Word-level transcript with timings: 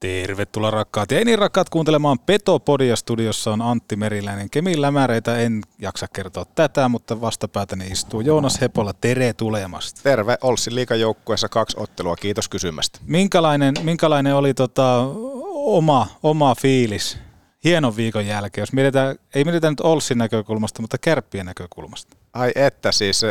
Tervetuloa 0.00 0.70
rakkaat 0.70 1.10
ja 1.10 1.24
niin 1.24 1.38
rakkaat 1.38 1.68
kuuntelemaan 1.68 2.18
Petopodia. 2.18 2.96
Studiossa 2.96 3.52
on 3.52 3.62
Antti 3.62 3.96
Meriläinen. 3.96 4.50
Kemin 4.50 4.82
lämäreitä 4.82 5.38
en 5.38 5.62
jaksa 5.78 6.06
kertoa 6.14 6.44
tätä, 6.44 6.88
mutta 6.88 7.20
vastapäätäni 7.20 7.86
istuu 7.86 8.20
Joonas 8.20 8.60
Hepola. 8.60 8.92
Tere 8.92 9.32
tulemasta. 9.32 10.00
Terve, 10.02 10.38
Olssin 10.42 10.74
liikajoukkueessa 10.74 11.48
kaksi 11.48 11.76
ottelua. 11.80 12.16
Kiitos 12.16 12.48
kysymästä. 12.48 12.98
Minkälainen, 13.06 13.74
minkälainen 13.82 14.34
oli 14.34 14.54
tota, 14.54 15.06
oma, 15.52 16.06
oma 16.22 16.54
fiilis 16.54 17.18
hienon 17.64 17.96
viikon 17.96 18.26
jälkeen, 18.26 18.62
jos 18.62 18.72
mietitään, 18.72 19.16
ei 19.34 19.44
mietitään 19.44 19.72
nyt 19.72 19.80
Olssin 19.80 20.18
näkökulmasta, 20.18 20.82
mutta 20.82 20.98
kärppien 20.98 21.46
näkökulmasta? 21.46 22.16
Ai 22.32 22.52
että 22.54 22.92
siis 22.92 23.22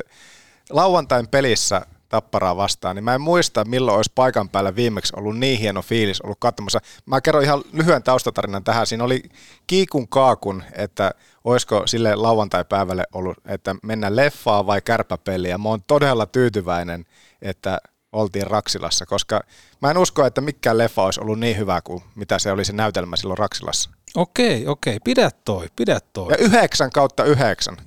lauantain 0.70 1.28
pelissä 1.28 1.86
Tapparaa 2.16 2.58
vastaan, 2.58 2.96
niin 2.96 3.04
mä 3.04 3.16
en 3.16 3.22
muista, 3.22 3.66
milloin 3.66 3.98
olisi 3.98 4.12
paikan 4.16 4.50
päällä 4.50 4.76
viimeksi 4.76 5.14
ollut 5.18 5.38
niin 5.38 5.60
hieno 5.60 5.82
fiilis 5.82 6.22
ollut 6.22 6.38
katsomassa. 6.40 6.80
Mä 7.06 7.22
kerron 7.22 7.44
ihan 7.44 7.64
lyhyen 7.74 8.04
taustatarinan 8.04 8.64
tähän. 8.64 8.88
Siinä 8.88 9.04
oli 9.04 9.24
kiikun 9.68 10.08
kaakun, 10.08 10.64
että 10.74 11.12
olisiko 11.44 11.88
sille 11.88 12.16
lauantai-päivälle 12.16 13.04
ollut, 13.14 13.38
että 13.46 13.76
mennä 13.84 14.16
leffaa 14.16 14.68
vai 14.68 14.82
kärpäpeliä. 14.82 15.58
Mä 15.58 15.70
oon 15.70 15.84
todella 15.88 16.26
tyytyväinen, 16.26 17.06
että 17.42 17.78
oltiin 18.12 18.48
Raksilassa, 18.48 19.06
koska 19.06 19.42
mä 19.82 19.92
en 19.92 19.98
usko, 19.98 20.26
että 20.26 20.42
mikään 20.42 20.78
leffa 20.78 21.04
olisi 21.04 21.22
ollut 21.22 21.40
niin 21.40 21.58
hyvä 21.58 21.82
kuin 21.82 22.04
mitä 22.16 22.40
se 22.40 22.52
oli 22.52 22.66
se 22.66 22.74
näytelmä 22.74 23.16
silloin 23.16 23.38
Raksilassa. 23.38 23.90
Okei, 24.16 24.68
okei, 24.68 25.00
pidä 25.00 25.30
toi, 25.46 25.68
pidä 25.76 26.00
toi. 26.14 26.32
Ja 26.32 26.38
9 26.38 26.92
kautta 26.92 27.24
9, 27.24 27.78
15-6, 27.78 27.82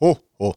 huh, 0.00 0.24
huh. 0.38 0.56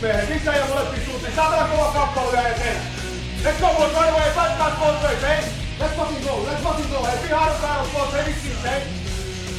Mehän 0.00 0.26
sisään 0.26 0.58
ja 0.58 0.66
molempiin 0.66 1.06
suuntiin. 1.06 1.34
Saatana 1.36 1.68
kova 1.68 1.92
kappale 1.92 2.32
vielä 2.32 2.48
eteen. 2.48 2.76
Let's 3.44 3.60
go 3.60 3.66
boys, 3.74 3.92
right 3.92 4.10
away. 4.10 4.30
Fight 4.30 4.78
both 4.80 5.02
ways, 5.02 5.22
hey. 5.22 5.44
Let's 5.80 5.96
fucking 5.96 6.24
go, 6.24 6.46
let's 6.46 6.62
fucking 6.62 6.90
go. 6.90 7.04
Hey, 7.04 7.28
be 7.28 7.34
hard 7.34 7.60
battle 7.60 7.92
both, 7.92 8.12
hey, 8.12 8.24
vitsi, 8.24 8.52
hey. 8.64 8.80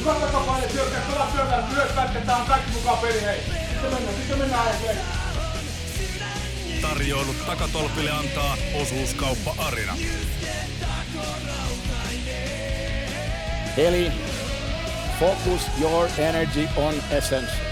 Hyvä 0.00 0.14
takapaine, 0.14 0.68
syökkää, 0.68 1.00
kova 1.00 1.26
syökkää, 1.36 1.62
myös 1.72 1.92
pätketään, 1.96 2.40
on 2.40 2.46
kaikki 2.46 2.70
mukaan 2.70 2.98
peli, 2.98 3.22
hei. 3.22 3.40
Sitten 3.70 3.90
mennään, 3.92 4.16
sitten 4.16 4.38
mennään, 4.38 4.80
hei. 4.86 4.96
Tarjoilut 6.82 7.46
takatolpille 7.46 8.10
antaa 8.10 8.56
osuuskauppa 8.82 9.54
Arina. 9.58 9.96
Eli 13.76 14.12
focus 15.20 15.62
your 15.80 16.08
energy 16.18 16.68
on 16.76 16.94
essence. 17.10 17.71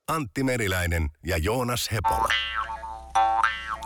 Antti 0.11 0.43
Meriläinen 0.43 1.09
ja 1.25 1.37
Joonas 1.37 1.89
Hepola. 1.91 2.27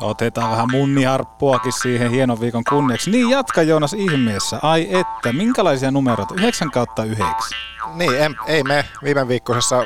Otetaan 0.01 0.51
vähän 0.51 0.71
munniharppuakin 0.71 1.73
siihen 1.81 2.11
hienon 2.11 2.39
viikon 2.39 2.63
kunniaksi. 2.69 3.11
Niin 3.11 3.29
jatka 3.29 3.61
Joonas 3.61 3.93
ihmeessä. 3.93 4.59
Ai 4.61 4.87
että, 4.95 5.33
minkälaisia 5.33 5.91
numeroita? 5.91 6.35
9 6.37 6.71
kautta 6.71 7.03
9. 7.03 7.35
Niin, 7.93 8.21
en, 8.21 8.35
ei 8.47 8.63
me 8.63 8.85
viime 9.03 9.27
viikkoisessa 9.27 9.85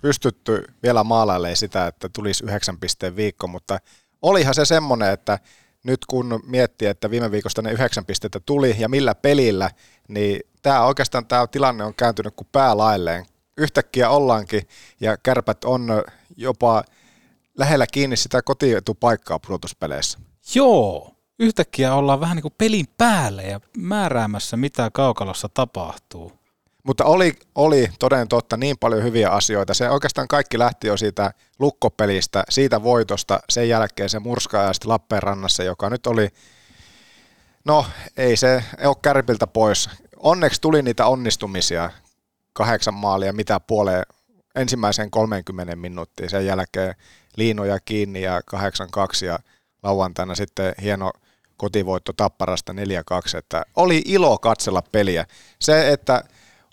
pystytty 0.00 0.64
vielä 0.82 1.04
maalailemaan 1.04 1.56
sitä, 1.56 1.86
että 1.86 2.08
tulisi 2.08 2.44
yhdeksän 2.44 2.78
pisteen 2.78 3.16
viikko, 3.16 3.46
mutta 3.46 3.78
olihan 4.22 4.54
se 4.54 4.64
semmoinen, 4.64 5.12
että 5.12 5.38
nyt 5.84 6.06
kun 6.06 6.40
miettii, 6.46 6.88
että 6.88 7.10
viime 7.10 7.30
viikosta 7.30 7.62
ne 7.62 7.72
yhdeksän 7.72 8.04
pistettä 8.04 8.40
tuli 8.40 8.76
ja 8.78 8.88
millä 8.88 9.14
pelillä, 9.14 9.70
niin 10.08 10.40
tämä 10.62 10.82
oikeastaan 10.82 11.26
tämä 11.26 11.46
tilanne 11.46 11.84
on 11.84 11.94
kääntynyt 11.94 12.34
kuin 12.36 12.48
päälailleen. 12.52 13.26
Yhtäkkiä 13.58 14.10
ollaankin 14.10 14.68
ja 15.00 15.16
kärpät 15.16 15.64
on 15.64 15.88
jopa 16.36 16.84
lähellä 17.58 17.86
kiinni 17.92 18.16
sitä 18.16 18.42
kotietupaikkaa 18.42 19.38
pudotuspeleissä. 19.38 20.18
Joo, 20.54 21.14
yhtäkkiä 21.38 21.94
ollaan 21.94 22.20
vähän 22.20 22.36
niin 22.36 22.42
kuin 22.42 22.54
pelin 22.58 22.86
päälle 22.98 23.42
ja 23.42 23.60
määräämässä, 23.76 24.56
mitä 24.56 24.90
kaukalossa 24.92 25.48
tapahtuu. 25.54 26.32
Mutta 26.84 27.04
oli, 27.04 27.32
oli 27.54 27.90
toden 27.98 28.28
totta 28.28 28.56
niin 28.56 28.78
paljon 28.78 29.02
hyviä 29.02 29.30
asioita. 29.30 29.74
Se 29.74 29.90
oikeastaan 29.90 30.28
kaikki 30.28 30.58
lähti 30.58 30.86
jo 30.86 30.96
siitä 30.96 31.32
lukkopelistä, 31.58 32.44
siitä 32.48 32.82
voitosta, 32.82 33.40
sen 33.48 33.68
jälkeen 33.68 34.08
se 34.08 34.18
murskaajasti 34.18 34.88
Lappeenrannassa, 34.88 35.62
joka 35.62 35.90
nyt 35.90 36.06
oli, 36.06 36.28
no 37.64 37.86
ei 38.16 38.36
se 38.36 38.64
ole 38.84 38.96
kärpiltä 39.02 39.46
pois. 39.46 39.90
Onneksi 40.16 40.60
tuli 40.60 40.82
niitä 40.82 41.06
onnistumisia, 41.06 41.90
kahdeksan 42.52 42.94
maalia, 42.94 43.32
mitä 43.32 43.60
puoleen 43.60 44.02
ensimmäiseen 44.54 45.10
30 45.10 45.76
minuuttiin, 45.76 46.30
sen 46.30 46.46
jälkeen 46.46 46.94
liinoja 47.36 47.78
kiinni 47.84 48.22
ja 48.22 48.40
8-2 48.56 49.24
ja 49.24 49.38
lauantaina 49.82 50.34
sitten 50.34 50.74
hieno 50.82 51.12
kotivoitto 51.56 52.12
Tapparasta 52.12 52.72
4-2, 52.72 52.76
että 53.38 53.64
oli 53.76 54.02
ilo 54.04 54.38
katsella 54.38 54.82
peliä. 54.92 55.26
Se, 55.60 55.92
että 55.92 56.24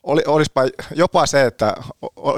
oli, 0.04 0.22
olisipa 0.28 0.62
jopa 0.96 1.26
se, 1.26 1.46
että 1.46 1.76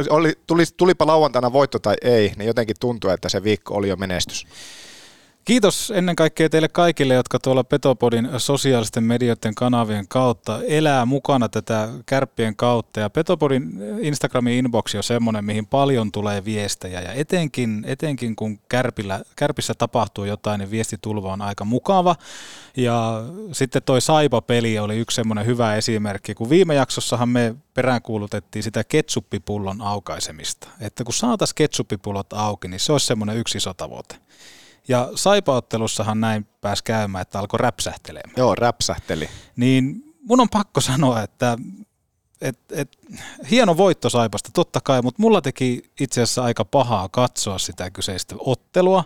oli, 0.09 0.33
tuli, 0.47 0.63
tulipa 0.77 1.07
lauantaina 1.07 1.53
voitto 1.53 1.79
tai 1.79 1.95
ei, 2.01 2.33
niin 2.37 2.47
jotenkin 2.47 2.75
tuntui, 2.79 3.13
että 3.13 3.29
se 3.29 3.43
viikko 3.43 3.75
oli 3.75 3.89
jo 3.89 3.95
menestys. 3.95 4.47
Kiitos 5.47 5.93
ennen 5.95 6.15
kaikkea 6.15 6.49
teille 6.49 6.67
kaikille, 6.67 7.13
jotka 7.13 7.39
tuolla 7.39 7.63
Petopodin 7.63 8.29
sosiaalisten 8.37 9.03
medioiden 9.03 9.55
kanavien 9.55 10.07
kautta 10.07 10.59
elää 10.67 11.05
mukana 11.05 11.49
tätä 11.49 11.89
kärppien 12.05 12.55
kautta. 12.55 12.99
Ja 12.99 13.09
Petopodin 13.09 13.79
Instagramin 14.01 14.53
inboxi 14.53 14.97
on 14.97 15.03
semmoinen, 15.03 15.45
mihin 15.45 15.65
paljon 15.65 16.11
tulee 16.11 16.45
viestejä. 16.45 17.01
Ja 17.01 17.13
etenkin, 17.13 17.83
etenkin 17.87 18.35
kun 18.35 18.59
kärpillä, 18.69 19.21
kärpissä 19.35 19.73
tapahtuu 19.73 20.25
jotain, 20.25 20.59
niin 20.59 20.71
viestitulva 20.71 21.33
on 21.33 21.41
aika 21.41 21.65
mukava. 21.65 22.15
Ja 22.77 23.23
sitten 23.51 23.83
toi 23.83 24.01
Saipa-peli 24.01 24.79
oli 24.79 24.97
yksi 24.97 25.15
semmoinen 25.15 25.45
hyvä 25.45 25.75
esimerkki, 25.75 26.35
kun 26.35 26.49
viime 26.49 26.75
jaksossahan 26.75 27.29
me 27.29 27.55
peräänkuulutettiin 27.73 28.63
sitä 28.63 28.83
ketsuppipullon 28.83 29.81
aukaisemista. 29.81 30.67
Että 30.81 31.03
kun 31.03 31.13
saataisiin 31.13 31.55
ketsuppipullot 31.55 32.33
auki, 32.33 32.67
niin 32.67 32.79
se 32.79 32.91
olisi 32.91 33.05
semmoinen 33.05 33.37
yksi 33.37 33.57
iso 33.57 33.73
tavoite. 33.73 34.15
Ja 34.87 35.09
saipaottelussahan 35.15 36.21
näin 36.21 36.47
pääsi 36.61 36.83
käymään, 36.83 37.21
että 37.21 37.39
alkoi 37.39 37.57
räpsähtelemään. 37.57 38.33
Joo, 38.37 38.55
räpsähteli. 38.55 39.29
Niin 39.55 40.03
mun 40.23 40.39
on 40.39 40.49
pakko 40.49 40.81
sanoa, 40.81 41.21
että 41.21 41.57
et, 42.41 42.59
et, 42.71 42.97
hieno 43.51 43.77
voitto 43.77 44.09
Saipasta, 44.09 44.49
totta 44.53 44.81
kai, 44.81 45.01
mutta 45.01 45.21
mulla 45.21 45.41
teki 45.41 45.91
itse 45.99 46.21
asiassa 46.21 46.43
aika 46.43 46.65
pahaa 46.65 47.09
katsoa 47.09 47.57
sitä 47.57 47.89
kyseistä 47.89 48.35
ottelua. 48.39 49.03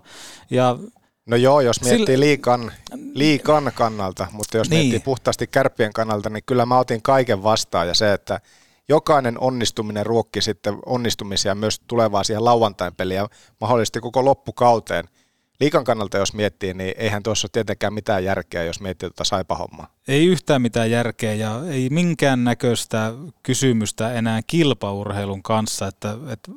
Ja 0.49 0.77
No 1.25 1.35
joo, 1.37 1.61
jos 1.61 1.81
miettii 1.81 2.05
Sillä... 2.05 2.19
liikan, 2.19 2.71
liikan 3.13 3.71
kannalta, 3.75 4.27
mutta 4.31 4.57
jos 4.57 4.69
niin. 4.69 4.79
miettii 4.79 4.99
puhtaasti 4.99 5.47
kärppien 5.47 5.93
kannalta, 5.93 6.29
niin 6.29 6.43
kyllä 6.45 6.65
mä 6.65 6.79
otin 6.79 7.01
kaiken 7.01 7.43
vastaan 7.43 7.87
ja 7.87 7.93
se, 7.93 8.13
että 8.13 8.41
jokainen 8.89 9.39
onnistuminen 9.39 10.05
ruokki 10.05 10.41
sitten 10.41 10.79
onnistumisia 10.85 11.55
myös 11.55 11.79
tulevaa 11.87 12.23
siihen 12.23 12.45
lauantain 12.45 12.95
peliin 12.95 13.17
ja 13.17 13.29
mahdollisesti 13.61 13.99
koko 13.99 14.25
loppukauteen– 14.25 15.05
liikan 15.61 15.83
kannalta 15.83 16.17
jos 16.17 16.33
miettii, 16.33 16.73
niin 16.73 16.93
eihän 16.97 17.23
tuossa 17.23 17.45
ole 17.45 17.49
tietenkään 17.53 17.93
mitään 17.93 18.23
järkeä, 18.23 18.63
jos 18.63 18.79
miettii 18.79 19.09
tuota 19.09 19.23
saipahommaa. 19.23 19.93
Ei 20.07 20.25
yhtään 20.25 20.61
mitään 20.61 20.91
järkeä 20.91 21.33
ja 21.33 21.61
ei 21.69 21.89
minkään 21.89 22.43
näköistä 22.43 23.13
kysymystä 23.43 24.13
enää 24.13 24.41
kilpaurheilun 24.47 25.43
kanssa. 25.43 25.87
Että, 25.87 26.17
että 26.29 26.51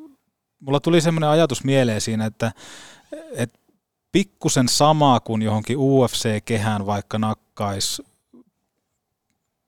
mulla 0.61 0.81
tuli 0.81 1.01
semmoinen 1.01 1.31
ajatus 1.31 1.65
mieleen 1.65 2.01
siinä, 2.01 2.27
että, 2.27 2.53
että 3.37 3.59
pikkusen 4.13 4.69
samaa 4.69 5.21
kuin 5.21 5.43
johonkin 5.43 5.77
UFC-kehään 5.79 6.87
vaikka 6.87 7.19
nakkaisi 7.19 8.03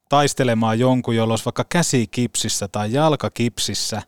taistelemaan 0.08 0.78
jonkun, 0.78 1.16
jolla 1.16 1.32
olisi 1.32 1.44
vaikka 1.44 1.64
käsi 1.68 2.06
kipsissä 2.06 2.68
tai 2.68 2.92
jalka 2.92 3.30
kipsissä, 3.30 4.02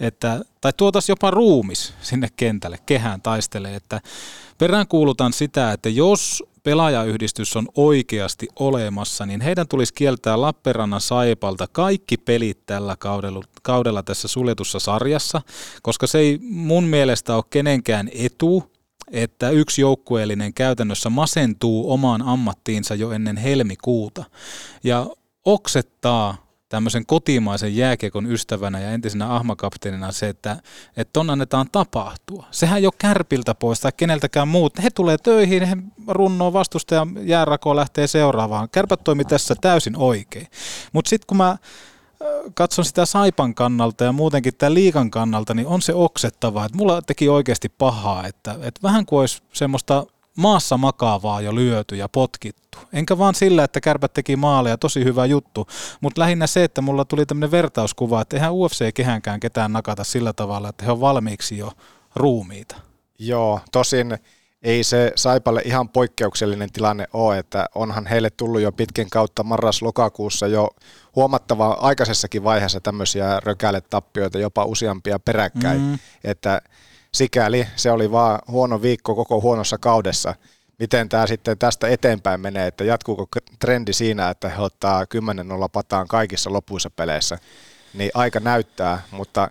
että, 0.00 0.40
tai 0.60 0.72
tuotaisiin 0.76 1.12
jopa 1.12 1.30
ruumis 1.30 1.94
sinne 2.02 2.28
kentälle, 2.36 2.78
kehään 2.86 3.22
taistelee, 3.22 3.76
että 3.76 4.00
peräänkuulutan 4.58 5.32
sitä, 5.32 5.72
että 5.72 5.88
jos 5.88 6.42
pelaajayhdistys 6.62 7.56
on 7.56 7.68
oikeasti 7.74 8.48
olemassa, 8.58 9.26
niin 9.26 9.40
heidän 9.40 9.68
tulisi 9.68 9.94
kieltää 9.94 10.40
Lappeenrannan 10.40 11.00
Saipalta 11.00 11.66
kaikki 11.72 12.16
pelit 12.16 12.66
tällä 12.66 12.96
kaudella, 12.98 13.42
kaudella 13.62 14.02
tässä 14.02 14.28
suljetussa 14.28 14.78
sarjassa, 14.78 15.42
koska 15.82 16.06
se 16.06 16.18
ei 16.18 16.38
mun 16.42 16.84
mielestä 16.84 17.36
ole 17.36 17.44
kenenkään 17.50 18.10
etu, 18.12 18.74
että 19.10 19.50
yksi 19.50 19.80
joukkueellinen 19.80 20.54
käytännössä 20.54 21.10
masentuu 21.10 21.92
omaan 21.92 22.22
ammattiinsa 22.22 22.94
jo 22.94 23.10
ennen 23.10 23.36
helmikuuta. 23.36 24.24
Ja 24.84 25.06
oksettaa 25.44 26.44
tämmöisen 26.68 27.06
kotimaisen 27.06 27.76
jääkiekon 27.76 28.32
ystävänä 28.32 28.80
ja 28.80 28.90
entisenä 28.90 29.34
ahmakapteenina 29.34 30.12
se, 30.12 30.28
että, 30.28 30.56
että 30.96 31.20
annetaan 31.20 31.66
tapahtua. 31.72 32.46
Sehän 32.50 32.82
jo 32.82 32.90
kärpiltä 32.98 33.54
pois 33.54 33.80
tai 33.80 33.92
keneltäkään 33.96 34.48
muut. 34.48 34.82
He 34.82 34.90
tulee 34.90 35.18
töihin, 35.18 35.62
he 35.62 35.76
runnoo 36.08 36.52
vastustaja 36.52 37.06
jäärakoon 37.20 37.76
lähtee 37.76 38.06
seuraavaan. 38.06 38.68
Kärpät 38.72 39.04
toimi 39.04 39.24
tässä 39.24 39.54
täysin 39.60 39.96
oikein. 39.96 40.46
Mutta 40.92 41.08
sitten 41.08 41.26
kun 41.26 41.36
mä 41.36 41.56
katson 42.54 42.84
sitä 42.84 43.06
Saipan 43.06 43.54
kannalta 43.54 44.04
ja 44.04 44.12
muutenkin 44.12 44.54
tämän 44.54 44.74
liikan 44.74 45.10
kannalta, 45.10 45.54
niin 45.54 45.66
on 45.66 45.82
se 45.82 45.94
oksettava, 45.94 46.64
että 46.64 46.78
mulla 46.78 47.02
teki 47.02 47.28
oikeasti 47.28 47.68
pahaa, 47.68 48.26
että, 48.26 48.52
että 48.52 48.80
vähän 48.82 49.06
kuin 49.06 49.20
olisi 49.20 49.42
semmoista 49.52 50.06
maassa 50.38 50.76
makaavaa 50.76 51.40
jo 51.40 51.54
lyöty 51.54 51.96
ja 51.96 52.08
potkittu. 52.08 52.78
Enkä 52.92 53.18
vaan 53.18 53.34
sillä, 53.34 53.64
että 53.64 53.80
kärpät 53.80 54.14
teki 54.14 54.36
maaleja, 54.36 54.78
tosi 54.78 55.04
hyvä 55.04 55.26
juttu, 55.26 55.66
mutta 56.00 56.20
lähinnä 56.20 56.46
se, 56.46 56.64
että 56.64 56.80
mulla 56.80 57.04
tuli 57.04 57.26
tämmöinen 57.26 57.50
vertauskuva, 57.50 58.20
että 58.20 58.36
eihän 58.36 58.52
UFC-kehänkään 58.52 59.40
ketään 59.40 59.72
nakata 59.72 60.04
sillä 60.04 60.32
tavalla, 60.32 60.68
että 60.68 60.84
he 60.84 60.92
on 60.92 61.00
valmiiksi 61.00 61.58
jo 61.58 61.72
ruumiita. 62.16 62.76
Joo, 63.18 63.60
tosin 63.72 64.18
ei 64.64 64.84
se 64.84 65.12
Saipalle 65.16 65.62
ihan 65.64 65.88
poikkeuksellinen 65.88 66.72
tilanne 66.72 67.06
ole, 67.12 67.38
että 67.38 67.66
onhan 67.74 68.06
heille 68.06 68.30
tullut 68.30 68.60
jo 68.60 68.72
pitkin 68.72 69.10
kautta 69.10 69.42
marras-lokakuussa 69.42 70.46
jo 70.46 70.70
huomattava 71.16 71.78
aikaisessakin 71.80 72.44
vaiheessa 72.44 72.80
tämmöisiä 72.80 73.40
rökälet-tappioita, 73.40 74.38
jopa 74.38 74.64
useampia 74.64 75.18
peräkkäin, 75.18 75.80
mm. 75.80 75.98
että 76.24 76.62
sikäli 77.14 77.66
se 77.76 77.90
oli 77.90 78.12
vaan 78.12 78.38
huono 78.48 78.82
viikko 78.82 79.14
koko 79.14 79.40
huonossa 79.40 79.78
kaudessa. 79.78 80.34
Miten 80.78 81.08
tämä 81.08 81.26
sitten 81.26 81.58
tästä 81.58 81.88
eteenpäin 81.88 82.40
menee, 82.40 82.66
että 82.66 82.84
jatkuuko 82.84 83.26
trendi 83.58 83.92
siinä, 83.92 84.30
että 84.30 84.48
he 84.48 84.62
ottaa 84.62 85.04
10-0 85.04 85.06
pataan 85.72 86.08
kaikissa 86.08 86.52
lopuissa 86.52 86.90
peleissä, 86.90 87.38
niin 87.94 88.10
aika 88.14 88.40
näyttää, 88.40 89.02
mutta 89.10 89.50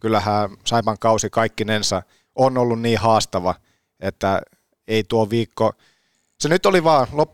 kyllähän 0.00 0.50
Saipan 0.64 0.98
kausi 1.00 1.30
kaikkinensa 1.30 2.02
on 2.34 2.58
ollut 2.58 2.80
niin 2.80 2.98
haastava, 2.98 3.54
että 4.00 4.42
ei 4.88 5.04
tuo 5.04 5.30
viikko, 5.30 5.72
se 6.40 6.48
nyt 6.48 6.66
oli 6.66 6.84
vaan, 6.84 7.06
lop, 7.12 7.30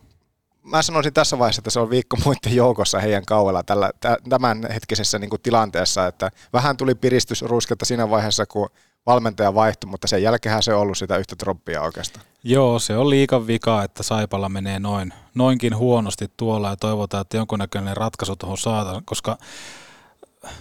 mä 0.63 0.83
sanoisin 0.83 1.13
tässä 1.13 1.39
vaiheessa, 1.39 1.61
että 1.61 1.71
se 1.71 1.81
on 1.81 1.91
viikko 1.91 2.17
muiden 2.25 2.57
joukossa 2.57 2.99
heidän 3.01 3.25
kauella 3.25 3.63
tällä, 3.63 3.91
tämän 4.29 4.67
hetkisessä 4.75 5.19
niin 5.19 5.31
tilanteessa, 5.43 6.07
että 6.07 6.31
vähän 6.53 6.77
tuli 6.77 6.95
piristysruisketta 6.95 7.85
siinä 7.85 8.11
vaiheessa, 8.11 8.47
kun 8.47 8.71
valmentaja 9.07 9.55
vaihtui, 9.55 9.91
mutta 9.91 10.07
sen 10.07 10.23
jälkeen 10.23 10.63
se 10.63 10.75
on 10.75 10.81
ollut 10.81 10.99
sitä 10.99 11.17
yhtä 11.17 11.37
troppia 11.37 11.83
oikeastaan. 11.83 12.27
Joo, 12.45 12.79
se 12.79 12.97
on 12.97 13.11
liikan 13.11 13.47
vika, 13.47 13.83
että 13.83 14.03
Saipalla 14.03 14.49
menee 14.49 14.79
noin, 14.79 15.13
noinkin 15.35 15.77
huonosti 15.77 16.31
tuolla 16.37 16.71
ja 16.71 16.77
toivotaan, 16.77 17.21
että 17.21 17.37
jonkunnäköinen 17.37 17.97
ratkaisu 17.97 18.37
tuohon 18.37 18.59
saadaan, 18.59 19.03
koska 19.05 19.39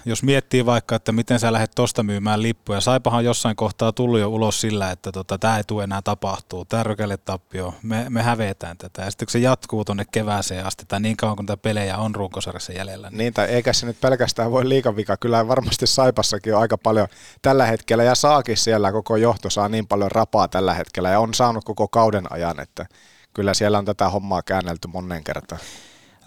jos 0.06 0.24
miettii 0.24 0.65
vaikka, 0.65 0.95
että 0.95 1.12
miten 1.12 1.39
sä 1.39 1.53
lähdet 1.53 1.71
tosta 1.75 2.03
myymään 2.03 2.41
lippuja, 2.41 2.81
Saipahan 2.81 3.25
jossain 3.25 3.56
kohtaa 3.56 3.91
tullut 3.91 4.19
jo 4.19 4.30
ulos 4.30 4.62
sillä, 4.62 4.91
että 4.91 5.12
tota, 5.12 5.38
tämä 5.38 5.57
ei 5.57 5.63
tule 5.63 5.83
enää 5.83 6.01
tapahtuu, 6.01 6.65
tämä 6.65 6.83
rökelle 6.83 7.18
tappio, 7.18 7.74
me, 7.83 8.06
me 8.09 8.21
hävetään 8.21 8.77
tätä. 8.77 9.01
Ja 9.01 9.12
sitten 9.12 9.25
kun 9.25 9.31
se 9.31 9.39
jatkuu 9.39 9.85
tuonne 9.85 10.06
kevääseen 10.12 10.65
asti, 10.65 10.85
tai 10.88 11.00
niin 11.00 11.18
kauan 11.18 11.35
kuin 11.35 11.45
tämä 11.45 11.57
pelejä 11.57 11.97
on 11.97 12.15
runkosarjassa 12.15 12.74
jäljellä. 12.74 13.09
Niin, 13.09 13.18
niin 13.18 13.33
tai 13.33 13.47
eikä 13.47 13.74
se 13.74 13.85
nyt 13.85 14.01
pelkästään 14.01 14.51
voi 14.51 14.69
liikavika, 14.69 15.18
kyllä 15.18 15.47
varmasti 15.47 15.88
Saipassakin 15.88 16.56
on 16.56 16.62
aika 16.62 16.77
paljon 16.77 17.07
tällä 17.41 17.65
hetkellä, 17.65 18.03
ja 18.03 18.15
saakin 18.15 18.57
siellä 18.57 18.91
koko 18.91 19.15
johto 19.15 19.50
saa 19.50 19.69
niin 19.69 19.88
paljon 19.88 20.12
rapaa 20.12 20.47
tällä 20.47 20.74
hetkellä, 20.74 21.09
ja 21.09 21.19
on 21.19 21.33
saanut 21.33 21.63
koko 21.63 21.88
kauden 21.88 22.31
ajan, 22.31 22.59
että 22.59 22.86
kyllä 23.33 23.53
siellä 23.53 23.77
on 23.77 23.86
tätä 23.86 24.09
hommaa 24.09 24.41
käännelty 24.41 24.88
monen 24.88 25.24
kertaan. 25.24 25.62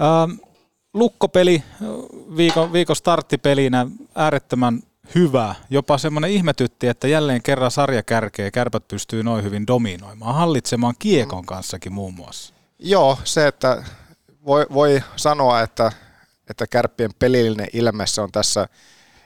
Ähm, 0.00 0.45
lukkopeli, 0.96 1.62
viikon, 2.36 2.72
viikon 2.72 2.96
starttipelinä 2.96 3.86
äärettömän 4.14 4.80
hyvä. 5.14 5.54
Jopa 5.70 5.98
semmoinen 5.98 6.30
ihmetytti, 6.30 6.88
että 6.88 7.08
jälleen 7.08 7.42
kerran 7.42 7.70
sarja 7.70 8.02
kärkeä 8.02 8.50
kärpät 8.50 8.88
pystyy 8.88 9.22
noin 9.22 9.44
hyvin 9.44 9.66
dominoimaan, 9.66 10.34
hallitsemaan 10.34 10.94
kiekon 10.98 11.46
kanssakin 11.46 11.92
muun 11.92 12.14
muassa. 12.14 12.54
Joo, 12.78 13.18
se, 13.24 13.46
että 13.46 13.82
voi, 14.46 14.66
voi 14.72 15.02
sanoa, 15.16 15.60
että, 15.60 15.92
että 16.50 16.66
kärppien 16.66 17.10
pelillinen 17.18 17.68
ilme 17.72 18.06
se 18.06 18.20
on 18.20 18.32
tässä, 18.32 18.68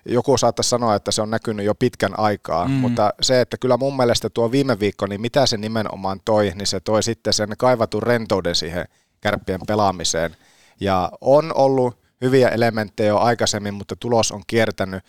joku 0.04 0.38
saattaisi 0.38 0.70
sanoa, 0.70 0.94
että 0.94 1.10
se 1.10 1.22
on 1.22 1.30
näkynyt 1.30 1.66
jo 1.66 1.74
pitkän 1.74 2.18
aikaa, 2.18 2.68
mm. 2.68 2.72
mutta 2.72 3.12
se, 3.22 3.40
että 3.40 3.56
kyllä 3.56 3.76
mun 3.76 3.96
mielestä 3.96 4.30
tuo 4.30 4.50
viime 4.50 4.80
viikko, 4.80 5.06
niin 5.06 5.20
mitä 5.20 5.46
se 5.46 5.56
nimenomaan 5.56 6.20
toi, 6.24 6.52
niin 6.54 6.66
se 6.66 6.80
toi 6.80 7.02
sitten 7.02 7.32
sen 7.32 7.54
kaivatun 7.58 8.02
rentouden 8.02 8.54
siihen 8.54 8.84
kärppien 9.20 9.60
pelaamiseen– 9.66 10.36
ja 10.80 11.12
on 11.20 11.52
ollut 11.54 11.98
hyviä 12.20 12.48
elementtejä 12.48 13.08
jo 13.08 13.18
aikaisemmin, 13.18 13.74
mutta 13.74 13.96
tulos 13.96 14.32
on 14.32 14.42
kiertänyt. 14.46 15.04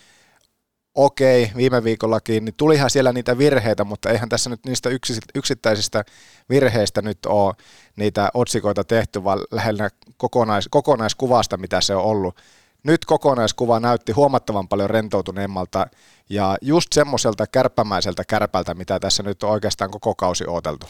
Okei, 0.95 1.51
viime 1.55 1.83
viikollakin, 1.83 2.45
niin 2.45 2.55
tulihan 2.57 2.89
siellä 2.89 3.13
niitä 3.13 3.37
virheitä, 3.37 3.83
mutta 3.83 4.09
eihän 4.09 4.29
tässä 4.29 4.49
nyt 4.49 4.65
niistä 4.65 4.89
yksittäisistä 5.35 6.03
virheistä 6.49 7.01
nyt 7.01 7.25
ole 7.25 7.53
niitä 7.95 8.29
otsikoita 8.33 8.83
tehty, 8.83 9.23
vaan 9.23 9.39
lähellä 9.51 9.89
kokonais, 10.17 10.67
kokonaiskuvasta, 10.71 11.57
mitä 11.57 11.81
se 11.81 11.95
on 11.95 12.03
ollut. 12.03 12.41
Nyt 12.83 13.05
kokonaiskuva 13.05 13.79
näytti 13.79 14.11
huomattavan 14.11 14.67
paljon 14.67 14.89
rentoutuneemmalta 14.89 15.87
ja 16.29 16.57
just 16.61 16.87
semmoiselta 16.93 17.47
kärppämäiseltä 17.47 18.23
kärpältä, 18.27 18.73
mitä 18.73 18.99
tässä 18.99 19.23
nyt 19.23 19.43
on 19.43 19.49
oikeastaan 19.49 19.91
koko 19.91 20.15
kausi 20.15 20.43
odoteltu. 20.47 20.85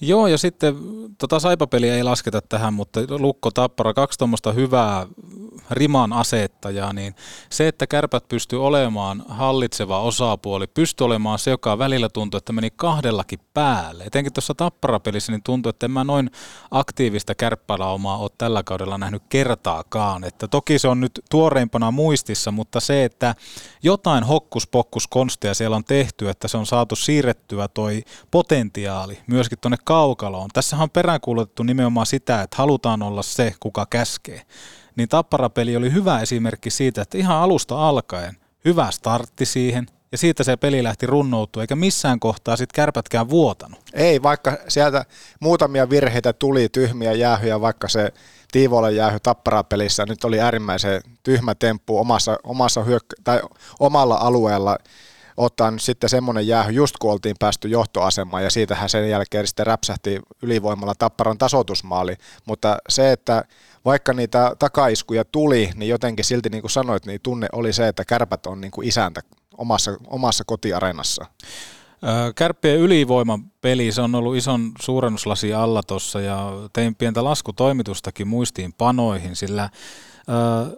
Joo, 0.00 0.26
ja 0.26 0.38
sitten 0.38 0.74
tota 1.18 1.40
saipapeliä 1.40 1.94
ei 1.96 2.02
lasketa 2.02 2.40
tähän, 2.40 2.74
mutta 2.74 3.00
Lukko 3.18 3.50
Tappara, 3.50 3.94
kaksi 3.94 4.18
tuommoista 4.18 4.52
hyvää 4.52 5.06
riman 5.70 6.12
asettajaa, 6.12 6.92
niin 6.92 7.14
se, 7.50 7.68
että 7.68 7.86
kärpät 7.86 8.28
pystyy 8.28 8.66
olemaan 8.66 9.24
hallitseva 9.28 10.00
osapuoli, 10.00 10.66
pystyy 10.66 11.04
olemaan 11.04 11.38
se, 11.38 11.50
joka 11.50 11.78
välillä 11.78 12.08
tuntuu, 12.08 12.38
että 12.38 12.52
meni 12.52 12.70
kahdellakin 12.76 13.38
päälle. 13.54 14.04
Etenkin 14.04 14.32
tuossa 14.32 14.54
Tapparapelissä 14.54 15.32
niin 15.32 15.42
tuntuu, 15.42 15.70
että 15.70 15.86
en 15.86 15.90
mä 15.90 16.04
noin 16.04 16.30
aktiivista 16.70 17.34
kärppälaumaa 17.34 18.18
ole 18.18 18.30
tällä 18.38 18.62
kaudella 18.62 18.98
nähnyt 18.98 19.22
kertaakaan. 19.28 20.24
Että 20.24 20.48
toki 20.48 20.78
se 20.78 20.88
on 20.88 21.00
nyt 21.00 21.20
tuoreimpana 21.30 21.90
muistissa, 21.90 22.50
mutta 22.50 22.80
se, 22.80 23.04
että 23.04 23.34
jotain 23.82 24.24
hokkuspokkuskonsteja 24.24 25.54
siellä 25.54 25.76
on 25.76 25.84
tehty, 25.84 26.28
että 26.28 26.48
se 26.48 26.56
on 26.56 26.66
saatu 26.66 26.96
siirrettyä 26.96 27.68
toi 27.68 28.02
potentiaali 28.30 29.18
myöskin 29.26 29.58
tuonne 29.60 29.76
kaukaloon. 29.84 30.50
Tässä 30.52 30.76
on 30.76 30.90
peräänkuulutettu 30.90 31.62
nimenomaan 31.62 32.06
sitä, 32.06 32.42
että 32.42 32.56
halutaan 32.56 33.02
olla 33.02 33.22
se, 33.22 33.54
kuka 33.60 33.86
käskee. 33.90 34.42
Niin 34.96 35.08
Tapparapeli 35.08 35.76
oli 35.76 35.92
hyvä 35.92 36.20
esimerkki 36.20 36.70
siitä, 36.70 37.02
että 37.02 37.18
ihan 37.18 37.36
alusta 37.36 37.88
alkaen 37.88 38.36
hyvä 38.64 38.90
startti 38.90 39.46
siihen, 39.46 39.86
ja 40.12 40.18
siitä 40.18 40.44
se 40.44 40.56
peli 40.56 40.82
lähti 40.82 41.06
runnoutua, 41.06 41.62
eikä 41.62 41.76
missään 41.76 42.20
kohtaa 42.20 42.56
sitten 42.56 42.74
kärpätkään 42.74 43.28
vuotanut. 43.28 43.78
Ei, 43.92 44.22
vaikka 44.22 44.58
sieltä 44.68 45.04
muutamia 45.40 45.90
virheitä 45.90 46.32
tuli, 46.32 46.68
tyhmiä 46.68 47.12
jäähyjä, 47.12 47.60
vaikka 47.60 47.88
se 47.88 48.12
Tiivolle 48.52 48.92
jäähy 48.92 49.20
tapparapelissä 49.22 50.06
nyt 50.06 50.24
oli 50.24 50.40
äärimmäisen 50.40 51.00
tyhmä 51.22 51.54
temppu 51.54 51.98
omassa, 51.98 52.36
omassa 52.44 52.82
hyökkä- 52.82 53.16
tai 53.24 53.40
omalla 53.80 54.14
alueella 54.14 54.78
ottaa 55.36 55.70
nyt 55.70 55.82
sitten 55.82 56.10
semmoinen 56.10 56.46
jäähy, 56.46 56.72
just 56.72 56.96
kun 56.98 57.12
oltiin 57.12 57.36
päästy 57.38 57.68
johtoasemaan 57.68 58.44
ja 58.44 58.50
siitähän 58.50 58.88
sen 58.88 59.10
jälkeen 59.10 59.46
sitten 59.46 59.66
räpsähti 59.66 60.20
ylivoimalla 60.42 60.94
Tapparan 60.98 61.38
tasoitusmaali, 61.38 62.16
mutta 62.46 62.78
se, 62.88 63.12
että 63.12 63.44
vaikka 63.86 64.12
niitä 64.12 64.56
takaiskuja 64.58 65.24
tuli, 65.24 65.70
niin 65.74 65.88
jotenkin 65.88 66.24
silti 66.24 66.48
niin 66.48 66.62
kuin 66.62 66.70
sanoit, 66.70 67.06
niin 67.06 67.20
tunne 67.22 67.48
oli 67.52 67.72
se, 67.72 67.88
että 67.88 68.04
kärpät 68.04 68.46
on 68.46 68.60
niin 68.60 68.70
kuin 68.70 68.88
isäntä 68.88 69.20
omassa, 69.58 69.96
omassa 70.06 70.44
kotiareenassa. 70.46 71.26
Kärppien 72.34 72.80
peli, 73.60 73.92
se 73.92 74.02
on 74.02 74.14
ollut 74.14 74.36
ison 74.36 74.72
suurennuslasi 74.80 75.54
alla 75.54 75.82
tuossa 75.82 76.20
ja 76.20 76.52
tein 76.72 76.94
pientä 76.94 77.24
laskutoimitustakin 77.24 78.28
muistiin 78.28 78.72
panoihin, 78.72 79.36
sillä 79.36 79.70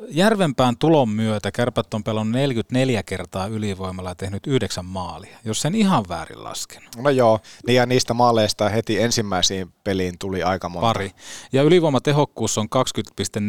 Järvenpään 0.08 0.76
tulon 0.76 1.08
myötä 1.08 1.52
Kärpät 1.52 1.94
on 1.94 2.04
pelannut 2.04 2.32
44 2.32 3.02
kertaa 3.02 3.46
ylivoimalla 3.46 4.10
ja 4.10 4.14
tehnyt 4.14 4.46
yhdeksän 4.46 4.84
maalia, 4.84 5.38
jos 5.44 5.60
sen 5.60 5.74
ihan 5.74 6.04
väärin 6.08 6.44
lasken. 6.44 6.82
No 6.96 7.10
joo, 7.10 7.40
niin 7.66 7.76
ja 7.76 7.86
niistä 7.86 8.14
maaleista 8.14 8.68
heti 8.68 9.00
ensimmäisiin 9.02 9.72
peliin 9.84 10.18
tuli 10.18 10.42
aika 10.42 10.68
monta. 10.68 10.86
Pari. 10.86 11.10
Ja 11.52 11.62
ylivoimatehokkuus 11.62 12.58
on 12.58 12.68
20,45 12.76 13.44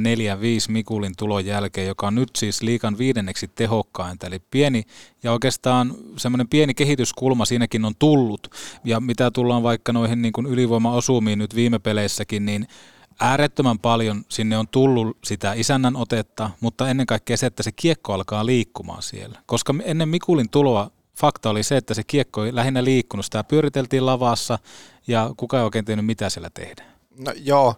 Mikulin 0.70 1.14
tulon 1.18 1.46
jälkeen, 1.46 1.88
joka 1.88 2.08
on 2.08 2.16
nyt 2.16 2.30
siis 2.38 2.62
liikan 2.62 2.98
viidenneksi 2.98 3.48
tehokkainta. 3.48 4.28
Eli 4.28 4.40
pieni 4.52 4.84
ja 5.24 5.32
oikeastaan 5.32 5.94
semmoinen 6.18 6.48
pieni 6.48 6.74
kehityskulma 6.74 7.46
siinäkin 7.46 7.86
on 7.86 7.94
tullut. 8.00 8.48
Ja 8.84 9.00
mitä 9.00 9.32
tullaan 9.32 9.64
vaikka 9.64 9.94
noihin 9.94 10.22
niin 10.22 10.34
kuin 10.34 10.48
ylivoimaosumiin 10.48 11.40
nyt 11.40 11.56
viime 11.56 11.80
peleissäkin, 11.80 12.46
niin 12.46 12.68
äärettömän 13.20 13.80
paljon 13.80 14.24
sinne 14.30 14.58
on 14.58 14.68
tullut 14.68 15.18
sitä 15.24 15.54
isännän 15.54 15.96
otetta, 15.96 16.50
mutta 16.62 16.90
ennen 16.90 17.06
kaikkea 17.06 17.38
se, 17.38 17.46
että 17.46 17.64
se 17.64 17.72
kiekko 17.72 18.14
alkaa 18.14 18.46
liikkumaan 18.46 19.02
siellä. 19.02 19.40
Koska 19.46 19.76
ennen 19.84 20.10
Mikulin 20.10 20.50
tuloa 20.50 20.92
fakta 21.18 21.50
oli 21.50 21.64
se, 21.64 21.78
että 21.78 21.94
se 21.94 22.04
kiekko 22.04 22.46
ei 22.46 22.56
lähinnä 22.56 22.84
liikkunut. 22.84 23.26
Sitä 23.26 23.44
pyöriteltiin 23.44 24.06
lavassa 24.06 24.60
ja 25.08 25.32
kuka 25.38 25.58
ei 25.58 25.64
oikein 25.64 25.86
tiennyt, 25.86 26.06
mitä 26.06 26.30
siellä 26.30 26.50
tehdään. 26.50 26.92
No 27.18 27.34
joo, 27.36 27.76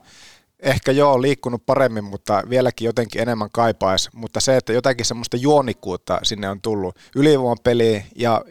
ehkä 0.59 0.91
joo, 0.91 1.21
liikkunut 1.21 1.65
paremmin, 1.65 2.03
mutta 2.03 2.43
vieläkin 2.49 2.85
jotenkin 2.85 3.21
enemmän 3.21 3.49
kaipaisi. 3.51 4.09
Mutta 4.13 4.39
se, 4.39 4.57
että 4.57 4.73
jotakin 4.73 5.05
semmoista 5.05 5.37
juonikkuutta 5.37 6.19
sinne 6.23 6.49
on 6.49 6.61
tullut 6.61 6.95
ylivoimapeliin 7.15 8.03
ja 8.15 8.41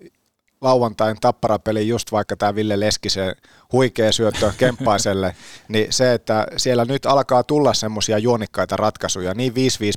lauantain 0.60 1.16
tapparapeli 1.20 1.88
just 1.88 2.12
vaikka 2.12 2.36
tämä 2.36 2.54
Ville 2.54 2.80
Leskisen 2.80 3.34
huikea 3.72 4.12
syöttö 4.12 4.52
Kemppaiselle, 4.58 5.36
niin 5.68 5.92
se, 5.92 6.14
että 6.14 6.46
siellä 6.56 6.84
nyt 6.84 7.06
alkaa 7.06 7.42
tulla 7.42 7.74
semmoisia 7.74 8.18
juonikkaita 8.18 8.76
ratkaisuja 8.76 9.34
niin 9.34 9.52
5-5 9.52 9.54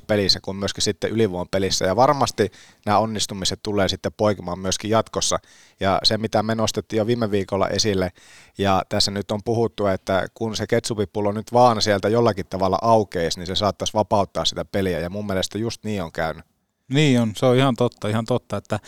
pelissä 0.08 0.40
kuin 0.42 0.58
myöskin 0.58 0.84
sitten 0.84 1.12
ylivuon 1.12 1.48
pelissä. 1.52 1.86
Ja 1.86 1.96
varmasti 1.96 2.52
nämä 2.86 2.98
onnistumiset 2.98 3.60
tulee 3.64 3.90
sitten 3.90 4.14
poikimaan 4.18 4.60
myöskin 4.60 4.90
jatkossa. 4.90 5.40
Ja 5.80 6.00
se 6.04 6.18
mitä 6.18 6.44
me 6.44 6.56
nostettiin 6.56 6.98
jo 6.98 7.08
viime 7.08 7.32
viikolla 7.32 7.68
esille 7.68 8.12
ja 8.58 8.84
tässä 8.90 9.12
nyt 9.12 9.32
on 9.32 9.40
puhuttu, 9.46 9.86
että 9.86 10.28
kun 10.34 10.56
se 10.56 10.68
ketsupipullo 10.68 11.32
nyt 11.32 11.54
vaan 11.54 11.82
sieltä 11.82 12.10
jollakin 12.10 12.46
tavalla 12.50 12.80
aukeisi, 12.82 13.40
niin 13.40 13.48
se 13.48 13.56
saattaisi 13.56 13.94
vapauttaa 13.94 14.46
sitä 14.46 14.66
peliä. 14.66 15.00
Ja 15.00 15.10
mun 15.10 15.28
mielestä 15.28 15.58
just 15.58 15.84
niin 15.84 16.04
on 16.04 16.12
käynyt. 16.12 16.46
Niin 16.90 17.22
on, 17.22 17.32
se 17.36 17.46
on 17.46 17.56
ihan 17.56 17.76
totta, 17.76 18.08
ihan 18.08 18.26
totta, 18.26 18.58
että 18.58 18.80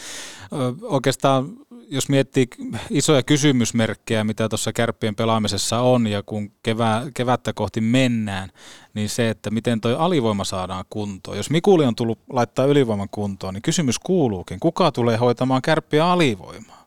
oikeastaan 0.81 1.53
jos 1.89 2.09
miettii 2.09 2.47
isoja 2.89 3.23
kysymysmerkkejä, 3.23 4.23
mitä 4.23 4.49
tuossa 4.49 4.73
kärppien 4.73 5.15
pelaamisessa 5.15 5.79
on 5.79 6.07
ja 6.07 6.23
kun 6.23 6.51
kevää, 6.63 7.03
kevättä 7.13 7.53
kohti 7.53 7.81
mennään, 7.81 8.49
niin 8.93 9.09
se, 9.09 9.29
että 9.29 9.51
miten 9.51 9.81
toi 9.81 9.95
alivoima 9.95 10.43
saadaan 10.43 10.85
kuntoon. 10.89 11.37
Jos 11.37 11.49
Mikuli 11.49 11.85
on 11.85 11.95
tullut 11.95 12.19
laittaa 12.29 12.65
ylivoiman 12.65 13.09
kuntoon, 13.11 13.53
niin 13.53 13.61
kysymys 13.61 13.99
kuuluukin, 13.99 14.59
kuka 14.59 14.91
tulee 14.91 15.17
hoitamaan 15.17 15.61
kärppiä 15.61 16.11
alivoimaa? 16.11 16.85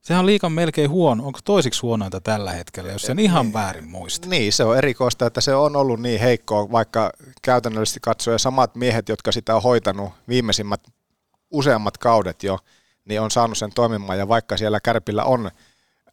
Sehän 0.00 0.20
on 0.20 0.26
liikan 0.26 0.52
melkein 0.52 0.90
huono. 0.90 1.26
Onko 1.26 1.38
toisiksi 1.44 1.80
huonointa 1.80 2.20
tällä 2.20 2.52
hetkellä, 2.52 2.92
jos 2.92 3.02
sen 3.02 3.18
ihan 3.18 3.46
niin, 3.46 3.52
väärin 3.52 3.88
muista? 3.88 4.28
Niin, 4.28 4.52
se 4.52 4.64
on 4.64 4.78
erikoista, 4.78 5.26
että 5.26 5.40
se 5.40 5.54
on 5.54 5.76
ollut 5.76 6.00
niin 6.00 6.20
heikkoa, 6.20 6.72
vaikka 6.72 7.12
käytännöllisesti 7.42 8.00
katsoen 8.02 8.38
samat 8.38 8.74
miehet, 8.74 9.08
jotka 9.08 9.32
sitä 9.32 9.56
on 9.56 9.62
hoitanut 9.62 10.12
viimeisimmät 10.28 10.80
useammat 11.50 11.98
kaudet 11.98 12.42
jo, 12.42 12.58
niin 13.04 13.20
on 13.20 13.30
saanut 13.30 13.58
sen 13.58 13.72
toimimaan 13.74 14.18
ja 14.18 14.28
vaikka 14.28 14.56
siellä 14.56 14.80
Kärpillä 14.80 15.24
on 15.24 15.50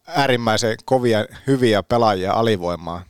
äärimmäisen 0.06 0.76
kovia, 0.84 1.26
hyviä 1.46 1.82
pelaajia 1.82 2.32
alivoimaa, 2.32 3.02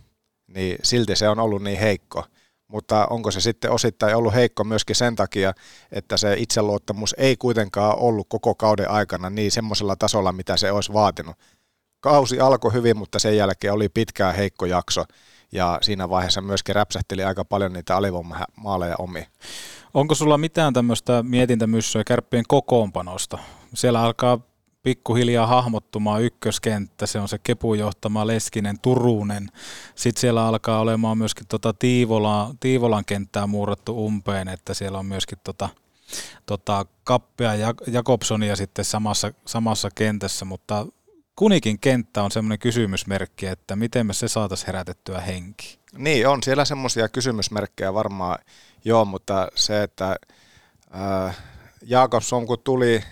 niin 0.47 0.78
silti 0.82 1.16
se 1.16 1.28
on 1.28 1.38
ollut 1.38 1.62
niin 1.62 1.78
heikko. 1.78 2.25
Mutta 2.68 3.06
onko 3.06 3.30
se 3.30 3.40
sitten 3.40 3.70
osittain 3.70 4.16
ollut 4.16 4.35
heikko 4.35 4.64
myöskin 4.64 4.97
sen 4.97 5.16
takia, 5.16 5.52
että 5.92 6.16
se 6.16 6.35
itseluottamus 6.38 7.14
ei 7.18 7.37
kuitenkaan 7.37 7.99
ollut 7.99 8.26
koko 8.28 8.54
kauden 8.54 8.90
aikana 8.90 9.30
niin 9.30 9.50
semmoisella 9.50 9.97
tasolla, 9.97 10.32
mitä 10.32 10.56
se 10.56 10.73
olisi 10.73 10.92
vaatinut. 10.92 11.37
Kausi 12.00 12.40
alkoi 12.40 12.73
hyvin, 12.73 12.97
mutta 12.97 13.18
sen 13.18 13.37
jälkeen 13.37 13.73
oli 13.73 13.88
pitkään 13.88 14.35
heikko 14.35 14.66
jakso 14.66 15.04
ja 15.52 15.78
siinä 15.82 16.08
vaiheessa 16.08 16.40
myöskin 16.40 16.75
räpsähteli 16.75 17.25
aika 17.25 17.44
paljon 17.44 17.73
niitä 17.73 17.97
alivoimaaleja 17.97 18.94
omi. 18.99 19.26
Onko 19.94 20.14
sulla 20.14 20.38
mitään 20.38 20.73
tämmöistä 20.73 21.23
mietintämyssyä 21.23 22.04
kärppien 22.04 22.44
kokoonpanosta? 22.49 23.38
Siellä 23.75 24.02
alkaa 24.02 24.40
pikkuhiljaa 24.82 25.46
hahmottumaan 25.46 26.22
ykköskenttä, 26.22 27.06
se 27.06 27.20
on 27.20 27.28
se 27.28 27.38
Kepun 27.38 27.78
johtama 27.78 28.26
Leskinen, 28.26 28.80
Turunen. 28.80 29.48
Sitten 29.94 30.20
siellä 30.20 30.46
alkaa 30.46 30.80
olemaan 30.80 31.18
myöskin 31.18 31.46
tota 31.46 31.72
Tiivola, 31.72 32.54
Tiivolan 32.60 33.04
kenttää 33.04 33.46
muurattu 33.46 34.06
umpeen, 34.06 34.48
että 34.48 34.75
siellä 34.75 34.98
on 34.98 35.06
myöskin 35.06 35.38
tota, 35.44 35.68
tota 36.46 36.87
Kappia 37.04 37.54
ja 37.54 37.75
Jakobsonia 37.87 38.56
sitten 38.56 38.84
samassa, 38.84 39.32
samassa 39.46 39.88
kentässä, 39.94 40.44
mutta 40.44 40.87
Kunikin 41.38 41.80
kenttä 41.80 42.22
on 42.22 42.30
semmoinen 42.30 42.58
kysymysmerkki, 42.58 43.46
että 43.46 43.76
miten 43.76 44.06
me 44.06 44.14
se 44.14 44.28
saataisiin 44.28 44.66
herätettyä 44.66 45.20
henki. 45.20 45.78
Niin, 45.98 46.28
on 46.28 46.42
siellä 46.42 46.64
semmoisia 46.64 47.08
kysymysmerkkejä 47.08 47.94
varmaan, 47.94 48.38
joo, 48.84 49.04
mutta 49.04 49.48
se, 49.54 49.82
että 49.82 50.16
äh, 51.26 51.37
Jakobson 51.82 52.46
kun 52.46 52.58
tuli, 52.64 53.04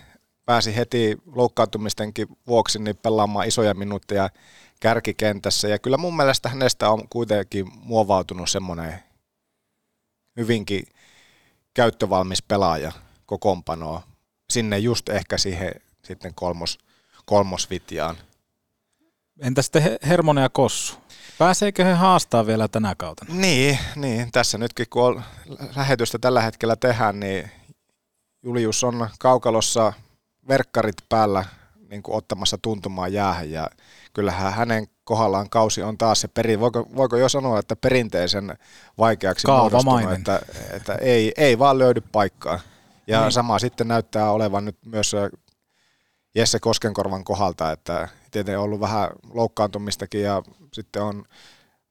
pääsi 0.47 0.77
heti 0.77 1.19
loukkaantumistenkin 1.27 2.29
vuoksi 2.47 2.79
niin 2.79 2.97
pelaamaan 2.97 3.49
isoja 3.49 3.75
minuutteja 3.75 4.31
kärkikentässä, 4.81 5.69
ja 5.69 5.79
kyllä 5.79 5.97
mun 5.97 6.17
mielestä 6.17 6.49
hänestä 6.49 6.91
on 6.91 7.09
kuitenkin 7.09 7.67
muovautunut 7.75 8.51
semmoinen 8.51 9.03
hyvinkin 10.37 10.87
käyttövalmis 11.75 12.43
pelaaja 12.43 12.93
kokoonpanoa 13.27 14.03
sinne 14.51 14.79
just 14.79 15.09
ehkä 15.09 15.39
siihen 15.39 15.73
sitten 16.05 16.35
kolmos, 16.35 16.79
kolmosvitjaan. 17.25 18.17
Entä 19.41 19.63
sitten 19.63 19.99
Hermonen 20.07 20.43
ja 20.43 20.49
Kossu? 20.49 20.95
Pääseekö 21.39 21.85
he 21.85 21.93
haastaa 21.93 22.47
vielä 22.47 22.69
tänä 22.69 22.95
kautta? 22.95 23.25
Niin, 23.29 23.79
niin, 23.97 24.33
tässä 24.33 24.59
nytkin 24.59 24.87
kun 24.91 25.23
lähetystä 25.77 26.19
tällä 26.19 26.43
hetkellä 26.43 26.77
tehdään, 26.77 27.21
niin 27.21 27.51
Julius 28.43 28.85
on 28.85 29.09
kaukalossa 29.19 29.93
verkkarit 30.49 30.97
päällä 31.09 31.45
niin 31.91 32.03
kuin 32.03 32.17
ottamassa 32.17 32.59
tuntumaan 32.63 33.13
jäähän 33.13 33.51
ja 33.51 33.71
kyllähän 34.13 34.53
hänen 34.53 34.87
kohdallaan 35.05 35.51
kausi 35.51 35.83
on 35.83 35.99
taas 35.99 36.21
se 36.21 36.29
perin, 36.29 36.61
voiko, 36.61 36.89
voiko 36.97 37.17
jo 37.17 37.29
sanoa, 37.29 37.59
että 37.59 37.77
perinteisen 37.77 38.59
vaikeaksi 38.99 39.47
muodostunut, 39.47 40.13
että, 40.13 40.41
että 40.73 40.95
ei, 40.95 41.33
ei 41.37 41.59
vaan 41.59 41.79
löydy 41.79 42.03
paikkaa. 42.13 42.61
Ja 43.07 43.21
niin. 43.21 43.33
sama 43.33 43.59
sitten 43.59 43.89
näyttää 43.89 44.31
olevan 44.31 44.65
nyt 44.65 44.77
myös 44.85 45.13
Jesse 46.35 46.59
Koskenkorvan 46.59 47.25
kohdalta, 47.25 47.73
että 47.73 48.09
tietenkin 48.31 48.59
on 48.59 48.65
ollut 48.65 48.81
vähän 48.81 49.11
loukkaantumistakin 49.35 50.23
ja 50.23 50.43
sitten 50.73 51.03
on, 51.03 51.25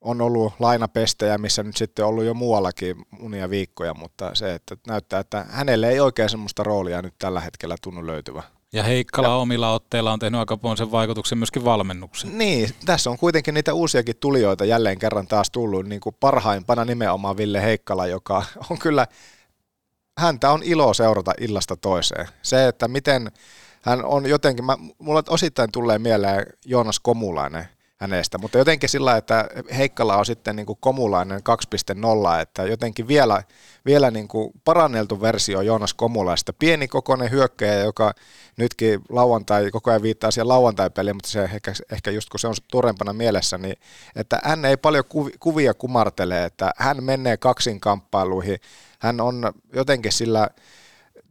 on 0.05 0.21
ollut 0.21 0.53
lainapestejä, 0.59 1.37
missä 1.37 1.63
nyt 1.63 1.77
sitten 1.77 2.05
on 2.05 2.09
ollut 2.09 2.23
jo 2.23 2.33
muuallakin 2.33 3.05
unia 3.19 3.49
viikkoja, 3.49 3.93
mutta 3.93 4.35
se, 4.35 4.53
että 4.53 4.77
näyttää, 4.87 5.19
että 5.19 5.45
hänelle 5.49 5.89
ei 5.89 5.99
oikein 5.99 6.29
semmoista 6.29 6.63
roolia 6.63 7.01
nyt 7.01 7.13
tällä 7.19 7.39
hetkellä 7.39 7.75
tunnu 7.81 8.07
löytyvä. 8.07 8.43
Ja 8.73 8.83
Heikkala 8.83 9.27
ja, 9.27 9.35
omilla 9.35 9.73
otteilla 9.73 10.13
on 10.13 10.19
tehnyt 10.19 10.39
aika 10.39 10.57
sen 10.77 10.91
vaikutuksen 10.91 11.37
myöskin 11.37 11.65
valmennuksen. 11.65 12.37
Niin, 12.37 12.69
tässä 12.85 13.09
on 13.09 13.17
kuitenkin 13.17 13.53
niitä 13.53 13.73
uusiakin 13.73 14.15
tulijoita 14.19 14.65
jälleen 14.65 14.99
kerran 14.99 15.27
taas 15.27 15.51
tullut, 15.51 15.85
niin 15.85 16.01
kuin 16.01 16.15
parhaimpana 16.19 16.85
nimenomaan 16.85 17.37
Ville 17.37 17.61
Heikkala, 17.61 18.07
joka 18.07 18.43
on 18.69 18.79
kyllä, 18.79 19.07
häntä 20.19 20.51
on 20.51 20.63
ilo 20.63 20.93
seurata 20.93 21.33
illasta 21.39 21.75
toiseen. 21.75 22.27
Se, 22.41 22.67
että 22.67 22.87
miten 22.87 23.31
hän 23.81 24.05
on 24.05 24.25
jotenkin, 24.25 24.65
mä, 24.65 24.77
mulla 24.99 25.23
osittain 25.29 25.71
tulee 25.71 25.99
mieleen 25.99 26.45
Joonas 26.65 26.99
Komulainen 26.99 27.67
hänestä, 27.97 28.37
mutta 28.37 28.57
jotenkin 28.57 28.89
sillä, 28.89 29.17
että 29.17 29.49
Heikkala 29.77 30.17
on 30.17 30.25
sitten 30.25 30.55
niin 30.55 30.65
kuin 30.65 30.77
Komulainen 30.81 31.41
2.0, 32.35 32.41
että 32.41 32.63
jotenkin 32.63 33.07
vielä, 33.07 33.43
vielä 33.85 34.11
niin 34.11 34.27
kuin 34.27 34.51
paranneltu 34.65 35.21
versio 35.21 35.61
Joonas 35.61 35.93
Komulaista. 35.93 36.53
Pieni 36.53 36.87
kokoinen 36.87 37.31
hyökkäjä, 37.31 37.79
joka 37.83 38.13
nytkin 38.57 39.01
lauantai, 39.09 39.71
koko 39.71 39.89
ajan 39.89 40.01
viittaa 40.01 40.31
siihen 40.31 40.47
lauantai-peliin, 40.47 41.15
mutta 41.15 41.29
se 41.29 41.43
ehkä, 41.43 41.73
ehkä 41.91 42.11
just 42.11 42.29
kun 42.29 42.39
se 42.39 42.47
on 42.47 42.55
turempana 42.71 43.13
mielessä, 43.13 43.57
niin 43.57 43.75
että 44.15 44.39
hän 44.43 44.65
ei 44.65 44.77
paljon 44.77 45.03
kuvia 45.39 45.73
kumartele, 45.73 46.45
että 46.45 46.71
hän 46.77 47.03
menee 47.03 47.37
kaksinkamppailuihin, 47.37 48.57
hän 48.99 49.21
on 49.21 49.51
jotenkin 49.73 50.11
sillä, 50.11 50.49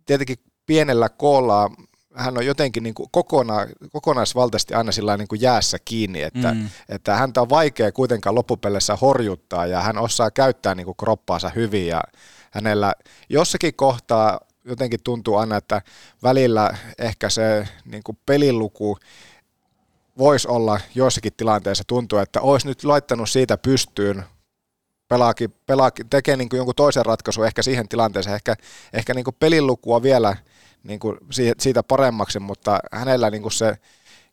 tietenkin 0.06 0.38
pienellä 0.66 1.08
koolla 1.08 1.70
hän 2.14 2.38
on 2.38 2.46
jotenkin 2.46 2.82
niin 2.82 2.94
kuin 2.94 3.08
kokona, 3.12 3.66
kokonaisvaltaisesti 3.92 4.74
aina 4.74 4.92
sillä 4.92 5.16
niin 5.16 5.28
kuin 5.28 5.40
jäässä 5.40 5.78
kiinni, 5.84 6.22
että, 6.22 6.54
mm. 6.54 6.68
että 6.88 7.16
häntä 7.16 7.40
on 7.40 7.50
vaikea 7.50 7.92
kuitenkaan 7.92 8.34
loppupeleissä 8.34 8.96
horjuttaa 8.96 9.66
ja 9.66 9.80
hän 9.80 9.98
osaa 9.98 10.30
käyttää 10.30 10.74
niin 10.74 10.84
kuin 10.84 10.96
kroppaansa 10.96 11.50
hyvin 11.54 11.86
ja 11.86 12.00
hänellä 12.50 12.94
jossakin 13.28 13.74
kohtaa 13.74 14.40
jotenkin 14.64 15.00
tuntuu 15.04 15.36
aina, 15.36 15.56
että 15.56 15.82
välillä 16.22 16.76
ehkä 16.98 17.30
se 17.30 17.68
niin 17.84 18.02
kuin 18.02 18.18
peliluku 18.26 18.98
voisi 20.18 20.48
olla 20.48 20.80
joissakin 20.94 21.32
tilanteissa 21.36 21.84
tuntuu, 21.86 22.18
että 22.18 22.40
olisi 22.40 22.66
nyt 22.66 22.84
laittanut 22.84 23.30
siitä 23.30 23.56
pystyyn 23.56 24.24
pelaakin, 25.08 25.54
pelaakin 25.66 26.08
tekee 26.08 26.36
niin 26.36 26.48
kuin 26.48 26.58
jonkun 26.58 26.74
toisen 26.74 27.06
ratkaisun 27.06 27.46
ehkä 27.46 27.62
siihen 27.62 27.88
tilanteeseen, 27.88 28.34
ehkä, 28.34 28.56
ehkä 28.92 29.14
niin 29.14 29.24
kuin 29.24 29.36
pelilukua 29.38 30.02
vielä 30.02 30.36
niin 30.84 31.00
kuin 31.00 31.18
siitä 31.58 31.82
paremmaksi, 31.82 32.38
mutta 32.38 32.78
hänellä 32.92 33.30
niin 33.30 33.42
kuin 33.42 33.52
se 33.52 33.76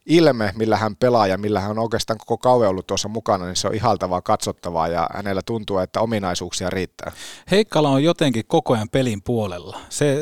ilme, 0.06 0.54
millä 0.56 0.78
hän 0.78 0.96
pelaa 0.96 1.28
ja 1.28 1.38
millä 1.38 1.60
hän 1.60 1.72
on 1.72 1.80
oikeastaan 1.80 2.18
koko 2.18 2.38
kauan 2.38 2.70
ollut 2.70 2.88
tuossa 2.88 3.08
mukana, 3.08 3.46
niin 3.46 3.56
se 3.56 3.68
on 3.68 3.76
ihaltavaa, 3.76 4.22
katsottavaa 4.22 4.88
ja 4.88 5.10
hänellä 5.14 5.42
tuntuu, 5.46 5.78
että 5.78 6.02
ominaisuuksia 6.02 6.70
riittää. 6.70 7.12
Heikkala 7.52 7.90
on 7.90 8.04
jotenkin 8.04 8.44
koko 8.48 8.74
ajan 8.74 8.90
pelin 8.90 9.22
puolella. 9.22 9.80
Se 9.90 10.18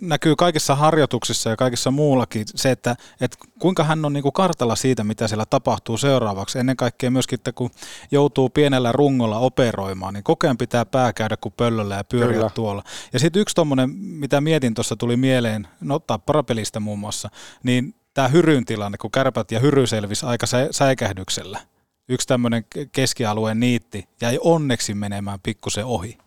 näkyy 0.00 0.36
kaikissa 0.36 0.74
harjoituksissa 0.74 1.50
ja 1.50 1.56
kaikissa 1.56 1.90
muullakin 1.90 2.44
se, 2.54 2.70
että, 2.70 2.96
että 3.20 3.36
kuinka 3.58 3.84
hän 3.84 4.04
on 4.04 4.12
niin 4.12 4.22
kuin 4.22 4.32
kartalla 4.32 4.76
siitä, 4.76 5.04
mitä 5.04 5.28
siellä 5.28 5.46
tapahtuu 5.46 5.98
seuraavaksi. 5.98 6.58
Ennen 6.58 6.76
kaikkea 6.76 7.10
myöskin, 7.10 7.38
että 7.38 7.52
kun 7.52 7.70
joutuu 8.10 8.50
pienellä 8.50 8.92
rungolla 8.92 9.38
operoimaan, 9.38 10.14
niin 10.14 10.24
koko 10.24 10.46
ajan 10.46 10.58
pitää 10.58 10.84
pää 10.84 11.12
käydä 11.12 11.36
kuin 11.36 11.54
pöllöllä 11.56 11.94
ja 11.94 12.04
pyöriä 12.04 12.34
Kyllä. 12.34 12.50
tuolla. 12.54 12.82
Ja 13.12 13.18
sitten 13.18 13.42
yksi 13.42 13.54
tuommoinen, 13.54 13.90
mitä 13.90 14.40
mietin 14.40 14.74
tuossa 14.74 14.96
tuli 14.96 15.16
mieleen, 15.16 15.68
no 15.80 15.94
ottaa 15.94 16.18
parapelistä 16.18 16.80
muun 16.80 16.98
muassa, 16.98 17.28
niin 17.62 17.94
tämä 18.14 18.28
Hyryn 18.28 18.64
tilanne, 18.64 18.98
kun 18.98 19.10
kärpät 19.10 19.52
ja 19.52 19.60
Hyry 19.60 19.86
selvisi 19.86 20.26
aika 20.26 20.46
säikähdyksellä. 20.70 21.60
Yksi 22.08 22.28
tämmöinen 22.28 22.64
keskialueen 22.92 23.60
niitti 23.60 24.08
jäi 24.20 24.38
onneksi 24.40 24.94
menemään 24.94 25.38
pikkusen 25.42 25.84
ohi. 25.84 26.18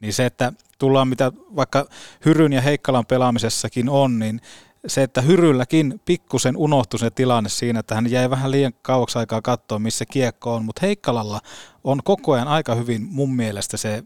Niin 0.00 0.12
se, 0.12 0.26
että 0.26 0.52
tullaan 0.78 1.08
mitä 1.08 1.32
vaikka 1.56 1.86
Hyryn 2.24 2.52
ja 2.52 2.60
Heikkalan 2.60 3.06
pelaamisessakin 3.06 3.88
on, 3.88 4.18
niin 4.18 4.40
se, 4.86 5.02
että 5.02 5.20
Hyrylläkin 5.20 6.00
pikkusen 6.04 6.56
unohtui 6.56 6.98
se 6.98 7.10
tilanne 7.10 7.48
siinä, 7.48 7.80
että 7.80 7.94
hän 7.94 8.10
jäi 8.10 8.30
vähän 8.30 8.50
liian 8.50 8.72
kauaksi 8.82 9.18
aikaa 9.18 9.42
katsoa, 9.42 9.78
missä 9.78 10.04
kiekko 10.06 10.54
on, 10.54 10.64
mutta 10.64 10.80
Heikkalalla 10.82 11.40
on 11.84 12.00
koko 12.04 12.32
ajan 12.32 12.48
aika 12.48 12.74
hyvin 12.74 13.06
mun 13.10 13.36
mielestä 13.36 13.76
se 13.76 14.02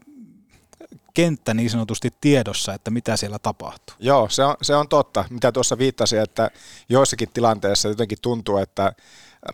kenttä 1.19 1.53
niin 1.53 1.69
sanotusti 1.69 2.13
tiedossa, 2.21 2.73
että 2.73 2.91
mitä 2.91 3.17
siellä 3.17 3.39
tapahtuu. 3.39 3.95
Joo, 3.99 4.29
se 4.29 4.43
on, 4.43 4.55
se 4.61 4.75
on 4.75 4.87
totta. 4.87 5.25
Mitä 5.29 5.51
tuossa 5.51 5.77
viittasi, 5.77 6.17
että 6.17 6.51
joissakin 6.89 7.29
tilanteissa 7.33 7.87
jotenkin 7.87 8.17
tuntuu, 8.21 8.57
että 8.57 8.93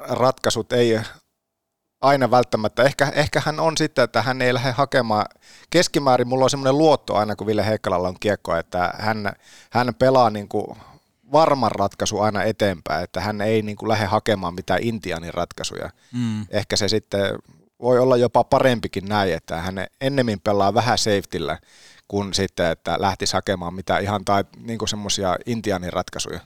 ratkaisut 0.09 0.73
ei 0.73 0.99
aina 2.01 2.31
välttämättä. 2.31 2.83
Ehkä, 2.83 3.11
ehkä 3.15 3.41
hän 3.45 3.59
on 3.59 3.77
sitten, 3.77 4.03
että 4.03 4.21
hän 4.21 4.41
ei 4.41 4.53
lähde 4.53 4.71
hakemaan. 4.71 5.25
Keskimäärin 5.69 6.27
mulla 6.27 6.43
on 6.43 6.49
semmoinen 6.49 6.77
luotto 6.77 7.15
aina, 7.15 7.35
kun 7.35 7.47
Ville 7.47 7.65
Heikkalalla 7.65 8.07
on 8.07 8.19
kiekko, 8.19 8.55
että 8.55 8.93
hän, 8.99 9.33
hän 9.71 9.95
pelaa 9.95 10.29
niin 10.29 10.47
kuin 10.47 10.77
varman 11.31 11.71
ratkaisu 11.71 12.19
aina 12.19 12.43
eteenpäin, 12.43 13.03
että 13.03 13.21
hän 13.21 13.41
ei 13.41 13.61
niin 13.61 13.77
kuin 13.77 13.89
lähde 13.89 14.05
hakemaan 14.05 14.55
mitään 14.55 14.83
Intianin 14.83 15.33
ratkaisuja. 15.33 15.89
Mm. 16.13 16.45
Ehkä 16.49 16.75
se 16.75 16.87
sitten 16.87 17.35
voi 17.81 17.99
olla 17.99 18.17
jopa 18.17 18.43
parempikin 18.43 19.05
näin, 19.05 19.33
että 19.33 19.61
hän 19.61 19.87
ennemmin 20.01 20.41
pelaa 20.41 20.73
vähän 20.73 20.97
safetyllä 20.97 21.57
kuin 22.07 22.33
sitten, 22.33 22.71
että 22.71 22.95
lähtisi 22.99 23.33
hakemaan 23.33 23.73
mitä 23.73 23.97
ihan 23.97 24.25
tai 24.25 24.43
niin 24.57 24.87
semmoisia 24.87 25.37
intianin 25.45 25.93
ratkaisuja. 25.93 26.39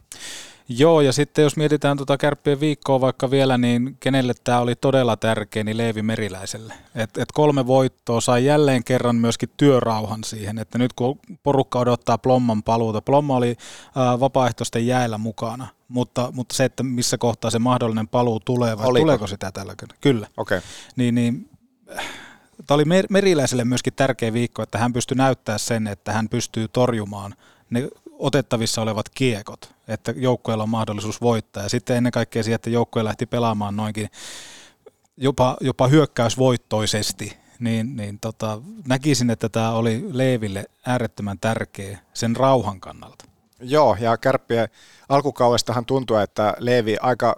Joo, 0.72 1.02
ja 1.02 1.14
sitten 1.14 1.44
jos 1.44 1.58
mietitään 1.58 1.98
tuota 1.98 2.18
kärppien 2.18 2.60
viikkoa 2.60 3.02
vaikka 3.02 3.32
vielä, 3.32 3.58
niin 3.58 3.98
kenelle 4.00 4.34
tämä 4.44 4.60
oli 4.60 4.76
todella 4.76 5.18
tärkeä, 5.18 5.64
niin 5.64 5.78
Leevi 5.78 6.02
Meriläiselle. 6.02 6.74
Et, 6.96 7.18
et 7.18 7.32
kolme 7.34 7.68
voittoa 7.68 8.22
sai 8.22 8.46
jälleen 8.46 8.84
kerran 8.84 9.16
myöskin 9.16 9.50
työrauhan 9.58 10.24
siihen, 10.24 10.58
että 10.60 10.78
nyt 10.78 10.94
kun 10.94 11.20
porukka 11.44 11.80
odottaa 11.80 12.18
Plomman 12.18 12.64
paluuta, 12.64 13.02
Plomma 13.02 13.36
oli 13.36 13.58
ää, 13.96 14.20
vapaaehtoisten 14.20 14.88
jäällä 14.88 15.18
mukana, 15.18 15.68
mutta, 15.90 16.32
mutta 16.34 16.56
se, 16.56 16.66
että 16.66 16.84
missä 16.84 17.18
kohtaa 17.18 17.52
se 17.52 17.60
mahdollinen 17.60 18.08
paluu 18.08 18.40
tulee, 18.40 18.78
vai 18.78 18.88
Oliko? 18.88 19.04
tuleeko 19.04 19.28
sitä 19.28 19.52
tällä 19.52 19.76
Kyllä. 20.02 20.28
Okay. 20.38 20.62
Niin, 20.96 21.16
niin 21.16 21.50
Tämä 22.68 22.76
oli 22.76 22.86
Meriläiselle 23.10 23.66
myöskin 23.66 23.94
tärkeä 23.94 24.34
viikko, 24.34 24.64
että 24.64 24.78
hän 24.78 24.94
pystyi 24.94 25.18
näyttää 25.18 25.58
sen, 25.58 25.88
että 25.88 26.12
hän 26.12 26.30
pystyy 26.30 26.68
torjumaan 26.68 27.36
ne 27.70 27.88
otettavissa 28.20 28.82
olevat 28.82 29.10
kiekot, 29.10 29.74
että 29.88 30.14
joukkueella 30.18 30.64
on 30.64 30.70
mahdollisuus 30.70 31.22
voittaa. 31.22 31.64
Ja 31.64 31.70
sitten 31.70 31.98
ennen 31.98 32.12
kaikkea 32.12 32.44
siihen, 32.44 32.56
että 32.56 32.70
joukkue 32.70 33.04
lähti 33.04 33.26
pelaamaan 33.26 33.76
noinkin 33.76 34.10
jopa, 35.18 35.58
jopa 35.62 35.88
hyökkäysvoittoisesti, 35.88 37.38
niin, 37.60 37.96
niin 37.96 38.20
tota, 38.20 38.62
näkisin, 38.88 39.30
että 39.30 39.50
tämä 39.50 39.72
oli 39.72 40.06
Leeville 40.12 40.66
äärettömän 40.86 41.40
tärkeä 41.40 42.00
sen 42.14 42.36
rauhan 42.36 42.80
kannalta. 42.80 43.26
Joo, 43.62 43.98
ja 44.00 44.18
kärppien 44.18 44.70
alkukaudestahan 45.10 45.86
tuntui, 45.86 46.24
että 46.24 46.54
Leevi 46.60 46.98
aika 47.02 47.36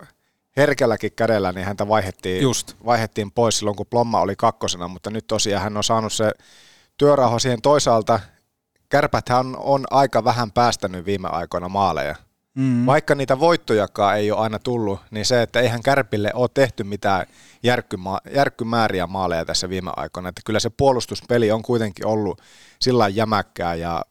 herkälläkin 0.58 1.12
kädellä, 1.12 1.52
niin 1.52 1.66
häntä 1.66 1.88
vaihettiin, 1.88 2.42
Just. 2.42 2.76
vaihettiin 2.86 3.32
pois 3.32 3.58
silloin, 3.58 3.78
kun 3.78 3.86
Plomma 3.86 4.22
oli 4.22 4.36
kakkosena, 4.36 4.88
mutta 4.88 5.10
nyt 5.10 5.28
tosiaan 5.28 5.64
hän 5.64 5.78
on 5.78 5.84
saanut 5.84 6.14
se 6.14 6.32
työrauha 6.98 7.40
siihen 7.40 7.62
toisaalta 7.62 8.20
kärpäthän 8.90 9.56
on 9.60 9.84
aika 9.92 10.24
vähän 10.24 10.52
päästänyt 10.52 11.06
viime 11.06 11.28
aikoina 11.32 11.70
maaleja. 11.70 12.16
Mm. 12.56 12.86
Vaikka 12.86 13.16
niitä 13.16 13.40
voittojakaan 13.40 14.18
ei 14.18 14.32
ole 14.32 14.40
aina 14.40 14.60
tullut, 14.60 15.00
niin 15.12 15.26
se, 15.26 15.42
että 15.42 15.60
eihän 15.60 15.84
Kärpille 15.84 16.32
ole 16.34 16.50
tehty 16.54 16.84
mitään 16.84 17.26
järkkyma- 17.64 18.32
järkkymääriä 18.36 19.08
maaleja 19.08 19.46
tässä 19.46 19.70
viime 19.70 19.92
aikoina. 19.96 20.30
Että 20.30 20.42
kyllä 20.46 20.60
se 20.60 20.70
puolustuspeli 20.70 21.52
on 21.52 21.62
kuitenkin 21.62 22.08
ollut 22.08 22.42
sillä 22.80 23.08
jämäkkää 23.08 23.76
ja 23.76 24.06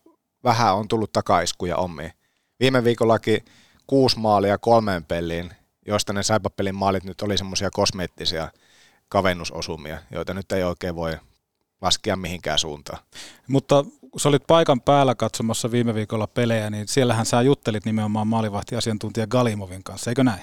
vähän 0.44 0.74
on 0.74 0.88
tullut 0.88 1.12
takaiskuja 1.12 1.76
omiin. 1.76 2.12
Viime 2.60 2.84
viikollakin 2.84 3.44
kuusi 3.86 4.18
maalia 4.18 4.58
kolmeen 4.58 5.04
peliin, 5.04 5.50
joista 5.86 6.12
ne 6.12 6.22
saipapelin 6.22 6.74
maalit 6.74 7.04
nyt 7.04 7.22
oli 7.22 7.38
semmoisia 7.38 7.70
kosmeettisia 7.70 8.48
kavennusosumia, 9.08 9.98
joita 10.10 10.34
nyt 10.34 10.52
ei 10.52 10.62
oikein 10.62 10.94
voi 10.94 11.16
laskea 11.80 12.16
mihinkään 12.16 12.58
suuntaan. 12.58 13.02
Mutta 13.48 13.84
kun 14.10 14.20
sä 14.20 14.28
olit 14.28 14.46
paikan 14.46 14.80
päällä 14.80 15.14
katsomassa 15.14 15.70
viime 15.70 15.94
viikolla 15.94 16.26
pelejä, 16.26 16.70
niin 16.70 16.88
siellähän 16.88 17.26
sä 17.26 17.42
juttelit 17.42 17.84
nimenomaan 17.84 18.26
maalivahtiasiantuntija 18.26 19.26
Galimovin 19.26 19.84
kanssa, 19.84 20.10
eikö 20.10 20.24
näin? 20.24 20.42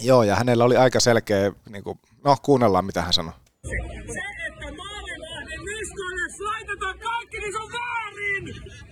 Joo, 0.00 0.22
ja 0.22 0.36
hänellä 0.36 0.64
oli 0.64 0.76
aika 0.76 1.00
selkeä, 1.00 1.52
niin 1.68 1.84
kuin, 1.84 1.98
no 2.24 2.36
kuunnellaan 2.42 2.84
mitä 2.84 3.02
hän 3.02 3.12
sanoi. 3.12 3.32
Se, 3.66 3.76
että 4.48 4.76
maalivahden 4.76 5.64
niskoille 5.64 6.44
laitetaan 6.44 6.98
kaikki, 6.98 7.38
niin 7.38 7.52
se 7.52 7.58
on! 7.58 7.70
Väärin! 7.72 8.87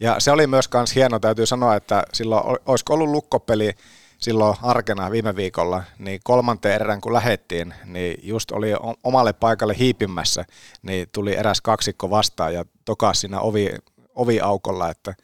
Ja 0.00 0.20
se 0.20 0.30
oli 0.30 0.46
myös 0.46 0.68
kans 0.68 0.94
hieno, 0.94 1.18
täytyy 1.18 1.46
sanoa, 1.46 1.76
että 1.76 2.02
silloin 2.12 2.58
olisiko 2.66 2.94
ollut 2.94 3.08
lukkopeli, 3.08 3.72
silloin 4.18 4.56
arkena 4.62 5.10
viime 5.10 5.36
viikolla, 5.36 5.82
niin 5.98 6.20
kolmanteen 6.24 6.74
erään 6.74 7.00
kun 7.00 7.12
lähettiin, 7.12 7.74
niin 7.84 8.20
just 8.22 8.50
oli 8.50 8.68
omalle 9.04 9.32
paikalle 9.32 9.78
hiipimässä, 9.78 10.44
niin 10.82 11.08
tuli 11.12 11.36
eräs 11.36 11.60
kaksikko 11.60 12.10
vastaan 12.10 12.54
ja 12.54 12.64
tokas 12.84 13.20
siinä 13.20 13.40
ovi, 13.40 13.70
oviaukolla, 14.14 14.90
että 14.90 15.14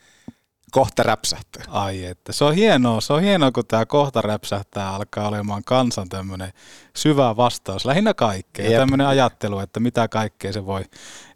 kohta 0.74 1.02
räpsähtää. 1.02 1.64
Ai 1.68 2.04
että, 2.04 2.32
se 2.32 2.44
on 2.44 2.54
hienoa, 2.54 3.00
se 3.00 3.12
on 3.12 3.22
hienoa, 3.22 3.52
kun 3.52 3.66
tämä 3.66 3.86
kohta 3.86 4.20
räpsähtää 4.20 4.94
alkaa 4.94 5.28
olemaan 5.28 5.64
kansan 5.64 6.08
tämmöinen 6.08 6.52
syvä 6.96 7.36
vastaus, 7.36 7.84
lähinnä 7.84 8.14
kaikkea, 8.14 8.78
tämmöinen 8.78 9.06
ajattelu, 9.06 9.58
että 9.58 9.80
mitä 9.80 10.08
kaikkea 10.08 10.52
se 10.52 10.66
voi 10.66 10.84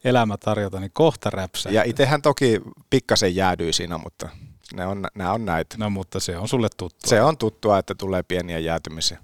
elämä 0.05 0.37
tarjota, 0.37 0.81
niin 0.81 0.91
kohta 0.95 1.31
räpsähtää. 1.31 1.83
Ja 1.83 1.83
itsehän 1.91 2.23
toki 2.23 2.61
pikkasen 2.91 3.37
jäädyi 3.37 3.73
siinä, 3.73 3.99
mutta 3.99 4.29
ne 4.75 4.87
on, 4.87 5.05
nämä 5.15 5.33
on 5.33 5.45
näitä. 5.45 5.77
No 5.79 5.91
mutta 5.91 6.21
se 6.21 6.39
on 6.39 6.49
sulle 6.49 6.69
tuttua. 6.77 7.09
Se 7.09 7.23
on 7.23 7.39
tuttua, 7.39 7.79
että 7.79 7.95
tulee 7.95 8.23
pieniä 8.23 8.59
jäätymisiä. 8.59 9.19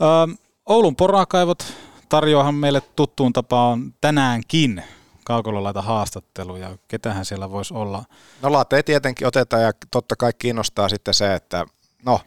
Öö, 0.00 0.36
Oulun 0.66 0.96
porakaivot 0.96 1.74
tarjoahan 2.08 2.54
meille 2.54 2.80
tuttuun 2.80 3.32
tapaan 3.32 3.94
tänäänkin 4.00 4.82
kaukololaita 5.28 5.82
haastatteluja. 5.82 6.76
Ketähän 6.88 7.24
siellä 7.24 7.50
voisi 7.50 7.74
olla? 7.74 8.04
No 8.42 8.52
late 8.52 8.82
tietenkin 8.82 9.26
otetaan 9.26 9.62
ja 9.62 9.72
totta 9.90 10.16
kai 10.16 10.32
kiinnostaa 10.38 10.88
sitten 10.88 11.14
se, 11.14 11.34
että 11.34 11.66
no 12.04 12.20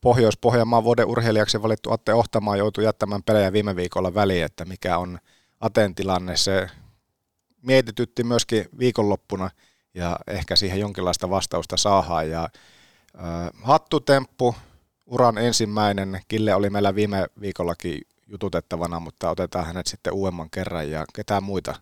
Pohjois-Pohjanmaan 0.00 0.84
vuoden 0.84 1.06
urheilijaksi 1.06 1.62
valittu 1.62 1.92
Atte 1.92 2.14
Ohtamaa 2.14 2.56
joutui 2.56 2.84
jättämään 2.84 3.22
pelejä 3.22 3.52
viime 3.52 3.76
viikolla 3.76 4.14
väliin, 4.14 4.44
että 4.44 4.64
mikä 4.64 4.98
on 4.98 5.18
Aten 5.60 5.94
tilanne. 5.94 6.36
Se 6.36 6.66
mietitytti 7.62 8.24
myöskin 8.24 8.68
viikonloppuna– 8.78 9.50
ja 9.96 10.18
ehkä 10.26 10.56
siihen 10.56 10.80
jonkinlaista 10.80 11.30
vastausta 11.30 11.76
saadaan. 11.76 12.30
Ja, 12.30 12.42
äh, 12.42 13.50
hattutemppu, 13.62 14.54
uran 15.06 15.38
ensimmäinen, 15.38 16.20
Kille 16.28 16.54
oli 16.54 16.70
meillä 16.70 16.94
viime 16.94 17.26
viikollakin 17.40 18.00
jututettavana, 18.26 19.00
mutta 19.00 19.30
otetaan 19.30 19.66
hänet 19.66 19.86
sitten 19.86 20.12
uudemman 20.12 20.50
kerran 20.50 20.90
ja 20.90 21.04
ketään 21.14 21.42
muita. 21.42 21.74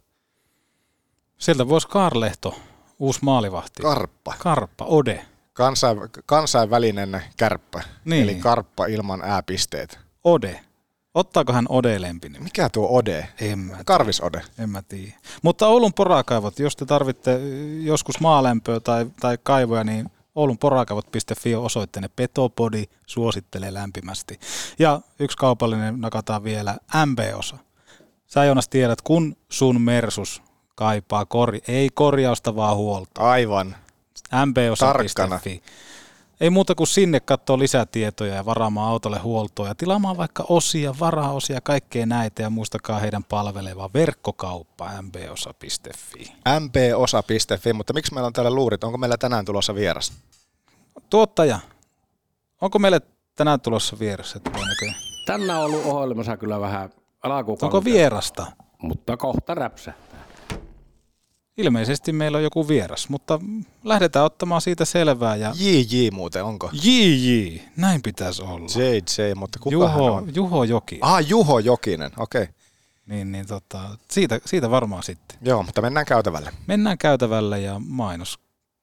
Sieltä 1.38 1.68
voisi 1.68 1.88
Karlehto, 1.88 2.54
uusi 2.98 3.20
maalivahti. 3.22 3.82
Karppa. 3.82 4.34
Karppa, 4.38 4.84
Ode. 4.84 5.24
Kansain, 5.52 5.98
kansainvälinen 6.26 7.22
kärppä, 7.36 7.82
niin. 8.04 8.22
eli 8.22 8.34
karppa 8.34 8.86
ilman 8.86 9.22
ääpisteet. 9.24 9.98
Ode. 10.24 10.60
Ottaako 11.14 11.52
hän 11.52 11.66
Ode 11.68 12.00
lempinen? 12.00 12.42
Mikä 12.42 12.68
tuo 12.68 12.88
Ode? 12.90 13.28
En 13.40 13.58
mä 13.58 13.76
Karvis 13.84 14.20
Ode. 14.20 14.42
En 14.58 14.70
mä 14.70 14.82
tiedä. 14.82 15.12
Mutta 15.42 15.66
Oulun 15.66 15.92
porakaivot, 15.92 16.58
jos 16.58 16.76
te 16.76 16.86
tarvitte 16.86 17.40
joskus 17.82 18.20
maalämpöä 18.20 18.80
tai, 18.80 19.06
tai 19.20 19.38
kaivoja, 19.42 19.84
niin 19.84 20.10
oulunporakaivot.fi 20.34 21.54
on 21.54 21.64
osoitteenne 21.64 22.10
Petopodi 22.16 22.84
suosittelee 23.06 23.74
lämpimästi. 23.74 24.40
Ja 24.78 25.00
yksi 25.18 25.36
kaupallinen 25.36 26.00
nakataan 26.00 26.44
vielä 26.44 26.76
MB-osa. 27.06 27.56
Sä 28.26 28.44
Joonas 28.44 28.68
tiedät, 28.68 29.02
kun 29.02 29.36
sun 29.48 29.80
Mersus 29.80 30.42
kaipaa 30.74 31.26
kori, 31.26 31.62
ei 31.68 31.88
korjausta 31.94 32.56
vaan 32.56 32.76
huolta. 32.76 33.20
Aivan. 33.20 33.76
mbosa.fi. 34.46 35.62
Ei 36.40 36.50
muuta 36.50 36.74
kuin 36.74 36.86
sinne 36.86 37.20
katsoa 37.20 37.58
lisätietoja 37.58 38.34
ja 38.34 38.44
varaamaan 38.44 38.90
autolle 38.90 39.18
huoltoa 39.18 39.68
ja 39.68 39.74
tilaamaan 39.74 40.16
vaikka 40.16 40.44
osia, 40.48 40.94
varaosia, 41.00 41.60
kaikkea 41.60 42.06
näitä 42.06 42.42
ja 42.42 42.50
muistakaa 42.50 42.98
heidän 42.98 43.24
palveleva 43.24 43.90
verkkokauppa 43.94 44.90
mbosa.fi. 45.02 46.32
mposa.fi, 46.60 47.72
mutta 47.72 47.92
miksi 47.92 48.14
meillä 48.14 48.26
on 48.26 48.32
täällä 48.32 48.50
luurit? 48.50 48.84
Onko 48.84 48.98
meillä 48.98 49.16
tänään 49.16 49.44
tulossa 49.44 49.74
vieras? 49.74 50.12
Tuottaja, 51.10 51.58
onko 52.60 52.78
meille 52.78 53.00
tänään 53.36 53.60
tulossa 53.60 53.98
vieras? 53.98 54.38
Tänään 55.26 55.58
on 55.58 55.64
ollut 55.64 55.84
ohjelmassa 55.84 56.36
kyllä 56.36 56.60
vähän 56.60 56.90
alakuukautta. 57.22 57.66
Onko 57.66 57.84
vierasta? 57.84 58.46
Mutta 58.82 59.16
kohta 59.16 59.54
räpsähtää. 59.54 60.13
Ilmeisesti 61.56 62.12
meillä 62.12 62.38
on 62.38 62.44
joku 62.44 62.68
vieras, 62.68 63.08
mutta 63.08 63.40
lähdetään 63.84 64.24
ottamaan 64.24 64.60
siitä 64.60 64.84
selvää. 64.84 65.36
Ja 65.36 65.52
JJ 65.58 66.10
muuten, 66.12 66.44
onko? 66.44 66.70
JJ, 66.82 67.58
näin 67.76 68.02
pitäisi 68.02 68.42
olla. 68.42 68.66
JJ, 68.76 69.34
mutta 69.34 69.58
kuka 69.58 69.88
hän 69.88 69.98
Juho, 69.98 70.12
on? 70.12 70.34
Juho 70.34 70.64
Joki. 70.64 70.98
Ah, 71.00 71.28
Juho 71.28 71.58
Jokinen, 71.58 72.10
okei. 72.16 72.42
Okay. 72.42 72.54
Niin, 73.06 73.32
niin 73.32 73.46
tota, 73.46 73.80
siitä, 74.10 74.40
siitä 74.46 74.70
varmaan 74.70 75.02
sitten. 75.02 75.38
Joo, 75.42 75.62
mutta 75.62 75.82
mennään 75.82 76.06
käytävälle. 76.06 76.52
Mennään 76.66 76.98
käytävälle 76.98 77.60
ja 77.60 77.80
mainos 77.88 78.38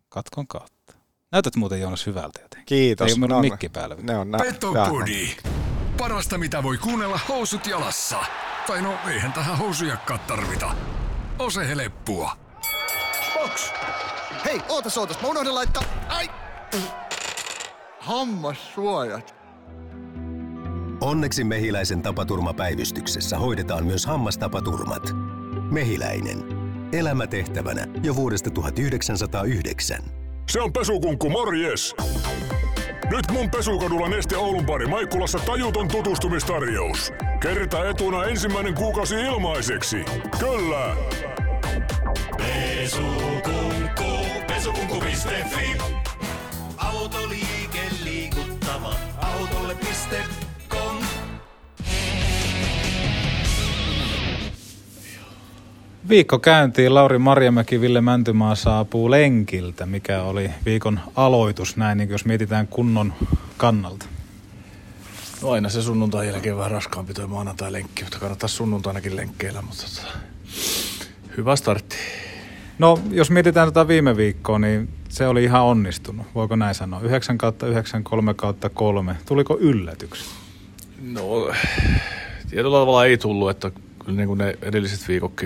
katkon 0.09 0.47
kautta. 0.47 0.93
Näytät 1.31 1.55
muuten 1.55 1.81
Joonas 1.81 2.05
hyvältä 2.05 2.41
jotenkin. 2.41 2.65
Kiitos. 2.65 3.11
Ei 3.11 3.17
meillä 3.17 3.35
on- 3.35 3.41
mikki 3.41 3.69
päällä. 3.69 3.95
Ne 4.01 4.17
on 4.17 4.31
nä- 4.31 4.37
Petopodi. 4.37 5.29
Parasta 5.97 6.37
mitä 6.37 6.63
voi 6.63 6.77
kuunnella 6.77 7.19
housut 7.29 7.67
jalassa. 7.67 8.17
Tai 8.67 8.81
no 8.81 8.93
eihän 9.09 9.33
tähän 9.33 9.57
housujakkaa 9.57 10.17
tarvita. 10.17 10.75
Ose 11.39 11.67
heleppua. 11.67 12.37
Box! 13.41 13.71
Hei, 14.45 14.61
ootas, 14.69 14.97
ootas, 14.97 15.21
mä 15.21 15.27
unohdin 15.27 15.55
laittaa... 15.55 15.83
Ai! 16.07 16.29
Hammassuojat. 17.99 19.35
Onneksi 21.01 21.43
Mehiläisen 21.43 22.01
tapaturmapäivystyksessä 22.01 23.37
hoidetaan 23.37 23.85
myös 23.85 24.05
hammastapaturmat. 24.05 25.03
Mehiläinen. 25.71 26.43
Elämätehtävänä 26.93 27.85
jo 28.03 28.15
vuodesta 28.15 28.49
1909. 28.49 30.01
Se 30.49 30.61
on 30.61 30.73
pesukunkku, 30.73 31.29
morjes! 31.29 31.95
Nyt 33.11 33.31
mun 33.31 33.49
pesukadulla 33.49 34.09
Neste 34.09 34.37
Oulun 34.37 34.65
pari 34.65 34.87
Maikkulassa 34.87 35.39
tajuton 35.39 35.87
tutustumistarjous. 35.87 37.13
Kerta 37.39 37.89
etuna 37.89 38.23
ensimmäinen 38.23 38.75
kuukausi 38.75 39.15
ilmaiseksi. 39.15 40.05
Kyllä! 40.39 40.95
Pesukunku, 42.91 44.03
pesukunku.fi. 44.47 45.77
Autoliike 46.77 47.79
liikuttava. 48.03 48.95
Autolle.com. 49.17 50.97
Viikko 56.09 56.39
käyntiin. 56.39 56.93
Lauri 56.93 57.17
Marjamäki, 57.17 57.81
Ville 57.81 58.01
Mäntymaa 58.01 58.55
saapuu 58.55 59.11
lenkiltä, 59.11 59.85
mikä 59.85 60.23
oli 60.23 60.49
viikon 60.65 60.99
aloitus 61.15 61.77
näin, 61.77 61.97
niin 61.97 62.09
jos 62.09 62.25
mietitään 62.25 62.67
kunnon 62.67 63.13
kannalta. 63.57 64.05
No 65.41 65.51
aina 65.51 65.69
se 65.69 65.81
sunnuntai 65.81 66.27
jälkeen 66.27 66.57
vähän 66.57 66.71
raskaampi 66.71 67.13
toi 67.13 67.27
maanantai-lenkki, 67.27 68.03
mutta 68.03 68.19
kannattaa 68.19 68.49
sunnuntainakin 68.49 69.15
lenkkeillä, 69.15 69.61
mutta 69.61 69.83
tota, 69.83 70.17
hyvä 71.37 71.55
startti. 71.55 71.97
No, 72.81 72.99
jos 73.11 73.31
mietitään 73.31 73.67
tätä 73.67 73.87
viime 73.87 74.17
viikkoa, 74.17 74.59
niin 74.59 74.89
se 75.09 75.27
oli 75.27 75.43
ihan 75.43 75.63
onnistunut. 75.63 76.27
Voiko 76.35 76.55
näin 76.55 76.75
sanoa? 76.75 77.01
9 77.01 77.37
kautta 77.37 77.67
9, 77.67 78.03
3 78.03 78.33
kautta 78.33 78.69
3. 78.69 79.15
Tuliko 79.25 79.57
yllätyksen? 79.59 80.27
No, 81.01 81.51
tietyllä 82.49 82.79
tavalla 82.79 83.05
ei 83.05 83.17
tullut, 83.17 83.49
että 83.49 83.71
kyllä 84.05 84.17
niin 84.17 84.27
kuin 84.27 84.37
ne 84.37 84.57
edelliset 84.61 85.07
viikokki 85.07 85.45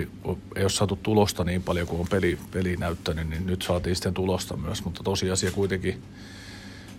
ei 0.56 0.62
ole 0.62 0.68
saatu 0.68 0.98
tulosta 1.02 1.44
niin 1.44 1.62
paljon 1.62 1.86
kuin 1.86 2.00
on 2.00 2.06
peli, 2.10 2.38
peli 2.50 2.76
näyttänyt, 2.76 3.28
niin 3.30 3.46
nyt 3.46 3.62
saatiin 3.62 3.96
sitten 3.96 4.14
tulosta 4.14 4.56
myös, 4.56 4.84
mutta 4.84 5.02
tosiasia 5.02 5.50
kuitenkin, 5.50 6.02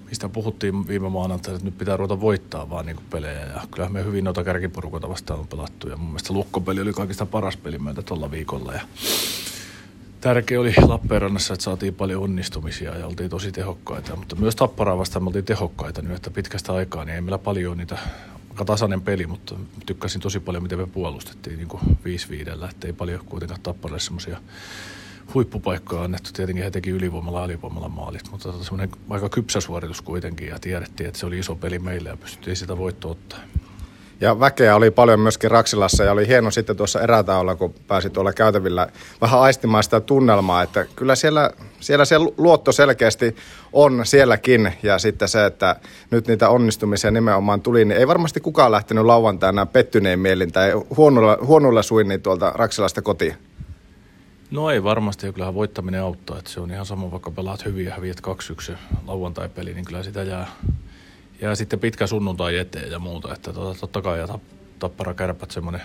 mistä 0.09 0.29
puhuttiin 0.29 0.87
viime 0.87 1.09
maanantaina, 1.09 1.55
että 1.55 1.65
nyt 1.65 1.77
pitää 1.77 1.97
ruveta 1.97 2.21
voittaa 2.21 2.69
vaan 2.69 2.85
niin 2.85 2.95
kuin 2.95 3.07
pelejä 3.09 3.39
ja 3.39 3.61
kyllähän 3.71 3.93
me 3.93 4.03
hyvin 4.03 4.23
noita 4.23 4.43
kärkiporukoita 4.43 5.09
vastaan 5.09 5.39
on 5.39 5.47
pelattu 5.47 5.89
ja 5.89 5.97
mun 5.97 6.07
mielestä 6.07 6.33
lukkopeli 6.33 6.81
oli 6.81 6.93
kaikista 6.93 7.25
paras 7.25 7.57
peli 7.57 7.79
meiltä 7.79 8.01
tuolla 8.01 8.31
viikolla 8.31 8.73
ja 8.73 8.81
tärkeä 10.21 10.59
oli 10.59 10.73
Lappeenrannassa, 10.87 11.53
että 11.53 11.63
saatiin 11.63 11.95
paljon 11.95 12.23
onnistumisia 12.23 12.97
ja 12.97 13.07
oltiin 13.07 13.29
tosi 13.29 13.51
tehokkaita, 13.51 14.15
mutta 14.15 14.35
myös 14.35 14.55
Tapparaa 14.55 14.97
vastaan 14.97 15.23
me 15.23 15.27
oltiin 15.27 15.45
tehokkaita 15.45 16.01
nyt, 16.01 16.15
että 16.15 16.31
pitkästä 16.31 16.73
aikaa 16.73 17.05
niin 17.05 17.15
ei 17.15 17.21
meillä 17.21 17.37
paljon 17.37 17.77
niitä 17.77 17.97
tasainen 18.65 19.01
peli, 19.01 19.27
mutta 19.27 19.55
tykkäsin 19.85 20.21
tosi 20.21 20.39
paljon, 20.39 20.63
miten 20.63 20.79
me 20.79 20.87
puolustettiin 20.87 21.57
niin 21.57 21.67
kuin 21.67 21.81
5-5, 22.63 22.69
että 22.69 22.87
ei 22.87 22.93
paljon 22.93 23.25
kuitenkaan 23.25 23.61
Tapparalle 23.61 23.99
semmoisia 23.99 24.37
huippupaikkoja 25.33 26.03
annettu. 26.03 26.29
Tietenkin 26.33 26.63
he 26.63 26.71
teki 26.71 26.89
ylivoimalla 26.89 27.39
ja 27.39 27.43
alivoimalla 27.43 27.89
maalit, 27.89 28.31
mutta 28.31 28.51
tota 28.51 28.63
semmoinen 28.63 28.99
aika 29.09 29.29
kypsä 29.29 29.61
suoritus 29.61 30.01
kuitenkin 30.01 30.47
ja 30.47 30.59
tiedettiin, 30.59 31.07
että 31.07 31.19
se 31.19 31.25
oli 31.25 31.39
iso 31.39 31.55
peli 31.55 31.79
meille 31.79 32.09
ja 32.09 32.17
pystyttiin 32.17 32.55
sitä 32.55 32.77
voittoa 32.77 33.11
ottaa. 33.11 33.39
Ja 34.21 34.39
väkeä 34.39 34.75
oli 34.75 34.91
paljon 34.91 35.19
myöskin 35.19 35.51
Raksilassa 35.51 36.03
ja 36.03 36.11
oli 36.11 36.27
hieno 36.27 36.51
sitten 36.51 36.75
tuossa 36.75 37.01
erätaolla, 37.01 37.55
kun 37.55 37.73
pääsi 37.87 38.09
tuolla 38.09 38.33
käytävillä 38.33 38.87
vähän 39.21 39.39
aistimaan 39.39 39.83
sitä 39.83 39.99
tunnelmaa, 39.99 40.63
että 40.63 40.85
kyllä 40.95 41.15
siellä, 41.15 41.51
siellä 41.79 42.05
se 42.05 42.15
luotto 42.37 42.71
selkeästi 42.71 43.35
on 43.73 44.01
sielläkin 44.05 44.73
ja 44.83 44.99
sitten 44.99 45.27
se, 45.27 45.45
että 45.45 45.75
nyt 46.11 46.27
niitä 46.27 46.49
onnistumisia 46.49 47.11
nimenomaan 47.11 47.61
tuli, 47.61 47.85
niin 47.85 47.99
ei 47.99 48.07
varmasti 48.07 48.39
kukaan 48.39 48.71
lähtenyt 48.71 49.05
lauantaina 49.05 49.65
pettyneen 49.65 50.19
mielin 50.19 50.51
tai 50.51 50.71
huonolla, 50.97 51.37
huonolla 51.41 51.83
suin 51.83 52.07
niin 52.07 52.21
tuolta 52.21 52.51
Raksilasta 52.55 53.01
kotiin. 53.01 53.35
No 54.51 54.69
ei 54.69 54.83
varmasti, 54.83 55.25
ja 55.25 55.33
kyllähän 55.33 55.53
voittaminen 55.55 56.01
auttaa. 56.01 56.39
Että 56.39 56.51
se 56.51 56.59
on 56.59 56.71
ihan 56.71 56.85
sama, 56.85 57.11
vaikka 57.11 57.31
pelaat 57.31 57.65
hyvin 57.65 57.85
ja 57.85 57.93
häviät 57.93 58.21
2-1 58.71 58.73
lauantai-peli, 59.07 59.73
niin 59.73 59.85
kyllä 59.85 60.03
sitä 60.03 60.23
jää, 60.23 60.47
jää 61.41 61.55
sitten 61.55 61.79
pitkä 61.79 62.07
sunnuntai 62.07 62.57
eteen 62.57 62.91
ja 62.91 62.99
muuta. 62.99 63.33
Että 63.33 63.53
tota, 63.53 63.79
totta 63.79 64.01
kai 64.01 64.19
ja 64.19 64.39
tappara 64.79 65.13
kärpät 65.13 65.51
semmoinen 65.51 65.81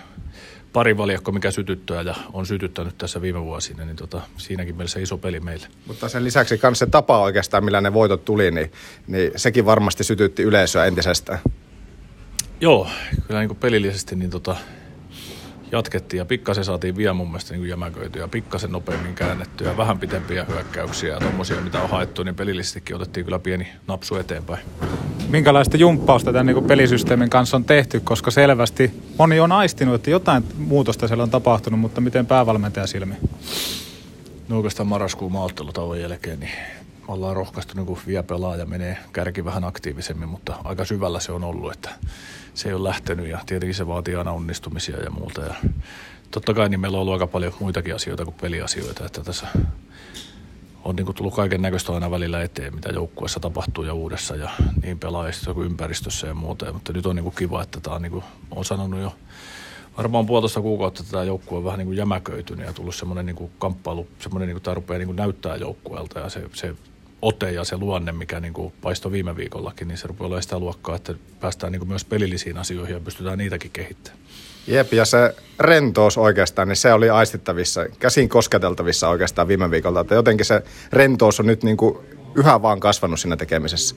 parivaljakko, 0.73 1.31
mikä 1.31 1.51
sytyttää 1.51 2.01
ja 2.01 2.15
on 2.33 2.45
sytyttänyt 2.45 2.97
tässä 2.97 3.21
viime 3.21 3.43
vuosina, 3.43 3.85
niin 3.85 3.95
tota, 3.95 4.21
siinäkin 4.37 4.75
mielessä 4.75 4.99
iso 4.99 5.17
peli 5.17 5.39
meille. 5.39 5.67
Mutta 5.87 6.09
sen 6.09 6.23
lisäksi 6.23 6.59
myös 6.63 6.79
se 6.79 6.85
tapa 6.85 7.19
oikeastaan, 7.19 7.65
millä 7.65 7.81
ne 7.81 7.93
voitot 7.93 8.25
tuli, 8.25 8.51
niin, 8.51 8.71
niin 9.07 9.31
sekin 9.35 9.65
varmasti 9.65 10.03
sytytti 10.03 10.43
yleisöä 10.43 10.85
entisestään. 10.85 11.39
Joo, 12.61 12.87
kyllä 13.27 13.39
niin 13.39 13.55
pelillisesti 13.55 14.15
niin 14.15 14.29
tota, 14.29 14.55
jatkettiin 15.73 16.17
ja 16.17 16.25
pikkasen 16.25 16.65
saatiin 16.65 16.97
vielä 16.97 17.13
mun 17.13 17.27
mielestä 17.27 17.53
niin 17.53 17.69
jämäköityä 17.69 18.21
ja 18.21 18.27
pikkasen 18.27 18.71
nopeammin 18.71 19.15
käännettyä 19.15 19.69
ja 19.69 19.77
vähän 19.77 19.99
pitempiä 19.99 20.45
hyökkäyksiä 20.49 21.13
ja 21.13 21.19
tommosia 21.19 21.61
mitä 21.61 21.81
on 21.81 21.89
haettu, 21.89 22.23
niin 22.23 22.35
pelillisestikin 22.35 22.95
otettiin 22.95 23.25
kyllä 23.25 23.39
pieni 23.39 23.67
napsu 23.87 24.15
eteenpäin. 24.15 24.59
Minkälaista 25.29 25.77
jumppausta 25.77 26.31
tämän 26.31 26.45
niin 26.45 26.55
kuin 26.55 26.65
pelisysteemin 26.65 27.29
kanssa 27.29 27.57
on 27.57 27.65
tehty, 27.65 27.99
koska 27.99 28.31
selvästi 28.31 28.91
moni 29.17 29.39
on 29.39 29.51
aistinut, 29.51 29.95
että 29.95 30.09
jotain 30.09 30.43
muutosta 30.57 31.07
siellä 31.07 31.23
on 31.23 31.29
tapahtunut, 31.29 31.79
mutta 31.79 32.01
miten 32.01 32.25
päävalmentaja 32.25 32.87
silmi? 32.87 33.15
No 34.47 34.57
oikeastaan 34.57 34.87
marraskuun 34.87 35.31
maaottelutauon 35.31 36.01
jälkeen, 36.01 36.39
niin 36.39 36.51
ollaan 37.07 37.35
rohkaistu 37.35 37.73
niin 37.75 37.97
vielä 38.07 38.23
pelaaja 38.23 38.65
menee 38.65 38.97
kärki 39.13 39.45
vähän 39.45 39.63
aktiivisemmin, 39.63 40.29
mutta 40.29 40.55
aika 40.63 40.85
syvällä 40.85 41.19
se 41.19 41.31
on 41.31 41.43
ollut, 41.43 41.71
että 41.71 41.89
se 42.53 42.69
ei 42.69 42.75
ole 42.75 42.89
lähtenyt 42.89 43.27
ja 43.27 43.39
tietenkin 43.45 43.75
se 43.75 43.87
vaatii 43.87 44.15
aina 44.15 44.31
onnistumisia 44.31 45.03
ja 45.03 45.09
muuta. 45.09 45.41
Ja 45.41 45.55
totta 46.31 46.53
kai 46.53 46.69
niin 46.69 46.79
meillä 46.79 46.97
on 46.97 47.01
ollut 47.01 47.13
aika 47.13 47.27
paljon 47.27 47.53
muitakin 47.59 47.95
asioita 47.95 48.25
kuin 48.25 48.35
peliasioita, 48.41 49.05
että 49.05 49.23
tässä 49.23 49.47
on 50.83 50.95
niin 50.95 51.13
tullut 51.15 51.35
kaiken 51.35 51.61
näköistä 51.61 51.93
aina 51.93 52.11
välillä 52.11 52.43
eteen, 52.43 52.75
mitä 52.75 52.89
joukkueessa 52.89 53.39
tapahtuu 53.39 53.83
ja 53.83 53.93
uudessa 53.93 54.35
ja 54.35 54.49
niin 54.81 54.99
pelaajissa 54.99 55.53
kuin 55.53 55.65
ympäristössä 55.65 56.27
ja 56.27 56.33
muuta. 56.33 56.73
Mutta 56.73 56.93
nyt 56.93 57.05
on 57.05 57.15
niin 57.15 57.31
kiva, 57.31 57.63
että 57.63 57.79
tämä 57.79 57.95
on, 57.95 58.01
niin 58.01 58.11
kuin, 58.11 58.23
olen 58.51 58.65
sanonut 58.65 58.99
jo 58.99 59.15
varmaan 59.97 60.25
puolitoista 60.25 60.61
kuukautta 60.61 61.01
että 61.01 61.11
tämä 61.11 61.23
joukkue 61.23 61.57
on 61.57 61.63
vähän 61.63 61.77
niin 61.77 61.87
kuin 61.87 61.97
jämäköitynyt 61.97 62.65
ja 62.65 62.73
tullut 62.73 62.95
semmoinen 62.95 63.25
niin 63.25 63.51
kamppailu, 63.59 64.07
semmoinen 64.19 64.47
niin 64.47 64.55
kuin 64.55 64.63
tämä 64.63 64.75
rupeaa 64.75 64.97
niin 64.97 65.07
kuin 65.07 65.15
näyttää 65.15 65.55
joukkueelta 65.55 66.19
ja 66.19 66.29
se, 66.29 66.49
se 66.53 66.75
ote 67.23 67.51
ja 67.51 67.63
se 67.63 67.77
luonne, 67.77 68.11
mikä 68.11 68.39
niin 68.39 68.53
kuin 68.53 68.73
paistoi 68.81 69.11
viime 69.11 69.35
viikollakin, 69.35 69.87
niin 69.87 69.97
se 69.97 70.07
rupeaa 70.07 70.27
olemaan 70.27 70.43
sitä 70.43 70.59
luokkaa, 70.59 70.95
että 70.95 71.13
päästään 71.39 71.71
niin 71.71 71.79
kuin 71.79 71.89
myös 71.89 72.05
pelillisiin 72.05 72.57
asioihin 72.57 72.93
ja 72.93 72.99
pystytään 72.99 73.37
niitäkin 73.37 73.71
kehittämään. 73.71 74.23
Jep, 74.67 74.93
ja 74.93 75.05
se 75.05 75.35
rentous 75.59 76.17
oikeastaan, 76.17 76.67
niin 76.67 76.75
se 76.75 76.93
oli 76.93 77.09
aistittavissa, 77.09 77.85
käsin 77.99 78.29
kosketeltavissa 78.29 79.09
oikeastaan 79.09 79.47
viime 79.47 79.71
viikolta, 79.71 79.99
että 79.99 80.15
jotenkin 80.15 80.45
se 80.45 80.63
rentous 80.93 81.39
on 81.39 81.45
nyt 81.45 81.63
niin 81.63 81.77
kuin 81.77 81.97
yhä 82.35 82.61
vaan 82.61 82.79
kasvanut 82.79 83.19
siinä 83.19 83.37
tekemisessä. 83.37 83.95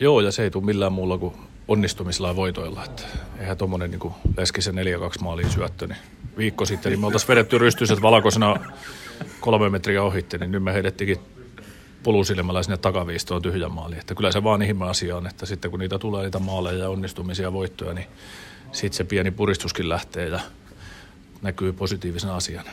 Joo, 0.00 0.20
ja 0.20 0.32
se 0.32 0.42
ei 0.42 0.50
tule 0.50 0.64
millään 0.64 0.92
muulla 0.92 1.18
kuin 1.18 1.34
onnistumisella 1.68 2.28
ja 2.28 2.36
voitoilla. 2.36 2.84
Että 2.84 3.02
eihän 3.38 3.56
tuommoinen 3.56 3.90
niin 3.90 4.12
Leskisen 4.36 4.74
4-2 4.74 4.78
maaliin 5.22 5.50
syöttö, 5.50 5.86
niin 5.86 5.98
viikko 6.36 6.64
sitten 6.64 6.92
niin 6.92 7.00
me 7.00 7.06
oltaisiin 7.06 7.28
vedetty 7.28 7.58
rystyiset 7.58 8.02
valkoisena 8.02 8.56
kolme 9.40 9.70
metriä 9.70 10.02
ohitte, 10.02 10.38
niin 10.38 10.52
nyt 10.52 10.62
me 10.62 10.72
heidettikin 10.72 11.18
pulusilmällä 12.02 12.62
sinne 12.62 12.76
takaviistoon 12.76 13.42
tyhjän 13.42 13.72
maaliin. 13.72 14.00
Että 14.00 14.14
kyllä 14.14 14.32
se 14.32 14.44
vaan 14.44 14.62
ihme 14.62 14.84
asia 14.88 15.16
on, 15.16 15.26
että 15.26 15.46
sitten 15.46 15.70
kun 15.70 15.80
niitä 15.80 15.98
tulee 15.98 16.24
niitä 16.24 16.38
maaleja 16.38 16.78
ja 16.78 16.88
onnistumisia 16.88 17.46
ja 17.46 17.52
voittoja, 17.52 17.94
niin 17.94 18.06
sitten 18.72 18.96
se 18.96 19.04
pieni 19.04 19.30
puristuskin 19.30 19.88
lähtee 19.88 20.28
ja 20.28 20.40
näkyy 21.42 21.72
positiivisena 21.72 22.36
asiana. 22.36 22.70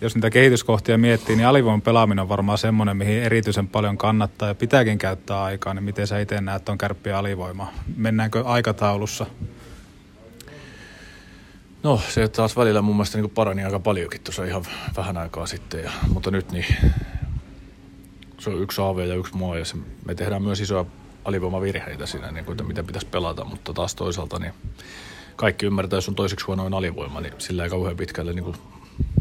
Jos 0.00 0.14
niitä 0.14 0.30
kehityskohtia 0.30 0.98
miettii, 0.98 1.36
niin 1.36 1.46
alivoiman 1.46 1.82
pelaaminen 1.82 2.22
on 2.22 2.28
varmaan 2.28 2.58
semmoinen, 2.58 2.96
mihin 2.96 3.22
erityisen 3.22 3.68
paljon 3.68 3.98
kannattaa 3.98 4.48
ja 4.48 4.54
pitääkin 4.54 4.98
käyttää 4.98 5.42
aikaa. 5.42 5.74
Niin 5.74 5.84
miten 5.84 6.06
sä 6.06 6.18
itse 6.18 6.40
näet 6.40 6.64
tuon 6.64 6.78
kärppiä 6.78 7.18
alivoimaa? 7.18 7.72
Mennäänkö 7.96 8.42
aikataulussa? 8.44 9.26
No 11.82 12.00
se 12.08 12.28
taas 12.28 12.56
välillä 12.56 12.82
mun 12.82 12.96
mielestä 12.96 13.18
niin 13.18 13.30
parani 13.30 13.64
aika 13.64 13.80
paljonkin 13.80 14.20
tuossa 14.20 14.44
ihan 14.44 14.64
vähän 14.96 15.16
aikaa 15.16 15.46
sitten, 15.46 15.84
ja, 15.84 15.90
mutta 16.08 16.30
nyt 16.30 16.52
niin 16.52 16.66
se 18.38 18.50
on 18.50 18.62
yksi 18.62 18.80
AV 18.80 18.98
ja 18.98 19.14
yksi 19.14 19.36
mua 19.36 19.58
ja 19.58 19.64
se, 19.64 19.76
me 20.06 20.14
tehdään 20.14 20.42
myös 20.42 20.60
isoja 20.60 20.84
alivoimavirheitä 21.24 22.06
siinä, 22.06 22.32
niin 22.32 22.44
kuin, 22.44 22.52
että 22.52 22.64
miten 22.64 22.86
pitäisi 22.86 23.06
pelata, 23.06 23.44
mutta 23.44 23.74
taas 23.74 23.94
toisaalta 23.94 24.38
niin 24.38 24.52
kaikki 25.36 25.66
ymmärtää, 25.66 25.96
jos 25.96 26.08
on 26.08 26.14
toiseksi 26.14 26.46
huonoin 26.46 26.74
alivoima, 26.74 27.20
niin 27.20 27.34
sillä 27.38 27.64
ei 27.64 27.70
kauhean 27.70 27.96
pitkälle 27.96 28.32
niin 28.32 28.44
kuin 28.44 28.56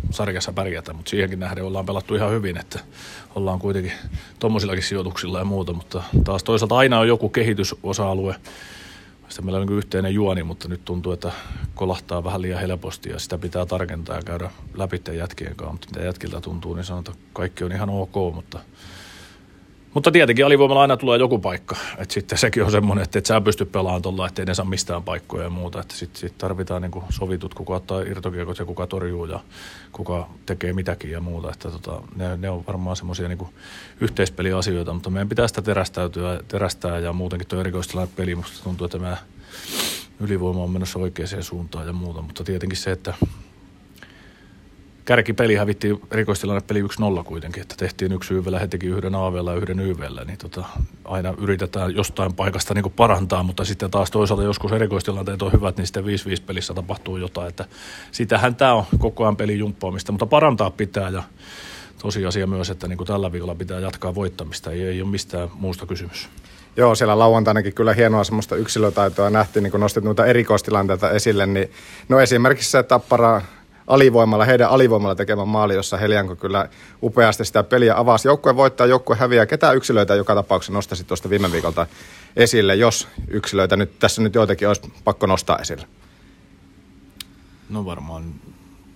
sarjassa 0.10 0.54
pärjätä, 0.54 0.94
mutta 0.94 1.10
siihenkin 1.10 1.40
nähden 1.40 1.64
ollaan 1.64 1.86
pelattu 1.86 2.16
ihan 2.16 2.32
hyvin, 2.32 2.58
että 2.58 2.80
ollaan 3.36 3.60
kuitenkin 3.60 3.92
tuommoisillakin 4.40 4.84
sijoituksilla 4.84 5.40
ja 5.40 5.46
muuta, 5.46 5.74
mutta 5.74 6.04
taas 6.24 6.44
toisaalta 6.44 6.78
aina 6.78 7.00
on 7.00 7.08
joku 7.08 7.30
kehitysosa-alue, 7.30 8.36
sitten 9.30 9.46
meillä 9.46 9.60
on 9.60 9.68
niin 9.68 9.78
yhteinen 9.78 10.14
juoni, 10.14 10.44
mutta 10.44 10.68
nyt 10.68 10.86
tuntuu, 10.86 11.12
että 11.12 11.32
kolahtaa 11.76 12.24
vähän 12.24 12.42
liian 12.42 12.60
helposti 12.60 13.10
ja 13.10 13.20
sitä 13.20 13.38
pitää 13.38 13.66
tarkentaa 13.66 14.16
ja 14.16 14.22
käydä 14.22 14.52
läpi 14.74 15.02
jätkien 15.18 15.56
kanssa. 15.56 15.72
Mutta 15.72 15.88
mitä 15.88 16.06
jätkiltä 16.06 16.42
tuntuu, 16.42 16.74
niin 16.74 16.84
sanotaan, 16.84 17.18
että 17.18 17.30
kaikki 17.34 17.64
on 17.64 17.72
ihan 17.72 17.90
ok, 17.90 18.16
mutta 18.34 18.60
mutta 19.98 20.12
tietenkin 20.12 20.46
alivoimalla 20.46 20.82
aina 20.82 20.98
tulee 20.98 21.20
joku 21.20 21.40
paikka. 21.40 21.76
Et 21.98 22.12
sitten 22.12 22.38
sekin 22.38 22.64
on 22.64 22.72
semmoinen, 22.72 23.04
että 23.04 23.20
et 23.20 23.26
sä 23.26 23.42
pysty 23.42 23.66
pelaamaan 23.66 24.02
tuolla, 24.02 24.28
ettei 24.28 24.46
ne 24.46 24.54
saa 24.54 24.66
mistään 24.66 25.04
paikkoja 25.04 25.44
ja 25.44 25.50
muuta. 25.50 25.84
Sitten 25.88 26.20
sit 26.20 26.38
tarvitaan 26.38 26.82
niinku 26.82 27.04
sovitut, 27.10 27.54
kuka 27.54 27.76
ottaa 27.76 28.02
irtokiekot 28.02 28.60
ja 28.60 28.66
kuka 28.66 28.88
torjuu 28.88 29.26
ja 29.26 29.40
kuka 29.92 30.30
tekee 30.46 30.74
mitäkin 30.74 31.12
ja 31.12 31.22
muuta. 31.22 31.52
Että 31.52 31.72
tota, 31.72 32.02
ne, 32.16 32.38
ne, 32.38 32.50
on 32.50 32.64
varmaan 32.68 32.96
semmoisia 32.96 33.28
niinku 33.28 33.50
yhteispeliasioita, 34.02 34.94
mutta 34.94 35.10
meidän 35.10 35.30
pitää 35.30 35.48
sitä 35.48 35.62
terästäytyä, 35.62 36.40
terästää 36.48 37.00
ja 37.00 37.14
muutenkin 37.14 37.48
tuo 37.48 37.60
erikoistilanne 37.60 38.14
peli. 38.16 38.36
Musta 38.36 38.64
tuntuu, 38.64 38.86
että 38.86 39.00
meidän 39.00 39.20
ylivoima 40.20 40.64
on 40.64 40.72
menossa 40.72 41.00
oikeaan 41.00 41.44
suuntaan 41.44 41.88
ja 41.88 41.94
muuta. 41.94 42.22
Mutta 42.22 42.44
tietenkin 42.44 42.78
se, 42.78 42.92
että 42.92 43.14
kärkipeli 45.08 45.56
hävittiin 45.56 46.02
erikoistilanne 46.12 46.62
peli 46.68 46.82
1-0 46.82 47.24
kuitenkin, 47.24 47.62
että 47.62 47.76
tehtiin 47.78 48.12
yksi 48.12 48.34
YVllä, 48.34 48.60
he 48.60 48.68
teki 48.68 48.88
yhden 48.88 49.16
AVllä 49.16 49.52
ja 49.52 49.58
yhden 49.58 49.80
YVllä, 49.80 50.24
niin 50.24 50.38
tota, 50.38 50.64
aina 51.06 51.34
yritetään 51.38 51.96
jostain 51.96 52.34
paikasta 52.34 52.74
niin 52.74 52.92
parantaa, 52.96 53.44
mutta 53.44 53.66
sitten 53.66 53.92
taas 53.92 54.12
toisaalta 54.12 54.44
joskus 54.44 54.72
erikoistilanteet 54.72 55.42
on 55.42 55.52
hyvät, 55.52 55.78
niin 55.78 55.88
sitten 55.88 56.04
5-5 56.04 56.08
pelissä 56.46 56.74
tapahtuu 56.74 57.18
jotain, 57.18 57.50
että 57.50 57.66
sitähän 58.12 58.56
tämä 58.56 58.74
on 58.74 58.86
koko 59.00 59.24
ajan 59.24 59.38
pelin 59.38 59.60
jumppaamista, 59.60 60.12
mutta 60.12 60.26
parantaa 60.26 60.72
pitää 60.72 61.10
ja 61.10 61.24
tosiasia 62.02 62.48
myös, 62.48 62.70
että 62.70 62.88
niin 62.88 62.98
kuin 62.98 63.08
tällä 63.08 63.32
viikolla 63.32 63.56
pitää 63.56 63.80
jatkaa 63.80 64.16
voittamista, 64.16 64.72
ei, 64.72 64.82
ei 64.82 65.02
ole 65.02 65.10
mistään 65.10 65.50
muusta 65.54 65.86
kysymys. 65.86 66.30
Joo, 66.78 66.96
siellä 66.96 67.20
lauantainakin 67.20 67.74
kyllä 67.74 67.94
hienoa 67.94 68.24
semmoista 68.24 68.56
yksilötaitoa 68.56 69.30
nähtiin, 69.30 69.64
niin 69.64 69.72
kun 69.72 69.80
nostit 69.80 70.04
noita 70.04 70.26
erikoistilanteita 70.26 71.12
esille, 71.12 71.46
niin 71.46 71.72
no 72.10 72.20
esimerkiksi 72.20 72.72
se 72.72 72.84
Tappara 72.84 73.42
alivoimalla, 73.88 74.46
heidän 74.46 74.70
alivoimalla 74.70 75.16
tekemän 75.16 75.48
maali, 75.48 75.76
jossa 75.76 75.98
Helianko 75.98 76.36
kyllä 76.36 76.70
upeasti 77.04 77.46
sitä 77.46 77.64
peliä 77.64 77.98
avasi. 77.98 78.28
Joukkue 78.28 78.56
voittaa, 78.56 78.88
joukkue 78.88 79.16
häviää. 79.16 79.46
Ketä 79.46 79.72
yksilöitä 79.72 80.16
joka 80.16 80.36
tapauksessa 80.36 80.74
nostasi 80.74 81.04
tuosta 81.04 81.30
viime 81.30 81.52
viikolta 81.52 81.88
esille, 82.36 82.76
jos 82.76 83.08
yksilöitä 83.28 83.76
nyt, 83.76 84.00
tässä 84.00 84.22
nyt 84.22 84.36
joitakin 84.36 84.68
olisi 84.68 84.94
pakko 85.04 85.26
nostaa 85.26 85.58
esille? 85.58 85.88
No 87.70 87.86
varmaan 87.86 88.24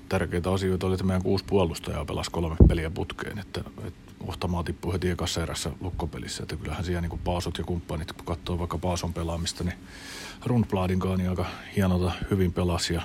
tärkeitä 0.09 0.51
asioita 0.51 0.87
oli, 0.87 0.93
että 0.93 1.05
meidän 1.05 1.23
kuusi 1.23 1.45
puolustajaa 1.47 2.05
pelasi 2.05 2.31
kolme 2.31 2.55
peliä 2.67 2.89
putkeen, 2.89 3.39
että, 3.39 3.61
että 3.87 4.11
Ohtamaa 4.27 4.63
tippui 4.63 4.93
heti 4.93 5.09
ekassa 5.09 5.43
erässä 5.43 5.71
lukkopelissä, 5.81 6.43
että 6.43 6.55
kyllähän 6.55 6.83
siellä 6.83 7.01
niin 7.01 7.19
Paasot 7.23 7.57
ja 7.57 7.63
kumppanit, 7.63 8.11
kun 8.11 8.25
katsoo 8.25 8.59
vaikka 8.59 8.77
Paason 8.77 9.13
pelaamista, 9.13 9.63
niin 9.63 9.75
Rundbladinkaan 10.45 11.17
niin 11.17 11.29
aika 11.29 11.45
hienolta 11.75 12.11
hyvin 12.31 12.53
pelasi 12.53 12.93
ja 12.93 13.01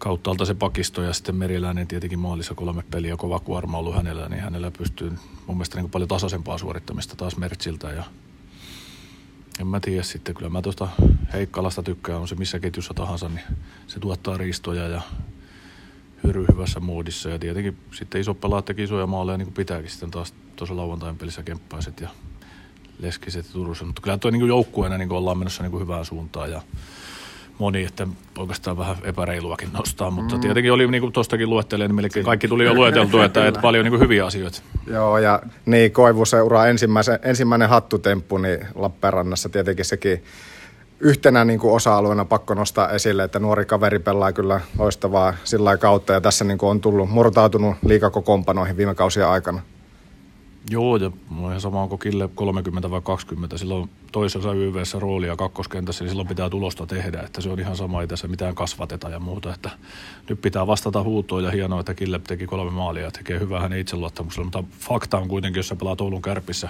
kauttaalta 0.00 0.44
se 0.44 0.54
pakisto 0.54 1.02
ja 1.02 1.12
sitten 1.12 1.36
Meriläinen 1.36 1.86
tietenkin 1.86 2.18
maalissa 2.18 2.54
kolme 2.54 2.82
peliä, 2.90 3.16
kova 3.16 3.40
kuorma 3.40 3.78
ollut 3.78 3.94
hänellä, 3.94 4.28
niin 4.28 4.42
hänellä 4.42 4.70
pystyy 4.70 5.10
mun 5.46 5.56
mielestä 5.56 5.80
niin 5.80 5.90
paljon 5.90 6.08
tasaisempaa 6.08 6.58
suorittamista 6.58 7.16
taas 7.16 7.36
Mertsiltä 7.36 7.90
ja 7.90 8.04
en 9.60 9.66
mä 9.66 9.80
tiedä 9.80 10.02
sitten, 10.02 10.34
kyllä 10.34 10.50
mä 10.50 10.62
tuosta 10.62 10.88
Heikkalasta 11.32 11.82
tykkään, 11.82 12.20
on 12.20 12.28
se 12.28 12.34
missä 12.34 12.60
ketjussa 12.60 12.94
tahansa, 12.94 13.28
niin 13.28 13.44
se 13.86 14.00
tuottaa 14.00 14.36
riistoja 14.36 14.88
ja 14.88 15.02
hyry 16.24 16.44
hyvässä 16.52 16.80
muodissa 16.80 17.28
ja 17.28 17.38
tietenkin 17.38 17.76
sitten 17.92 18.20
iso 18.20 18.34
pelaat 18.34 18.64
teki 18.64 18.82
isoja 18.82 19.06
maaleja 19.06 19.38
niin 19.38 19.46
kuin 19.46 19.54
pitääkin 19.54 19.90
sitten 19.90 20.10
taas 20.10 20.34
tuossa 20.56 20.76
lauantain 20.76 21.16
pelissä 21.16 21.42
kemppaiset 21.42 22.00
ja 22.00 22.08
Leskiset 22.98 23.46
ja 23.46 23.52
Turussa, 23.52 23.84
mutta 23.84 24.02
kyllä 24.02 24.18
tuo 24.18 24.30
niin 24.30 24.48
joukkueena 24.48 24.98
niin 24.98 25.12
ollaan 25.12 25.38
menossa 25.38 25.62
niin 25.62 25.80
hyvään 25.80 26.04
suuntaan 26.04 26.50
ja 26.50 26.62
moni, 27.60 27.84
että 27.84 28.06
oikeastaan 28.38 28.78
vähän 28.78 28.96
epäreiluakin 29.04 29.68
nostaa, 29.72 30.10
mutta 30.10 30.34
mm. 30.34 30.40
tietenkin 30.40 30.72
oli 30.72 30.86
niin 30.86 31.00
kuin 31.00 31.12
tuostakin 31.12 31.50
luettelee, 31.50 31.88
niin 31.88 31.94
melkein 31.94 32.24
kaikki 32.24 32.48
tuli 32.48 32.64
jo 32.64 32.74
lueteltu, 32.74 33.20
että, 33.20 33.46
että 33.46 33.60
paljon 33.60 33.84
niin 33.84 33.90
kuin 33.90 34.00
hyviä 34.00 34.26
asioita. 34.26 34.62
Joo, 34.86 35.18
ja 35.18 35.42
niin 35.66 35.92
Koivuseura 35.92 36.66
ensimmäisen, 36.66 37.18
ensimmäinen 37.22 37.68
hattutemppu, 37.68 38.38
niin 38.38 38.66
Lappeenrannassa 38.74 39.48
tietenkin 39.48 39.84
sekin 39.84 40.24
yhtenä 41.00 41.44
niin 41.44 41.58
kuin 41.58 41.74
osa-alueena 41.74 42.24
pakko 42.24 42.54
nostaa 42.54 42.90
esille, 42.90 43.24
että 43.24 43.38
nuori 43.38 43.64
kaveri 43.64 43.98
pelaa 43.98 44.32
kyllä 44.32 44.60
loistavaa 44.78 45.34
sillä 45.44 45.76
kautta, 45.76 46.12
ja 46.12 46.20
tässä 46.20 46.44
niin 46.44 46.58
kuin 46.58 46.70
on 46.70 46.80
tullut 46.80 47.10
murtautunut 47.10 47.76
liikakokoonpanoihin 47.84 48.76
viime 48.76 48.94
kausien 48.94 49.28
aikana. 49.28 49.62
Joo, 50.70 50.96
ja 50.96 51.10
ihan 51.40 51.60
sama 51.60 51.82
onko 51.82 51.98
Kille 51.98 52.28
30 52.34 52.90
vai 52.90 53.00
20. 53.04 53.58
Silloin 53.58 53.90
toisessa 54.12 54.52
YVssä 54.52 54.98
roolia 54.98 55.36
kakkoskentässä, 55.36 56.04
niin 56.04 56.10
silloin 56.10 56.28
pitää 56.28 56.50
tulosta 56.50 56.86
tehdä. 56.86 57.20
Että 57.20 57.40
se 57.40 57.50
on 57.50 57.60
ihan 57.60 57.76
sama, 57.76 58.00
ei 58.00 58.06
tässä 58.06 58.28
mitään 58.28 58.54
kasvateta 58.54 59.08
ja 59.08 59.18
muuta. 59.18 59.54
Että 59.54 59.70
nyt 60.28 60.40
pitää 60.40 60.66
vastata 60.66 61.02
huutoon 61.02 61.44
ja 61.44 61.50
hienoa, 61.50 61.80
että 61.80 61.94
Kille 61.94 62.20
teki 62.26 62.46
kolme 62.46 62.70
maalia 62.70 63.02
ja 63.02 63.10
tekee 63.10 63.40
hyvää 63.40 63.60
hänen 63.60 63.78
itseluottamuksella. 63.78 64.44
Mutta 64.44 64.64
fakta 64.78 65.18
on 65.18 65.28
kuitenkin, 65.28 65.58
jos 65.58 65.68
sä 65.68 65.76
pelaat 65.76 66.00
Oulun 66.00 66.22
kärpissä 66.22 66.68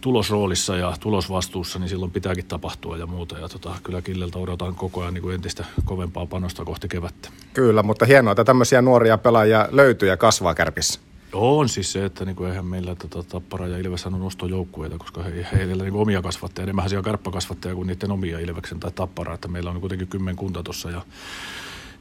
tulosroolissa 0.00 0.76
ja 0.76 0.94
tulosvastuussa, 1.00 1.78
niin 1.78 1.88
silloin 1.88 2.10
pitääkin 2.10 2.46
tapahtua 2.46 2.96
ja 2.96 3.06
muuta. 3.06 3.38
Ja 3.38 3.48
tota, 3.48 3.74
kyllä 3.82 4.02
Killeltä 4.02 4.38
odotan 4.38 4.74
koko 4.74 5.00
ajan 5.02 5.14
niin 5.14 5.22
kuin 5.22 5.34
entistä 5.34 5.64
kovempaa 5.84 6.26
panosta 6.26 6.64
kohti 6.64 6.88
kevättä. 6.88 7.28
Kyllä, 7.54 7.82
mutta 7.82 8.04
hienoa, 8.04 8.32
että 8.32 8.44
tämmöisiä 8.44 8.82
nuoria 8.82 9.18
pelaajia 9.18 9.68
löytyy 9.70 10.08
ja 10.08 10.16
kasvaa 10.16 10.54
kärpissä. 10.54 11.00
On 11.32 11.68
siis 11.68 11.92
se, 11.92 12.04
että 12.04 12.24
niinku, 12.24 12.44
eihän 12.44 12.64
meillä 12.64 12.94
tota, 12.94 13.22
Tappara 13.22 13.66
ja 13.66 13.78
Ilves 13.78 14.06
on 14.06 14.20
nostojoukkueita, 14.20 14.98
koska 14.98 15.22
he, 15.22 15.46
heillä 15.52 15.82
niinku 15.84 16.00
omia 16.00 16.22
kasvattajia, 16.22 16.64
enemmän 16.64 16.88
siellä 16.88 17.04
karppakasvattajia 17.04 17.74
kuin 17.74 17.86
niiden 17.86 18.10
omia 18.10 18.38
Ilveksen 18.38 18.80
tai 18.80 18.90
Tappara, 18.90 19.34
että 19.34 19.48
meillä 19.48 19.70
on 19.70 19.80
kuitenkin 19.80 20.08
kymmenkunta 20.08 20.62
tuossa 20.62 20.90
ja 20.90 21.02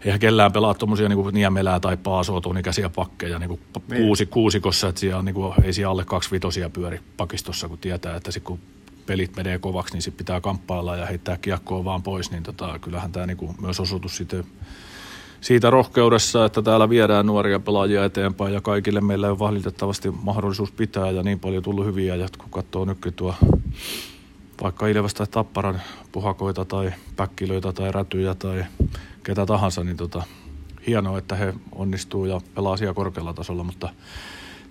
eihän 0.06 0.20
kellään 0.20 0.52
pelaa 0.52 0.74
tuommoisia 0.74 1.10
niin 1.10 1.34
Niemelää 1.34 1.80
tai 1.80 1.98
Paasoa 1.98 2.42
tuonikäisiä 2.42 2.90
pakkeja 2.90 3.40
niin 3.40 3.60
niin. 3.88 4.02
kuusi, 4.02 4.26
kuusikossa, 4.26 4.88
että 4.88 5.00
siellä 5.02 5.20
on, 5.20 5.26
niin 5.26 5.36
kuin, 5.36 5.54
ei 5.64 5.74
siellä 5.74 5.92
alle 5.92 6.06
kaksi 6.06 6.32
vitosia 6.32 6.70
pyöri 6.70 7.00
pakistossa, 7.18 7.70
kun 7.70 7.78
tietää, 7.78 8.16
että 8.16 8.32
sit 8.32 8.44
kun 8.44 8.60
pelit 9.06 9.36
menee 9.36 9.60
kovaksi, 9.60 9.94
niin 9.94 10.02
sitten 10.02 10.18
pitää 10.18 10.42
kamppailla 10.42 10.96
ja 10.96 11.06
heittää 11.06 11.38
kiekkoa 11.38 11.84
vaan 11.84 12.04
pois, 12.04 12.32
niin 12.32 12.44
tota, 12.44 12.80
kyllähän 12.80 13.12
tämä 13.12 13.26
niin 13.26 13.56
myös 13.62 13.80
osoitus 13.80 14.18
sitten 14.18 14.44
siitä 15.48 15.70
rohkeudessa, 15.70 16.46
että 16.46 16.62
täällä 16.62 16.90
viedään 16.90 17.26
nuoria 17.26 17.60
pelaajia 17.60 18.06
eteenpäin 18.06 18.54
ja 18.54 18.62
kaikille 18.62 19.02
meillä 19.02 19.32
on 19.32 19.40
valitettavasti 19.40 20.12
mahdollisuus 20.12 20.72
pitää 20.72 21.12
ja 21.12 21.24
niin 21.24 21.40
paljon 21.40 21.64
tullut 21.64 21.86
hyviä. 21.86 22.16
Ja 22.16 22.28
kun 22.38 22.50
katsoo 22.50 22.86
nytkin 22.86 23.14
tuo 23.14 23.36
vaikka 24.64 24.88
Ilves 24.88 25.14
tai 25.14 25.28
Tapparan 25.28 25.82
puhakoita 26.12 26.66
tai 26.66 26.94
päkkilöitä 27.16 27.74
tai 27.74 27.92
rätyjä 27.92 28.36
tai 28.36 28.66
ketä 29.24 29.46
tahansa, 29.46 29.84
niin 29.84 29.98
tota, 29.98 30.24
hienoa, 30.88 31.18
että 31.18 31.36
he 31.36 31.54
onnistuu 31.76 32.26
ja 32.26 32.42
pelaa 32.56 32.78
siellä 32.78 32.94
korkealla 32.94 33.34
tasolla, 33.34 33.64
mutta 33.64 33.90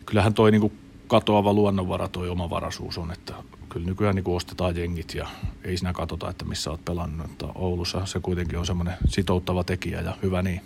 kyllähän 0.07 0.35
toi 0.35 0.51
niinku 0.51 0.73
katoava 1.07 1.53
luonnonvara 1.53 2.09
toi 2.09 2.29
omavaraisuus 2.29 2.99
on, 2.99 3.13
että 3.13 3.35
kyllä 3.77 3.87
nykyään 3.87 4.15
niin 4.15 4.25
ostetaan 4.27 4.77
jengit 4.77 5.15
ja 5.15 5.29
ei 5.65 5.77
siinä 5.77 5.93
katsota, 5.93 6.31
että 6.31 6.45
missä 6.45 6.71
olet 6.71 6.85
pelannut. 6.85 7.31
Että 7.31 7.47
Oulussa 7.55 8.07
se 8.07 8.21
kuitenkin 8.21 8.59
on 8.59 8.67
semmoinen 8.67 8.95
sitouttava 9.09 9.65
tekijä 9.65 10.01
ja 10.01 10.17
hyvä 10.23 10.43
niin. 10.43 10.61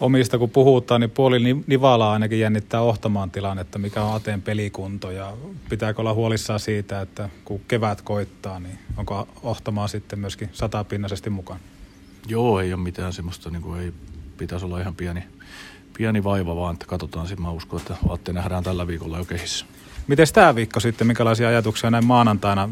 omista 0.00 0.38
kun 0.38 0.50
puhutaan, 0.50 1.00
niin 1.00 1.10
puoli 1.10 1.38
Ni- 1.38 1.64
Nivalaa 1.66 2.12
ainakin 2.12 2.40
jännittää 2.40 2.80
Ohtamaan 2.80 3.30
tilannetta, 3.30 3.78
mikä 3.78 4.02
on 4.02 4.14
Ateen 4.14 4.42
pelikunto 4.42 5.10
ja 5.10 5.32
pitääkö 5.68 6.00
olla 6.00 6.14
huolissaan 6.14 6.60
siitä, 6.60 7.00
että 7.00 7.28
kun 7.44 7.60
kevät 7.68 8.02
koittaa, 8.02 8.60
niin 8.60 8.78
onko 8.96 9.28
Ohtamaa 9.42 9.88
sitten 9.88 10.18
myöskin 10.18 10.50
satapinnaisesti 10.52 11.30
mukaan? 11.30 11.60
Joo, 12.26 12.60
ei 12.60 12.72
ole 12.72 12.82
mitään 12.82 13.12
semmoista, 13.12 13.50
niin 13.50 13.62
kuin 13.62 13.80
ei 13.80 13.92
pitäisi 14.38 14.64
olla 14.64 14.80
ihan 14.80 14.94
pieni, 14.94 15.24
pieni 15.98 16.24
vaiva, 16.24 16.56
vaan 16.56 16.72
että 16.74 16.86
katsotaan 16.86 17.26
sitten. 17.26 17.42
Mä 17.46 17.50
uskon, 17.50 17.80
että 17.80 17.96
Atte 18.08 18.32
nähdään 18.32 18.64
tällä 18.64 18.86
viikolla 18.86 19.18
jo 19.18 19.24
kehissä. 19.24 19.66
Miten 20.06 20.26
tämä 20.32 20.54
viikko 20.54 20.80
sitten, 20.80 21.06
minkälaisia 21.06 21.48
ajatuksia 21.48 21.90
näin 21.90 22.06
maanantaina? 22.06 22.68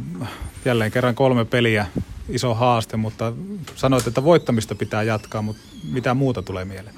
Jälleen 0.64 0.90
kerran 0.90 1.14
kolme 1.14 1.44
peliä, 1.44 1.86
iso 2.28 2.54
haaste, 2.54 2.96
mutta 2.96 3.32
sanoit, 3.76 4.06
että 4.06 4.24
voittamista 4.24 4.74
pitää 4.74 5.02
jatkaa, 5.02 5.42
mutta 5.42 5.62
mitä 5.92 6.14
muuta 6.14 6.42
tulee 6.42 6.64
mieleen? 6.64 6.94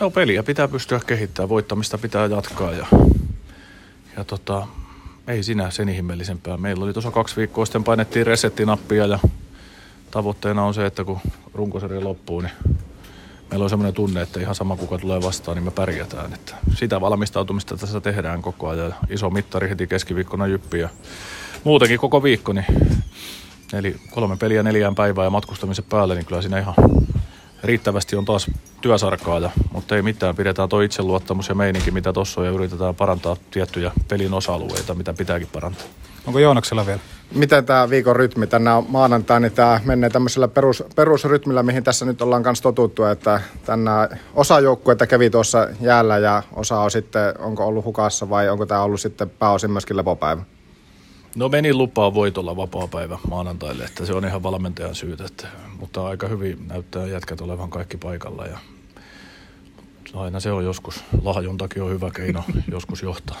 Joo, 0.00 0.10
peliä 0.10 0.42
pitää 0.42 0.68
pystyä 0.68 1.00
kehittämään, 1.06 1.48
voittamista 1.48 1.98
pitää 1.98 2.26
jatkaa 2.26 2.72
ja, 2.72 2.86
ja 4.16 4.24
tota, 4.24 4.66
ei 5.26 5.42
sinä 5.42 5.70
sen 5.70 5.88
ihmeellisempää. 5.88 6.56
Meillä 6.56 6.84
oli 6.84 6.92
tuossa 6.92 7.10
kaksi 7.10 7.36
viikkoa 7.36 7.64
sitten 7.64 7.84
painettiin 7.84 8.26
resettinappia 8.26 9.06
ja 9.06 9.18
tavoitteena 10.10 10.64
on 10.64 10.74
se, 10.74 10.86
että 10.86 11.04
kun 11.04 11.20
runkosarja 11.54 12.04
loppuu, 12.04 12.40
niin 12.40 12.52
meillä 13.50 13.64
on 13.64 13.70
semmoinen 13.70 13.94
tunne, 13.94 14.22
että 14.22 14.40
ihan 14.40 14.54
sama 14.54 14.76
kuka 14.76 14.98
tulee 14.98 15.22
vastaan, 15.22 15.56
niin 15.56 15.64
me 15.64 15.70
pärjätään. 15.70 16.32
Että 16.32 16.54
sitä 16.74 17.00
valmistautumista 17.00 17.76
tässä 17.76 18.00
tehdään 18.00 18.42
koko 18.42 18.68
ajan. 18.68 18.94
Iso 19.10 19.30
mittari 19.30 19.68
heti 19.68 19.86
keskiviikkona 19.86 20.46
jyppi 20.46 20.78
ja 20.78 20.88
muutenkin 21.64 21.98
koko 21.98 22.22
viikko. 22.22 22.52
Niin, 22.52 22.66
eli 23.72 23.96
kolme 24.10 24.36
peliä 24.36 24.62
neljään 24.62 24.94
päivää 24.94 25.24
ja 25.24 25.30
matkustamisen 25.30 25.84
päälle, 25.84 26.14
niin 26.14 26.26
kyllä 26.26 26.42
siinä 26.42 26.58
ihan 26.58 26.74
riittävästi 27.62 28.16
on 28.16 28.24
taas 28.24 28.46
työsarkaa, 28.80 29.38
ja, 29.38 29.50
mutta 29.72 29.96
ei 29.96 30.02
mitään. 30.02 30.36
Pidetään 30.36 30.68
tuo 30.68 30.80
itseluottamus 30.80 31.48
ja 31.48 31.54
meininki, 31.54 31.90
mitä 31.90 32.12
tuossa 32.12 32.40
on, 32.40 32.46
ja 32.46 32.52
yritetään 32.52 32.94
parantaa 32.94 33.36
tiettyjä 33.50 33.92
pelin 34.08 34.34
osa-alueita, 34.34 34.94
mitä 34.94 35.12
pitääkin 35.12 35.48
parantaa. 35.52 35.86
Onko 36.28 36.38
Joonaksella 36.38 36.86
vielä? 36.86 37.00
Miten 37.34 37.66
tämä 37.66 37.90
viikon 37.90 38.16
rytmi 38.16 38.46
tänään 38.46 38.76
on 38.76 38.86
maanantai, 38.88 39.40
niin 39.40 39.52
tämä 39.52 39.80
menee 39.84 40.10
tämmöisellä 40.10 40.48
perus, 40.48 40.84
perusrytmillä, 40.96 41.62
mihin 41.62 41.84
tässä 41.84 42.04
nyt 42.04 42.22
ollaan 42.22 42.42
kanssa 42.42 42.62
totuttu, 42.62 43.04
että 43.04 43.40
tänään 43.66 44.18
osa 44.34 44.60
joukkueita 44.60 45.06
kävi 45.06 45.30
tuossa 45.30 45.68
jäällä 45.80 46.18
ja 46.18 46.42
osa 46.52 46.80
on 46.80 46.90
sitten, 46.90 47.34
onko 47.38 47.66
ollut 47.66 47.84
hukassa 47.84 48.30
vai 48.30 48.48
onko 48.48 48.66
tämä 48.66 48.82
ollut 48.82 49.00
sitten 49.00 49.30
pääosin 49.30 49.70
myöskin 49.70 49.96
lepopäivä? 49.96 50.42
No 51.36 51.48
meni 51.48 51.74
lupaa 51.74 52.14
voitolla 52.14 52.56
vapaa-päivä 52.56 53.18
maanantaille, 53.30 53.84
että 53.84 54.06
se 54.06 54.12
on 54.12 54.24
ihan 54.24 54.42
valmentajan 54.42 54.94
syytä, 54.94 55.24
että, 55.24 55.46
mutta 55.80 56.06
aika 56.06 56.28
hyvin 56.28 56.68
näyttää 56.68 57.06
jätkät 57.06 57.40
olevan 57.40 57.70
kaikki 57.70 57.96
paikalla 57.96 58.46
ja 58.46 58.58
aina 60.14 60.40
se 60.40 60.50
on 60.50 60.64
joskus, 60.64 61.04
lahjontakin 61.22 61.82
on 61.82 61.90
hyvä 61.90 62.10
keino 62.14 62.44
joskus 62.72 63.02
johtaa. 63.02 63.38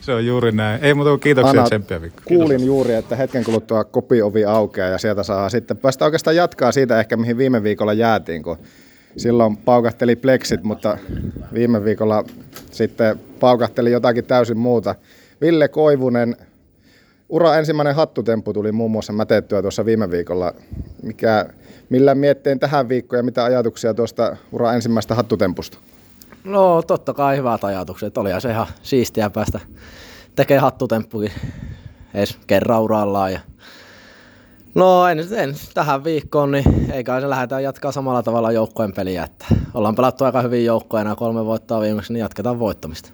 Se 0.00 0.12
on 0.12 0.26
juuri 0.26 0.52
näin. 0.52 0.84
Ei 0.84 0.94
muuta 0.94 1.10
kuin 1.10 1.20
kiitoksia 1.20 1.50
Anna, 1.50 1.64
tsemppiä 1.64 1.98
Mikko. 1.98 2.22
Kuulin 2.24 2.66
juuri, 2.66 2.94
että 2.94 3.16
hetken 3.16 3.44
kuluttua 3.44 3.84
kopiovi 3.84 4.44
aukeaa 4.44 4.88
ja 4.88 4.98
sieltä 4.98 5.22
saa 5.22 5.48
sitten 5.48 5.76
päästä 5.76 6.04
oikeastaan 6.04 6.36
jatkaa 6.36 6.72
siitä 6.72 7.00
ehkä 7.00 7.16
mihin 7.16 7.38
viime 7.38 7.62
viikolla 7.62 7.92
jäätiin, 7.92 8.42
kun 8.42 8.56
silloin 9.16 9.56
paukahteli 9.56 10.16
pleksit, 10.16 10.62
mutta 10.62 10.98
viime 11.54 11.84
viikolla 11.84 12.24
sitten 12.70 13.20
paukahteli 13.40 13.92
jotakin 13.92 14.24
täysin 14.24 14.58
muuta. 14.58 14.94
Ville 15.40 15.68
Koivunen, 15.68 16.36
ura 17.28 17.56
ensimmäinen 17.56 17.94
hattutemppu 17.94 18.52
tuli 18.52 18.72
muun 18.72 18.90
muassa 18.90 19.12
mätettyä 19.12 19.62
tuossa 19.62 19.84
viime 19.84 20.10
viikolla. 20.10 20.54
Mikä, 21.02 21.46
millä 21.90 22.14
mietteen 22.14 22.58
tähän 22.58 22.88
viikkoon 22.88 23.18
ja 23.18 23.22
mitä 23.22 23.44
ajatuksia 23.44 23.94
tuosta 23.94 24.36
ura 24.52 24.72
ensimmäistä 24.72 25.14
hattutempusta? 25.14 25.78
No 26.44 26.82
totta 26.82 27.14
kai 27.14 27.36
hyvät 27.36 27.64
ajatukset. 27.64 28.18
Olihan 28.18 28.40
se 28.40 28.50
ihan 28.50 28.66
siistiä 28.82 29.30
päästä 29.30 29.60
tekemään 30.36 30.62
hattutemppukin 30.62 31.32
edes 32.14 32.38
kerran 32.46 32.82
urallaan. 32.82 33.32
Ja... 33.32 33.40
No 34.74 35.06
en, 35.06 35.18
en, 35.18 35.54
tähän 35.74 36.04
viikkoon, 36.04 36.50
niin 36.50 36.90
eikä 36.92 37.20
se 37.20 37.30
lähdetään 37.30 37.62
jatkaa 37.62 37.92
samalla 37.92 38.22
tavalla 38.22 38.52
joukkojen 38.52 38.92
peliä. 38.92 39.24
Että 39.24 39.46
ollaan 39.74 39.94
pelattu 39.94 40.24
aika 40.24 40.42
hyvin 40.42 40.64
joukkoja 40.64 41.04
ja 41.04 41.14
kolme 41.14 41.44
voittaa 41.44 41.80
viimeksi, 41.80 42.12
niin 42.12 42.20
jatketaan 42.20 42.58
voittamista. 42.58 43.10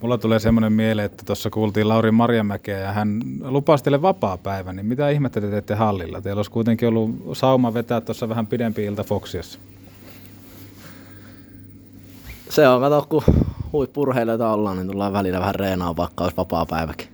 Mulla 0.00 0.18
tulee 0.18 0.38
semmoinen 0.38 0.72
mieleen, 0.72 1.06
että 1.06 1.22
tuossa 1.26 1.50
kuultiin 1.50 1.88
Lauri 1.88 2.10
Marjamäkeä 2.10 2.78
ja 2.78 2.92
hän 2.92 3.20
lupasi 3.40 3.84
teille 3.84 4.02
vapaa-päivä, 4.02 4.72
niin 4.72 4.86
mitä 4.86 5.10
ihmettä 5.10 5.40
te 5.40 5.50
teette 5.50 5.74
hallilla? 5.74 6.20
Teillä 6.20 6.38
olisi 6.38 6.50
kuitenkin 6.50 6.88
ollut 6.88 7.10
sauma 7.32 7.74
vetää 7.74 8.00
tuossa 8.00 8.28
vähän 8.28 8.46
pidempi 8.46 8.84
ilta 8.84 9.04
Foxiassa. 9.04 9.58
Se 12.50 12.68
on, 12.68 12.80
kato, 12.80 13.06
kun 13.08 13.22
huippurheilijoita 13.72 14.52
ollaan, 14.52 14.76
niin 14.76 14.86
tullaan 14.86 15.12
välillä 15.12 15.40
vähän 15.40 15.54
reenaa, 15.54 15.96
vaikka 15.96 16.24
olisi 16.24 16.36
vapaa-päiväkin. 16.36 17.08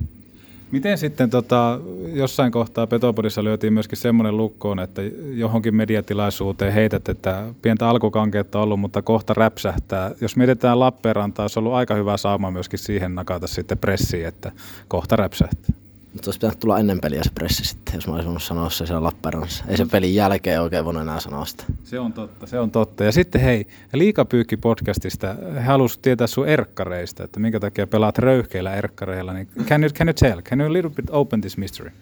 Miten 0.71 0.99
sitten 0.99 1.31
tota, 1.31 1.81
jossain 2.13 2.53
kohtaa 2.53 2.87
Petopodissa 2.87 3.45
lyötiin 3.45 3.73
myöskin 3.73 3.99
semmoinen 3.99 4.37
lukkoon, 4.37 4.79
että 4.79 5.03
johonkin 5.35 5.75
mediatilaisuuteen 5.75 6.73
heität, 6.73 7.09
että 7.09 7.45
pientä 7.63 7.89
alkukankeutta 7.89 8.59
on 8.59 8.65
ollut, 8.65 8.81
mutta 8.81 9.03
kohta 9.03 9.35
räpsähtää. 9.35 10.11
Jos 10.21 10.37
mietitään 10.37 10.81
Lappeenrantaa, 10.81 11.43
olisi 11.43 11.59
ollut 11.59 11.73
aika 11.73 11.95
hyvä 11.95 12.17
sauma 12.17 12.51
myöskin 12.51 12.79
siihen 12.79 13.15
nakata 13.15 13.47
sitten 13.47 13.79
pressiin, 13.79 14.27
että 14.27 14.53
kohta 14.89 15.17
räpsähtää. 15.17 15.82
Mutta 16.13 16.29
olisi 16.29 16.39
pitänyt 16.39 16.59
tulla 16.59 16.79
ennen 16.79 17.01
peliä 17.01 17.23
se 17.23 17.31
pressi 17.35 17.65
sitten, 17.65 17.95
jos 17.95 18.07
mä 18.07 18.15
olisin 18.15 18.27
voinut 18.27 18.43
sanoa 18.43 18.71
se 18.71 18.87
siellä 18.87 19.03
Lappeenrannassa. 19.03 19.65
Ei 19.69 19.77
sen 19.77 19.91
pelin 19.91 20.15
jälkeen 20.15 20.63
oikein 20.63 20.85
voinut 20.85 21.03
enää 21.03 21.21
sanoa 21.21 21.45
sitä. 21.45 21.65
Se 21.85 22.01
on 22.01 22.13
totta, 22.13 22.47
se 22.47 22.61
on 22.61 22.71
totta. 22.71 23.05
Ja 23.05 23.13
sitten 23.13 23.41
hei, 23.41 23.67
Liikapyykki 23.93 24.57
podcastista, 24.57 25.35
he 25.55 25.61
halusivat 25.61 26.03
tietää 26.03 26.27
sun 26.27 26.49
erkkareista, 26.49 27.25
että 27.25 27.41
minkä 27.41 27.61
takia 27.61 27.87
pelaat 27.87 28.19
röyhkeillä 28.19 28.75
erkkareilla. 28.75 29.33
Niin 29.33 29.49
can, 29.67 29.83
you, 29.83 29.91
can 29.93 30.09
you 30.09 30.15
tell? 30.15 30.41
Can 30.41 30.61
you 30.61 30.71
a 30.71 30.73
little 30.73 30.91
bit 30.91 31.11
open 31.11 31.41
this 31.41 31.57
mystery? 31.57 31.93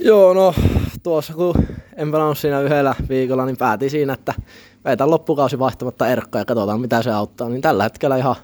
Joo, 0.00 0.34
no 0.34 0.54
tuossa 1.02 1.34
kun 1.34 1.54
en 1.96 2.12
pelannut 2.12 2.38
siinä 2.38 2.60
yhdellä 2.60 2.94
viikolla, 3.08 3.46
niin 3.46 3.56
päätin 3.56 3.90
siinä, 3.90 4.12
että 4.12 4.34
veitän 4.84 5.10
loppukausi 5.10 5.58
vaihtamatta 5.58 6.08
erkkaa 6.08 6.40
ja 6.40 6.44
katsotaan 6.44 6.80
mitä 6.80 7.02
se 7.02 7.10
auttaa. 7.10 7.48
Niin 7.48 7.62
tällä 7.62 7.82
hetkellä 7.82 8.16
ihan 8.16 8.36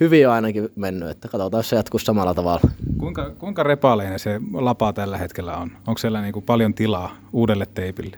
hyvin 0.00 0.28
on 0.28 0.34
ainakin 0.34 0.68
mennyt, 0.76 1.08
että 1.08 1.28
katsotaan, 1.28 1.58
jos 1.58 1.68
se 1.68 1.76
jatkuu 1.76 1.98
samalla 1.98 2.34
tavalla. 2.34 2.60
Kuinka, 2.98 3.30
kuinka 3.38 3.62
repaleinen 3.62 4.18
se 4.18 4.40
lapa 4.52 4.92
tällä 4.92 5.18
hetkellä 5.18 5.56
on? 5.56 5.70
Onko 5.86 5.98
siellä 5.98 6.20
niin 6.20 6.32
kuin 6.32 6.44
paljon 6.44 6.74
tilaa 6.74 7.16
uudelle 7.32 7.66
teipille? 7.74 8.16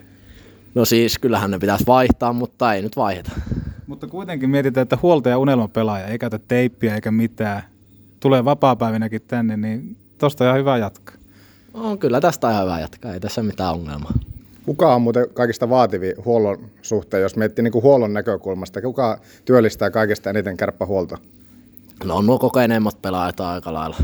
No 0.74 0.84
siis, 0.84 1.18
kyllähän 1.18 1.50
ne 1.50 1.58
pitäisi 1.58 1.86
vaihtaa, 1.86 2.32
mutta 2.32 2.74
ei 2.74 2.82
nyt 2.82 2.96
vaiheta. 2.96 3.30
Mutta 3.86 4.06
kuitenkin 4.06 4.50
mietitään, 4.50 4.82
että 4.82 4.98
huoltaja 5.02 5.38
unelmapelaaja 5.38 6.06
ei 6.06 6.18
käytä 6.18 6.38
teippiä 6.48 6.94
eikä 6.94 7.10
mitään. 7.10 7.62
Tulee 8.20 8.44
vapaa-päivinäkin 8.44 9.22
tänne, 9.28 9.56
niin 9.56 9.96
tosta 10.18 10.44
on 10.44 10.48
ihan 10.48 10.58
hyvä 10.58 10.78
jatkaa. 10.78 11.14
On 11.74 11.98
kyllä 11.98 12.20
tästä 12.20 12.50
ihan 12.50 12.64
hyvä 12.64 12.80
jatkaa, 12.80 13.14
ei 13.14 13.20
tässä 13.20 13.42
mitään 13.42 13.74
ongelmaa. 13.74 14.12
Kuka 14.66 14.94
on 14.94 15.02
muuten 15.02 15.26
kaikista 15.34 15.70
vaativin 15.70 16.14
huollon 16.24 16.58
suhteen, 16.82 17.22
jos 17.22 17.36
miettii 17.36 17.62
niin 17.62 17.72
kuin 17.72 17.82
huollon 17.82 18.12
näkökulmasta? 18.12 18.82
Kuka 18.82 19.18
työllistää 19.44 19.90
kaikista 19.90 20.30
eniten 20.30 20.56
kärppähuoltoa? 20.56 21.18
No 22.04 22.16
on 22.16 22.26
nuo 22.26 22.38
kokeneemmat 22.38 23.02
pelaajat 23.02 23.40
aika 23.40 23.72
lailla. 23.72 23.96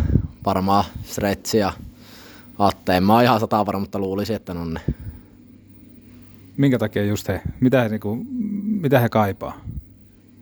Varmaan 0.46 0.84
Stretsi 1.04 1.58
ja 1.58 1.72
Atte. 2.58 2.96
En 2.96 3.04
mä 3.04 3.22
ihan 3.22 3.40
sata 3.40 3.66
varma, 3.66 3.80
mutta 3.80 3.98
luulisin, 3.98 4.36
että 4.36 4.52
on 4.52 4.74
ne. 4.74 4.80
Minkä 6.56 6.78
takia 6.78 7.04
just 7.04 7.28
he? 7.28 7.42
Mitä 7.60 7.82
he, 7.82 7.88
niinku, 7.88 8.26
mitä 8.64 9.00
he 9.00 9.08
kaipaa? 9.08 9.60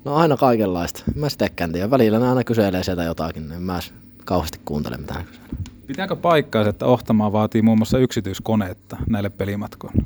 No 0.04 0.14
aina 0.14 0.36
kaikenlaista. 0.36 1.02
Mä 1.14 1.28
sitäkään 1.28 1.72
tiedä. 1.72 1.90
Välillä 1.90 2.18
ne 2.18 2.28
aina 2.28 2.44
kyselee 2.44 2.84
sieltä 2.84 3.02
jotakin. 3.02 3.52
En 3.52 3.62
mä 3.62 3.80
kauheasti 4.24 4.60
kuuntele 4.64 4.96
mitä 4.96 5.14
ne 5.14 5.24
kyselee. 5.24 5.48
Pitääkö 5.86 6.16
paikkaa, 6.16 6.68
että 6.68 6.86
Ohtamaa 6.86 7.32
vaatii 7.32 7.62
muun 7.62 7.78
muassa 7.78 7.98
yksityiskoneetta 7.98 8.96
näille 9.08 9.30
pelimatkoille? 9.30 10.02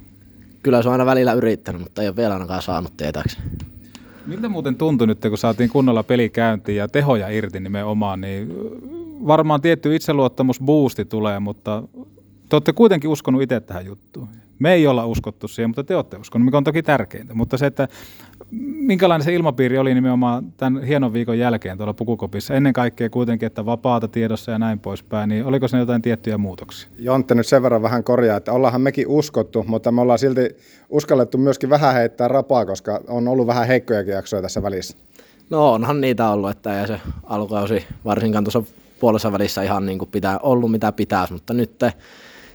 Kyllä 0.63 0.83
se 0.83 0.89
on 0.89 0.93
aina 0.93 1.07
välillä 1.07 1.33
yrittänyt, 1.33 1.83
mutta 1.83 2.03
ei 2.03 2.09
ole 2.09 2.17
vielä 2.17 2.35
ainakaan 2.35 2.63
saanut 2.63 2.97
tietääkseni. 2.97 3.47
Miltä 4.27 4.49
muuten 4.49 4.77
tuntui 4.77 5.07
nyt, 5.07 5.21
kun 5.21 5.39
saatiin 5.39 5.71
kunnolla 5.71 6.03
peli 6.03 6.29
käyntiin 6.29 6.77
ja 6.77 6.89
tehoja 6.89 7.29
irti 7.29 7.61
nimenomaan, 7.61 8.21
niin 8.21 8.53
varmaan 9.27 9.61
tietty 9.61 9.97
itseluottamus 9.97 10.61
boosti 10.61 11.05
tulee, 11.05 11.39
mutta 11.39 11.83
te 12.49 12.57
olette 12.57 12.73
kuitenkin 12.73 13.11
uskonut 13.11 13.43
itse 13.43 13.61
tähän 13.61 13.87
juttuun. 13.87 14.29
Me 14.59 14.73
ei 14.73 14.87
olla 14.87 15.07
uskottu 15.07 15.49
siihen, 15.49 15.71
mutta 15.71 15.85
te 15.85 15.97
olette 15.97 16.17
uskonut, 16.17 16.45
mikä 16.45 16.57
on 16.57 16.65
toki 16.65 16.83
tärkeintä. 16.83 17.35
Mutta 17.35 17.57
se, 17.57 17.67
että 17.67 17.89
minkälainen 18.81 19.25
se 19.25 19.35
ilmapiiri 19.35 19.79
oli 19.79 19.95
nimenomaan 19.95 20.53
tämän 20.57 20.83
hienon 20.83 21.13
viikon 21.13 21.39
jälkeen 21.39 21.77
tuolla 21.77 21.95
Pukukopissa, 21.95 22.55
ennen 22.55 22.73
kaikkea 22.73 23.11
kuitenkin, 23.11 23.47
että 23.47 23.67
vapaata 23.67 24.09
tiedossa 24.09 24.53
ja 24.53 24.59
näin 24.59 24.79
poispäin, 24.79 25.29
niin 25.29 25.45
oliko 25.45 25.69
se 25.69 25.79
jotain 25.79 26.03
tiettyjä 26.03 26.39
muutoksia? 26.39 26.89
Jontte 26.99 27.35
nyt 27.35 27.47
sen 27.47 27.63
verran 27.63 27.83
vähän 27.83 28.05
korjaa, 28.05 28.37
että 28.37 28.53
ollaanhan 28.53 28.81
mekin 28.81 29.09
uskottu, 29.09 29.65
mutta 29.69 29.93
me 29.93 30.01
ollaan 30.01 30.19
silti 30.19 30.57
uskallettu 30.89 31.39
myöskin 31.39 31.71
vähän 31.71 31.95
heittää 31.95 32.29
rapaa, 32.29 32.67
koska 32.67 33.01
on 33.09 33.29
ollut 33.29 33.47
vähän 33.47 33.67
heikkojakin 33.67 34.15
jaksoja 34.15 34.43
tässä 34.43 34.63
välissä. 34.63 34.97
No 35.51 35.73
onhan 35.73 36.01
niitä 36.01 36.31
ollut, 36.31 36.51
että 36.51 36.81
ei 36.81 36.87
se 36.87 37.01
alkukausi 37.25 37.87
varsinkaan 38.05 38.45
tuossa 38.45 38.63
puolessa 39.01 39.33
välissä 39.33 39.63
ihan 39.63 39.87
niin 39.87 39.99
kuin 39.99 40.11
pitää, 40.11 40.39
ollut 40.39 40.71
mitä 40.71 40.93
pitäisi, 40.93 41.33
mutta 41.33 41.55
nyt 41.55 41.81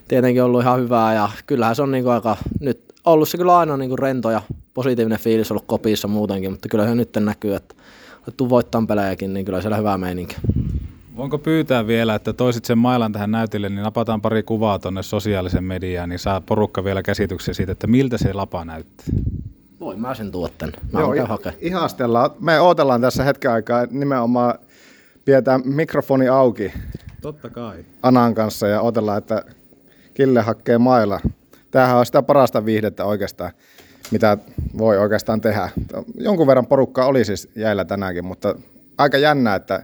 tietenkin 0.08 0.44
ollut 0.44 0.62
ihan 0.62 0.80
hyvää 0.80 1.14
ja 1.14 1.30
kyllähän 1.48 1.76
se 1.76 1.82
on 1.82 1.91
niin 1.91 2.04
kuin 2.04 2.14
aika, 2.14 2.38
nyt 2.60 2.94
ollut 3.06 3.30
se 3.30 3.38
kyllä 3.38 3.58
aina 3.58 3.78
niin 3.78 3.89
kuin 3.89 4.00
rento 4.00 4.32
ja 4.32 4.41
positiivinen 4.74 5.20
fiilis 5.20 5.52
ollut 5.52 5.66
kopissa 5.68 6.08
muutenkin, 6.08 6.52
mutta 6.52 6.70
kyllä 6.70 6.88
se 6.88 6.96
nyt 6.96 7.10
näkyy, 7.20 7.56
että 7.56 7.76
tuu 8.38 8.50
voittaa 8.50 8.84
pelejäkin, 8.88 9.34
niin 9.34 9.46
kyllä 9.46 9.62
siellä 9.62 9.78
hyvä 9.78 9.98
meininki. 9.98 10.36
Voinko 11.16 11.38
pyytää 11.38 11.88
vielä, 11.88 12.16
että 12.16 12.34
toisit 12.34 12.66
sen 12.66 12.78
mailan 12.78 13.12
tähän 13.12 13.32
näytille, 13.32 13.70
niin 13.70 13.84
napataan 13.84 14.22
pari 14.22 14.44
kuvaa 14.44 14.80
tuonne 14.80 15.04
sosiaalisen 15.04 15.64
mediaan, 15.64 16.10
niin 16.10 16.20
saa 16.20 16.41
porukka 16.41 16.84
vielä 16.84 17.04
käsityksen 17.04 17.56
siitä, 17.56 17.72
että 17.72 17.88
miltä 17.88 18.18
se 18.18 18.34
lapa 18.34 18.66
näyttää. 18.66 19.06
Voi 19.80 19.96
mä 19.96 20.14
sen 20.14 20.32
tuotten. 20.32 20.72
Mä 20.91 21.00
Joo, 21.00 21.14
ihastellaan. 21.62 22.30
Me 22.39 22.60
odotellaan 22.60 23.02
tässä 23.02 23.24
hetken 23.24 23.52
aikaa 23.52 23.86
nimenomaan 23.91 24.60
pidetään 25.26 25.61
mikrofoni 25.65 26.28
auki 26.28 26.74
Totta 27.21 27.49
kai. 27.49 27.86
Anan 28.01 28.36
kanssa 28.36 28.67
ja 28.67 28.82
odotellaan, 28.82 29.17
että 29.17 29.43
Kille 30.13 30.41
hakkee 30.41 30.78
mailla. 30.78 31.19
Tämähän 31.71 31.97
on 31.97 32.05
sitä 32.05 32.21
parasta 32.21 32.65
viihdettä 32.65 33.05
oikeastaan, 33.05 33.51
mitä 34.11 34.38
voi 34.78 34.97
oikeastaan 34.97 35.41
tehdä. 35.41 35.69
Jonkun 36.17 36.47
verran 36.47 36.67
porukkaa 36.67 37.05
oli 37.05 37.26
siis 37.26 37.49
jäillä 37.55 37.86
tänäänkin, 37.86 38.26
mutta 38.26 38.55
aika 38.97 39.17
jännä, 39.17 39.55
että 39.55 39.84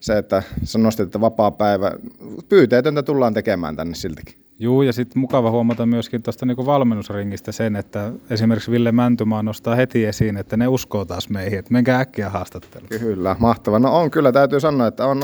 se, 0.00 0.18
että 0.18 0.42
sä 0.64 0.78
nostit, 0.78 1.06
että 1.06 1.20
vapaa 1.20 1.50
päivä, 1.50 1.92
pyyteetöntä 2.48 3.02
tullaan 3.02 3.34
tekemään 3.34 3.76
tänne 3.76 3.94
siltikin. 3.94 4.43
Juu, 4.58 4.82
ja 4.82 4.92
sitten 4.92 5.20
mukava 5.20 5.50
huomata 5.50 5.86
myöskin 5.86 6.22
tuosta 6.22 6.46
niinku 6.46 6.66
valmennusringistä 6.66 7.52
sen, 7.52 7.76
että 7.76 8.12
esimerkiksi 8.30 8.70
Ville 8.70 8.92
Mäntymaa 8.92 9.42
nostaa 9.42 9.74
heti 9.74 10.04
esiin, 10.04 10.36
että 10.36 10.56
ne 10.56 10.68
uskoo 10.68 11.04
taas 11.04 11.28
meihin, 11.28 11.58
että 11.58 11.72
menkää 11.72 12.00
äkkiä 12.00 12.30
haastatteluun. 12.30 12.88
Kyllä, 12.88 13.36
mahtava. 13.38 13.78
No 13.78 13.96
on 13.96 14.10
kyllä, 14.10 14.32
täytyy 14.32 14.60
sanoa, 14.60 14.86
että 14.86 15.06
on 15.06 15.22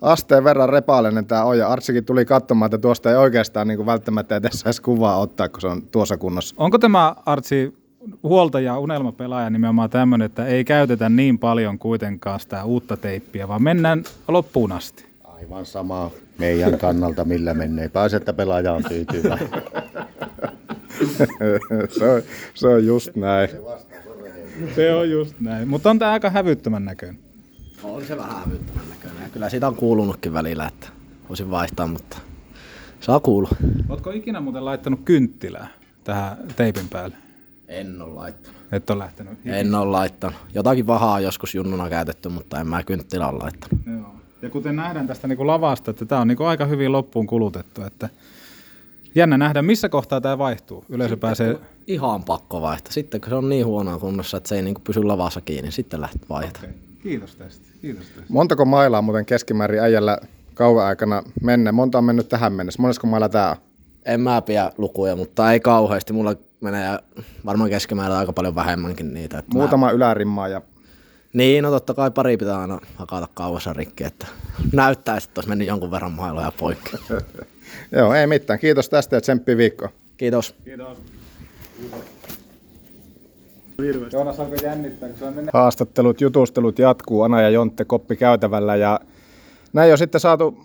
asteen 0.00 0.44
verran 0.44 0.68
repaalinen 0.68 1.26
tämä 1.26 1.44
on, 1.44 1.58
ja 1.58 1.68
Artsikin 1.68 2.04
tuli 2.04 2.24
katsomaan, 2.24 2.66
että 2.66 2.78
tuosta 2.78 3.10
ei 3.10 3.16
oikeastaan 3.16 3.68
niin 3.68 3.76
kuin 3.76 3.86
välttämättä 3.86 4.36
edes 4.36 4.60
saisi 4.60 4.82
kuvaa 4.82 5.18
ottaa, 5.18 5.48
kun 5.48 5.60
se 5.60 5.66
on 5.66 5.82
tuossa 5.82 6.16
kunnossa. 6.16 6.54
Onko 6.58 6.78
tämä 6.78 7.16
Artsi 7.26 7.74
huoltaja, 8.22 8.78
unelmapelaaja 8.78 9.50
nimenomaan 9.50 9.90
tämmöinen, 9.90 10.26
että 10.26 10.46
ei 10.46 10.64
käytetä 10.64 11.08
niin 11.08 11.38
paljon 11.38 11.78
kuitenkaan 11.78 12.40
sitä 12.40 12.64
uutta 12.64 12.96
teippiä, 12.96 13.48
vaan 13.48 13.62
mennään 13.62 14.04
loppuun 14.28 14.72
asti? 14.72 15.06
Aivan 15.24 15.66
sama 15.66 16.10
meidän 16.38 16.78
kannalta, 16.78 17.24
millä 17.24 17.54
menee. 17.54 17.88
Pääset, 17.88 18.22
että 18.22 18.32
pelaaja 18.32 18.72
on 18.72 18.84
tyytyväinen. 18.84 19.48
se, 21.98 22.10
on, 22.10 22.22
se 22.54 22.68
on 22.68 22.86
just 22.86 23.16
näin. 23.16 23.48
Se 24.74 24.94
on 24.94 25.10
just 25.10 25.40
näin, 25.40 25.68
mutta 25.68 25.90
on 25.90 25.98
tämä 25.98 26.12
aika 26.12 26.30
hävyttömän 26.30 26.84
näköinen. 26.84 27.18
On 27.82 28.04
se 28.04 28.16
vähän 28.16 28.44
hävyttömän 28.44 28.88
näköinen. 28.90 29.22
Ja 29.22 29.28
kyllä 29.28 29.50
siitä 29.50 29.68
on 29.68 29.76
kuulunutkin 29.76 30.32
välillä, 30.32 30.66
että 30.66 30.86
voisin 31.28 31.50
vaihtaa, 31.50 31.86
mutta 31.86 32.16
saa 33.00 33.20
kuulua. 33.20 33.50
Oletko 33.88 34.10
ikinä 34.10 34.40
muuten 34.40 34.64
laittanut 34.64 35.00
kynttilää 35.04 35.68
tähän 36.04 36.36
teipin 36.56 36.88
päälle? 36.88 37.16
En 37.68 38.02
ole 38.02 38.14
laittanut. 38.14 38.60
Et 38.72 38.90
ole 38.90 38.98
lähtenyt? 38.98 39.38
En 39.44 39.74
ole 39.74 39.90
laittanut. 39.90 40.38
Jotakin 40.54 40.86
vahaa 40.86 41.14
on 41.14 41.22
joskus 41.22 41.54
junnuna 41.54 41.88
käytetty, 41.88 42.28
mutta 42.28 42.60
en 42.60 42.66
mä 42.66 42.82
kynttilä 42.82 43.28
ole 43.28 43.38
laittanut. 43.38 43.86
Joo. 43.86 44.13
Ja 44.44 44.50
kuten 44.50 44.76
nähdään 44.76 45.06
tästä 45.06 45.28
niin 45.28 45.36
kuin 45.36 45.46
lavasta, 45.46 45.90
että 45.90 46.04
tämä 46.04 46.20
on 46.20 46.28
niin 46.28 46.36
kuin 46.36 46.46
aika 46.46 46.64
hyvin 46.64 46.92
loppuun 46.92 47.26
kulutettu. 47.26 47.82
Että 47.82 48.08
jännä 49.14 49.38
nähdä, 49.38 49.62
missä 49.62 49.88
kohtaa 49.88 50.20
tämä 50.20 50.38
vaihtuu. 50.38 50.84
Yleisö 50.88 51.16
pääsee... 51.16 51.58
Ihan 51.86 52.24
pakko 52.24 52.60
vaihtaa. 52.60 52.92
Sitten 52.92 53.20
kun 53.20 53.30
se 53.30 53.34
on 53.34 53.48
niin 53.48 53.66
huonoa 53.66 53.98
kunnossa, 53.98 54.36
että 54.36 54.48
se 54.48 54.56
ei 54.56 54.62
niin 54.62 54.74
pysy 54.84 55.02
lavassa 55.02 55.40
kiinni, 55.40 55.72
sitten 55.72 56.00
lähtee 56.00 56.28
vaihtaa. 56.28 56.62
Okay. 56.62 56.74
Kiitos 57.02 57.36
tästä. 57.36 57.66
Kiitos 57.82 58.06
tästä. 58.06 58.24
Montako 58.28 58.64
mailaa 58.64 59.02
muuten 59.02 59.26
keskimäärin 59.26 59.80
äijällä 59.80 60.18
kauan 60.54 60.86
aikana 60.86 61.22
mennä? 61.42 61.72
Monta 61.72 61.98
on 61.98 62.04
mennyt 62.04 62.28
tähän 62.28 62.52
mennessä. 62.52 62.82
Monesko 62.82 63.06
mailla 63.06 63.28
tämä 63.28 63.50
on? 63.50 63.56
En 64.04 64.20
mä 64.20 64.42
pidä 64.42 64.70
lukuja, 64.78 65.16
mutta 65.16 65.52
ei 65.52 65.60
kauheasti. 65.60 66.12
Mulla 66.12 66.34
menee 66.60 66.98
varmaan 67.46 67.70
keskimäärin 67.70 68.16
aika 68.16 68.32
paljon 68.32 68.54
vähemmänkin 68.54 69.14
niitä. 69.14 69.38
Että 69.38 69.52
Muutama 69.52 69.86
mä... 69.86 69.92
ylärimmaa 69.92 70.48
ja 70.48 70.62
niin, 71.34 71.62
no 71.62 71.70
totta 71.70 71.94
kai 71.94 72.10
pari 72.10 72.36
pitää 72.36 72.60
aina 72.60 72.80
hakata 72.96 73.28
kauassa 73.34 73.72
rikki, 73.72 74.04
että 74.04 74.26
näyttää, 74.72 75.16
että 75.16 75.30
olisi 75.36 75.48
mennyt 75.48 75.68
jonkun 75.68 75.90
verran 75.90 76.12
mailoja 76.12 76.52
poikki. 76.58 76.96
Joo, 77.96 78.14
ei 78.14 78.26
mitään. 78.26 78.58
Kiitos 78.58 78.88
tästä 78.88 79.16
ja 79.16 79.20
tsemppi 79.20 79.56
viikko. 79.56 79.88
Kiitos. 80.16 80.54
Kiitos. 80.64 80.98
Joonas 84.12 84.40
alkoi 84.40 84.56
jännittää, 84.62 85.08
kun 85.08 85.18
se 85.18 85.24
on 85.24 85.34
Haastattelut, 85.52 86.20
jutustelut 86.20 86.78
jatkuu 86.78 87.22
Ana 87.22 87.42
ja 87.42 87.50
Jontte 87.50 87.84
koppi 87.84 88.16
käytävällä 88.16 88.76
ja 88.76 89.00
näin 89.72 89.92
on 89.92 89.98
sitten 89.98 90.20
saatu 90.20 90.58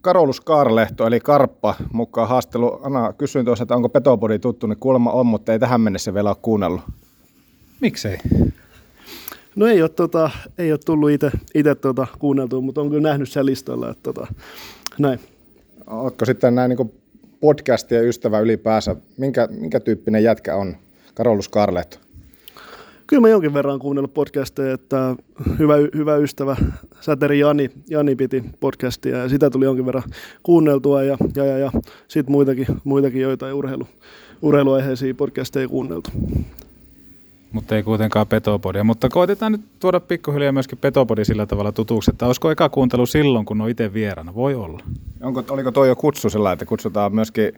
Karolus 0.00 0.40
Kaarlehto 0.40 1.06
eli 1.06 1.20
Karppa 1.20 1.74
mukaan 1.92 2.28
haastelu. 2.28 2.80
Ana, 2.82 3.12
kysyin 3.12 3.44
tuossa, 3.44 3.62
että 3.62 3.76
onko 3.76 3.88
Petopodi 3.88 4.38
tuttu, 4.38 4.66
niin 4.66 4.78
kuulemma 4.78 5.12
on, 5.12 5.26
mutta 5.26 5.52
ei 5.52 5.58
tähän 5.58 5.80
mennessä 5.80 6.14
vielä 6.14 6.28
ole 6.30 6.36
kuunnellut. 6.42 6.82
Miksei? 7.80 8.18
No 9.56 9.66
ei 9.66 9.82
ole, 9.82 9.88
tota, 9.88 10.30
ei 10.58 10.72
ole 10.72 10.80
tullut 10.84 11.10
itse 11.54 11.74
tota, 11.74 12.06
kuunneltua, 12.18 12.60
mutta 12.60 12.80
on 12.80 12.88
kyllä 12.90 13.08
nähnyt 13.08 13.30
sen 13.30 13.46
listalla, 13.46 13.90
että 13.90 14.02
tota, 14.02 14.26
näin. 14.98 15.20
Oletko 15.86 16.24
sitten 16.24 16.54
näin 16.54 16.68
niin 16.68 16.92
podcastien 17.40 18.08
ystävä 18.08 18.40
ylipäänsä? 18.40 18.96
Minkä, 19.16 19.48
minkä 19.50 19.80
tyyppinen 19.80 20.24
jätkä 20.24 20.56
on 20.56 20.76
Karolus 21.14 21.48
Karlehto? 21.48 21.98
Kyllä 23.06 23.20
mä 23.20 23.28
jonkin 23.28 23.54
verran 23.54 23.78
kuunnellut 23.78 24.14
podcasteja, 24.14 24.74
että 24.74 25.16
hyvä, 25.58 25.74
hyvä 25.94 26.16
ystävä 26.16 26.56
Säteri 27.00 27.38
Jani, 27.38 27.70
Jani 27.90 28.16
piti 28.16 28.44
podcastia 28.60 29.16
ja 29.16 29.28
sitä 29.28 29.50
tuli 29.50 29.64
jonkin 29.64 29.86
verran 29.86 30.02
kuunneltua 30.42 31.02
ja, 31.02 31.16
ja, 31.36 31.44
ja, 31.44 31.58
ja 31.58 31.72
sitten 32.08 32.32
muitakin, 32.32 32.66
muitakin 32.84 33.20
joitain 33.20 33.54
urheilu, 33.54 33.86
urheiluaiheisia 34.42 35.14
podcasteja 35.14 35.68
kuunneltu 35.68 36.10
mutta 37.52 37.76
ei 37.76 37.82
kuitenkaan 37.82 38.26
Petopodia. 38.26 38.84
Mutta 38.84 39.08
koitetaan 39.08 39.52
nyt 39.52 39.60
tuoda 39.80 40.00
pikkuhiljaa 40.00 40.52
myöskin 40.52 40.78
Petopodi 40.78 41.24
sillä 41.24 41.46
tavalla 41.46 41.72
tutuksi, 41.72 42.10
että 42.10 42.26
olisiko 42.26 42.50
eka 42.50 42.68
kuuntelu 42.68 43.06
silloin, 43.06 43.44
kun 43.44 43.60
on 43.60 43.70
itse 43.70 43.94
vieraana? 43.94 44.34
Voi 44.34 44.54
olla. 44.54 44.80
Onko, 45.22 45.44
oliko 45.50 45.72
toi 45.72 45.88
jo 45.88 45.96
kutsu 45.96 46.30
sillä, 46.30 46.52
että 46.52 46.64
kutsutaan 46.64 47.14
myöskin 47.14 47.52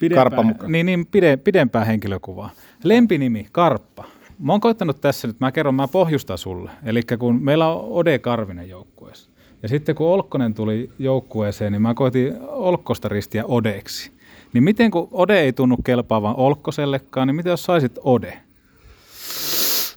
pidempää, 0.00 0.24
Karppa 0.24 0.42
mukaan? 0.42 0.72
Niin, 0.72 0.86
niin 0.86 1.06
pide, 1.06 1.36
pidempää 1.36 1.84
henkilökuvaa. 1.84 2.50
Lempinimi, 2.84 3.46
Karppa. 3.52 4.04
Mä 4.38 4.52
oon 4.52 4.60
koittanut 4.60 5.00
tässä 5.00 5.28
nyt, 5.28 5.40
mä 5.40 5.52
kerron, 5.52 5.74
mä 5.74 5.88
pohjustan 5.88 6.38
sulle. 6.38 6.70
Eli 6.84 7.02
kun 7.18 7.42
meillä 7.42 7.68
on 7.68 7.86
Ode 7.90 8.18
Karvinen 8.18 8.68
joukkueessa. 8.68 9.30
Ja 9.62 9.68
sitten 9.68 9.94
kun 9.94 10.06
Olkkonen 10.06 10.54
tuli 10.54 10.90
joukkueeseen, 10.98 11.72
niin 11.72 11.82
mä 11.82 11.94
koitin 11.94 12.34
Olkkosta 12.40 13.08
ristiä 13.08 13.44
Odeksi. 13.44 14.12
Niin 14.52 14.64
miten 14.64 14.90
kun 14.90 15.08
Ode 15.10 15.40
ei 15.40 15.52
tunnu 15.52 15.76
kelpaavan 15.84 16.36
Olkkosellekaan, 16.36 17.28
niin 17.28 17.36
miten 17.36 17.50
jos 17.50 17.64
saisit 17.64 17.98
Ode? 18.04 18.38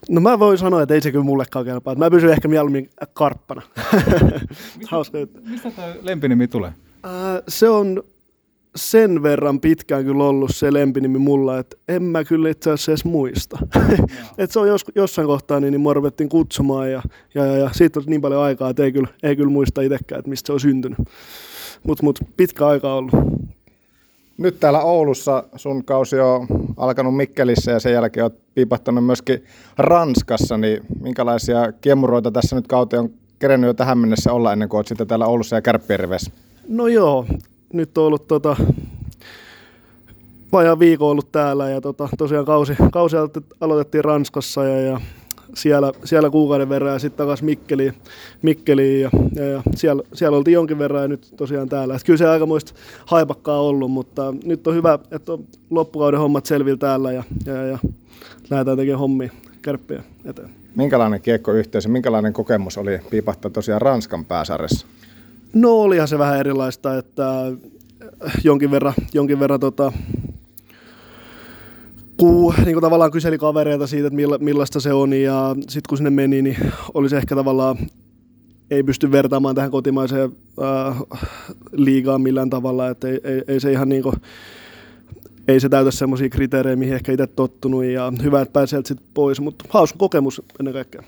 No 0.10 0.22
mä 0.22 0.40
voin 0.40 0.58
sanoa, 0.58 0.82
että 0.82 0.96
ei 0.96 1.02
se 1.02 1.12
kyllä 1.12 1.26
mullekaan 1.26 1.66
kelpaa. 1.66 1.96
Mä 1.96 2.12
pysyn 2.12 2.30
ehkä 2.30 2.48
mieluummin 2.48 2.90
karppana. 3.14 3.62
Hauska 4.92 5.18
Mistä 5.50 5.72
tuo 5.72 5.84
lempinimi 6.02 6.48
tulee? 6.48 6.74
Äh, 7.06 7.44
se 7.48 7.70
on 7.70 8.04
sen 8.76 9.24
verran 9.24 9.60
pitkään 9.60 10.06
kyllä 10.06 10.24
ollut 10.24 10.52
se 10.56 10.74
lempinimi 10.74 11.20
mulla, 11.20 11.60
että 11.60 11.78
en 11.88 12.04
mä 12.04 12.24
kyllä 12.24 12.50
itse 12.50 12.72
asiassa 12.72 12.92
edes 12.92 13.06
muista. 13.06 13.58
että 14.38 14.54
se 14.54 14.60
on 14.60 14.68
jos, 14.68 14.86
jossain 14.96 15.28
kohtaa, 15.28 15.60
niin, 15.60 15.72
niin 15.72 15.82
mua 15.82 15.94
ruvettiin 15.94 16.30
kutsumaan 16.30 16.92
ja, 16.92 17.02
ja, 17.36 17.46
ja, 17.46 17.58
ja 17.58 17.70
siitä 17.74 18.00
on 18.00 18.06
niin 18.08 18.22
paljon 18.22 18.42
aikaa, 18.42 18.70
että 18.70 18.84
ei 18.84 18.92
kyllä, 18.92 19.08
ei 19.24 19.36
kyllä 19.36 19.52
muista 19.52 19.82
itsekään, 19.82 20.20
että 20.20 20.30
mistä 20.30 20.48
se 20.48 20.54
on 20.54 20.60
syntynyt. 20.60 20.98
Mutta 21.84 22.04
mut, 22.04 22.20
pitkä 22.38 22.68
aika 22.68 22.94
ollut. 22.94 23.14
Nyt 24.42 24.60
täällä 24.60 24.82
Oulussa 24.82 25.44
sun 25.56 25.86
kausi 25.86 26.20
on 26.20 26.48
alkanut 26.78 27.18
Mikkelissä 27.18 27.72
ja 27.72 27.80
sen 27.80 27.94
jälkeen 27.94 28.24
olet 28.24 28.54
piipahtanut 28.54 29.06
myöskin 29.06 29.44
Ranskassa, 29.78 30.58
niin 30.58 30.84
minkälaisia 31.02 31.72
kiemuroita 31.72 32.32
tässä 32.32 32.56
nyt 32.56 32.68
kauteen 32.68 33.02
on 33.02 33.10
kerennyt 33.40 33.68
jo 33.68 33.74
tähän 33.74 33.98
mennessä 33.98 34.34
olla 34.34 34.54
ennen 34.54 34.70
kuin 34.70 34.78
olet 34.78 34.88
sitten 34.88 35.08
täällä 35.08 35.26
Oulussa 35.26 35.56
ja 35.56 35.62
Kärppierivessä? 35.62 36.32
No 36.68 36.88
joo, 36.88 37.26
nyt 37.74 37.98
on 37.98 38.04
ollut 38.04 38.28
tota, 38.28 38.56
vajaa 40.52 40.80
viikon 40.80 41.10
ollut 41.10 41.32
täällä 41.32 41.70
ja 41.70 41.82
tota, 41.82 42.10
tosiaan 42.18 42.46
kausi, 42.46 42.74
kausi 42.92 43.16
aloitettiin 43.62 44.04
Ranskassa 44.04 44.64
ja, 44.64 44.82
ja 44.82 45.02
siellä, 45.56 45.92
siellä 46.04 46.30
kuukauden 46.30 46.70
verran 46.70 46.94
ja 46.94 47.00
sitten 47.00 47.18
takaisin 47.18 47.46
Mikkeliin, 47.46 47.94
Mikkeliin 48.42 49.02
ja, 49.02 49.10
ja, 49.36 49.46
ja 49.46 49.64
siellä, 49.76 50.04
siellä, 50.14 50.38
oltiin 50.38 50.54
jonkin 50.54 50.80
verran 50.80 51.02
ja 51.02 51.08
nyt 51.08 51.34
tosiaan 51.38 51.70
täällä. 51.70 51.96
Et 51.96 52.04
kyllä 52.04 52.18
se 52.18 52.28
aikamoista 52.28 52.74
haipakkaa 53.06 53.62
ollut, 53.62 53.92
mutta 53.92 54.34
nyt 54.44 54.68
on 54.68 54.76
hyvä, 54.76 55.00
että 55.12 55.34
on 55.34 55.44
loppukauden 55.70 56.20
hommat 56.20 56.46
selvillä 56.46 56.78
täällä 56.78 57.12
ja, 57.12 57.24
ja, 57.46 57.66
ja 57.66 57.80
lähdetään 58.50 58.78
tekemään 58.78 59.00
hommia 59.00 59.30
kärppiä 59.62 60.04
eteen. 60.26 60.50
Minkälainen 60.76 61.22
kiekkoyhteisö, 61.22 61.90
minkälainen 61.90 62.34
kokemus 62.34 62.78
oli 62.78 63.00
piipahtaa 63.10 63.52
tosiaan 63.52 63.82
Ranskan 63.82 64.26
pääsarjassa? 64.26 64.88
No 65.54 65.72
olihan 65.72 66.08
se 66.08 66.18
vähän 66.18 66.40
erilaista, 66.40 66.98
että 66.98 67.24
jonkin 68.44 68.72
verran, 68.72 68.94
jonkin 69.14 69.40
verran 69.40 69.60
tota, 69.60 69.92
kun 72.22 72.54
niin 72.66 72.74
kuin 72.74 72.82
tavallaan 72.82 73.12
kyseli 73.12 73.38
kavereita 73.38 73.88
siitä, 73.88 74.08
että 74.08 74.16
milla, 74.16 74.38
millaista 74.38 74.80
se 74.80 74.94
on, 74.94 75.14
ja 75.14 75.56
sitten 75.60 75.90
kun 75.90 75.98
sinne 75.98 76.10
meni, 76.10 76.42
niin 76.42 76.58
oli 76.94 77.10
se 77.10 77.18
ehkä 77.18 77.36
tavallaan, 77.36 77.78
ei 78.72 78.84
pysty 78.84 79.12
vertaamaan 79.12 79.56
tähän 79.56 79.72
kotimaiseen 79.72 80.32
äh, 80.62 81.02
liigaan 81.72 82.22
millään 82.22 82.50
tavalla, 82.50 82.88
että 82.88 83.08
ei, 83.08 83.20
ei, 83.24 83.42
ei 83.48 83.60
se 83.60 83.72
ihan 83.72 83.90
niin 83.90 84.04
kuin, 84.04 84.16
ei 85.48 85.60
se 85.60 85.70
täytä 85.70 85.92
semmoisia 85.92 86.30
kriteerejä, 86.30 86.76
mihin 86.76 86.94
ehkä 86.94 87.12
itse 87.12 87.28
tottunut 87.28 87.86
ja 87.86 88.14
hyvä, 88.24 88.42
että 88.42 88.54
pääsee 88.54 88.82
sitten 88.86 89.08
pois, 89.14 89.42
mutta 89.42 89.66
hauska 89.70 89.98
kokemus 90.00 90.42
ennen 90.60 90.74
kaikkea. 90.74 91.04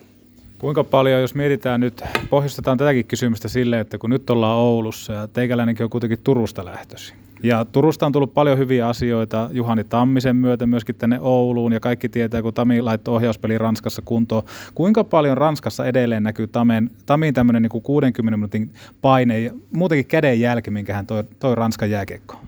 Kuinka 0.57 0.83
paljon, 0.83 1.21
jos 1.21 1.35
mietitään 1.35 1.79
nyt, 1.79 2.01
pohjustetaan 2.29 2.77
tätäkin 2.77 3.05
kysymystä 3.05 3.47
silleen, 3.47 3.81
että 3.81 3.97
kun 3.97 4.09
nyt 4.09 4.29
ollaan 4.29 4.57
Oulussa 4.57 5.13
ja 5.13 5.27
teikäläinenkin 5.27 5.83
on 5.83 5.89
kuitenkin 5.89 6.19
Turusta 6.23 6.65
lähtöisin. 6.65 7.22
Ja 7.43 7.65
Turusta 7.65 8.05
on 8.05 8.11
tullut 8.11 8.33
paljon 8.33 8.57
hyviä 8.57 8.87
asioita 8.87 9.49
Juhani 9.51 9.83
Tammisen 9.83 10.35
myötä 10.35 10.65
myöskin 10.65 10.95
tänne 10.95 11.19
Ouluun 11.21 11.73
ja 11.73 11.79
kaikki 11.79 12.09
tietää, 12.09 12.41
kun 12.41 12.53
Tami 12.53 12.81
laittoi 12.81 13.15
ohjauspeli 13.15 13.57
Ranskassa 13.57 14.01
kuntoon. 14.05 14.43
Kuinka 14.75 15.03
paljon 15.03 15.37
Ranskassa 15.37 15.85
edelleen 15.85 16.23
näkyy 16.23 16.47
Tamen, 16.47 16.89
Tamin 17.05 17.33
tämmöinen 17.33 17.61
niin 17.61 17.83
60 17.83 18.31
minuutin 18.31 18.73
paine 19.01 19.39
ja 19.39 19.51
muutenkin 19.71 20.05
käden 20.05 20.39
jälki, 20.39 20.71
minkä 20.71 20.93
hän 20.93 21.07
toi, 21.07 21.23
toi 21.39 21.55
Ranskan 21.55 21.89
jääkiekkoon? 21.89 22.41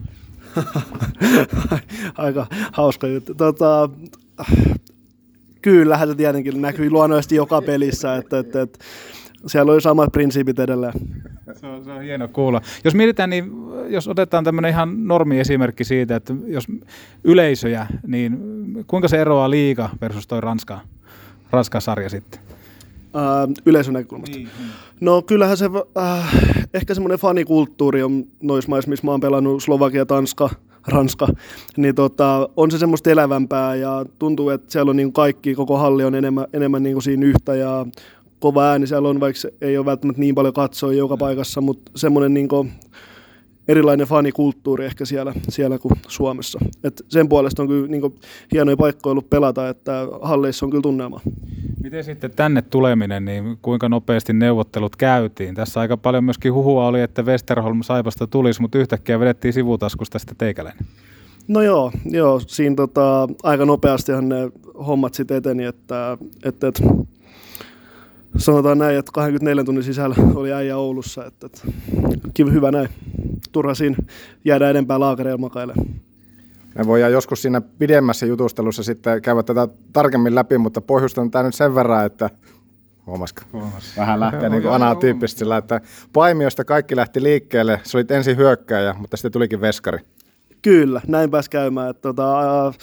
Aika 2.18 2.48
hauska 2.72 3.08
juttu. 3.08 3.36
Tota, 3.36 3.90
kyllähän 5.62 6.08
se 6.08 6.16
tietenkin 6.16 6.62
näkyy 6.62 6.90
luonnollisesti 6.90 7.36
joka 7.36 7.62
pelissä, 7.62 8.16
että, 8.16 8.40
että, 8.40 8.62
että 8.62 8.80
siellä 9.48 9.72
oli 9.72 9.82
samat 9.82 10.12
prinsiipit 10.12 10.60
edelleen. 10.60 10.94
Se 11.54 11.68
on, 11.68 11.84
se 11.84 11.92
on 11.92 12.02
hieno 12.02 12.28
kuulla. 12.28 12.62
Jos 12.84 12.96
mietitään, 12.96 13.30
niin 13.30 13.52
jos 13.90 14.08
otetaan 14.08 14.44
tämmöinen 14.44 14.72
ihan 14.72 15.08
normi 15.08 15.40
esimerkki 15.40 15.84
siitä, 15.84 16.16
että 16.16 16.34
jos 16.48 16.68
yleisöjä, 17.24 17.88
niin 18.08 18.38
kuinka 18.88 19.08
se 19.08 19.22
eroaa 19.22 19.50
liiga 19.50 19.90
versus 20.02 20.28
toi 20.28 20.42
Ranska, 20.42 20.80
Ranskan 21.52 21.82
sarja 21.82 22.10
sitten? 22.10 22.40
Äh, 23.16 23.54
yleisön 23.66 23.94
näkökulmasta. 23.94 24.38
Niin, 24.38 24.50
niin. 24.60 24.70
No 25.02 25.22
kyllähän 25.22 25.58
se, 25.58 25.70
äh, 25.98 26.36
ehkä 26.74 26.94
semmoinen 26.94 27.20
fanikulttuuri 27.20 28.04
on 28.04 28.24
noissa 28.42 28.70
maissa, 28.70 28.90
missä 28.90 29.08
mä 29.08 29.12
oon 29.12 29.20
pelannut 29.20 29.64
Slovakia, 29.64 30.06
Tanska, 30.06 30.50
Ranska, 30.88 31.28
niin 31.78 31.96
tota, 31.96 32.50
on 32.58 32.72
se 32.72 32.78
semmoista 32.78 33.10
elävämpää 33.10 33.76
ja 33.76 34.06
tuntuu, 34.20 34.50
että 34.50 34.72
siellä 34.72 34.90
on 34.90 34.96
niin 34.96 35.14
kaikki, 35.14 35.56
koko 35.56 35.78
halli 35.78 36.04
on 36.04 36.16
enemmän, 36.16 36.46
enemmän 36.54 36.84
niin 36.84 36.94
kuin 36.94 37.04
siinä 37.04 37.26
yhtä 37.26 37.56
ja 37.56 37.86
kova 38.40 38.70
ääni 38.70 38.88
siellä 38.88 39.10
on, 39.10 39.20
vaikka 39.20 39.50
ei 39.62 39.78
ole 39.78 39.86
välttämättä 39.86 40.20
niin 40.20 40.36
paljon 40.36 40.54
katsoa 40.54 40.94
joka 40.94 41.18
paikassa, 41.18 41.62
mutta 41.62 41.92
semmoinen 41.96 42.34
niin 42.34 42.50
erilainen 43.68 44.08
fanikulttuuri 44.08 44.86
ehkä 44.86 45.06
siellä, 45.06 45.34
siellä 45.50 45.78
kuin 45.80 45.94
Suomessa. 46.08 46.60
Et 46.84 47.02
sen 47.08 47.30
puolesta 47.30 47.62
on 47.62 47.68
kyllä 47.68 47.88
niin 47.88 48.02
kuin, 48.02 48.16
hienoja 48.52 48.78
paikkoja 48.78 49.12
ollut 49.12 49.30
pelata, 49.30 49.70
että 49.70 50.08
halleissa 50.22 50.66
on 50.66 50.70
kyllä 50.70 50.82
tunnelma. 50.82 51.22
Miten 51.84 52.04
sitten 52.04 52.32
tänne 52.32 52.62
tuleminen, 52.62 53.26
niin 53.26 53.58
kuinka 53.62 53.90
nopeasti 53.90 54.34
neuvottelut 54.34 54.96
käytiin? 54.96 55.56
Tässä 55.56 55.80
aika 55.80 55.98
paljon 55.98 56.24
myöskin 56.24 56.54
huhua 56.54 56.88
oli, 56.88 57.02
että 57.02 57.22
Westerholm 57.22 57.84
Saipasta 57.84 58.28
tulisi, 58.28 58.62
mutta 58.62 58.78
yhtäkkiä 58.78 59.20
vedettiin 59.20 59.54
sivutaskusta 59.54 60.20
sitten 60.20 60.38
teikäläinen. 60.38 60.86
No 61.48 61.62
joo, 61.62 61.92
joo 62.06 62.42
siinä 62.48 62.76
tota, 62.76 63.28
aika 63.44 63.66
nopeastihan 63.66 64.30
ne 64.30 64.52
hommat 64.88 65.14
sitten 65.14 65.38
eteni, 65.38 65.64
että, 65.64 66.18
että, 66.44 66.68
että 66.68 66.84
sanotaan 68.38 68.78
näin, 68.78 68.98
että 68.98 69.12
24 69.12 69.64
tunnin 69.64 69.84
sisällä 69.84 70.16
oli 70.36 70.54
äijä 70.54 70.78
Oulussa, 70.78 71.26
että, 71.26 71.46
että 71.46 71.62
kiva, 72.34 72.52
hyvä 72.52 72.72
näin. 72.72 72.90
Turha 73.52 73.74
siinä 73.76 73.98
jäädä 74.46 74.70
enempää 74.70 75.00
laakereilla 75.00 75.38
makailemaan. 75.38 75.88
Me 76.78 76.88
voidaan 76.88 77.12
joskus 77.12 77.42
siinä 77.42 77.62
pidemmässä 77.62 78.26
jutustelussa 78.26 78.84
sitten 78.84 79.22
käydä 79.22 79.44
tätä 79.44 79.68
tarkemmin 79.94 80.36
läpi, 80.36 80.58
mutta 80.58 80.82
pohjustan 80.82 81.32
tämä 81.32 81.44
nyt 81.44 81.56
sen 81.56 81.76
verran, 81.76 82.06
että 82.06 82.30
Huomasiko? 83.08 83.42
Huomas. 83.54 83.98
Vähän 83.98 84.20
lähtee 84.20 84.50
niin 84.50 84.70
anatyyppisesti 84.70 85.40
sillä, 85.40 85.58
että 85.58 85.82
Paimiosta 86.14 86.66
kaikki 86.66 86.96
lähti 86.96 87.24
liikkeelle. 87.24 87.80
Se 87.84 87.98
oli 87.98 88.06
ensin 88.10 88.38
hyökkääjä, 88.38 88.96
mutta 89.00 89.18
sitten 89.18 89.32
tulikin 89.32 89.62
veskari. 89.62 90.00
Kyllä, 90.66 91.02
näin 91.08 91.32
pääsi 91.32 91.50
käymään. 91.50 91.90
Että, 91.90 92.02
tota, 92.02 92.74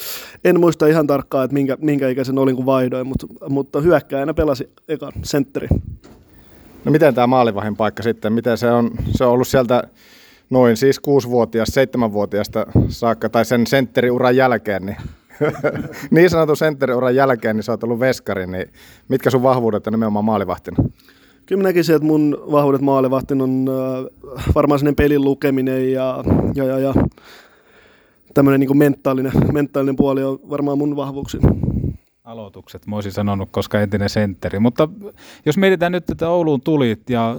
en 0.44 0.60
muista 0.60 0.86
ihan 0.86 1.06
tarkkaan, 1.06 1.44
että 1.44 1.54
minkä, 1.54 1.76
minkä 1.80 2.08
ikäisen 2.08 2.38
olin 2.38 2.56
kun 2.56 2.66
vaihdoin, 2.66 3.06
mutta, 3.06 3.26
mutta 3.48 3.80
hyökkääjänä 3.80 4.34
pelasi 4.34 4.70
ekan 4.88 5.12
sentteri. 5.22 5.68
No 6.84 6.92
miten 6.92 7.14
tämä 7.14 7.26
maalivahin 7.26 7.76
paikka 7.76 8.02
sitten, 8.02 8.32
miten 8.32 8.58
se 8.58 8.70
on, 8.70 8.90
se 9.10 9.24
on 9.24 9.30
ollut 9.30 9.48
sieltä 9.48 9.82
noin 10.50 10.76
siis 10.76 11.00
kuusivuotias, 11.00 11.68
seitsemänvuotiaasta 11.68 12.66
saakka, 12.88 13.28
tai 13.28 13.44
sen 13.44 13.66
sentteriuran 13.66 14.36
jälkeen, 14.36 14.86
niin 14.86 14.96
niin 16.10 16.30
sanotun 16.30 16.56
sentteriuran 16.56 17.14
jälkeen, 17.14 17.56
niin 17.56 17.64
sä 17.64 17.72
oot 17.72 17.84
ollut 17.84 18.00
veskari, 18.00 18.46
niin 18.46 18.72
mitkä 19.08 19.30
sun 19.30 19.42
vahvuudet 19.42 19.86
on 19.86 19.92
nimenomaan 19.92 20.24
maalivahtina? 20.24 20.76
Kyllä 21.46 21.62
mä 21.62 21.68
näkisin, 21.68 21.94
että 21.94 22.06
mun 22.06 22.44
vahvuudet 22.52 22.80
maalivahtina 22.80 23.44
on 23.44 23.66
äh, 23.68 24.34
varmaan 24.54 24.78
sellainen 24.78 24.96
pelin 24.96 25.24
lukeminen 25.24 25.92
ja, 25.92 26.24
ja, 26.54 26.64
ja, 26.64 26.78
ja 26.78 26.94
tämmöinen 28.34 28.60
niin 28.60 28.78
mentaalinen, 28.78 29.32
mentaalinen 29.52 29.96
puoli 29.96 30.24
on 30.24 30.38
varmaan 30.50 30.78
mun 30.78 30.96
vahvuuksi. 30.96 31.38
Aloitukset, 32.24 32.86
mä 32.86 32.96
olisin 32.96 33.12
sanonut, 33.12 33.48
koska 33.52 33.80
entinen 33.80 34.08
sentteri. 34.08 34.58
Mutta 34.58 34.88
jos 35.46 35.58
mietitään 35.58 35.92
nyt, 35.92 36.10
että 36.10 36.28
Ouluun 36.28 36.60
tulit 36.60 37.10
ja 37.10 37.36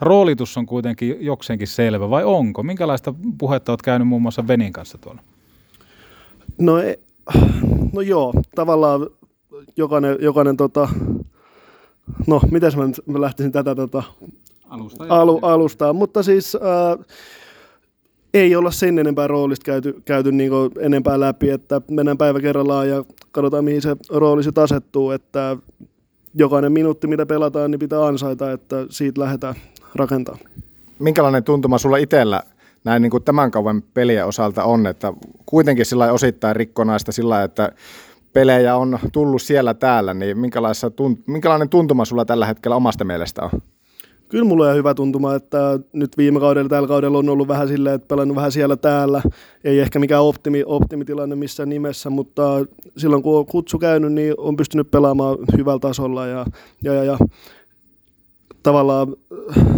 roolitus 0.00 0.56
on 0.56 0.66
kuitenkin 0.66 1.16
jokseenkin 1.20 1.68
selvä, 1.68 2.10
vai 2.10 2.24
onko? 2.24 2.62
Minkälaista 2.62 3.14
puhetta 3.38 3.72
olet 3.72 3.82
käynyt 3.82 4.08
muun 4.08 4.22
muassa 4.22 4.46
Venin 4.46 4.72
kanssa 4.72 4.98
tuolla? 4.98 5.22
No, 6.58 6.78
e, 6.78 6.98
no 7.92 8.00
joo, 8.00 8.32
tavallaan 8.54 9.06
jokainen, 9.76 10.16
jokainen 10.20 10.56
tota, 10.56 10.88
no 12.26 12.40
miten 12.50 12.72
mä, 12.76 13.12
mä 13.12 13.20
lähtisin 13.20 13.52
tätä 13.52 13.74
tota, 13.74 14.02
Alusta, 14.70 15.04
alu, 15.08 15.38
alustaa, 15.42 15.92
mutta 15.92 16.22
siis 16.22 16.54
äh, 16.54 17.06
ei 18.34 18.56
olla 18.56 18.70
sen 18.70 18.98
enempää 18.98 19.26
roolista 19.26 19.64
käyty, 19.64 20.02
käyty 20.04 20.32
niin 20.32 20.52
enempää 20.80 21.20
läpi, 21.20 21.50
että 21.50 21.80
mennään 21.90 22.18
päivä 22.18 22.40
kerrallaan 22.40 22.88
ja 22.88 23.04
katsotaan 23.32 23.64
mihin 23.64 23.82
se 23.82 23.96
rooli 24.10 24.42
sitten 24.42 24.64
asettuu, 24.64 25.10
että 25.10 25.56
jokainen 26.34 26.72
minuutti 26.72 27.06
mitä 27.06 27.26
pelataan, 27.26 27.70
niin 27.70 27.78
pitää 27.78 28.06
ansaita, 28.06 28.52
että 28.52 28.76
siitä 28.90 29.20
lähdetään 29.20 29.54
rakentaa. 29.94 30.38
Minkälainen 30.98 31.44
tuntuma 31.44 31.78
sulla 31.78 31.96
itsellä 31.96 32.42
näin 32.84 33.02
niin 33.02 33.10
kuin 33.10 33.22
tämän 33.22 33.50
kauan 33.50 33.82
pelien 33.94 34.26
osalta 34.26 34.64
on, 34.64 34.86
että 34.86 35.12
kuitenkin 35.46 35.86
sillä 35.86 36.12
osittain 36.12 36.56
rikkonaista 36.56 37.12
sillä 37.12 37.42
että 37.42 37.72
pelejä 38.32 38.76
on 38.76 38.98
tullut 39.12 39.42
siellä 39.42 39.74
täällä, 39.74 40.14
niin 40.14 40.38
minkälainen 41.26 41.68
tuntuma 41.68 42.04
sulla 42.04 42.24
tällä 42.24 42.46
hetkellä 42.46 42.76
omasta 42.76 43.04
mielestä 43.04 43.42
on? 43.42 43.50
Kyllä 44.30 44.44
mulla 44.44 44.68
on 44.68 44.76
hyvä 44.76 44.94
tuntuma, 44.94 45.34
että 45.34 45.78
nyt 45.92 46.18
viime 46.18 46.40
kaudella 46.40 46.68
tällä 46.68 46.88
kaudella 46.88 47.18
on 47.18 47.28
ollut 47.28 47.48
vähän 47.48 47.68
silleen, 47.68 47.94
että 47.94 48.08
pelannut 48.08 48.36
vähän 48.36 48.52
siellä 48.52 48.76
täällä. 48.76 49.22
Ei 49.64 49.78
ehkä 49.78 49.98
mikään 49.98 50.22
optimi, 50.22 50.62
optimitilanne 50.66 51.36
missään 51.36 51.68
nimessä, 51.68 52.10
mutta 52.10 52.42
silloin 52.96 53.22
kun 53.22 53.38
on 53.38 53.46
kutsu 53.46 53.78
käynyt, 53.78 54.12
niin 54.12 54.34
on 54.38 54.56
pystynyt 54.56 54.90
pelaamaan 54.90 55.38
hyvällä 55.56 55.78
tasolla 55.78 56.26
ja, 56.26 56.46
ja, 56.82 56.94
ja, 56.94 57.04
ja 57.04 57.18
tavallaan 58.62 59.16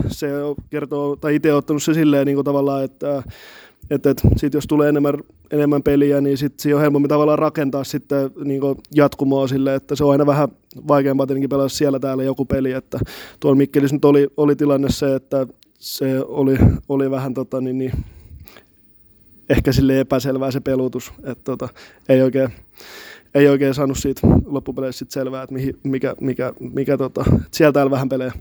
se 0.06 0.28
kertoo, 0.70 1.16
tai 1.16 1.34
itse 1.34 1.54
ottanut 1.54 1.82
se 1.82 1.94
silleen 1.94 2.26
niin 2.26 2.36
kuin 2.36 2.44
tavallaan, 2.44 2.84
että 2.84 3.22
että, 3.90 4.10
että 4.10 4.28
sit 4.36 4.54
jos 4.54 4.66
tulee 4.66 4.88
enemmän, 4.88 5.14
enemmän 5.50 5.82
peliä, 5.82 6.20
niin 6.20 6.38
sit 6.38 6.60
siinä 6.60 6.76
on 6.76 6.82
helpommin 6.82 7.08
tavallaan 7.08 7.38
rakentaa 7.38 7.84
sitten 7.84 8.30
niin 8.44 8.62
jatkumoa 8.94 9.48
sille, 9.48 9.74
että 9.74 9.96
se 9.96 10.04
on 10.04 10.12
aina 10.12 10.26
vähän 10.26 10.48
vaikeampaa 10.88 11.26
tietenkin 11.26 11.50
pelata 11.50 11.68
siellä 11.68 11.98
täällä 11.98 12.22
joku 12.22 12.44
peli, 12.44 12.72
että 12.72 12.98
tuolla 13.40 13.56
Mikkelissä 13.56 13.96
nyt 13.96 14.04
oli, 14.04 14.28
oli 14.36 14.56
tilanne 14.56 14.90
se, 14.90 15.14
että 15.14 15.46
se 15.78 16.20
oli, 16.20 16.56
oli 16.88 17.10
vähän 17.10 17.34
tota, 17.34 17.60
niin, 17.60 17.78
niin, 17.78 17.92
ehkä 19.48 19.72
sille 19.72 20.00
epäselvää 20.00 20.50
se 20.50 20.60
pelutus, 20.60 21.12
että 21.24 21.44
tota, 21.44 21.68
ei 22.08 22.22
oikein 22.22 22.52
ei 23.34 23.48
oikein 23.48 23.74
saanut 23.74 23.98
siitä 23.98 24.20
loppupeleissä 24.44 24.98
sit 24.98 25.10
selvää, 25.10 25.42
että 25.42 25.54
mihin, 25.54 25.78
mikä, 25.82 26.14
mikä, 26.20 26.52
mikä 26.60 26.96
tota, 26.96 27.24
sieltä 27.50 27.74
täällä 27.74 27.90
vähän 27.90 28.08
pelejä. 28.08 28.32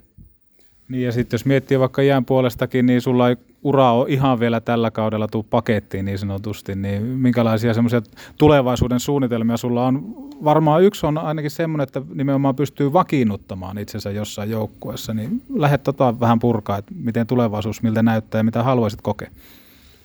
Niin 0.91 1.03
ja 1.03 1.11
sitten 1.11 1.37
jos 1.37 1.45
miettii 1.45 1.79
vaikka 1.79 2.01
jään 2.01 2.25
puolestakin, 2.25 2.85
niin 2.85 3.01
sulla 3.01 3.29
ei 3.29 3.35
ura 3.63 3.91
ole 3.91 4.09
ihan 4.09 4.39
vielä 4.39 4.61
tällä 4.61 4.91
kaudella 4.91 5.27
tuu 5.27 5.43
pakettiin 5.43 6.05
niin 6.05 6.17
sanotusti, 6.17 6.75
niin 6.75 7.03
minkälaisia 7.03 7.73
semmoisia 7.73 8.01
tulevaisuuden 8.37 8.99
suunnitelmia 8.99 9.57
sulla 9.57 9.87
on? 9.87 10.15
Varmaan 10.43 10.83
yksi 10.83 11.05
on 11.05 11.17
ainakin 11.17 11.51
semmoinen, 11.51 11.83
että 11.83 12.01
nimenomaan 12.13 12.55
pystyy 12.55 12.93
vakiinnuttamaan 12.93 13.77
itsensä 13.77 14.11
jossain 14.11 14.49
joukkueessa, 14.49 15.13
niin 15.13 15.41
lähdet 15.53 15.83
tota 15.83 16.19
vähän 16.19 16.39
purkaa, 16.39 16.77
että 16.77 16.93
miten 16.95 17.27
tulevaisuus, 17.27 17.81
miltä 17.81 18.03
näyttää 18.03 18.39
ja 18.39 18.43
mitä 18.43 18.63
haluaisit 18.63 19.01
kokea? 19.01 19.29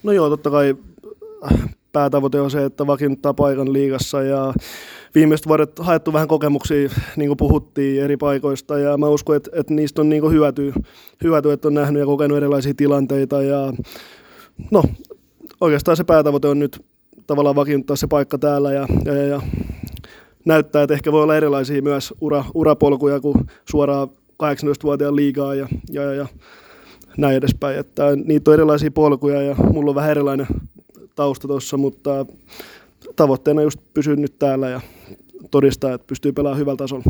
No 0.03 0.12
joo, 0.12 0.28
totta 0.28 0.51
kai 0.51 0.76
päätavoite 1.97 2.40
on 2.40 2.51
se, 2.51 2.64
että 2.64 2.86
vakiinnuttaa 2.86 3.34
paikan 3.34 3.72
liigassa 3.72 4.22
ja 4.22 4.55
viimeiset 5.14 5.49
vuodet 5.49 5.78
haettu 5.78 6.12
vähän 6.12 6.28
kokemuksia, 6.28 6.90
niin 7.16 7.28
kuin 7.28 7.36
puhuttiin 7.36 8.03
eri 8.03 8.16
paikoista 8.16 8.78
ja 8.78 8.99
mä 8.99 9.09
uskon, 9.09 9.36
että, 9.36 9.51
että 9.53 9.74
niistä 9.74 10.01
on 10.01 10.09
niin 10.09 10.30
hyötyä, 10.30 10.72
hyötyä, 11.24 11.53
että 11.53 11.68
on 11.68 11.74
nähnyt 11.74 12.01
ja 12.01 12.07
kokenut 12.07 12.36
erilaisia 12.36 12.74
tilanteita 12.76 13.42
ja 13.42 13.72
no 14.70 14.82
oikeastaan 15.61 15.97
se 15.97 16.05
päätavoite 16.05 16.49
on 16.49 16.59
nyt 16.59 16.84
tavallaan 17.26 17.57
vakiinnuttaa 17.57 17.97
se 17.97 18.07
paikka 18.07 18.38
täällä 18.38 18.72
ja, 18.72 18.86
ja, 19.05 19.14
ja, 19.14 19.26
ja 19.26 19.40
näyttää, 20.44 20.82
että 20.82 20.94
ehkä 20.94 21.12
voi 21.12 21.22
olla 21.22 21.36
erilaisia 21.36 21.82
myös 21.82 22.14
ura, 22.20 22.44
urapolkuja 22.55 23.20
kuin 23.20 23.36
suoraan 23.70 24.09
18-vuotiaan 24.42 25.16
liigaa 25.16 25.55
ja, 25.55 25.68
ja, 25.90 26.03
ja, 26.03 26.14
ja 26.14 26.26
näin 27.16 27.36
edespäin. 27.36 27.78
Että 27.78 28.05
niitä 28.24 28.51
on 28.51 28.55
erilaisia 28.55 28.90
polkuja 28.90 29.42
ja 29.42 29.55
mulla 29.72 29.90
on 29.90 29.94
vähän 29.94 30.11
erilainen 30.11 30.47
tausta 31.17 31.49
tuossa, 31.49 31.77
mutta 31.77 32.27
tavoitteena 33.17 33.62
just 33.62 33.81
pysyä 33.95 34.17
nyt 34.17 34.39
täällä 34.39 34.69
ja 34.69 34.81
todistaa, 35.51 35.93
että 35.93 36.07
pystyy 36.07 36.33
pelaamaan 36.33 36.61
hyvällä 36.61 36.77
tasolla. 36.77 37.05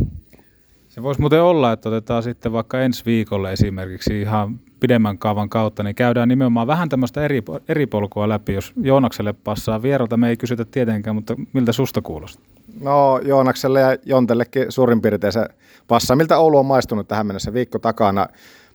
Se 0.89 1.03
voisi 1.03 1.21
muuten 1.21 1.43
olla, 1.43 1.73
että 1.73 1.89
otetaan 1.89 2.23
sitten 2.23 2.53
vaikka 2.53 2.81
ensi 2.81 3.03
viikolle 3.07 3.53
esimerkiksi 3.53 4.21
ihan 4.21 4.61
pidemmän 4.81 5.19
kaavan 5.19 5.49
kautta, 5.49 5.83
niin 5.83 5.95
käydään 5.95 6.29
nimenomaan 6.29 6.67
vähän 6.67 6.89
tämmöistä 6.89 7.25
eri, 7.25 7.43
eri 7.69 7.87
polkua 7.87 8.29
läpi. 8.29 8.55
Jos 8.55 8.73
Joonakselle 8.83 9.33
passaa 9.33 9.83
vieralta, 9.83 10.17
me 10.17 10.29
ei 10.29 10.37
kysytä 10.37 10.65
tietenkään, 10.65 11.17
mutta 11.17 11.37
miltä 11.53 11.73
susta 11.73 12.03
kuulostaa? 12.03 12.45
No 12.81 13.21
Joonakselle 13.25 13.81
ja 13.81 13.97
Jontellekin 14.05 14.67
suurin 14.69 15.03
piirtein 15.03 15.33
se 15.33 15.49
passaa. 15.89 16.17
Miltä 16.17 16.39
Oulu 16.39 16.59
on 16.59 16.67
maistunut 16.67 17.09
tähän 17.09 17.27
mennessä 17.27 17.53
viikko 17.53 17.79
takana 17.79 18.27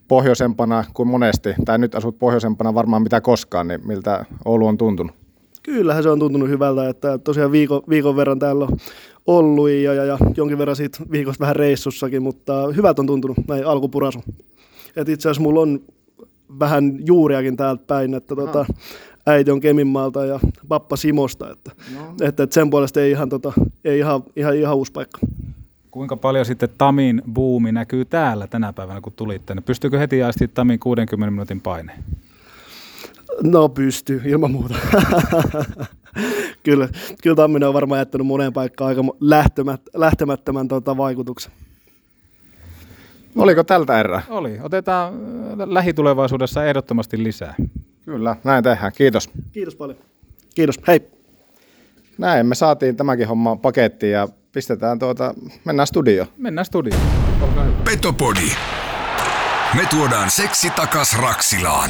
pohjoisempana 0.07 0.83
kuin 0.93 1.09
monesti, 1.09 1.49
tai 1.65 1.77
nyt 1.77 1.95
asut 1.95 2.19
pohjoisempana 2.19 2.73
varmaan 2.73 3.01
mitä 3.01 3.21
koskaan, 3.21 3.67
niin 3.67 3.87
miltä 3.87 4.25
Oulu 4.45 4.67
on 4.67 4.77
tuntunut? 4.77 5.20
Kyllähän 5.63 6.03
se 6.03 6.09
on 6.09 6.19
tuntunut 6.19 6.49
hyvältä, 6.49 6.89
että 6.89 7.17
tosiaan 7.17 7.51
viikon, 7.51 7.81
viikon 7.89 8.15
verran 8.15 8.39
täällä 8.39 8.65
on 8.65 8.77
ollut 9.25 9.69
ja, 9.69 9.93
ja, 9.93 10.05
ja 10.05 10.17
jonkin 10.37 10.57
verran 10.57 10.75
siitä 10.75 10.97
viikosta 11.11 11.41
vähän 11.41 11.55
reissussakin, 11.55 12.23
mutta 12.23 12.67
hyvältä 12.75 13.01
on 13.01 13.07
tuntunut 13.07 13.37
näin 13.47 13.65
alkupurasu. 13.65 14.23
Et 14.95 15.09
itse 15.09 15.29
asiassa 15.29 15.41
mulla 15.41 15.61
on 15.61 15.79
vähän 16.59 16.99
juuriakin 17.05 17.57
täältä 17.57 17.83
päin, 17.87 18.13
että 18.13 18.35
tota, 18.35 18.65
äiti 19.25 19.51
on 19.51 19.59
Keminmaalta 19.59 20.25
ja 20.25 20.39
pappa 20.67 20.95
Simosta, 20.95 21.51
että, 21.51 21.71
no. 21.95 22.15
että, 22.21 22.43
että 22.43 22.53
sen 22.53 22.69
puolesta 22.69 23.01
ei 23.01 23.11
ihan, 23.11 23.29
tota, 23.29 23.53
ei 23.85 23.99
ihan, 23.99 24.23
ihan, 24.35 24.55
ihan 24.55 24.75
uusi 24.75 24.91
paikka. 24.91 25.19
Kuinka 25.91 26.17
paljon 26.17 26.45
sitten 26.45 26.69
Tamin 26.77 27.21
buumi 27.33 27.71
näkyy 27.71 28.05
täällä 28.05 28.47
tänä 28.47 28.73
päivänä, 28.73 29.01
kun 29.01 29.13
tulit 29.13 29.45
tänne? 29.45 29.61
Pystyykö 29.61 29.99
heti 29.99 30.23
aisti 30.23 30.47
Tamin 30.47 30.79
60 30.79 31.31
minuutin 31.31 31.61
paine? 31.61 31.93
No 33.43 33.69
pystyy, 33.69 34.21
ilman 34.25 34.51
muuta. 34.51 34.75
kyllä, 36.63 36.89
kyllä 37.23 37.35
Tamminen 37.35 37.67
on 37.67 37.73
varmaan 37.73 37.99
jättänyt 37.99 38.27
moneen 38.27 38.53
paikkaan 38.53 38.87
aika 38.87 39.01
lähtemät, 39.19 39.81
lähtemättömän 39.93 40.67
tota, 40.67 40.97
vaikutuksen. 40.97 41.51
Oliko 43.35 43.63
tältä 43.63 43.99
erää? 43.99 44.21
Oli. 44.29 44.59
Otetaan 44.63 45.13
äh, 45.13 45.67
lähitulevaisuudessa 45.69 46.65
ehdottomasti 46.65 47.23
lisää. 47.23 47.55
Kyllä, 48.05 48.35
näin 48.43 48.63
tehdään. 48.63 48.91
Kiitos. 48.95 49.29
Kiitos 49.51 49.75
paljon. 49.75 49.97
Kiitos. 50.55 50.79
Hei. 50.87 51.01
Näin, 52.17 52.45
me 52.45 52.55
saatiin 52.55 52.95
tämäkin 52.95 53.27
homma 53.27 53.55
pakettiin 53.55 54.11
ja 54.11 54.27
pistetään 54.51 54.99
tuota, 54.99 55.33
mennään 55.65 55.87
studioon. 55.87 56.27
Mennään 56.37 56.65
studioon. 56.65 57.01
Petopodi. 57.83 58.49
Me 59.75 59.85
tuodaan 59.89 60.31
seksi 60.31 60.69
takas 60.69 61.17
Raksilaan. 61.21 61.89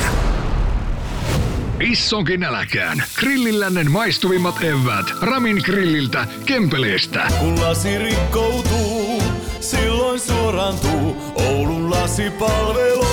Issonkin 1.82 2.40
nälkään. 2.40 3.04
Grillillännen 3.20 3.92
maistuvimmat 3.92 4.64
evät. 4.64 5.06
Ramin 5.22 5.62
grilliltä, 5.66 6.28
Kempeleestä. 6.46 7.28
Kun 7.40 7.62
lasi 7.62 7.98
rikkoutuu, 7.98 9.24
silloin 9.60 10.20
suorantuu 10.20 11.18
Oulun 11.36 11.92
lasipalvelu. 11.92 13.06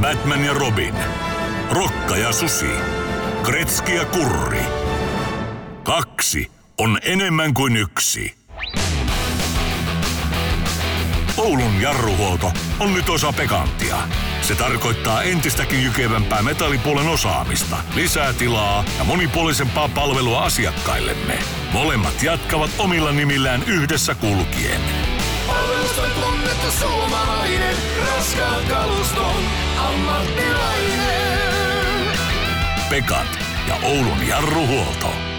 Batman 0.00 0.44
ja 0.44 0.52
Robin. 0.52 0.94
Rokka 1.70 2.16
ja 2.16 2.32
Susi. 2.32 2.70
Kretski 3.42 3.94
ja 3.94 4.04
Kurri. 4.04 4.62
Kaksi 5.82 6.50
on 6.78 6.98
enemmän 7.02 7.54
kuin 7.54 7.76
yksi. 7.76 8.34
Oulun 11.40 11.80
jarruhuolto 11.80 12.52
on 12.80 12.94
nyt 12.94 13.08
osa 13.08 13.32
Pekantia. 13.32 13.96
Se 14.42 14.54
tarkoittaa 14.54 15.22
entistäkin 15.22 15.82
jykevämpää 15.82 16.42
metallipuolen 16.42 17.08
osaamista, 17.08 17.76
lisää 17.94 18.32
tilaa 18.32 18.84
ja 18.98 19.04
monipuolisempaa 19.04 19.88
palvelua 19.88 20.42
asiakkaillemme. 20.42 21.38
Molemmat 21.72 22.22
jatkavat 22.22 22.70
omilla 22.78 23.12
nimillään 23.12 23.62
yhdessä 23.66 24.14
kulkien. 24.14 24.80
Palvelusta 25.46 26.02
tunnettu 26.02 26.70
suomalainen, 26.80 27.76
raskaan 28.06 28.64
kaluston 28.64 29.44
ammattilainen. 29.78 30.98
Pekat 32.90 33.38
ja 33.68 33.74
Oulun 33.82 34.26
jarruhuolto. 34.28 35.29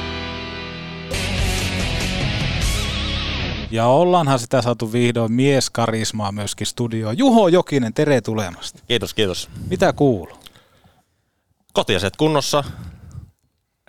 Ja 3.71 3.87
ollaanhan 3.87 4.39
sitä 4.39 4.61
saatu 4.61 4.91
vihdoin 4.91 5.31
mieskarismaa 5.31 6.31
myöskin 6.31 6.67
studioon. 6.67 7.17
Juho 7.17 7.47
Jokinen, 7.47 7.93
tere 7.93 8.21
tulemasta. 8.21 8.79
Kiitos, 8.87 9.13
kiitos. 9.13 9.49
Mitä 9.69 9.93
kuuluu? 9.93 10.37
Kotiaset 11.73 12.15
kunnossa. 12.15 12.63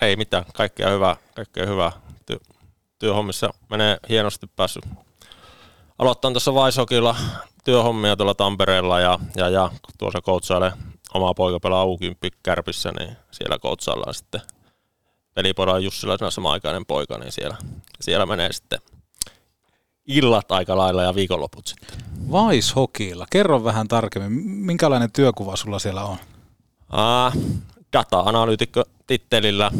Ei 0.00 0.16
mitään, 0.16 0.44
kaikkea 0.54 0.90
hyvää. 0.90 1.16
Kaikkea 1.34 1.66
hyvää. 1.66 1.92
Ty- 2.32 2.56
työhommissa 2.98 3.54
menee 3.70 3.98
hienosti 4.08 4.46
päässyt. 4.56 4.84
Aloittan 5.98 6.32
tuossa 6.32 6.54
Vaishokilla 6.54 7.16
työhommia 7.64 8.16
tuolla 8.16 8.34
Tampereella 8.34 9.00
ja, 9.00 9.18
ja, 9.36 9.48
ja 9.48 9.70
tuossa 9.98 10.20
koutsailee 10.20 10.72
oma 11.14 11.34
poika 11.34 11.60
pelaa 11.60 11.84
u 11.84 11.98
kärpissä, 12.42 12.92
niin 12.98 13.16
siellä 13.30 13.58
koutsaillaan 13.58 14.14
sitten 14.14 14.40
pelipodan 15.34 15.84
Jussila 15.84 16.30
sama-aikainen 16.30 16.86
poika, 16.86 17.18
niin 17.18 17.32
siellä, 17.32 17.56
siellä 18.00 18.26
menee 18.26 18.52
sitten 18.52 18.78
illat 20.06 20.52
aika 20.52 20.76
lailla 20.76 21.02
ja 21.02 21.14
viikonloput 21.14 21.66
sitten. 21.66 21.98
Vaishokilla. 22.30 23.26
Kerro 23.30 23.64
vähän 23.64 23.88
tarkemmin, 23.88 24.32
minkälainen 24.48 25.12
työkuva 25.12 25.56
sulla 25.56 25.78
siellä 25.78 26.04
on? 26.04 26.16
Uh, 26.92 27.42
data-analyytikko 27.92 28.84
tittelillä 29.06 29.70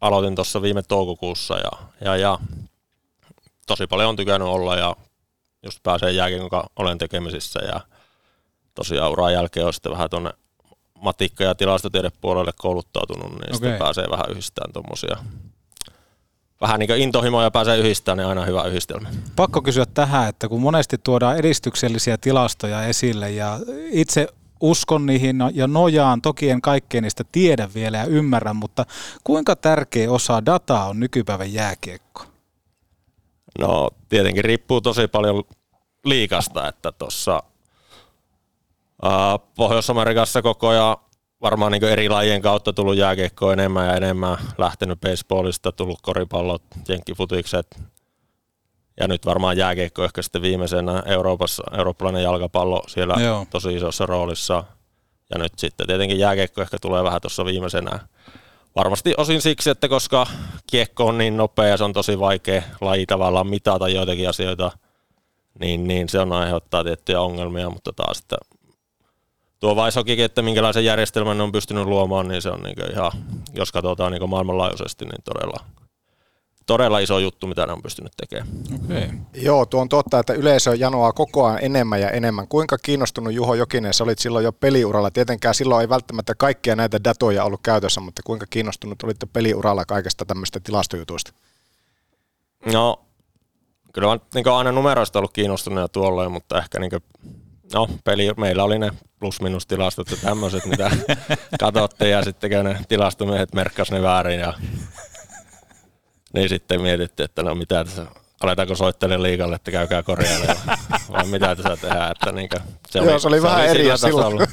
aloitin 0.00 0.34
tuossa 0.34 0.62
viime 0.62 0.82
toukokuussa 0.82 1.58
ja, 1.58 1.70
ja, 2.00 2.16
ja 2.16 2.38
tosi 3.66 3.86
paljon 3.86 4.08
on 4.08 4.16
tykännyt 4.16 4.48
olla 4.48 4.76
ja 4.76 4.96
just 5.62 5.82
pääsee 5.82 6.12
jälkeen, 6.12 6.50
kun 6.50 6.62
olen 6.76 6.98
tekemisissä 6.98 7.60
ja 7.60 7.80
tosiaan 8.74 9.12
uran 9.12 9.32
jälkeen 9.32 9.66
on 9.66 9.72
sitten 9.72 9.92
vähän 9.92 10.10
tuonne 10.10 10.30
matikka- 10.98 11.44
ja 11.44 11.54
tilastotiedepuolelle 11.54 12.52
kouluttautunut, 12.56 13.30
niin 13.30 13.40
okay. 13.42 13.52
sitten 13.52 13.78
pääsee 13.78 14.06
vähän 14.10 14.30
yhdistämään 14.30 14.72
tuommoisia 14.72 15.16
vähän 16.60 16.80
niin 16.80 16.88
kuin 16.88 17.00
intohimoja 17.00 17.50
pääsee 17.50 17.78
yhdistämään, 17.78 18.18
niin 18.18 18.28
aina 18.28 18.44
hyvä 18.44 18.64
yhdistelmä. 18.64 19.08
Pakko 19.36 19.62
kysyä 19.62 19.86
tähän, 19.86 20.28
että 20.28 20.48
kun 20.48 20.60
monesti 20.60 20.98
tuodaan 20.98 21.36
edistyksellisiä 21.36 22.18
tilastoja 22.18 22.82
esille 22.82 23.30
ja 23.30 23.58
itse 23.90 24.28
uskon 24.60 25.06
niihin 25.06 25.36
ja 25.54 25.66
nojaan, 25.66 26.22
toki 26.22 26.50
en 26.50 26.62
kaikkea 26.62 27.00
niistä 27.00 27.24
tiedä 27.32 27.68
vielä 27.74 27.96
ja 27.96 28.04
ymmärrä, 28.04 28.54
mutta 28.54 28.86
kuinka 29.24 29.56
tärkeä 29.56 30.10
osa 30.10 30.46
dataa 30.46 30.88
on 30.88 31.00
nykypäivän 31.00 31.52
jääkiekko? 31.52 32.24
No 33.58 33.90
tietenkin 34.08 34.44
riippuu 34.44 34.80
tosi 34.80 35.08
paljon 35.08 35.44
liikasta, 36.04 36.68
että 36.68 36.92
tuossa 36.92 37.42
Pohjois-Amerikassa 39.56 40.42
koko 40.42 40.68
ajan 40.68 40.96
varmaan 41.44 41.72
niin 41.72 41.84
eri 41.84 42.08
lajien 42.08 42.42
kautta 42.42 42.72
tullut 42.72 42.96
jääkiekko 42.96 43.52
enemmän 43.52 43.86
ja 43.86 43.96
enemmän, 43.96 44.38
lähtenyt 44.58 45.00
baseballista, 45.00 45.72
tullut 45.72 45.98
koripallot, 46.02 46.62
jenkkifutikset, 46.88 47.80
ja 49.00 49.08
nyt 49.08 49.26
varmaan 49.26 49.56
jääkiekko 49.56 50.04
ehkä 50.04 50.22
sitten 50.22 50.42
viimeisenä 50.42 51.02
Euroopassa, 51.06 51.62
eurooppalainen 51.78 52.22
jalkapallo 52.22 52.82
siellä 52.88 53.14
Joo. 53.20 53.46
tosi 53.50 53.74
isossa 53.74 54.06
roolissa. 54.06 54.64
Ja 55.30 55.38
nyt 55.38 55.52
sitten 55.58 55.86
tietenkin 55.86 56.18
jääkiekko 56.18 56.62
ehkä 56.62 56.76
tulee 56.80 57.04
vähän 57.04 57.20
tuossa 57.20 57.44
viimeisenä. 57.44 57.98
Varmasti 58.76 59.14
osin 59.16 59.42
siksi, 59.42 59.70
että 59.70 59.88
koska 59.88 60.26
kiekko 60.70 61.06
on 61.06 61.18
niin 61.18 61.36
nopea 61.36 61.68
ja 61.68 61.76
se 61.76 61.84
on 61.84 61.92
tosi 61.92 62.18
vaikea 62.18 62.62
laji 62.80 63.06
tavallaan 63.06 63.46
mitata 63.46 63.88
joitakin 63.88 64.28
asioita, 64.28 64.70
niin, 65.60 65.88
niin 65.88 66.08
se 66.08 66.20
on 66.20 66.32
aiheuttaa 66.32 66.84
tiettyjä 66.84 67.20
ongelmia, 67.20 67.70
mutta 67.70 67.92
taas 67.92 68.18
että 68.18 68.36
tuo 69.64 69.76
Vaishokikin, 69.76 70.24
että 70.24 70.42
minkälaisen 70.42 70.84
järjestelmän 70.84 71.38
ne 71.38 71.42
on 71.42 71.52
pystynyt 71.52 71.84
luomaan, 71.84 72.28
niin 72.28 72.42
se 72.42 72.50
on 72.50 72.62
niin 72.62 72.92
ihan, 72.92 73.12
jos 73.54 73.72
katsotaan 73.72 74.12
niin 74.12 74.30
maailmanlaajuisesti, 74.30 75.04
niin 75.04 75.22
todella, 75.24 75.64
todella 76.66 76.98
iso 76.98 77.18
juttu, 77.18 77.46
mitä 77.46 77.66
ne 77.66 77.72
on 77.72 77.82
pystynyt 77.82 78.12
tekemään. 78.16 78.48
Okay. 78.84 79.08
Joo, 79.34 79.66
tuo 79.66 79.80
on 79.80 79.88
totta, 79.88 80.18
että 80.18 80.32
yleisö 80.32 80.74
janoaa 80.74 81.12
koko 81.12 81.46
ajan 81.46 81.58
enemmän 81.62 82.00
ja 82.00 82.10
enemmän. 82.10 82.48
Kuinka 82.48 82.78
kiinnostunut 82.78 83.32
Juho 83.32 83.54
Jokinen, 83.54 83.94
sä 83.94 84.04
olit 84.04 84.18
silloin 84.18 84.44
jo 84.44 84.52
peliuralla. 84.52 85.10
Tietenkään 85.10 85.54
silloin 85.54 85.80
ei 85.80 85.88
välttämättä 85.88 86.34
kaikkia 86.34 86.76
näitä 86.76 87.04
datoja 87.04 87.44
ollut 87.44 87.60
käytössä, 87.62 88.00
mutta 88.00 88.22
kuinka 88.24 88.46
kiinnostunut 88.50 89.02
olitte 89.02 89.26
peliuralla 89.32 89.84
kaikesta 89.84 90.24
tämmöistä 90.24 90.60
tilastojutuista? 90.60 91.32
No, 92.72 93.00
kyllä 93.92 94.08
olen 94.08 94.20
niin 94.34 94.48
aina 94.48 94.72
numeroista 94.72 95.18
ollut 95.18 95.32
kiinnostunut 95.32 95.80
ja 95.80 95.88
tuolloin, 95.88 96.32
mutta 96.32 96.58
ehkä 96.58 96.80
niin 96.80 96.90
kuin 96.90 97.02
No, 97.72 97.88
peli, 98.04 98.30
meillä 98.36 98.64
oli 98.64 98.78
ne 98.78 98.90
plus-minus-tilastot 99.24 100.10
ja 100.10 100.16
tämmöiset, 100.16 100.66
mitä 100.66 100.90
katsottiin 101.60 102.10
ja 102.10 102.24
sitten 102.24 102.64
ne 102.64 102.78
tilastomiehet 102.88 103.54
merkkas 103.54 103.90
ne 103.90 104.02
väärin 104.02 104.40
ja 104.40 104.52
niin 106.34 106.48
sitten 106.48 106.80
mietittiin, 106.80 107.24
että 107.24 107.42
no 107.42 107.54
mitä 107.54 107.84
tässä, 107.84 108.06
aletaanko 108.42 108.74
soittelemaan 108.74 109.22
liikalle, 109.22 109.56
että 109.56 109.70
käykää 109.70 110.02
korjailemaan. 110.02 110.78
vai 111.12 111.26
mitä 111.26 111.56
tässä 111.56 111.76
tehdään. 111.76 112.10
Että 112.10 112.32
niin 112.32 112.48
kuin, 112.48 112.62
se 112.88 112.98
Joo, 112.98 113.12
oli, 113.12 113.20
se 113.20 113.28
oli 113.28 113.36
se 113.36 113.42
vähän 113.42 113.60
oli 113.60 113.68
eri 113.68 113.98
silloin. 113.98 114.48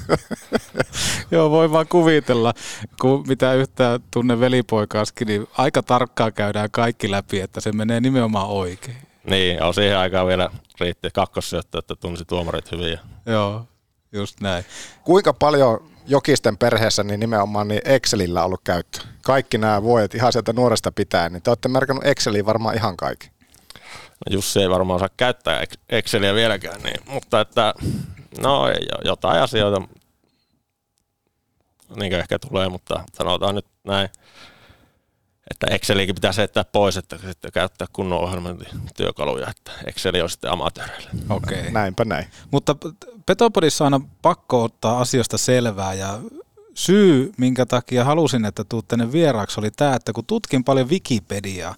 Joo, 1.32 1.51
voi 1.51 1.72
vaan 1.72 1.88
kuvitella, 1.88 2.53
kun 3.01 3.24
mitä 3.28 3.53
yhtään 3.53 3.99
tunne 4.13 4.39
velipoikaskin, 4.39 5.28
niin 5.28 5.47
aika 5.57 5.84
tarkkaan 5.84 6.34
käydään 6.34 6.72
kaikki 6.72 7.11
läpi, 7.11 7.39
että 7.39 7.61
se 7.61 7.72
menee 7.72 7.99
nimenomaan 7.99 8.47
oikein. 8.47 8.97
Niin, 9.30 9.63
on 9.63 9.74
siihen 9.74 9.97
aikaan 9.97 10.28
vielä 10.28 10.49
riitti 10.80 11.09
kakkosyöttö, 11.13 11.80
että 11.80 11.95
tunsi 11.95 12.26
tuomarit 12.26 12.72
hyvin. 12.72 12.99
Joo, 13.26 13.65
just 14.12 14.41
näin. 14.41 14.66
Kuinka 15.03 15.34
paljon 15.34 15.91
Jokisten 16.07 16.57
perheessä 16.57 17.03
niin 17.03 17.20
nimenomaan 17.20 17.68
niin 17.68 17.82
Excelillä 17.86 18.43
ollut 18.43 18.62
käyttö? 18.64 18.99
Kaikki 19.22 19.57
nämä 19.57 19.84
vuodet 19.84 20.16
ihan 20.16 20.32
sieltä 20.32 20.53
nuoresta 20.53 20.91
pitäen, 20.91 21.34
niin 21.34 21.43
te 21.43 21.49
olette 21.49 21.70
merkannut 21.70 22.05
Exceliin 22.05 22.45
varmaan 22.45 22.76
ihan 22.76 22.97
kaikki. 22.97 23.32
No 24.30 24.34
Jussi 24.36 24.59
ei 24.59 24.70
varmaan 24.70 24.95
osaa 24.95 25.09
käyttää 25.18 25.64
Exceliä 25.89 26.34
vieläkään, 26.36 26.82
niin, 26.82 27.01
mutta 27.05 27.41
että 27.41 27.74
no 28.41 28.68
ei, 28.68 28.88
jotain 29.05 29.41
asioita 29.41 29.82
niin 31.95 32.14
ehkä 32.14 32.39
tulee, 32.39 32.70
mutta 32.70 33.03
sanotaan 33.14 33.55
nyt 33.55 33.66
näin, 33.84 34.09
että 35.51 35.67
Excelikin 35.69 36.15
pitää 36.15 36.31
heittää 36.37 36.63
pois, 36.63 36.97
että 36.97 37.17
sitten 37.17 37.51
käyttää 37.51 37.87
kunnon 37.93 38.19
ohjelmointityökaluja, 38.19 39.49
että 39.49 39.71
Exceli 39.85 40.21
on 40.21 40.29
sitten 40.29 40.51
amatööreille. 40.51 41.09
Okei. 41.29 41.59
Okay. 41.59 41.71
Näinpä 41.71 42.05
näin. 42.05 42.25
Mutta 42.51 42.75
Petopodissa 43.25 43.85
on 43.85 43.93
aina 43.93 44.05
pakko 44.21 44.63
ottaa 44.63 44.99
asioista 44.99 45.37
selvää 45.37 45.93
ja 45.93 46.19
syy, 46.74 47.32
minkä 47.38 47.65
takia 47.65 48.03
halusin, 48.03 48.45
että 48.45 48.63
tuut 48.63 48.88
tänne 48.88 49.11
vieraaksi, 49.11 49.59
oli 49.59 49.72
tämä, 49.72 49.95
että 49.95 50.13
kun 50.13 50.26
tutkin 50.26 50.63
paljon 50.63 50.89
Wikipediaa. 50.89 51.76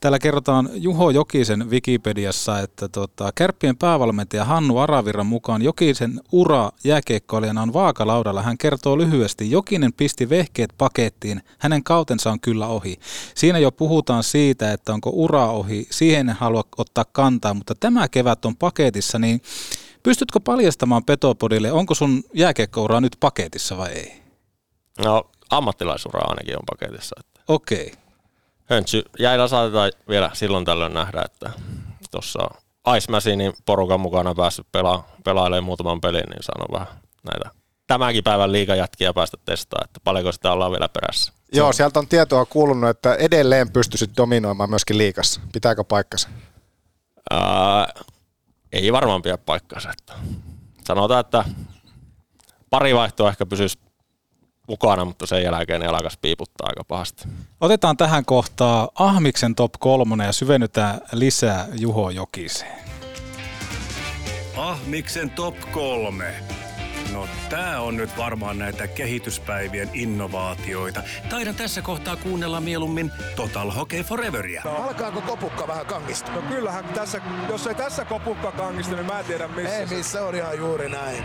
Täällä 0.00 0.18
kerrotaan 0.18 0.70
Juho 0.74 1.10
Jokisen 1.10 1.70
Wikipediassa, 1.70 2.60
että 2.60 2.88
tota, 2.88 3.32
Kärppien 3.34 3.76
päävalmentaja 3.76 4.44
Hannu 4.44 4.78
Aravirran 4.78 5.26
mukaan 5.26 5.62
Jokisen 5.62 6.20
ura 6.32 6.70
jääkiekkoilijana 6.84 7.62
on 7.62 7.72
vaakalaudalla. 7.72 8.42
Hän 8.42 8.58
kertoo 8.58 8.98
lyhyesti, 8.98 9.50
Jokinen 9.50 9.92
pisti 9.92 10.28
vehkeet 10.28 10.70
pakettiin, 10.78 11.42
hänen 11.58 11.84
kautensa 11.84 12.30
on 12.30 12.40
kyllä 12.40 12.66
ohi. 12.66 12.96
Siinä 13.34 13.58
jo 13.58 13.72
puhutaan 13.72 14.22
siitä, 14.22 14.72
että 14.72 14.94
onko 14.94 15.10
ura 15.12 15.50
ohi, 15.50 15.86
siihen 15.90 16.28
en 16.28 16.36
halua 16.36 16.64
ottaa 16.78 17.04
kantaa, 17.12 17.54
mutta 17.54 17.74
tämä 17.74 18.08
kevät 18.08 18.44
on 18.44 18.56
paketissa, 18.56 19.18
niin 19.18 19.40
pystytkö 20.02 20.40
paljastamaan 20.40 21.04
Petopodille, 21.04 21.72
onko 21.72 21.94
sun 21.94 22.22
jääkiekkoura 22.34 23.00
nyt 23.00 23.16
paketissa 23.20 23.76
vai 23.76 23.92
ei? 23.92 24.23
No 24.98 25.30
ammattilaisura 25.50 26.20
ainakin 26.20 26.56
on 26.56 26.62
paketissa. 26.70 27.16
Että. 27.20 27.40
Okei. 27.48 27.86
Okay. 27.86 28.04
Höntsy 28.64 29.04
jäillä 29.18 29.48
saatetaan 29.48 29.92
vielä 30.08 30.30
silloin 30.32 30.64
tällöin 30.64 30.94
nähdä, 30.94 31.22
että 31.24 31.50
tuossa 32.10 32.48
Ice 32.96 33.10
Machinein 33.10 33.52
porukan 33.66 34.00
mukana 34.00 34.34
päässyt 34.34 34.66
pelaa, 34.72 35.08
pelailemaan 35.24 35.64
muutaman 35.64 36.00
pelin, 36.00 36.30
niin 36.30 36.42
sanon 36.42 36.68
vähän 36.72 37.00
näitä 37.32 37.64
tämänkin 37.86 38.24
päivän 38.24 38.52
liikajätkiä 38.52 39.12
päästä 39.12 39.36
testaamaan, 39.44 39.84
että 39.84 40.00
paljonko 40.04 40.32
sitä 40.32 40.52
ollaan 40.52 40.72
vielä 40.72 40.88
perässä. 40.88 41.32
Joo, 41.52 41.72
sieltä 41.72 41.98
on 41.98 42.08
tietoa 42.08 42.46
kuulunut, 42.46 42.90
että 42.90 43.14
edelleen 43.14 43.72
pystyisit 43.72 44.10
dominoimaan 44.16 44.70
myöskin 44.70 44.98
liikassa. 44.98 45.40
Pitääkö 45.52 45.84
paikkansa? 45.84 46.28
Ää, 47.30 47.88
ei 48.72 48.92
varmaan 48.92 49.22
pidä 49.22 49.38
paikkansa. 49.38 49.90
Että 49.90 50.14
sanotaan, 50.84 51.20
että 51.20 51.44
pari 52.70 52.94
vaihtoa 52.94 53.28
ehkä 53.28 53.46
pysyisi 53.46 53.78
mukana, 54.68 55.04
mutta 55.04 55.26
sen 55.26 55.42
jälkeen 55.42 55.80
ne 55.80 55.86
alkaisi 55.86 56.18
piiputtaa 56.22 56.68
aika 56.68 56.84
pahasti. 56.84 57.28
Otetaan 57.60 57.96
tähän 57.96 58.24
kohtaa 58.24 58.88
Ahmiksen 58.94 59.54
top 59.54 59.72
kolmonen 59.78 60.26
ja 60.26 60.32
syvennytään 60.32 61.00
lisää 61.12 61.68
Juho 61.72 62.10
Jokiseen. 62.10 62.78
Ahmiksen 64.56 65.30
top 65.30 65.54
kolme. 65.72 66.34
No 67.12 67.28
tää 67.50 67.80
on 67.80 67.96
nyt 67.96 68.16
varmaan 68.16 68.58
näitä 68.58 68.86
kehityspäivien 68.86 69.90
innovaatioita. 69.92 71.02
Taidan 71.30 71.54
tässä 71.54 71.82
kohtaa 71.82 72.16
kuunnella 72.16 72.60
mieluummin 72.60 73.12
Total 73.36 73.70
Hockey 73.70 74.02
Foreveria. 74.02 74.62
No, 74.64 74.70
alkaako 74.70 75.20
kopukka 75.20 75.68
vähän 75.68 75.86
kangista? 75.86 76.32
No 76.32 76.42
kyllähän 76.42 76.84
tässä, 76.84 77.20
jos 77.48 77.66
ei 77.66 77.74
tässä 77.74 78.04
kopukka 78.04 78.52
kangista, 78.52 78.96
niin 78.96 79.06
mä 79.06 79.18
en 79.18 79.24
tiedä 79.24 79.48
missä. 79.48 79.76
Ei 79.76 79.86
missä, 79.86 80.24
on 80.24 80.34
ihan 80.34 80.58
juuri 80.58 80.88
näin. 80.88 81.24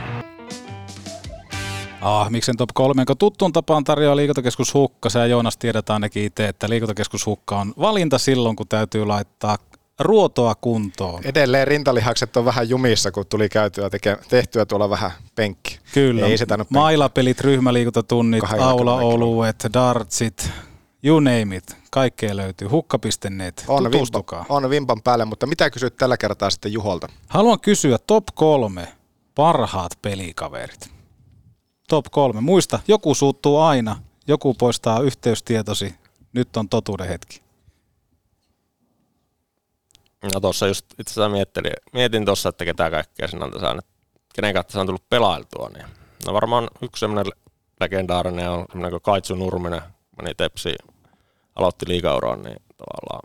Ah, 2.01 2.29
miksen 2.29 2.57
top 2.57 2.69
3, 2.73 3.05
kun 3.05 3.17
tuttuun 3.17 3.53
tapaan 3.53 3.83
tarjoaa 3.83 4.15
liikuntakeskus 4.15 4.73
Hukka. 4.73 5.09
Sä 5.09 5.25
Joonas 5.25 5.57
tiedät 5.57 5.89
ainakin 5.89 6.23
itse, 6.23 6.47
että 6.47 6.69
liikuntakeskus 6.69 7.25
Hukka 7.25 7.59
on 7.59 7.73
valinta 7.79 8.17
silloin, 8.17 8.55
kun 8.55 8.67
täytyy 8.67 9.05
laittaa 9.05 9.57
ruotoa 9.99 10.55
kuntoon. 10.55 11.21
Edelleen 11.25 11.67
rintalihakset 11.67 12.37
on 12.37 12.45
vähän 12.45 12.69
jumissa, 12.69 13.11
kun 13.11 13.25
tuli 13.29 13.49
käytyä 13.49 13.89
teke, 13.89 14.17
tehtyä 14.29 14.65
tuolla 14.65 14.89
vähän 14.89 15.11
penkki. 15.35 15.79
Kyllä. 15.93 16.25
Ei 16.25 16.37
se 16.37 16.45
Mailapelit, 16.69 17.41
ryhmäliikuntatunnit, 17.41 18.43
aulaoluet, 18.59 19.65
dartsit, 19.73 20.51
you 21.03 21.19
name 21.19 21.55
it. 21.55 21.77
Kaikkea 21.91 22.35
löytyy. 22.35 22.67
Hukka.net. 22.67 23.65
On, 23.67 23.91
vimpa, 23.91 24.45
on 24.49 24.69
vimpan 24.69 25.01
päälle, 25.01 25.25
mutta 25.25 25.47
mitä 25.47 25.69
kysyt 25.69 25.97
tällä 25.97 26.17
kertaa 26.17 26.49
sitten 26.49 26.73
Juholta? 26.73 27.09
Haluan 27.27 27.59
kysyä 27.59 27.97
top 28.07 28.25
kolme 28.33 28.87
parhaat 29.35 29.91
pelikaverit 30.01 30.98
top 31.89 32.05
kolme. 32.11 32.41
Muista, 32.41 32.79
joku 32.87 33.15
suuttuu 33.15 33.59
aina, 33.59 33.95
joku 34.27 34.53
poistaa 34.53 34.99
yhteystietosi. 34.99 35.95
Nyt 36.33 36.57
on 36.57 36.69
totuuden 36.69 37.07
hetki. 37.07 37.41
No 40.33 40.39
tuossa 40.39 40.67
just 40.67 40.85
itse 40.99 41.11
asiassa 41.11 41.29
mietin, 41.29 41.63
mietin 41.93 42.25
tuossa, 42.25 42.49
että 42.49 42.65
ketä 42.65 42.89
kaikkea 42.89 43.27
sinä 43.27 43.45
on 43.45 43.59
saanut, 43.59 43.85
kenen 44.35 44.53
kautta 44.53 44.81
on 44.81 44.85
tullut 44.87 45.09
pelailtua. 45.09 45.69
Niin. 45.69 45.85
No 46.25 46.33
varmaan 46.33 46.67
yksi 46.81 46.99
semmoinen 46.99 47.33
legendaarinen 47.79 48.49
on 48.49 48.65
semmoinen 48.69 48.91
kuin 48.91 49.01
Kaitsu 49.01 49.35
Nurminen, 49.35 49.81
meni 50.21 50.35
Tepsi, 50.35 50.75
aloitti 51.55 51.87
liikauroon, 51.87 52.41
niin 52.41 52.57
tavallaan 52.77 53.21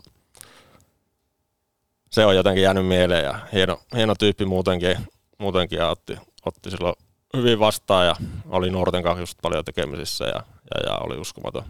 se 2.11 2.25
on 2.25 2.35
jotenkin 2.35 2.63
jäänyt 2.63 2.87
mieleen 2.87 3.23
ja 3.23 3.39
hieno, 3.53 3.79
hieno 3.95 4.15
tyyppi 4.15 4.45
muutenkin, 4.45 4.97
muutenkin 5.37 5.79
ja 5.79 5.89
otti, 5.89 6.17
otti 6.45 6.71
silloin 6.71 6.95
hyvin 7.35 7.59
vastaan 7.59 8.05
ja 8.05 8.15
oli 8.49 8.71
nuorten 8.71 9.03
kanssa 9.03 9.21
just 9.21 9.37
paljon 9.41 9.65
tekemisissä 9.65 10.25
ja, 10.25 10.43
ja, 10.75 10.91
ja 10.91 10.97
oli 10.97 11.17
uskomaton, 11.17 11.63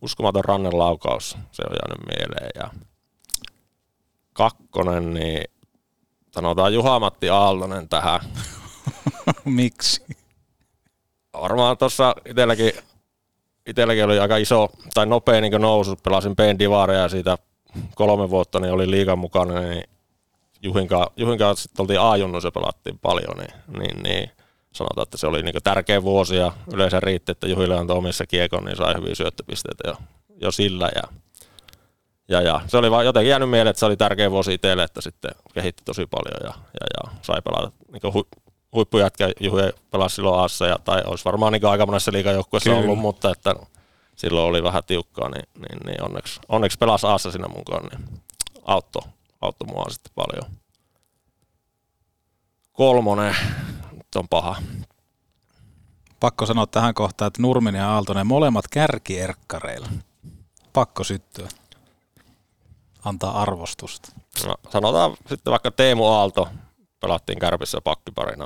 uskomaton 0.00 0.44
rannen 0.44 0.78
laukaus. 0.78 1.38
Se 1.52 1.62
on 1.70 1.76
jäänyt 1.82 2.06
mieleen. 2.06 2.50
Ja 2.54 2.70
kakkonen, 4.32 5.14
niin 5.14 5.44
sanotaan 6.30 6.74
Juha-Matti 6.74 7.28
Aaltonen 7.30 7.88
tähän. 7.88 8.20
Miksi? 9.44 10.04
Varmaan 11.32 11.78
tuossa 11.78 12.14
itselläkin, 12.26 12.72
itselläkin 13.66 14.04
oli 14.04 14.18
aika 14.18 14.36
iso 14.36 14.68
tai 14.94 15.06
nopea 15.06 15.40
niin 15.40 15.60
nousu. 15.60 15.96
Pelasin 15.96 16.36
Ben 16.36 16.58
Divaria 16.58 16.98
ja 16.98 17.08
siitä 17.08 17.38
kolme 17.94 18.30
vuotta 18.30 18.60
niin 18.60 18.72
oli 18.72 18.90
liikan 18.90 19.18
mukana, 19.18 19.60
niin 19.60 19.84
Juhinkaan, 20.62 21.06
Juhinkaan 21.16 21.56
sitten 21.56 21.82
oltiin 21.82 22.00
A-junnuissa 22.00 22.50
pelattiin 22.50 22.98
paljon, 22.98 23.36
niin, 23.36 23.78
niin, 23.78 24.02
niin 24.02 24.30
sanotaan, 24.74 25.02
että 25.02 25.16
se 25.16 25.26
oli 25.26 25.42
niin 25.42 25.54
tärkeä 25.64 26.02
vuosi 26.02 26.36
ja 26.36 26.52
yleensä 26.72 27.00
riitti, 27.00 27.32
että 27.32 27.48
Juhille 27.48 27.78
antoi 27.78 27.96
omissa 27.96 28.26
kiekon, 28.26 28.64
niin 28.64 28.76
sai 28.76 28.94
hyviä 28.94 29.14
syöttöpisteitä 29.14 29.88
jo, 29.88 29.96
jo 30.40 30.50
sillä. 30.50 30.90
Ja, 30.94 31.02
ja, 32.28 32.40
ja, 32.40 32.60
se 32.66 32.76
oli 32.76 32.90
vaan 32.90 33.04
jotenkin 33.04 33.30
jäänyt 33.30 33.50
mieleen, 33.50 33.70
että 33.70 33.80
se 33.80 33.86
oli 33.86 33.96
tärkeä 33.96 34.30
vuosi 34.30 34.54
itselle, 34.54 34.82
että 34.82 35.00
sitten 35.00 35.30
kehitti 35.54 35.82
tosi 35.84 36.06
paljon 36.06 36.40
ja, 36.40 36.54
ja, 36.80 36.86
ja 36.96 37.18
sai 37.22 37.42
pelata 37.42 37.72
niin 37.92 38.14
hu, 38.14 38.26
huippujätkä 38.74 39.30
Juhi 39.40 39.62
pelasi 39.90 40.16
silloin 40.16 40.40
Aassa, 40.40 40.66
ja, 40.66 40.78
tai 40.84 41.02
olisi 41.06 41.24
varmaan 41.24 41.52
niin 41.52 41.66
aika 41.66 41.86
monessa 41.86 42.12
liikajoukkueessa 42.12 42.74
ollut, 42.74 42.98
mutta 42.98 43.30
että 43.30 43.54
silloin 44.16 44.46
oli 44.46 44.62
vähän 44.62 44.82
tiukkaa, 44.86 45.28
niin, 45.28 45.48
niin, 45.54 45.78
niin 45.86 46.04
onneksi, 46.04 46.40
onneksi 46.48 46.78
pelasi 46.78 47.06
Aassa 47.06 47.30
siinä 47.30 47.48
mukaan, 47.48 47.86
niin 47.86 48.20
auttoi, 48.64 49.02
auttoi 49.40 49.68
mua 49.68 49.84
sitten 49.90 50.12
paljon. 50.14 50.50
Kolmonen, 52.72 53.36
on 54.18 54.28
paha. 54.28 54.56
Pakko 56.20 56.46
sanoa 56.46 56.66
tähän 56.66 56.94
kohtaan, 56.94 57.26
että 57.26 57.42
Nurminen 57.42 57.78
ja 57.78 57.90
Aaltonen 57.90 58.26
molemmat 58.26 58.64
kärkierkkareilla. 58.68 59.88
Pakko 60.72 61.04
syttyä. 61.04 61.48
Antaa 63.04 63.42
arvostusta. 63.42 64.12
No, 64.46 64.54
sanotaan 64.70 65.16
sitten 65.28 65.50
vaikka 65.50 65.70
Teemu 65.70 66.06
Aalto 66.06 66.48
pelattiin 67.00 67.38
kärpissä 67.38 67.80
pakkiparina. 67.80 68.44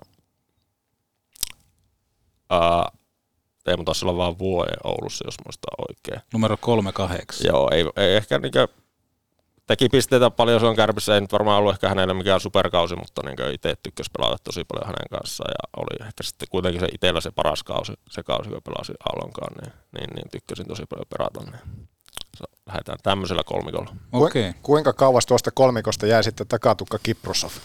Ää, 2.50 2.88
Teemu 3.64 3.84
taisi 3.84 4.04
olla 4.04 4.16
vain 4.16 4.38
vuoden 4.38 4.78
Oulussa, 4.84 5.24
jos 5.26 5.34
muistaa 5.46 5.74
oikein. 5.88 6.22
Numero 6.32 6.56
38. 6.56 7.46
Joo, 7.46 7.70
ei, 7.72 7.84
ei 7.96 8.16
ehkä 8.16 8.38
niinkö 8.38 8.68
teki 9.68 9.88
pisteitä 9.88 10.30
paljon, 10.30 10.60
se 10.60 10.66
on 10.66 10.76
kärpissä, 10.76 11.14
ei 11.14 11.20
nyt 11.20 11.32
varmaan 11.32 11.58
ollut 11.58 11.72
ehkä 11.72 11.88
hänelle 11.88 12.14
mikään 12.14 12.40
superkausi, 12.40 12.96
mutta 12.96 13.22
niin 13.24 13.54
itse 13.54 13.74
tykkäsi 13.82 14.10
pelata 14.18 14.36
tosi 14.44 14.64
paljon 14.64 14.86
hänen 14.86 15.08
kanssaan 15.10 15.50
ja 15.50 15.80
oli 15.82 16.06
ehkä 16.06 16.22
sitten 16.22 16.48
kuitenkin 16.50 16.80
se 16.80 16.88
itsellä 16.94 17.20
se 17.20 17.30
paras 17.30 17.62
kausi, 17.62 17.92
se 18.10 18.22
kausi, 18.22 18.50
kun 18.50 18.60
pelasi 18.64 18.92
Aallonkaan, 19.08 19.54
niin, 19.62 19.72
niin, 19.92 20.14
niin 20.14 20.30
tykkäsin 20.30 20.66
tosi 20.68 20.82
paljon 20.88 21.06
pelata. 21.18 21.50
Niin. 21.50 21.88
Lähdetään 22.66 22.98
tämmöisellä 23.02 23.42
kolmikolla. 23.44 23.90
Okay. 24.12 24.52
Kuinka 24.62 24.92
kauas 24.92 25.26
tuosta 25.26 25.50
kolmikosta 25.50 26.06
jäi 26.06 26.24
sitten 26.24 26.48
takatukka 26.48 26.98
Kiprusov? 27.02 27.50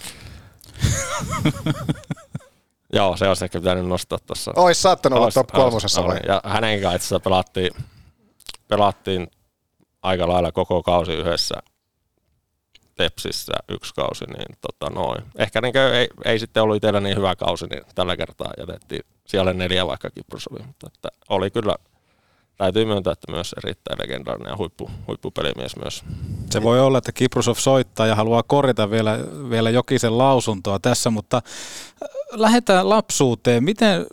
Joo, 2.92 3.16
se 3.16 3.28
olisi 3.28 3.44
ehkä 3.44 3.60
pitänyt 3.60 3.86
nostaa 3.86 4.18
tuossa. 4.26 4.52
Ois 4.56 4.82
saattanut 4.82 5.18
olla 5.18 5.30
top 5.30 5.48
kolmosessa 5.52 6.04
vai? 6.04 6.10
oli. 6.10 6.20
Ja 6.28 6.40
hänen 6.44 6.82
kanssa 6.82 7.20
pelattiin, 7.20 7.70
pelattiin 8.68 9.30
aika 10.02 10.28
lailla 10.28 10.52
koko 10.52 10.82
kausi 10.82 11.12
yhdessä 11.12 11.54
Tepsissä 12.94 13.52
yksi 13.68 13.94
kausi, 13.94 14.24
niin 14.24 14.58
tota 14.60 14.94
noin. 14.94 15.24
Ehkä 15.36 15.60
niin 15.60 15.76
ei, 15.76 16.08
ei, 16.24 16.38
sitten 16.38 16.62
ollut 16.62 16.76
itsellä 16.76 17.00
niin 17.00 17.16
hyvä 17.16 17.36
kausi, 17.36 17.66
niin 17.66 17.82
tällä 17.94 18.16
kertaa 18.16 18.52
jätettiin 18.58 19.02
siellä 19.26 19.52
neljä 19.52 19.86
vaikka 19.86 20.10
Kypros 20.10 20.48
oli, 20.48 20.66
mutta 20.66 20.86
että 20.94 21.08
oli 21.28 21.50
kyllä, 21.50 21.74
täytyy 22.56 22.84
myöntää, 22.84 23.12
että 23.12 23.32
myös 23.32 23.54
erittäin 23.64 23.98
legendaarinen 23.98 24.50
ja 24.50 24.56
huippu, 24.56 24.90
huippupelimies 25.06 25.76
myös. 25.76 26.04
Se 26.50 26.62
voi 26.62 26.80
olla, 26.80 26.98
että 26.98 27.12
Kiprusov 27.12 27.54
soittaa 27.54 28.06
ja 28.06 28.14
haluaa 28.14 28.42
korjata 28.42 28.90
vielä, 28.90 29.18
vielä 29.50 29.70
Jokisen 29.70 30.18
lausuntoa 30.18 30.78
tässä, 30.78 31.10
mutta 31.10 31.36
äh, 31.36 32.08
lähdetään 32.32 32.88
lapsuuteen. 32.88 33.64
Miten 33.64 34.06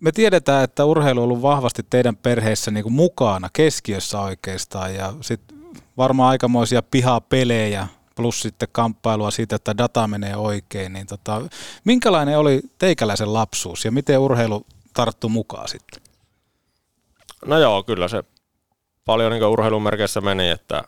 me 0.00 0.12
tiedetään, 0.12 0.64
että 0.64 0.84
urheilu 0.84 1.20
on 1.20 1.24
ollut 1.24 1.42
vahvasti 1.42 1.82
teidän 1.90 2.16
perheessä 2.16 2.70
niin 2.70 2.82
kuin 2.82 2.92
mukana 2.92 3.48
keskiössä 3.52 4.20
oikeastaan 4.20 4.94
ja 4.94 5.12
sitten 5.20 5.58
varmaan 5.96 6.30
aikamoisia 6.30 6.82
pihapelejä 6.82 7.86
plus 8.14 8.40
sitten 8.40 8.68
kamppailua 8.72 9.30
siitä, 9.30 9.56
että 9.56 9.78
data 9.78 10.08
menee 10.08 10.36
oikein. 10.36 10.92
Niin 10.92 11.06
tota, 11.06 11.42
minkälainen 11.84 12.38
oli 12.38 12.60
teikäläisen 12.78 13.32
lapsuus 13.32 13.84
ja 13.84 13.92
miten 13.92 14.18
urheilu 14.18 14.66
tarttu 14.94 15.28
mukaan 15.28 15.68
sitten? 15.68 16.02
No 17.46 17.58
joo, 17.58 17.82
kyllä 17.82 18.08
se 18.08 18.24
paljon 19.04 19.32
niin 19.32 19.44
urheilun 19.44 19.82
merkeissä 19.82 20.20
meni, 20.20 20.48
että, 20.48 20.84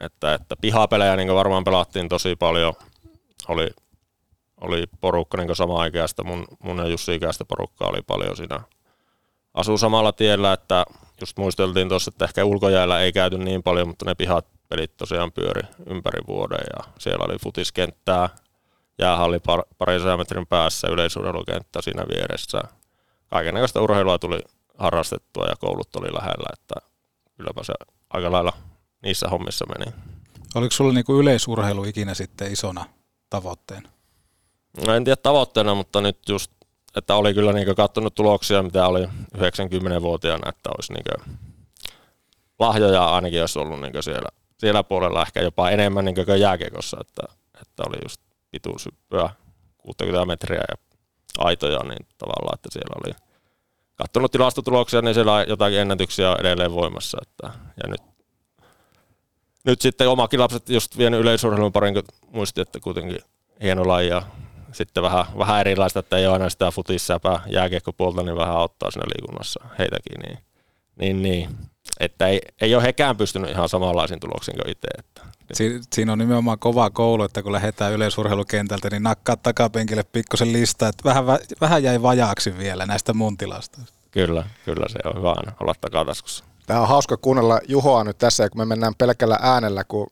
että, 0.00 0.34
että 0.34 0.56
pihapelejä 0.60 1.16
niin 1.16 1.34
varmaan 1.34 1.64
pelattiin 1.64 2.08
tosi 2.08 2.36
paljon. 2.36 2.74
Oli, 3.48 3.70
oli 4.60 4.84
porukka 5.00 5.38
niin 5.38 5.56
sama 5.56 5.86
ikäistä, 5.86 6.24
mun, 6.24 6.46
mun 6.58 6.78
ja 6.78 6.86
Jussi 6.86 7.14
ikäistä 7.14 7.44
porukkaa 7.44 7.88
oli 7.88 8.02
paljon 8.02 8.36
siinä. 8.36 8.60
Asuu 9.54 9.78
samalla 9.78 10.12
tiellä, 10.12 10.52
että 10.52 10.84
just 11.20 11.36
muisteltiin 11.36 11.88
tuossa, 11.88 12.08
että 12.08 12.24
ehkä 12.24 12.44
ulkojäällä 12.44 13.00
ei 13.00 13.12
käyty 13.12 13.38
niin 13.38 13.62
paljon, 13.62 13.88
mutta 13.88 14.04
ne 14.04 14.14
pihat 14.14 14.46
pelit 14.70 14.96
tosiaan 14.96 15.32
pyöri 15.32 15.62
ympäri 15.86 16.20
vuoden 16.26 16.64
ja 16.76 16.92
siellä 16.98 17.24
oli 17.24 17.38
futiskenttää, 17.38 18.28
jäähalli 18.98 19.38
par, 19.38 19.62
parin 19.78 20.02
metrin 20.18 20.46
päässä, 20.46 20.88
yleisurheilukenttä 20.88 21.82
siinä 21.82 22.04
vieressä. 22.14 22.60
Kaikenlaista 23.26 23.82
urheilua 23.82 24.18
tuli 24.18 24.40
harrastettua 24.78 25.46
ja 25.46 25.56
koulut 25.56 25.96
oli 25.96 26.14
lähellä, 26.14 26.48
että 26.52 26.74
kylläpä 27.36 27.64
se 27.64 27.72
aika 28.10 28.32
lailla 28.32 28.52
niissä 29.02 29.28
hommissa 29.28 29.66
meni. 29.66 29.92
Oliko 30.54 30.72
sulla 30.72 30.92
niinku 30.92 31.20
yleisurheilu 31.20 31.84
ikinä 31.84 32.14
sitten 32.14 32.52
isona 32.52 32.84
tavoitteena? 33.30 33.88
No 34.86 34.94
en 34.94 35.04
tiedä 35.04 35.16
tavoitteena, 35.16 35.74
mutta 35.74 36.00
nyt 36.00 36.18
just, 36.28 36.52
että 36.96 37.14
oli 37.14 37.34
kyllä 37.34 37.52
niin 37.52 37.76
kattonut 37.76 38.14
tuloksia, 38.14 38.62
mitä 38.62 38.86
oli 38.86 39.04
90-vuotiaana, 39.36 40.48
että 40.48 40.70
olisi 40.70 40.92
niin 40.92 41.38
lahjoja 42.58 43.04
ainakin 43.04 43.40
olisi 43.40 43.58
ollut 43.58 43.80
niin 43.80 44.02
siellä, 44.02 44.28
siellä 44.60 44.84
puolella 44.84 45.22
ehkä 45.22 45.40
jopa 45.40 45.70
enemmän 45.70 46.04
niin 46.04 46.14
kuin 46.14 46.40
jääkekossa, 46.40 46.96
että, 47.00 47.22
että 47.60 47.82
oli 47.88 47.96
just 48.02 48.20
pituusyppyä 48.50 49.30
60 49.78 50.24
metriä 50.24 50.60
ja 50.68 50.76
aitoja, 51.38 51.78
niin 51.78 52.06
tavallaan, 52.18 52.54
että 52.54 52.68
siellä 52.72 53.00
oli 53.04 53.14
katsonut 53.94 54.32
tilastotuloksia, 54.32 55.02
niin 55.02 55.14
siellä 55.14 55.44
jotakin 55.48 55.78
ennätyksiä 55.78 56.30
on 56.30 56.40
edelleen 56.40 56.72
voimassa. 56.72 57.18
Että, 57.22 57.58
ja 57.82 57.88
nyt, 57.88 58.00
nyt 59.64 59.80
sitten 59.80 60.08
omakin 60.08 60.40
lapset 60.40 60.68
just 60.68 60.98
vienyt 60.98 61.20
yleisurheilun 61.20 61.72
parin, 61.72 61.94
kun 61.94 62.02
muisti, 62.32 62.60
että 62.60 62.80
kuitenkin 62.80 63.18
hieno 63.62 63.88
laji 63.88 64.08
ja 64.08 64.22
sitten 64.72 65.02
vähän, 65.02 65.24
vähän 65.38 65.60
erilaista, 65.60 66.00
että 66.00 66.16
ei 66.16 66.26
ole 66.26 66.32
aina 66.32 66.50
sitä 66.50 66.70
futissäpää 66.70 67.40
jääkiekkopuolta, 67.46 68.22
niin 68.22 68.36
vähän 68.36 68.56
auttaa 68.56 68.90
siinä 68.90 69.06
liikunnassa 69.16 69.64
heitäkin. 69.78 70.20
Niin, 70.20 70.38
niin, 71.00 71.22
niin. 71.22 71.48
Että 72.00 72.26
ei, 72.26 72.40
ei 72.60 72.74
ole 72.74 72.82
hekään 72.82 73.16
pystynyt 73.16 73.50
ihan 73.50 73.68
samanlaisiin 73.68 74.20
tuloksiin 74.20 74.56
kuin 74.56 74.70
itse. 74.70 74.88
Että. 74.98 75.22
Si- 75.52 75.80
siinä 75.94 76.12
on 76.12 76.18
nimenomaan 76.18 76.58
kova 76.58 76.90
koulu, 76.90 77.22
että 77.22 77.42
kun 77.42 77.52
lähdetään 77.52 77.92
yleisurheilukentältä, 77.92 78.90
niin 78.90 79.02
nakkaa 79.02 79.36
takapenkille 79.36 80.02
pikkusen 80.02 80.52
lista, 80.52 80.88
että 80.88 81.04
vähän, 81.04 81.24
vähän 81.60 81.82
jäi 81.82 82.02
vajaaksi 82.02 82.58
vielä 82.58 82.86
näistä 82.86 83.12
mun 83.12 83.36
tilastoista. 83.36 83.94
Kyllä, 84.10 84.44
kyllä 84.64 84.86
se 84.88 84.98
on 85.04 85.16
hyvä 85.16 85.30
aina 85.30 85.52
olla 85.60 85.74
takataskussa. 85.80 86.44
Tämä 86.66 86.80
on 86.80 86.88
hauska 86.88 87.16
kuunnella 87.16 87.60
Juhoa 87.68 88.04
nyt 88.04 88.18
tässä, 88.18 88.48
kun 88.50 88.60
me 88.60 88.64
mennään 88.64 88.94
pelkällä 88.94 89.38
äänellä, 89.42 89.84
kun 89.84 90.06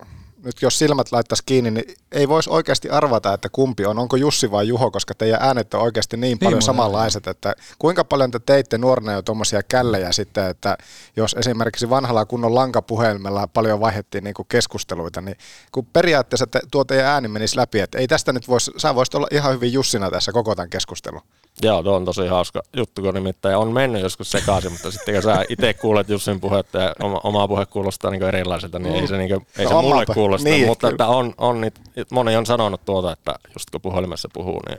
nyt 0.48 0.62
jos 0.62 0.78
silmät 0.78 1.12
laittaisi 1.12 1.42
kiinni, 1.46 1.70
niin 1.70 1.94
ei 2.12 2.28
voisi 2.28 2.50
oikeasti 2.50 2.90
arvata, 2.90 3.34
että 3.34 3.48
kumpi 3.48 3.86
on, 3.86 3.98
onko 3.98 4.16
Jussi 4.16 4.50
vai 4.50 4.68
Juho, 4.68 4.90
koska 4.90 5.14
teidän 5.14 5.42
äänet 5.42 5.74
on 5.74 5.80
oikeasti 5.80 6.16
niin 6.16 6.38
paljon 6.38 6.58
niin, 6.58 6.62
samanlaiset, 6.62 7.26
että 7.26 7.54
kuinka 7.78 8.04
paljon 8.04 8.30
te 8.30 8.38
teitte 8.38 8.78
nuorena 8.78 9.12
jo 9.12 9.22
tuommoisia 9.22 9.62
källejä 9.62 10.12
sitten, 10.12 10.46
että 10.46 10.78
jos 11.16 11.36
esimerkiksi 11.38 11.90
vanhalla 11.90 12.24
kunnon 12.24 12.54
lankapuhelimella 12.54 13.46
paljon 13.46 13.80
vaihdettiin 13.80 14.24
niin 14.24 14.34
keskusteluita, 14.48 15.20
niin 15.20 15.36
kun 15.72 15.86
periaatteessa 15.86 16.46
te, 16.46 16.60
tuo 16.70 16.84
teidän 16.84 17.06
ääni 17.06 17.28
menisi 17.28 17.56
läpi, 17.56 17.80
että 17.80 17.98
ei 17.98 18.08
tästä 18.08 18.32
nyt 18.32 18.48
voisi, 18.48 18.70
sä 18.76 18.94
voisit 18.94 19.14
olla 19.14 19.28
ihan 19.30 19.54
hyvin 19.54 19.72
Jussina 19.72 20.10
tässä 20.10 20.32
koko 20.32 20.54
tämän 20.54 20.70
keskustelun. 20.70 21.22
Joo, 21.62 21.82
tuo 21.82 21.96
on 21.96 22.04
tosi 22.04 22.26
hauska 22.26 22.62
juttu, 22.76 23.02
kun 23.02 23.14
nimittäin 23.14 23.56
on 23.56 23.72
mennyt 23.72 24.02
joskus 24.02 24.30
sekaisin, 24.30 24.72
mutta 24.72 24.90
sitten 24.90 25.14
kun 25.14 25.22
sä 25.22 25.44
itse 25.48 25.74
kuulet 25.74 26.08
Jussin 26.08 26.40
puhetta 26.40 26.78
ja 26.78 26.94
oma, 27.02 27.20
oma 27.24 27.48
puhe 27.48 27.66
kuulostaa 27.66 28.10
niin 28.10 28.22
erilaiselta, 28.22 28.78
niin 28.78 28.94
mm. 28.94 29.00
ei 29.00 29.08
se, 29.08 29.18
niin 29.18 29.30
kuin, 29.30 29.46
ei 29.58 29.64
no, 29.64 29.70
se 29.70 29.88
mulle 29.88 30.06
kuulosta, 30.06 30.48
niin, 30.48 30.66
mutta 30.66 30.88
että 30.88 31.06
on, 31.06 31.34
on 31.38 31.60
niitä, 31.60 31.80
moni 32.10 32.36
on 32.36 32.46
sanonut 32.46 32.84
tuota, 32.84 33.12
että 33.12 33.34
just 33.54 33.70
kun 33.70 33.80
puhelimessa 33.80 34.28
puhuu, 34.32 34.60
niin 34.68 34.78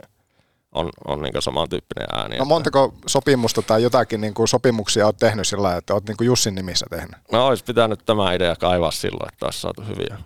on, 0.72 0.90
on 1.06 1.22
niin 1.22 1.42
samantyyppinen 1.42 2.08
ääni. 2.12 2.36
No 2.36 2.44
montako 2.44 2.94
sopimusta 3.06 3.62
tai 3.62 3.82
jotakin 3.82 4.20
niin 4.20 4.34
kuin 4.34 4.48
sopimuksia 4.48 5.06
olet 5.06 5.16
tehnyt 5.16 5.48
sillä 5.48 5.62
lailla, 5.62 5.78
että 5.78 5.94
olet 5.94 6.08
niin 6.08 6.16
kuin 6.16 6.26
Jussin 6.26 6.54
nimissä 6.54 6.86
tehnyt? 6.90 7.16
No 7.32 7.46
olisi 7.46 7.64
pitänyt 7.64 8.00
tämä 8.06 8.32
idea 8.32 8.56
kaivaa 8.56 8.90
silloin, 8.90 9.32
että 9.32 9.46
olisi 9.46 9.60
saatu 9.60 9.82
hyviä, 9.82 10.18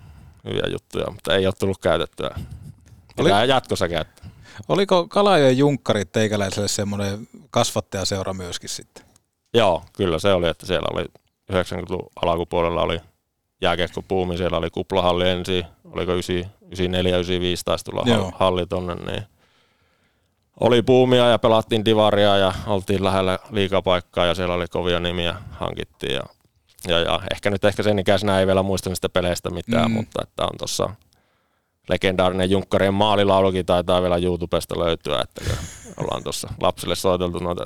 hyviä 0.44 0.64
juttuja, 0.72 1.10
mutta 1.10 1.34
ei 1.34 1.46
ole 1.46 1.54
tullut 1.58 1.78
käytettyä. 1.78 2.30
Pitää 3.16 3.40
Oli... 3.40 3.48
jatkossa 3.48 3.88
käyttää. 3.88 4.33
Oliko 4.68 5.08
Kalajoen 5.08 5.58
junkkarit 5.58 6.12
teikäläiselle 6.12 6.68
semmoinen 6.68 7.28
kasvattajaseura 7.50 8.34
myöskin 8.34 8.70
sitten? 8.70 9.04
Joo, 9.54 9.82
kyllä 9.96 10.18
se 10.18 10.32
oli, 10.32 10.48
että 10.48 10.66
siellä 10.66 10.88
oli 10.92 11.04
90-luvun 11.52 12.10
alkupuolella 12.22 12.82
oli 12.82 13.00
jääkiekkopuumi, 13.60 14.36
siellä 14.36 14.58
oli 14.58 14.70
kuplahalli 14.70 15.28
ensin, 15.28 15.64
oliko 15.84 16.12
94, 16.12 17.16
95 17.16 17.64
taisi 17.64 17.84
tulla 17.84 18.02
Joo. 18.06 18.32
halli 18.34 18.66
tonne, 18.66 18.94
niin 18.94 19.22
oli 20.60 20.82
puumia 20.82 21.28
ja 21.28 21.38
pelattiin 21.38 21.84
divaria 21.84 22.36
ja 22.36 22.52
oltiin 22.66 23.04
lähellä 23.04 23.38
liikapaikkaa 23.50 24.26
ja 24.26 24.34
siellä 24.34 24.54
oli 24.54 24.66
kovia 24.70 25.00
nimiä 25.00 25.34
hankittiin 25.50 26.14
ja, 26.14 26.22
ja, 26.88 26.98
ja 27.00 27.20
ehkä 27.32 27.50
nyt 27.50 27.64
ehkä 27.64 27.82
sen 27.82 27.98
ikäisenä 27.98 28.40
ei 28.40 28.46
vielä 28.46 28.62
muista 28.62 28.90
niistä 28.90 29.08
peleistä 29.08 29.50
mitään, 29.50 29.90
mm. 29.90 29.94
mutta 29.94 30.22
että 30.22 30.42
on 30.42 30.58
tuossa 30.58 30.90
legendaarinen 31.88 32.50
Junkkarien 32.50 32.94
maalilaulukin 32.94 33.66
taitaa 33.66 34.02
vielä 34.02 34.16
YouTubesta 34.16 34.78
löytyä, 34.78 35.20
että 35.20 35.54
ollaan 35.96 36.22
tuossa 36.22 36.48
lapsille 36.60 36.96
soiteltu 36.96 37.38
noita 37.38 37.64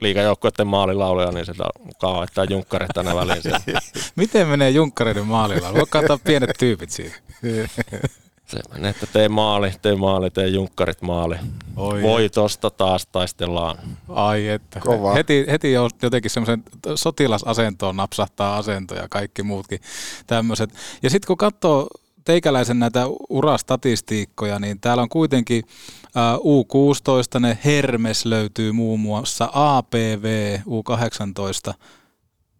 liikajoukkoiden 0.00 0.66
maalilauluja, 0.66 1.30
niin 1.30 1.46
sitä 1.46 1.64
on 1.64 1.86
mukava, 1.86 2.24
että 2.24 2.44
junkkarit 2.44 2.90
tänä 2.94 3.14
väliin. 3.14 3.42
Miten 4.16 4.48
menee 4.48 4.70
junkkareiden 4.70 5.26
maalilaulu? 5.26 5.76
Voi 5.76 5.86
katsoa 5.90 6.18
pienet 6.24 6.50
tyypit 6.58 6.90
siinä. 6.90 7.14
Se 8.44 8.60
menee, 8.72 8.90
että 8.90 9.06
tee 9.06 9.28
maali, 9.28 9.72
tee 9.82 9.96
maali, 9.96 10.30
tee 10.30 10.48
junkkarit 10.48 11.02
maali. 11.02 11.36
Oi 11.76 12.02
Voitosta 12.02 12.70
taas 12.70 13.06
taistellaan. 13.06 13.78
Ai 14.08 14.48
että. 14.48 14.80
Kova. 14.80 15.14
Heti, 15.14 15.46
heti 15.50 15.72
jotenkin 16.02 16.30
semmoisen 16.30 16.62
sotilasasentoon 16.94 17.96
napsahtaa 17.96 18.56
asento 18.56 18.94
ja 18.94 19.06
kaikki 19.10 19.42
muutkin 19.42 19.80
tämmöiset. 20.26 20.70
Ja 21.02 21.10
sitten 21.10 21.26
kun 21.26 21.36
katsoo 21.36 21.88
teikäläisen 22.24 22.78
näitä 22.78 23.06
urastatistiikkoja, 23.28 24.58
niin 24.58 24.80
täällä 24.80 25.02
on 25.02 25.08
kuitenkin 25.08 25.64
U16, 26.38 27.40
ne 27.40 27.58
Hermes 27.64 28.26
löytyy 28.26 28.72
muun 28.72 29.00
muassa, 29.00 29.48
APV, 29.52 30.58
U18. 30.58 31.74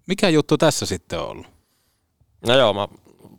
Mikä 0.07 0.29
juttu 0.29 0.59
tässä 0.59 0.87
sitten 0.87 1.19
on 1.19 1.29
ollut? 1.29 1.47
No 2.47 2.57
joo, 2.57 2.73
mä 2.73 2.89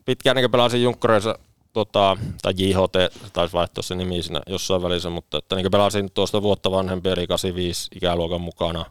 pitkään 0.04 0.36
niin 0.36 0.50
pelasin 0.50 0.82
junkkareissa, 0.82 1.38
tota, 1.72 2.16
tai 2.42 2.52
JHT, 2.56 3.32
taisi 3.32 3.52
vaihtaa 3.52 3.82
se 3.82 3.94
nimi 3.94 4.22
siinä 4.22 4.40
jossain 4.46 4.82
välissä, 4.82 5.10
mutta 5.10 5.38
että 5.38 5.56
niin 5.56 5.70
pelasin 5.70 6.10
tuosta 6.14 6.42
vuotta 6.42 6.70
vanhempi, 6.70 7.08
eli 7.08 7.26
85 7.26 7.88
ikäluokan 7.94 8.40
mukana. 8.40 8.84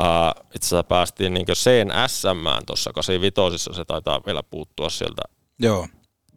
Uh, 0.00 0.44
itse 0.54 0.66
asiassa 0.66 0.84
päästiin 0.84 1.34
niin 1.34 1.46
CNSM 1.46 2.64
tuossa 2.66 2.92
85, 2.92 3.74
se 3.74 3.84
taitaa 3.84 4.20
vielä 4.26 4.42
puuttua 4.42 4.90
sieltä 4.90 5.22
Joo 5.58 5.86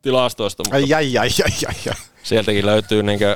tilastoista. 0.02 0.64
Mutta 0.64 0.76
ai, 0.76 0.94
ai, 0.94 1.18
ai, 1.18 1.30
ai, 1.44 1.76
ai. 1.88 1.94
Sieltäkin 2.24 2.66
löytyy, 2.66 3.04
niin 3.04 3.20
kuin, 3.20 3.36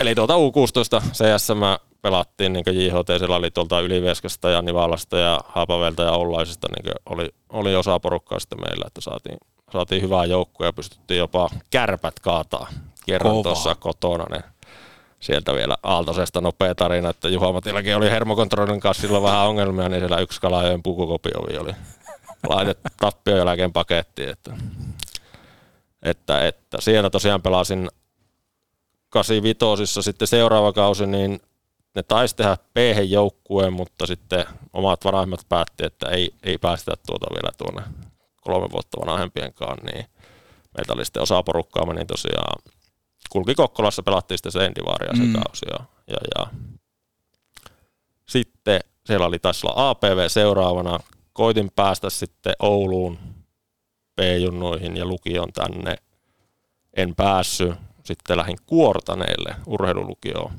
eli 0.00 0.14
tuolta 0.14 0.34
U16 0.34 1.02
CSM 1.12 1.62
pelattiin 2.02 2.52
niin 2.52 2.64
JHT, 2.66 3.06
siellä 3.18 3.36
oli 3.36 3.50
tuolta 3.50 3.80
Yliveskasta 3.80 4.50
ja 4.50 4.62
Nivalasta 4.62 5.18
ja 5.18 5.40
Haapavelta 5.48 6.02
ja 6.02 6.12
Oulaisesta, 6.12 6.68
niin 6.68 6.94
oli, 7.06 7.28
oli 7.48 7.76
osa 7.76 8.00
porukkaa 8.00 8.40
sitten 8.40 8.60
meillä, 8.60 8.84
että 8.86 9.00
saatiin, 9.00 9.38
saatiin 9.72 10.02
hyvää 10.02 10.24
joukkoa 10.24 10.66
ja 10.66 10.72
pystyttiin 10.72 11.18
jopa 11.18 11.50
kärpät 11.70 12.20
kaataa 12.20 12.68
kerran 13.06 13.42
tuossa 13.42 13.74
kotona, 13.74 14.24
niin 14.30 14.44
sieltä 15.20 15.54
vielä 15.54 15.76
Aaltosesta 15.82 16.40
nopea 16.40 16.74
tarina, 16.74 17.10
että 17.10 17.28
Juha 17.28 17.52
Matillakin 17.52 17.96
oli 17.96 18.10
hermokontrollin 18.10 18.80
kanssa 18.80 19.00
silloin 19.00 19.24
vähän 19.24 19.46
ongelmia, 19.46 19.88
niin 19.88 20.00
siellä 20.00 20.20
yksi 20.20 20.40
Kalajoen 20.40 20.82
pukukopiovi 20.82 21.58
oli 21.58 21.72
laitettu 22.48 22.88
tappion 23.00 23.38
jälkeen 23.38 23.72
pakettiin, 23.72 24.28
että, 24.28 24.52
että, 26.04 26.46
että 26.46 26.80
siellä 26.80 27.10
tosiaan 27.10 27.42
pelasin 27.42 27.88
85 29.08 30.02
sitten 30.02 30.28
seuraava 30.28 30.72
kausi, 30.72 31.06
niin 31.06 31.40
ne 31.94 32.02
taisi 32.02 32.36
tehdä 32.36 32.56
p 32.56 32.76
joukkueen, 33.08 33.72
mutta 33.72 34.06
sitten 34.06 34.44
omat 34.72 35.04
vanhemmat 35.04 35.46
päätti, 35.48 35.86
että 35.86 36.08
ei, 36.08 36.34
ei 36.42 36.58
päästetä 36.58 36.96
tuota 37.06 37.26
vielä 37.30 37.52
tuonne 37.58 37.82
kolme 38.40 38.70
vuotta 38.72 39.06
vanhempienkaan, 39.06 39.78
niin 39.82 40.06
meiltä 40.76 40.92
oli 40.92 41.04
sitten 41.04 41.22
osa 41.22 41.42
porukkaa 41.42 41.86
meni 41.86 42.04
tosiaan, 42.06 42.62
kulki 43.30 43.54
Kokkolassa, 43.54 44.02
pelattiin 44.02 44.38
sitten 44.38 44.52
se 44.52 44.64
Endivaaria 44.64 45.16
se 45.16 45.22
Mm. 45.22 45.32
kausi 45.32 45.66
ja, 45.70 45.84
ja, 46.08 46.16
ja, 46.38 46.46
sitten 48.28 48.80
siellä 49.06 49.26
oli 49.26 49.38
taisi 49.38 49.66
olla 49.66 49.90
APV 49.90 50.28
seuraavana, 50.28 50.98
koitin 51.32 51.70
päästä 51.76 52.10
sitten 52.10 52.52
Ouluun 52.58 53.18
P-junnoihin 54.16 54.96
ja 54.96 55.04
lukion 55.04 55.52
tänne, 55.52 55.96
en 56.96 57.14
päässyt, 57.14 57.74
sitten 58.04 58.36
lähdin 58.36 58.56
Kuortaneelle 58.66 59.56
urheilulukioon. 59.66 60.52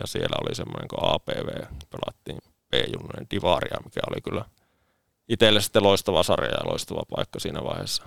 Ja 0.00 0.06
siellä 0.06 0.36
oli 0.42 0.54
semmoinen 0.54 0.88
kuin 0.88 1.04
APV, 1.14 1.48
pelattiin 1.90 2.38
P-junnojen 2.70 3.26
Divaria, 3.30 3.80
mikä 3.84 4.00
oli 4.10 4.20
kyllä 4.20 4.44
itselle 5.28 5.60
sitten 5.60 5.82
loistava 5.82 6.22
sarja 6.22 6.50
ja 6.50 6.70
loistava 6.70 7.02
paikka 7.16 7.40
siinä 7.40 7.64
vaiheessa, 7.64 8.02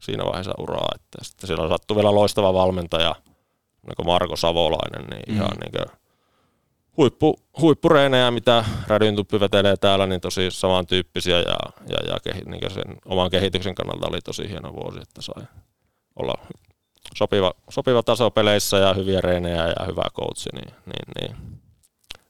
siinä 0.00 0.24
vaiheessa 0.24 0.54
uraa, 0.58 0.88
että 0.94 1.18
sitten 1.24 1.46
siellä 1.46 1.68
sattui 1.68 1.96
vielä 1.96 2.14
loistava 2.14 2.54
valmentaja, 2.54 3.14
niin 3.86 3.96
kuin 3.96 4.06
Marko 4.06 4.36
Savolainen, 4.36 5.04
niin 5.10 5.22
Mm. 5.28 5.34
ihan 5.34 5.56
niin 5.60 5.72
kuin 5.72 6.03
huippu, 6.96 7.36
huippureenejä, 7.60 8.30
mitä 8.30 8.64
Rädyn 8.86 9.16
vetelee 9.16 9.76
täällä, 9.76 10.06
niin 10.06 10.20
tosi 10.20 10.50
samantyyppisiä 10.50 11.36
ja, 11.38 11.56
ja, 11.88 11.96
ja 12.08 12.16
kehi, 12.24 12.40
niin 12.44 12.70
sen 12.70 12.96
oman 13.04 13.30
kehityksen 13.30 13.74
kannalta 13.74 14.08
oli 14.08 14.20
tosi 14.20 14.48
hieno 14.48 14.74
vuosi, 14.74 14.98
että 15.02 15.22
sai 15.22 15.44
olla 16.16 16.34
sopiva, 17.14 17.52
sopiva 17.70 18.02
taso 18.02 18.30
peleissä 18.30 18.76
ja 18.76 18.94
hyviä 18.94 19.20
reenejä 19.20 19.68
ja 19.68 19.86
hyvä 19.86 20.02
coachi, 20.14 20.50
niin, 20.52 20.74
niin, 20.86 21.06
niin 21.20 21.36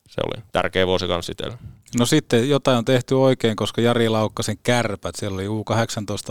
se 0.08 0.20
oli 0.26 0.44
tärkeä 0.52 0.86
vuosi 0.86 1.08
kans 1.08 1.28
itselle. 1.28 1.58
No 1.98 2.06
sitten 2.06 2.48
jotain 2.48 2.78
on 2.78 2.84
tehty 2.84 3.14
oikein, 3.14 3.56
koska 3.56 3.80
Jari 3.80 4.08
Laukkasen 4.08 4.58
kärpät, 4.62 5.14
siellä 5.14 5.34
oli 5.34 5.46
U18, 5.46 5.50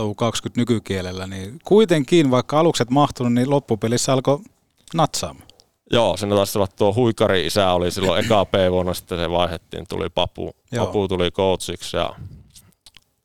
U20 0.00 0.52
nykykielellä, 0.56 1.26
niin 1.26 1.58
kuitenkin, 1.64 2.30
vaikka 2.30 2.60
alukset 2.60 2.90
mahtunut, 2.90 3.32
niin 3.32 3.50
loppupelissä 3.50 4.12
alkoi 4.12 4.38
natsaamaan. 4.94 5.48
Joo, 5.94 6.16
siinä 6.16 6.36
taisi 6.36 6.58
olla 6.58 6.68
tuo 6.76 6.94
huikari 6.94 7.46
isä 7.46 7.72
oli 7.72 7.90
silloin 7.90 8.24
eka 8.24 8.44
P-vuonna, 8.44 8.94
sitten 8.94 9.18
se 9.18 9.30
vaihdettiin, 9.30 9.84
tuli 9.88 10.08
Papu, 10.08 10.56
Joo. 10.72 10.86
Papu 10.86 11.08
tuli 11.08 11.30
coachiksi 11.30 11.96
ja, 11.96 12.14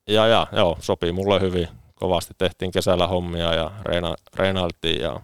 ja, 0.08 0.28
ja 0.28 0.48
joo, 0.52 0.78
sopii 0.80 1.12
mulle 1.12 1.42
hyvin. 1.42 1.68
Kovasti 1.96 2.34
tehtiin 2.38 2.72
kesällä 2.72 3.08
hommia 3.08 3.54
ja 3.54 3.72
reina, 3.86 4.16
reinailtiin 4.36 5.02
ja, 5.02 5.20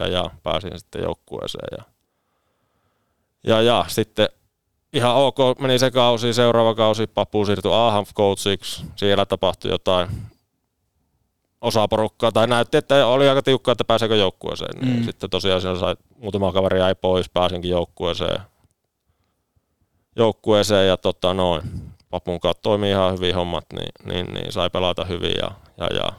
ja, 0.00 0.06
ja 0.06 0.30
pääsin 0.42 0.78
sitten 0.78 1.02
joukkueeseen. 1.02 1.68
Ja, 1.78 1.84
ja, 3.46 3.62
ja 3.62 3.84
sitten 3.88 4.28
ihan 4.92 5.14
ok 5.16 5.36
meni 5.58 5.78
se 5.78 5.90
kausi, 5.90 6.32
seuraava 6.32 6.74
kausi 6.74 7.06
Papu 7.06 7.44
siirtyi 7.46 7.72
Aham 7.72 8.06
coachiksi, 8.14 8.84
siellä 8.96 9.26
tapahtui 9.26 9.70
jotain 9.70 10.08
osa 11.64 11.88
porukkaa, 11.88 12.32
tai 12.32 12.46
näytti, 12.46 12.76
että 12.76 13.06
oli 13.06 13.28
aika 13.28 13.42
tiukkaa, 13.42 13.72
että 13.72 13.84
pääseekö 13.84 14.16
joukkueeseen. 14.16 14.80
Niin 14.80 14.96
Mm. 14.96 15.04
Sitten 15.04 15.30
tosiaan 15.30 15.60
siellä 15.60 15.80
sai, 15.80 15.96
muutama 16.16 16.52
kaveri 16.52 16.78
jäi 16.78 16.94
pois, 16.94 17.28
pääsinkin 17.28 17.70
joukkueeseen. 17.70 18.40
Joukkueeseen 20.16 20.88
ja 20.88 20.96
tota 20.96 21.34
noin, 21.34 21.62
Papun 22.10 22.40
kanssa 22.40 22.62
toimii 22.62 22.90
ihan 22.90 23.12
hyvin 23.12 23.34
hommat, 23.34 23.64
niin, 23.72 23.92
niin, 24.04 24.34
niin 24.34 24.52
sai 24.52 24.70
pelata 24.70 25.04
hyvin 25.04 25.34
ja, 25.42 25.50
ja, 25.76 25.86
ja 25.96 26.12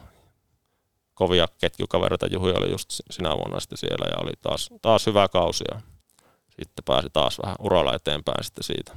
kovia 1.14 1.48
ketjukavereita. 1.58 2.26
Juhi 2.26 2.50
oli 2.50 2.70
just 2.70 2.90
sinä 3.10 3.30
vuonna 3.30 3.60
sitten 3.60 3.78
siellä 3.78 4.06
ja 4.10 4.16
oli 4.22 4.32
taas, 4.42 4.70
taas 4.82 5.06
hyvä 5.06 5.28
kausi 5.28 5.64
ja 5.72 5.80
sitten 6.48 6.84
pääsi 6.84 7.08
taas 7.12 7.38
vähän 7.42 7.56
uralla 7.60 7.94
eteenpäin 7.94 8.44
sitten 8.44 8.64
siitä. 8.64 8.92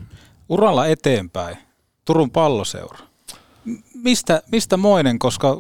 Uralla 0.49 0.87
eteenpäin, 0.87 1.57
Turun 2.05 2.31
palloseura. 2.31 2.99
Mistä, 3.93 4.41
mistä 4.51 4.77
moinen, 4.77 5.19
koska 5.19 5.57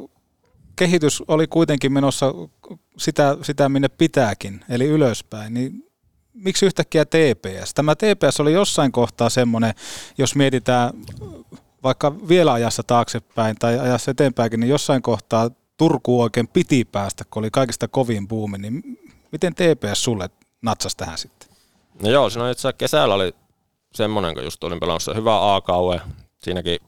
kehitys 0.79 1.23
oli 1.27 1.47
kuitenkin 1.47 1.93
menossa 1.93 2.33
sitä, 2.97 3.37
sitä 3.41 3.69
minne 3.69 3.87
pitääkin, 3.87 4.65
eli 4.69 4.85
ylöspäin, 4.85 5.53
niin 5.53 5.83
miksi 6.33 6.65
yhtäkkiä 6.65 7.05
TPS? 7.05 7.73
Tämä 7.73 7.95
TPS 7.95 8.39
oli 8.39 8.53
jossain 8.53 8.91
kohtaa 8.91 9.29
semmoinen, 9.29 9.73
jos 10.17 10.35
mietitään 10.35 10.93
vaikka 11.83 12.27
vielä 12.27 12.53
ajassa 12.53 12.83
taaksepäin 12.83 13.55
tai 13.59 13.79
ajassa 13.79 14.11
eteenpäinkin, 14.11 14.59
niin 14.59 14.69
jossain 14.69 15.01
kohtaa 15.01 15.49
Turku 15.77 16.21
oikein 16.21 16.47
piti 16.47 16.85
päästä, 16.85 17.23
kun 17.29 17.41
oli 17.41 17.51
kaikista 17.51 17.87
kovin 17.87 18.27
buumi, 18.27 18.57
niin 18.57 18.83
miten 19.31 19.55
TPS 19.55 20.03
sulle 20.03 20.29
natsasi 20.61 20.97
tähän 20.97 21.17
sitten? 21.17 21.49
No 22.03 22.09
joo, 22.09 22.29
siinä 22.29 22.51
itse 22.51 22.73
kesällä 22.73 23.15
oli 23.15 23.33
semmoinen, 23.93 24.33
kun 24.33 24.43
just 24.43 24.63
olin 24.63 24.79
pelannut 24.79 25.15
hyvä 25.15 25.55
A-kauhe. 25.55 26.01
Siinäkin 26.43 26.79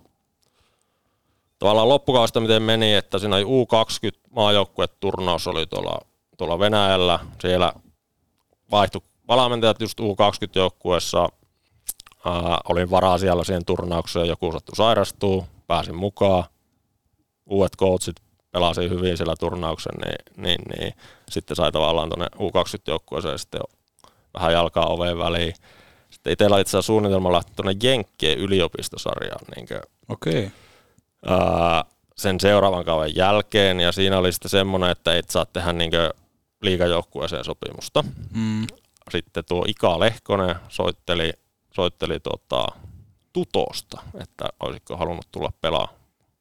tavallaan 1.61 1.89
loppukaudesta 1.89 2.39
miten 2.39 2.63
meni, 2.63 2.93
että 2.93 3.19
siinä 3.19 3.35
oli 3.35 3.43
U20 3.43 4.19
maajoukkueturnaus 4.35 5.47
oli 5.47 5.65
tuolla, 5.65 5.99
tuolla 6.37 6.59
Venäjällä. 6.59 7.19
Siellä 7.41 7.73
vaihtui 8.71 9.01
valmentajat 9.27 9.81
just 9.81 9.99
U20-joukkueessa. 9.99 11.29
Ää, 12.25 12.57
olin 12.69 12.91
varaa 12.91 13.17
siellä 13.17 13.43
siihen 13.43 13.65
turnaukseen, 13.65 14.27
joku 14.27 14.51
sattui 14.51 14.75
sairastuu, 14.75 15.45
pääsin 15.67 15.95
mukaan. 15.95 16.43
Uudet 17.45 17.77
coachit 17.77 18.15
pelasi 18.51 18.89
hyvin 18.89 19.17
siellä 19.17 19.35
turnauksen, 19.39 19.95
niin, 20.05 20.45
niin, 20.45 20.61
niin 20.77 20.93
sitten 21.29 21.55
sai 21.55 21.71
tavallaan 21.71 22.09
tuonne 22.09 22.27
U20-joukkueeseen 22.35 23.39
sitten 23.39 23.61
vähän 24.33 24.53
jalkaa 24.53 24.87
oveen 24.87 25.17
väliin. 25.17 25.53
Sitten 26.09 26.33
itsellä 26.33 26.59
itse 26.59 26.69
asiassa 26.69 26.87
suunnitelma 26.87 27.31
lähteä 27.31 27.53
tuonne 27.55 27.75
Jenkkien 27.83 28.37
yliopistosarjaan 28.37 29.45
niin 29.55 29.67
Okei. 30.09 30.51
Ää, 31.25 31.85
sen 32.15 32.39
seuraavan 32.39 32.85
kauden 32.85 33.15
jälkeen, 33.15 33.79
ja 33.79 33.91
siinä 33.91 34.17
oli 34.17 34.31
sitten 34.31 34.49
semmoinen, 34.49 34.89
että 34.89 35.17
et 35.17 35.29
saa 35.29 35.45
tehdä 35.45 35.73
niin 35.73 35.91
liikajoukkueeseen 36.61 37.45
sopimusta. 37.45 38.03
Mm. 38.33 38.67
Sitten 39.11 39.43
tuo 39.47 39.65
Ika 39.67 39.99
Lehkonen 39.99 40.55
soitteli, 40.69 41.33
soitteli 41.73 42.19
tota, 42.19 42.67
tutosta, 43.33 44.01
että 44.19 44.45
olisiko 44.59 44.97
halunnut 44.97 45.27
tulla 45.31 45.51
pelaa 45.61 45.87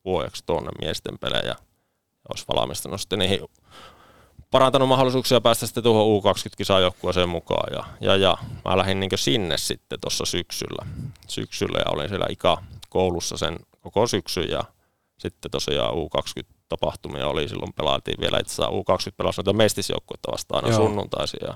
vuodeksi 0.04 0.42
tuonne 0.46 0.70
miesten 0.80 1.18
pelejä, 1.18 1.46
ja 1.46 1.54
olisi 2.28 2.44
valmistunut 2.56 3.00
sitten 3.00 3.18
niihin 3.18 3.40
parantanut 4.50 4.88
mahdollisuuksia 4.88 5.40
päästä 5.40 5.66
sitten 5.66 5.82
tuohon 5.82 6.22
U20-kisajoukkueeseen 6.22 7.28
mukaan. 7.28 7.72
Ja, 7.72 7.84
ja, 8.00 8.16
ja 8.16 8.38
mä 8.64 8.78
lähdin 8.78 9.00
niin 9.00 9.10
sinne 9.14 9.58
sitten 9.58 10.00
tuossa 10.00 10.24
syksyllä. 10.24 10.86
syksyllä 11.28 11.78
ja 11.78 11.90
olin 11.90 12.08
siellä 12.08 12.26
Ika 12.30 12.62
koulussa 12.88 13.36
sen 13.36 13.58
koko 13.80 14.06
syksyn 14.06 14.50
ja 14.50 14.64
sitten 15.18 15.50
tosiaan 15.50 15.94
U20-tapahtumia 15.94 17.26
oli 17.26 17.48
silloin 17.48 17.72
pelaatiin 17.72 18.20
vielä 18.20 18.38
itse 18.38 18.52
asiassa 18.52 18.70
U20 18.70 19.14
pelasi 19.16 19.38
noita 19.38 19.52
mestisjoukkuetta 19.52 20.32
vastaan 20.32 20.64
aina 20.64 20.76
sunnuntaisin. 20.76 21.40
Ja, 21.42 21.54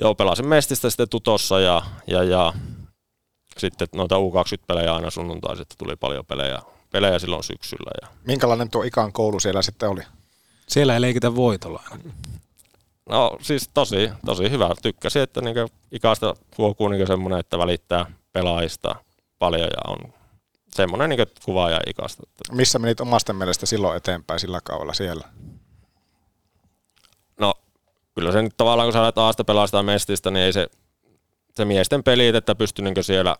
joo, 0.00 0.14
pelasin 0.14 0.46
mestistä 0.46 0.90
sitten 0.90 1.08
tutossa 1.08 1.60
ja, 1.60 1.82
ja, 2.06 2.22
ja 2.22 2.52
sitten 3.58 3.88
noita 3.94 4.16
U20-pelejä 4.16 4.94
aina 4.94 5.10
sunnuntaisin, 5.10 5.62
että 5.62 5.74
tuli 5.78 5.96
paljon 5.96 6.26
pelejä, 6.26 6.58
pelejä 6.92 7.18
silloin 7.18 7.44
syksyllä. 7.44 7.90
Ja 8.02 8.08
Minkälainen 8.26 8.70
tuo 8.70 8.82
ikan 8.82 9.12
koulu 9.12 9.40
siellä 9.40 9.62
sitten 9.62 9.88
oli? 9.88 10.02
Siellä 10.68 10.94
ei 10.94 11.00
leikitä 11.00 11.36
voitolla 11.36 11.82
aina. 11.90 12.04
No 13.08 13.36
siis 13.40 13.70
tosi, 13.74 14.10
tosi 14.26 14.50
hyvä. 14.50 14.70
Tykkäsin, 14.82 15.22
että 15.22 15.40
niinku 15.40 15.74
ikäistä 15.92 16.34
huokuu 16.58 16.88
niinku 16.88 17.06
semmoinen, 17.06 17.40
että 17.40 17.58
välittää 17.58 18.06
pelaajista 18.32 18.96
paljon 19.38 19.68
ja 19.70 19.92
on 19.92 20.12
semmoinen 20.74 21.08
niinku 21.08 21.24
kuva 21.44 21.70
ja 21.70 21.80
ikäistä. 21.86 22.22
Missä 22.52 22.78
menit 22.78 23.00
omasta 23.00 23.32
mielestä 23.32 23.66
silloin 23.66 23.96
eteenpäin 23.96 24.40
sillä 24.40 24.60
kaudella 24.64 24.92
siellä? 24.92 25.28
No 27.40 27.54
kyllä 28.14 28.32
se 28.32 28.42
nyt 28.42 28.56
tavallaan, 28.56 28.86
kun 28.86 28.92
sä 28.92 29.02
alet 29.02 29.18
Aasta 29.18 29.44
pelaa 29.44 29.66
sitä 29.66 29.82
mestistä, 29.82 30.30
niin 30.30 30.44
ei 30.44 30.52
se, 30.52 30.66
se 31.54 31.64
miesten 31.64 32.04
pelit, 32.04 32.34
että 32.34 32.54
pystyi 32.54 32.82
niinku 32.84 33.02
siellä, 33.02 33.36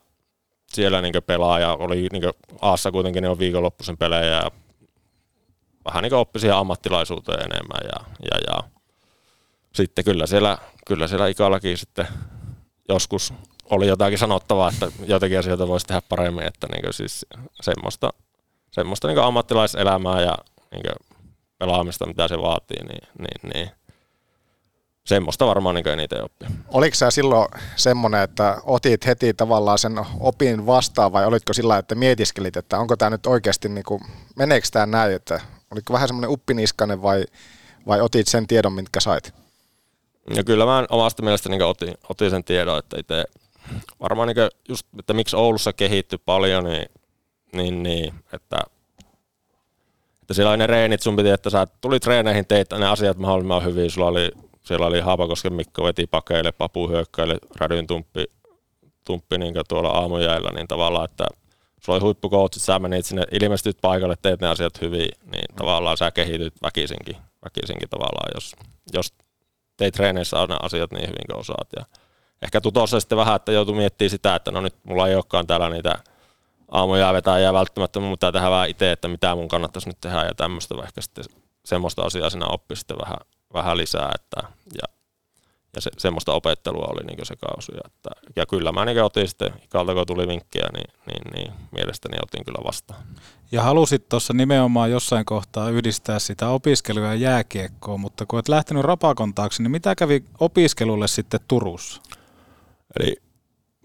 siellä 0.73 1.01
niinku 1.01 1.21
pelaa 1.21 1.59
ja 1.59 1.73
oli 1.73 2.09
niinku 2.13 2.31
Aassa 2.61 2.93
kuitenkin 2.93 3.23
ne 3.23 3.29
on 3.29 3.39
viikonloppuisen 3.39 3.97
pelejä 3.97 4.25
ja 4.25 4.51
vähän 5.85 6.03
niin 6.03 6.15
oppi 6.15 6.39
siihen 6.39 6.57
ammattilaisuuteen 6.57 7.41
enemmän 7.53 7.81
ja, 7.83 8.05
ja, 8.31 8.39
ja 8.47 8.71
sitten 9.75 10.05
kyllä 10.05 10.27
siellä, 10.27 10.59
kyllä 10.87 11.09
siellä 11.09 11.29
Ikallakin 11.29 11.79
sitten 11.79 12.07
joskus 12.89 13.35
oli 13.71 13.87
jotakin 13.87 14.19
sanottavaa, 14.19 14.69
että 14.69 14.87
jotakin 15.07 15.39
asioita 15.39 15.69
voisi 15.69 15.87
tehdä 15.87 16.03
paremmin, 16.09 16.47
että 16.47 16.67
niin 16.67 16.93
siis 16.93 17.27
semmoista, 17.61 18.13
semmoista 18.71 19.09
niin 19.09 19.19
ammattilaiselämää 19.19 20.21
ja 20.21 20.35
niin 20.71 20.97
pelaamista, 21.59 22.07
mitä 22.07 22.29
se 22.29 22.39
vaatii, 22.39 22.85
niin, 22.85 23.09
niin, 23.19 23.55
niin 23.55 23.71
semmoista 25.07 25.47
varmaan 25.47 25.75
niin 25.75 25.89
eniten 25.89 26.25
oppia. 26.25 26.51
Oliko 26.69 26.95
sä 26.95 27.11
silloin 27.11 27.49
semmoinen, 27.77 28.23
että 28.23 28.61
otit 28.65 29.07
heti 29.07 29.35
tavallaan 29.35 29.79
sen 29.79 30.01
opin 30.21 30.67
vastaan 30.67 31.13
vai 31.13 31.27
olitko 31.27 31.53
sillä 31.53 31.79
että 31.79 31.95
mietiskelit, 31.95 32.57
että 32.57 32.79
onko 32.79 32.97
tämä 32.97 33.11
nyt 33.11 33.27
oikeasti, 33.27 33.69
niin 33.69 33.85
kuin, 33.85 34.01
meneekö 34.37 34.67
tämä 34.73 34.87
näin, 34.87 35.13
että 35.13 35.41
oliko 35.71 35.93
vähän 35.93 36.09
semmoinen 36.09 36.31
uppiniskainen 36.31 37.03
vai, 37.03 37.25
vai 37.87 38.01
otit 38.01 38.29
sen 38.29 38.47
tiedon, 38.47 38.73
mitkä 38.73 39.01
sait? 39.01 39.35
Ja 40.35 40.45
kyllä 40.45 40.65
mä 40.65 40.87
omasta 40.91 41.23
mielestä 41.23 41.49
niin 41.49 41.63
otin, 41.63 41.95
otin, 42.09 42.31
sen 42.31 42.45
tiedon, 42.45 42.79
että 42.79 43.01
itse 43.01 43.25
varmaan 44.01 44.29
niin 44.29 44.51
just, 44.69 44.87
että 44.99 45.13
miksi 45.13 45.37
Oulussa 45.37 45.73
kehittyi 45.73 46.19
paljon, 46.25 46.65
niin, 46.65 46.87
niin, 47.53 47.83
niin 47.83 48.15
että, 48.33 48.61
että 50.23 50.35
siellä 50.35 50.51
oli 50.51 50.59
ne 50.59 50.67
reenit, 50.67 51.03
sun 51.03 51.17
piti, 51.17 51.29
että 51.29 51.51
sä 51.51 51.67
tuli 51.81 52.01
treeneihin, 52.01 52.47
teit 52.47 52.71
ne 52.79 52.89
asiat 52.89 53.17
mahdollisimman 53.17 53.65
hyvin, 53.65 53.91
sulla 53.91 54.07
oli, 54.07 54.31
siellä 54.63 54.87
oli 54.87 55.01
Haapakosken 55.01 55.53
Mikko 55.53 55.85
veti 55.85 56.07
pakeille, 56.07 56.53
Papu 56.53 56.89
hyökkäille, 56.89 57.39
Rädyn 57.57 57.87
tumppi, 57.87 58.25
tumppi 59.07 59.39
niin 59.39 59.55
tuolla 59.69 59.89
aamujäillä, 59.89 60.51
niin 60.55 60.69
tavallaan, 60.69 61.05
että 61.05 61.27
sulla 61.81 61.97
oli 61.97 62.05
huippukoutsit, 62.05 62.63
sä 62.63 62.79
menit 62.79 63.07
sinne, 63.07 63.25
ilmestyt 63.33 63.79
paikalle, 63.81 64.15
teet 64.23 64.41
ne 64.41 64.49
asiat 64.49 64.81
hyvin, 64.81 65.09
niin 65.33 65.57
tavallaan 65.57 65.97
sä 65.97 66.11
kehityt 66.11 66.55
väkisinkin, 66.63 67.17
väkisinkin 67.45 67.89
tavallaan, 67.89 68.31
jos, 68.35 68.57
jos 68.93 69.13
teit 69.77 69.95
treeneissä 69.95 70.41
aina 70.41 70.57
asiat 70.63 70.91
niin 70.93 71.09
hyvin 71.09 71.27
kuin 71.31 71.41
osaat. 71.41 71.69
Ja 71.77 71.85
ehkä 72.45 72.61
tutossa 72.61 73.01
sitten 73.01 73.19
vähän, 73.19 73.37
että 73.37 73.53
joutuu 73.53 73.75
miettimään 73.75 74.11
sitä, 74.11 74.35
että 74.35 74.51
no 74.51 74.61
nyt 74.61 74.75
mulla 74.85 75.09
ei 75.09 75.15
olekaan 75.15 75.47
täällä 75.47 75.71
niitä 75.71 75.99
aamuja 76.71 77.13
vetää 77.13 77.39
ja 77.39 77.53
välttämättä 77.53 78.01
mun 78.01 78.13
pitää 78.13 78.33
tehdä 78.33 78.51
vähän 78.51 78.71
itse, 78.71 78.93
että 78.93 79.09
mitä 79.09 79.35
mun 79.35 79.49
kannattaisi 79.49 79.89
nyt 79.89 80.01
tehdä 80.01 80.25
ja 80.25 80.35
tämmöistä 80.35 80.75
ehkä 80.85 81.01
sitten 81.01 81.25
semmoista 81.65 82.03
asiaa 82.03 82.31
siinä 82.31 82.47
oppi 82.47 82.77
sitten 82.77 82.99
vähän, 82.99 83.19
vähän 83.55 83.77
lisää, 83.77 84.11
että, 84.15 84.49
ja, 84.75 84.95
ja 85.75 85.81
se, 85.81 85.91
semmoista 85.99 86.33
opettelua 86.33 86.89
oli 86.93 87.05
niin 87.05 87.27
se 87.27 87.37
kausi. 87.37 87.73
Että, 87.85 88.11
ja 88.37 88.47
kyllä 88.47 88.73
mä 88.73 88.85
niin 88.85 89.03
otin 89.03 89.29
sitten, 89.29 89.53
ikalta 89.65 89.95
kun 89.95 90.07
tuli 90.07 90.29
vinkkejä, 90.29 90.69
niin, 90.73 90.95
niin, 91.07 91.35
niin 91.35 91.53
mielestäni 91.71 92.19
otin 92.23 92.45
kyllä 92.45 92.65
vastaan. 92.65 93.03
Ja 93.53 93.63
halusit 93.63 94.09
tuossa 94.09 94.33
nimenomaan 94.33 94.91
jossain 94.91 95.25
kohtaa 95.25 95.71
yhdistää 95.71 96.19
sitä 96.19 96.49
opiskelua 96.49 97.07
ja 97.07 97.15
jääkiekkoa, 97.15 97.97
mutta 97.97 98.27
kun 98.27 98.39
et 98.39 98.49
lähtenyt 98.49 98.85
rapakon 98.85 99.35
taakse, 99.35 99.63
niin 99.63 99.71
mitä 99.71 99.95
kävi 99.95 100.25
opiskelulle 100.41 101.09
sitten 101.09 101.41
Turussa? 101.49 102.03
Eli 103.01 103.17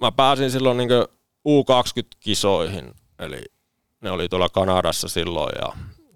mä 0.01 0.11
pääsin 0.11 0.51
silloin 0.51 0.77
niin 0.77 0.89
U20-kisoihin, 1.47 2.93
eli 3.19 3.41
ne 4.01 4.11
oli 4.11 4.29
tuolla 4.29 4.49
Kanadassa 4.49 5.07
silloin 5.07 5.53
ja, 5.61 5.73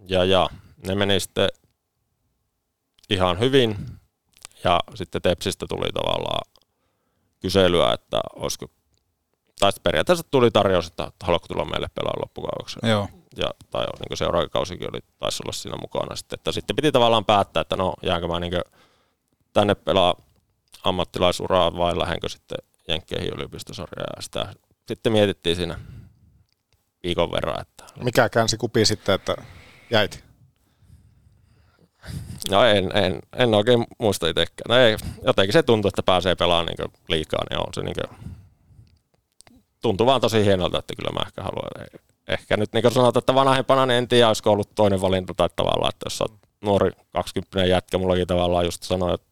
ja, 0.08 0.26
ja 0.26 0.50
ne 0.88 0.96
meni 0.96 1.20
sitten 1.20 1.50
ihan 3.10 3.39
hyvin 3.39 3.78
ja 4.64 4.80
sitten 4.96 5.22
Tepsistä 5.22 5.66
tuli 5.70 5.91
tavallaan 5.94 6.52
kyselyä, 7.39 7.94
että 7.94 8.22
olisiko, 8.36 8.66
tai 9.60 9.72
periaatteessa 9.84 10.26
tuli 10.32 10.52
tarjous, 10.52 10.88
että 10.88 11.12
haluatko 11.24 11.48
tulla 11.48 11.66
meille 11.66 11.88
pelaa 11.96 12.22
loppukaudeksi. 12.22 12.80
Joo. 12.84 13.08
Ja, 13.38 13.52
tai 13.70 13.86
niin 13.86 14.18
seuraava 14.18 14.50
kausikin 14.50 14.89
oli, 14.94 15.00
taisi 15.20 15.44
olla 15.46 15.54
siinä 15.54 15.78
mukana 15.82 16.16
sitten, 16.16 16.36
että 16.39 16.52
sitten 16.52 16.76
piti 16.76 16.91
tavallaan 16.91 17.26
päättää, 17.26 17.62
että 17.62 17.76
no 17.76 17.94
jäänkö 18.02 18.28
mä 18.28 18.39
niin 18.39 18.54
tänne 19.54 19.76
pelaa 19.76 20.16
ammattilaisuraa 20.84 21.78
vai 21.78 21.98
lähdenkö 21.98 22.30
sitten 22.30 22.58
Jenkkeihin 22.88 23.34
yliopistosarjaa 23.34 24.08
ja 24.16 24.22
sitä 24.22 24.54
sitten 24.88 25.12
mietittiin 25.12 25.56
siinä 25.56 25.80
viikon 27.04 27.32
verran. 27.32 27.62
Että... 27.62 27.84
Mikä 28.04 28.30
käänsi 28.30 28.58
kupi 28.58 28.86
sitten, 28.86 29.16
että 29.16 29.36
jäit? 29.90 30.24
No 32.52 32.64
en, 32.64 32.98
en, 32.98 33.20
en 33.36 33.54
oikein 33.54 33.86
muista 34.00 34.28
itsekään. 34.28 34.66
No 34.70 34.76
ei, 34.76 34.98
jotenkin 35.26 35.54
se 35.54 35.64
tuntuu, 35.64 35.90
että 35.90 36.04
pääsee 36.04 36.36
pelaamaan 36.36 36.66
niin 36.66 36.92
liikaa, 37.08 37.44
niin 37.50 37.60
on 37.60 37.74
se 37.74 37.82
niin 37.82 37.96
tuntuu 39.82 40.08
vaan 40.08 40.22
tosi 40.22 40.46
hienolta, 40.46 40.80
että 40.80 40.96
kyllä 40.96 41.12
mä 41.12 41.26
ehkä 41.26 41.44
haluan. 41.44 41.88
Ehkä 42.28 42.58
nyt 42.58 42.74
niin 42.74 42.94
sanotaan, 42.94 43.22
että 43.22 43.36
vanhempana 43.36 43.86
niin 43.86 43.98
en 43.98 44.08
tiedä, 44.08 44.28
olisiko 44.28 44.52
ollut 44.52 44.76
toinen 44.76 45.02
valinta 45.02 45.34
tai 45.34 45.50
tavallaan, 45.56 45.90
että 45.90 46.06
jos 46.06 46.22
olet 46.22 46.34
nuori 46.62 46.92
20 47.12 47.66
jätkä, 47.66 47.98
mullakin 47.98 48.28
tavallaan 48.28 48.66
just 48.66 48.84
sanoi, 48.84 49.14
että 49.14 49.28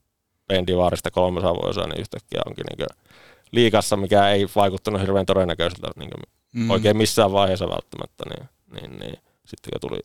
Pendivaarista 0.47 1.11
300 1.11 1.53
vuosia, 1.53 1.87
niin 1.87 1.99
yhtäkkiä 1.99 2.41
onkin 2.45 2.65
niin 2.65 2.87
liikassa, 3.51 3.97
mikä 3.97 4.29
ei 4.29 4.47
vaikuttanut 4.55 5.01
hirveän 5.01 5.25
todennäköiseltä 5.25 5.87
niin 5.95 6.11
mm. 6.53 6.69
oikein 6.69 6.97
missään 6.97 7.31
vaiheessa 7.31 7.69
välttämättä, 7.69 8.23
niin, 8.29 8.49
niin, 8.73 8.99
niin. 8.99 9.23
sitten 9.45 9.71
kun 9.71 9.89
tuli, 9.89 9.99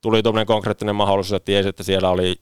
tuli 0.00 0.22
tuommoinen 0.22 0.46
konkreettinen 0.46 0.96
mahdollisuus, 0.96 1.32
että 1.32 1.46
tiesi, 1.46 1.68
että 1.68 1.82
siellä 1.82 2.10
oli, 2.10 2.36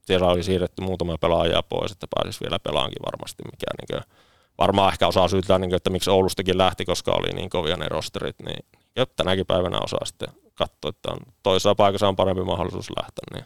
siellä 0.00 0.26
oli 0.26 0.42
siirretty 0.42 0.82
muutama 0.82 1.18
pelaaja 1.18 1.62
pois, 1.62 1.92
että 1.92 2.06
pääsisi 2.14 2.40
vielä 2.40 2.58
pelaankin 2.58 3.02
varmasti, 3.06 3.42
mikä 3.44 3.66
niin 3.80 4.02
kuin, 4.02 4.14
varmaan 4.58 4.92
ehkä 4.92 5.06
osaa 5.06 5.28
syytää, 5.28 5.58
niin 5.58 5.70
kuin, 5.70 5.76
että 5.76 5.90
miksi 5.90 6.10
Oulustakin 6.10 6.58
lähti, 6.58 6.84
koska 6.84 7.12
oli 7.12 7.32
niin 7.32 7.50
kovia 7.50 7.76
ne 7.76 7.88
rosterit, 7.88 8.36
niin 8.46 8.66
ja 8.96 9.06
tänäkin 9.06 9.46
päivänä 9.46 9.78
osaa 9.80 10.04
sitten 10.04 10.28
katsoa, 10.54 10.88
että 10.88 11.12
on 11.12 11.18
toisessa 11.42 11.74
paikassa 11.74 12.08
on 12.08 12.16
parempi 12.16 12.42
mahdollisuus 12.42 12.90
lähteä, 12.96 13.24
niin, 13.34 13.44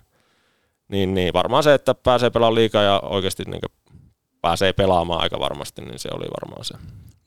niin, 0.88 1.14
niin 1.14 1.32
varmaan 1.32 1.62
se, 1.62 1.74
että 1.74 1.94
pääsee 1.94 2.30
pelaamaan 2.30 2.54
liikaa 2.54 2.82
ja 2.82 3.00
oikeasti 3.04 3.42
niin 3.46 3.60
pääsee 4.40 4.72
pelaamaan 4.72 5.20
aika 5.20 5.40
varmasti, 5.40 5.82
niin 5.82 5.98
se 5.98 6.08
oli 6.12 6.26
varmaan 6.40 6.64
se. 6.64 6.74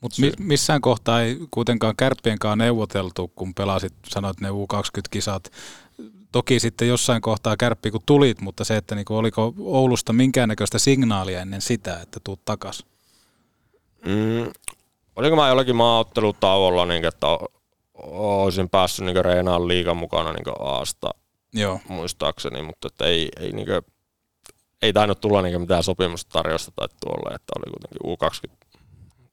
Mutta 0.00 0.20
mi- 0.20 0.32
missään 0.38 0.80
kohtaa 0.80 1.22
ei 1.22 1.38
kuitenkaan 1.50 1.96
kärppienkaan 1.96 2.58
neuvoteltu, 2.58 3.32
kun 3.34 3.54
pelasit, 3.54 3.94
sanoit 4.08 4.40
ne 4.40 4.48
U20-kisat. 4.50 5.52
Toki 6.32 6.60
sitten 6.60 6.88
jossain 6.88 7.22
kohtaa 7.22 7.56
kärppi, 7.56 7.90
kun 7.90 8.00
tulit, 8.06 8.40
mutta 8.40 8.64
se, 8.64 8.76
että 8.76 8.94
niinku, 8.94 9.16
oliko 9.16 9.54
Oulusta 9.60 10.12
minkäännäköistä 10.12 10.78
signaalia 10.78 11.40
ennen 11.40 11.60
sitä, 11.60 12.00
että 12.00 12.20
tuut 12.24 12.44
takas? 12.44 12.84
Mm, 14.06 14.52
olinko 15.16 15.36
mä 15.36 15.48
jollakin 15.48 15.76
maaottelutauolla, 15.76 16.86
niin, 16.86 17.04
että 17.04 17.26
olisin 17.94 18.68
päässyt 18.70 19.06
niin 19.06 19.24
reenaan 19.24 19.68
liikan 19.68 19.96
mukana 19.96 20.32
niin 20.32 20.54
Aasta 20.58 21.10
Joo. 21.52 21.80
muistaakseni, 21.88 22.62
mutta 22.62 22.88
että 22.88 23.04
ei, 23.04 23.28
ei 23.40 23.52
niin 23.52 23.66
kuin, 23.66 23.82
ei 24.82 24.92
tainnut 24.92 25.20
tulla 25.20 25.42
niin 25.42 25.60
mitään 25.60 25.82
sopimustarjosta 25.82 26.72
tai 26.76 26.88
tuolle, 27.00 27.34
että 27.34 27.52
oli 27.56 27.72
kuitenkin 27.72 28.28
U20 28.52 28.62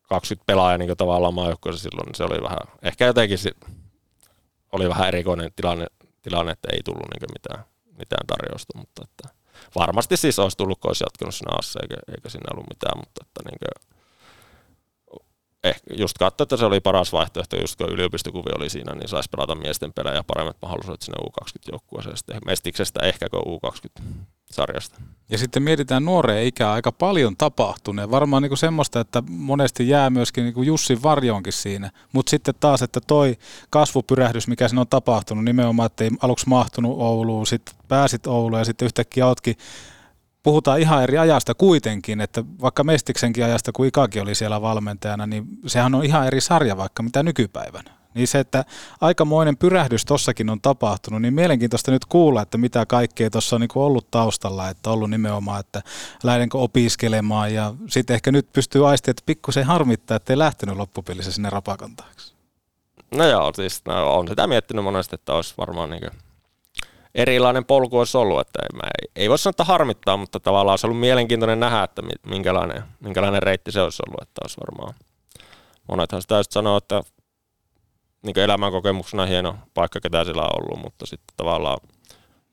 20 0.09 0.45
pelaaja 0.45 0.77
niin 0.77 0.97
tavallaan 0.97 1.33
maajoukkueessa 1.33 1.83
silloin, 1.83 2.05
niin 2.05 2.15
se 2.15 2.23
oli 2.23 2.43
vähän, 2.43 2.59
ehkä 2.81 3.05
jotenkin 3.05 3.37
oli 4.71 4.89
vähän 4.89 5.07
erikoinen 5.07 5.51
tilanne, 5.55 5.85
tilanne 6.21 6.51
että 6.51 6.67
ei 6.73 6.83
tullut 6.83 7.07
niin 7.13 7.31
mitään, 7.33 7.65
mitään 7.97 8.27
tarjousta, 8.27 8.77
mutta 8.77 9.01
että 9.03 9.35
varmasti 9.75 10.17
siis 10.17 10.39
olisi 10.39 10.57
tullut, 10.57 10.79
kun 10.79 10.89
olisi 10.89 11.03
jatkunut 11.03 11.35
siinä 11.35 11.57
assa, 11.59 11.79
eikä, 11.83 11.95
eikä 12.15 12.29
siinä 12.29 12.51
ollut 12.53 12.69
mitään, 12.69 12.97
mutta 12.97 13.21
että 13.25 13.41
niin 13.49 13.59
kuin, 13.59 13.98
ehkä 15.63 15.93
just 15.97 16.17
katsoa, 16.17 16.43
että 16.43 16.57
se 16.57 16.65
oli 16.65 16.79
paras 16.79 17.13
vaihtoehto, 17.13 17.55
just 17.55 17.75
kun 17.75 17.89
yliopistokuvi 17.89 18.49
oli 18.57 18.69
siinä, 18.69 18.95
niin 18.95 19.07
saisi 19.07 19.29
pelata 19.29 19.55
miesten 19.55 19.93
pelejä 19.93 20.15
ja 20.15 20.23
paremmat 20.23 20.57
mahdollisuudet 20.61 21.01
sinne 21.01 21.17
U20-joukkueeseen, 21.27 22.39
mestiksestä 22.45 22.99
ehkä 23.03 23.29
kuin 23.29 23.43
U20-sarjasta. 23.43 25.01
Ja 25.29 25.37
sitten 25.37 25.63
mietitään 25.63 26.05
nuoreen 26.05 26.47
ikää 26.47 26.71
aika 26.71 26.91
paljon 26.91 27.37
tapahtuneen. 27.37 28.11
Varmaan 28.11 28.43
niin 28.43 28.49
kuin 28.49 28.57
semmoista, 28.57 28.99
että 28.99 29.23
monesti 29.29 29.89
jää 29.89 30.09
myöskin 30.09 30.43
niin 30.43 30.53
kuin 30.53 30.67
Jussin 30.67 31.03
varjoonkin 31.03 31.53
siinä. 31.53 31.91
Mutta 32.13 32.29
sitten 32.29 32.53
taas, 32.59 32.81
että 32.81 32.99
toi 33.07 33.37
kasvupyrähdys, 33.69 34.47
mikä 34.47 34.67
siinä 34.67 34.81
on 34.81 34.87
tapahtunut, 34.87 35.45
nimenomaan, 35.45 35.85
että 35.85 36.03
ei 36.03 36.09
aluksi 36.21 36.49
mahtunut 36.49 36.97
Ouluun, 36.99 37.47
sitten 37.47 37.75
pääsit 37.87 38.27
Ouluun 38.27 38.59
ja 38.59 38.65
sitten 38.65 38.85
yhtäkkiä 38.85 39.27
ootkin 39.27 39.55
puhutaan 40.43 40.79
ihan 40.79 41.03
eri 41.03 41.17
ajasta 41.17 41.53
kuitenkin, 41.53 42.21
että 42.21 42.43
vaikka 42.61 42.83
Mestiksenkin 42.83 43.45
ajasta, 43.45 43.71
kun 43.71 43.85
Ikakin 43.85 44.21
oli 44.21 44.35
siellä 44.35 44.61
valmentajana, 44.61 45.27
niin 45.27 45.47
sehän 45.67 45.95
on 45.95 46.05
ihan 46.05 46.27
eri 46.27 46.41
sarja 46.41 46.77
vaikka 46.77 47.03
mitä 47.03 47.23
nykypäivänä. 47.23 47.99
Niin 48.13 48.27
se, 48.27 48.39
että 48.39 48.65
aikamoinen 49.01 49.57
pyrähdys 49.57 50.05
tossakin 50.05 50.49
on 50.49 50.61
tapahtunut, 50.61 51.21
niin 51.21 51.33
mielenkiintoista 51.33 51.91
nyt 51.91 52.05
kuulla, 52.05 52.41
että 52.41 52.57
mitä 52.57 52.85
kaikkea 52.85 53.29
tuossa 53.29 53.55
on 53.55 53.61
niin 53.61 53.69
ollut 53.75 54.11
taustalla, 54.11 54.69
että 54.69 54.89
ollut 54.89 55.09
nimenomaan, 55.09 55.59
että 55.59 55.81
lähdenkö 56.23 56.57
opiskelemaan 56.57 57.53
ja 57.53 57.73
sitten 57.87 58.13
ehkä 58.13 58.31
nyt 58.31 58.53
pystyy 58.53 58.89
aistimaan, 58.89 59.11
että 59.11 59.23
pikkusen 59.25 59.63
harmittaa, 59.63 60.17
että 60.17 60.33
ei 60.33 60.37
lähtenyt 60.37 60.77
loppupelissä 60.77 61.31
sinne 61.31 61.49
rapakantaaksi. 61.49 62.33
No 63.15 63.25
joo, 63.25 63.51
siis 63.55 63.81
no, 63.85 64.17
on 64.17 64.27
sitä 64.27 64.47
miettinyt 64.47 64.83
monesti, 64.83 65.15
että 65.15 65.33
olisi 65.33 65.53
varmaan 65.57 65.89
niin 65.89 66.11
erilainen 67.15 67.65
polku 67.65 67.99
olisi 67.99 68.17
ollut, 68.17 68.39
että 68.39 68.59
ei, 68.61 68.79
ei, 68.83 69.23
ei 69.23 69.29
voi 69.29 69.37
sanoa, 69.37 69.51
että 69.51 69.63
harmittaa, 69.63 70.17
mutta 70.17 70.39
tavallaan 70.39 70.73
olisi 70.73 70.87
ollut 70.87 70.99
mielenkiintoinen 70.99 71.59
nähdä, 71.59 71.83
että 71.83 72.01
minkälainen, 72.25 72.83
minkälainen 72.99 73.43
reitti 73.43 73.71
se 73.71 73.81
olisi 73.81 74.03
ollut, 74.07 74.21
että 74.21 74.41
olisi 74.43 74.57
varmaan. 74.67 74.93
Monethan 75.87 76.21
sitä 76.21 76.41
sanoo, 76.49 76.77
että 76.77 77.01
niin 78.21 78.39
elämänkokemuksena 78.39 79.25
hieno 79.25 79.55
paikka, 79.73 79.99
ketä 79.99 80.25
sillä 80.25 80.41
on 80.41 80.63
ollut, 80.63 80.83
mutta 80.83 81.05
sitten 81.05 81.37
tavallaan, 81.37 81.77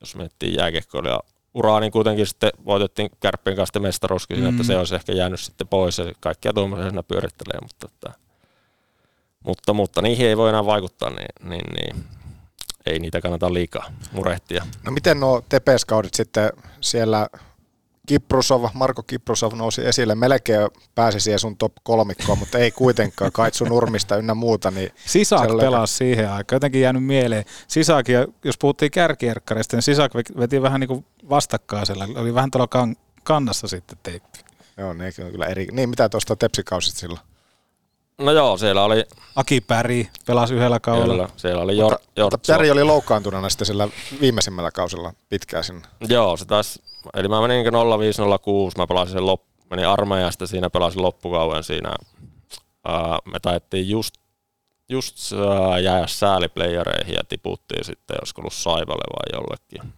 jos 0.01 0.17
miettii 0.17 0.55
jääkiekkoilija 0.55 1.21
uraa, 1.55 1.81
niin 1.81 1.93
kuitenkin 1.93 2.27
sitten 2.27 2.51
voitettiin 2.65 3.11
kärppien 3.21 3.57
kanssa 3.57 3.81
mestaruuskin, 3.81 4.41
mm. 4.41 4.49
että 4.49 4.63
se 4.63 4.79
olisi 4.79 4.95
ehkä 4.95 5.13
jäänyt 5.13 5.41
sitten 5.41 5.69
pois 5.69 5.99
ja 5.99 6.13
kaikkia 6.21 6.53
tuommoisena 6.53 7.03
pyörittelee, 7.03 7.59
mutta, 7.63 7.89
että, 7.93 8.13
mutta, 9.45 9.73
mutta 9.73 10.03
niihin 10.03 10.27
ei 10.27 10.37
voi 10.37 10.49
enää 10.49 10.67
vaikuttaa, 10.67 11.11
niin, 11.11 11.51
niin, 11.51 11.75
niin 11.75 12.05
ei 12.87 12.99
niitä 12.99 13.21
kannata 13.21 13.53
liikaa 13.55 13.91
murehtia. 14.13 14.67
No 14.85 14.93
miten 14.93 15.21
nuo 15.21 15.43
tepeskaudet 15.49 16.15
sitten 16.15 16.53
siellä 16.81 17.29
Kiprusov, 18.07 18.65
Marko 18.75 19.03
Kiprusov 19.03 19.53
nousi 19.55 19.87
esille. 19.87 20.15
Melkein 20.15 20.69
pääsi 20.95 21.21
siihen 21.21 21.39
sun 21.39 21.57
top 21.57 21.73
kolmikkoon, 21.83 22.39
mutta 22.39 22.59
ei 22.59 22.71
kuitenkaan. 22.71 23.33
Kaitsu 23.33 23.65
Nurmista 23.65 24.17
ynnä 24.17 24.35
muuta. 24.35 24.71
Niin 24.71 24.91
Sisak 25.07 25.49
pelasi 25.61 25.95
siihen 25.95 26.31
aikaan. 26.31 26.57
Jotenkin 26.57 26.81
jäänyt 26.81 27.05
mieleen. 27.05 27.45
Sisak, 27.69 28.09
ja 28.09 28.27
jos 28.45 28.59
puhuttiin 28.59 28.91
kärkierkkareista, 28.91 29.77
niin 29.77 29.83
Sisak 29.83 30.13
veti 30.15 30.63
vähän 30.63 30.81
niin 30.81 30.89
kuin 30.89 31.05
vastakkaisella. 31.31 32.09
Oli 32.17 32.35
vähän 32.35 32.51
tuolla 32.51 32.67
kan- 32.67 32.97
kannassa 33.25 33.69
sitten 33.69 33.99
teippi. 34.03 34.39
Joo, 34.77 34.93
ne 34.93 35.13
on 35.25 35.33
kyllä 35.33 35.47
eri. 35.47 35.67
Niin, 35.73 35.89
mitä 35.91 36.09
tuosta 36.09 36.37
tepsikausista 36.37 37.01
silloin? 37.01 37.21
No 38.19 38.33
joo, 38.33 38.57
siellä 38.57 38.85
oli... 38.85 39.05
Aki 39.37 39.61
Päri 39.61 40.09
pelasi 40.27 40.55
yhdellä 40.55 40.81
kaudella. 40.81 41.15
Kyllä, 41.15 41.29
siellä 41.37 41.63
oli 41.63 41.77
Jor, 41.77 41.93
mutta, 41.93 42.23
mutta 42.23 42.53
Päri 42.53 42.71
oli 42.71 42.85
loukkaantuneena 42.85 43.49
sitten 43.49 43.67
sillä 43.67 43.89
viimeisimmällä 44.21 44.71
kausella 44.71 45.13
pitkään 45.29 45.65
sinne. 45.65 45.83
Joo, 46.09 46.37
se 46.37 46.45
taas, 46.45 46.83
eli 47.15 47.29
mä 47.29 47.41
menin 47.41 47.67
0506, 47.99 48.79
mä 48.79 48.87
pelasin 48.87 49.13
sen 49.13 49.27
loppu, 49.27 49.47
menin 49.71 49.89
armeijasta, 49.89 50.47
siinä 50.47 50.71
pelasin 50.71 51.03
loppukauden 51.03 51.65
siinä. 51.65 51.95
Ää, 52.89 53.19
me 53.25 53.41
taettiin 53.43 53.89
just, 53.89 54.15
just 54.89 55.33
ää, 55.33 55.79
jää 55.79 56.07
sääliplayereihin 56.07 57.15
ja 57.15 57.23
tiputtiin 57.29 57.85
sitten, 57.85 58.17
olisiko 58.21 58.41
ollut 58.41 58.53
Saivalle 58.53 59.05
vai 59.17 59.41
jollekin. 59.41 59.93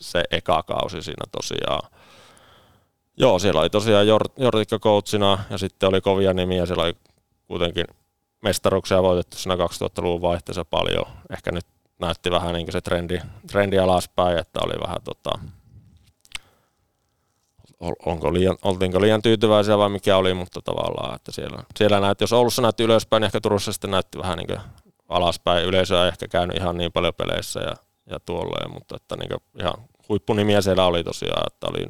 Se 0.00 0.24
eka 0.30 0.62
kausi 0.62 1.02
siinä 1.02 1.24
tosiaan. 1.32 1.90
Joo, 3.18 3.38
siellä 3.38 3.60
oli 3.60 3.70
tosiaan 3.70 4.06
Jortikka 4.36 4.78
coachina 4.78 5.38
ja 5.50 5.58
sitten 5.58 5.88
oli 5.88 6.00
kovia 6.00 6.34
nimiä. 6.34 6.66
Siellä 6.66 6.82
oli 6.82 6.96
kuitenkin 7.46 7.84
mestaruksia 8.42 9.02
voitettu 9.02 9.36
siinä 9.36 9.54
2000-luvun 9.54 10.22
vaihteessa 10.22 10.64
paljon. 10.64 11.04
Ehkä 11.30 11.52
nyt 11.52 11.66
näytti 12.00 12.30
vähän 12.30 12.54
niin 12.54 12.72
se 12.72 12.80
trendi, 12.80 13.20
trendi 13.46 13.78
alaspäin, 13.78 14.38
että 14.38 14.60
oli 14.62 14.74
vähän 14.86 14.98
tota, 15.04 15.30
onko 18.06 18.32
liian, 18.32 18.56
oltiinko 18.62 19.00
liian 19.00 19.22
tyytyväisiä 19.22 19.78
vai 19.78 19.88
mikä 19.88 20.16
oli, 20.16 20.34
mutta 20.34 20.60
tavallaan, 20.62 21.14
että 21.14 21.32
siellä, 21.32 21.62
siellä 21.76 22.00
näytti, 22.00 22.22
jos 22.22 22.32
Oulussa 22.32 22.62
näytti 22.62 22.82
ylöspäin, 22.82 23.20
niin 23.20 23.26
ehkä 23.26 23.40
Turussa 23.40 23.72
sitten 23.72 23.90
näytti 23.90 24.18
vähän 24.18 24.38
niin 24.38 24.60
alaspäin. 25.08 25.66
Yleisö 25.66 26.02
ei 26.02 26.08
ehkä 26.08 26.28
käynyt 26.28 26.56
ihan 26.56 26.76
niin 26.76 26.92
paljon 26.92 27.14
peleissä 27.14 27.60
ja, 27.60 27.74
ja 28.10 28.20
tuolleen, 28.20 28.72
mutta 28.72 28.96
että 28.96 29.16
niin 29.16 29.30
ihan 29.60 29.74
huippunimiä 30.08 30.60
siellä 30.60 30.86
oli 30.86 31.04
tosiaan, 31.04 31.46
että 31.46 31.66
oli 31.66 31.86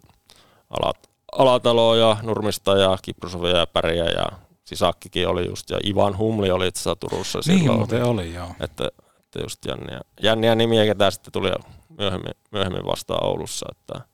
alat, 0.71 1.11
Alataloa 1.33 1.97
ja 1.97 2.17
Nurmista 2.23 2.77
ja 2.77 2.99
Kiprusovia 3.03 3.57
ja 3.57 3.67
Päriä 3.67 4.05
ja 4.05 4.27
Sisakkikin 4.65 5.29
oli 5.29 5.47
just, 5.47 5.71
ja 5.71 5.79
Ivan 5.85 6.19
Humli 6.19 6.51
oli 6.51 6.67
itse 6.67 6.81
asiassa 6.81 6.97
Turussa 6.97 7.41
niin, 7.47 7.59
silloin. 7.59 7.79
muuten 7.79 8.05
oli, 8.05 8.35
joo. 8.35 8.49
Että, 8.61 8.89
että 9.21 9.43
just 9.43 9.65
jänniä, 9.65 10.01
jänniä 10.23 10.55
nimiä, 10.55 10.85
ketä 10.85 11.11
sitten 11.11 11.33
tuli 11.33 11.51
myöhemmin, 11.99 12.35
myöhemmin 12.51 12.87
vastaan 12.87 13.25
Oulussa. 13.25 13.67
Että, 13.71 14.09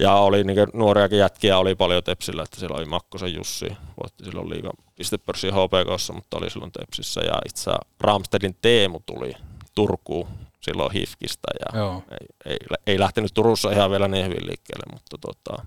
ja 0.00 0.14
oli 0.14 0.44
niin 0.44 0.58
nuoriakin 0.72 1.18
jätkiä 1.18 1.58
oli 1.58 1.74
paljon 1.74 2.04
Tepsillä, 2.04 2.42
että 2.42 2.60
siellä 2.60 2.76
oli 2.76 2.84
Makkosen 2.84 3.34
Jussi, 3.34 3.76
voitti 4.02 4.24
silloin 4.24 4.50
liigan 4.50 4.72
pistepörssi 4.94 5.50
HPKssa, 5.50 6.12
mutta 6.12 6.36
oli 6.36 6.50
silloin 6.50 6.72
Tepsissä. 6.72 7.20
Ja 7.20 7.34
itse 7.48 7.70
Ramstedin 8.00 8.56
Teemu 8.62 9.00
tuli 9.06 9.32
Turkuun 9.74 10.28
silloin 10.60 10.92
Hifkistä 10.92 11.48
ja 11.60 12.00
ei, 12.10 12.26
ei, 12.52 12.56
ei, 12.86 12.98
lähtenyt 12.98 13.34
Turussa 13.34 13.70
ihan 13.70 13.90
vielä 13.90 14.08
niin 14.08 14.24
hyvin 14.24 14.46
liikkeelle, 14.46 14.84
mutta 14.92 15.18
tota, 15.18 15.64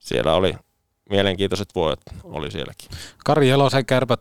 siellä 0.00 0.34
oli 0.34 0.54
mielenkiintoiset 1.10 1.68
vuodet 1.74 2.00
oli 2.24 2.50
sielläkin. 2.50 2.88
Kari 3.24 3.48
Jelosen 3.48 3.86
kärpät, 3.86 4.20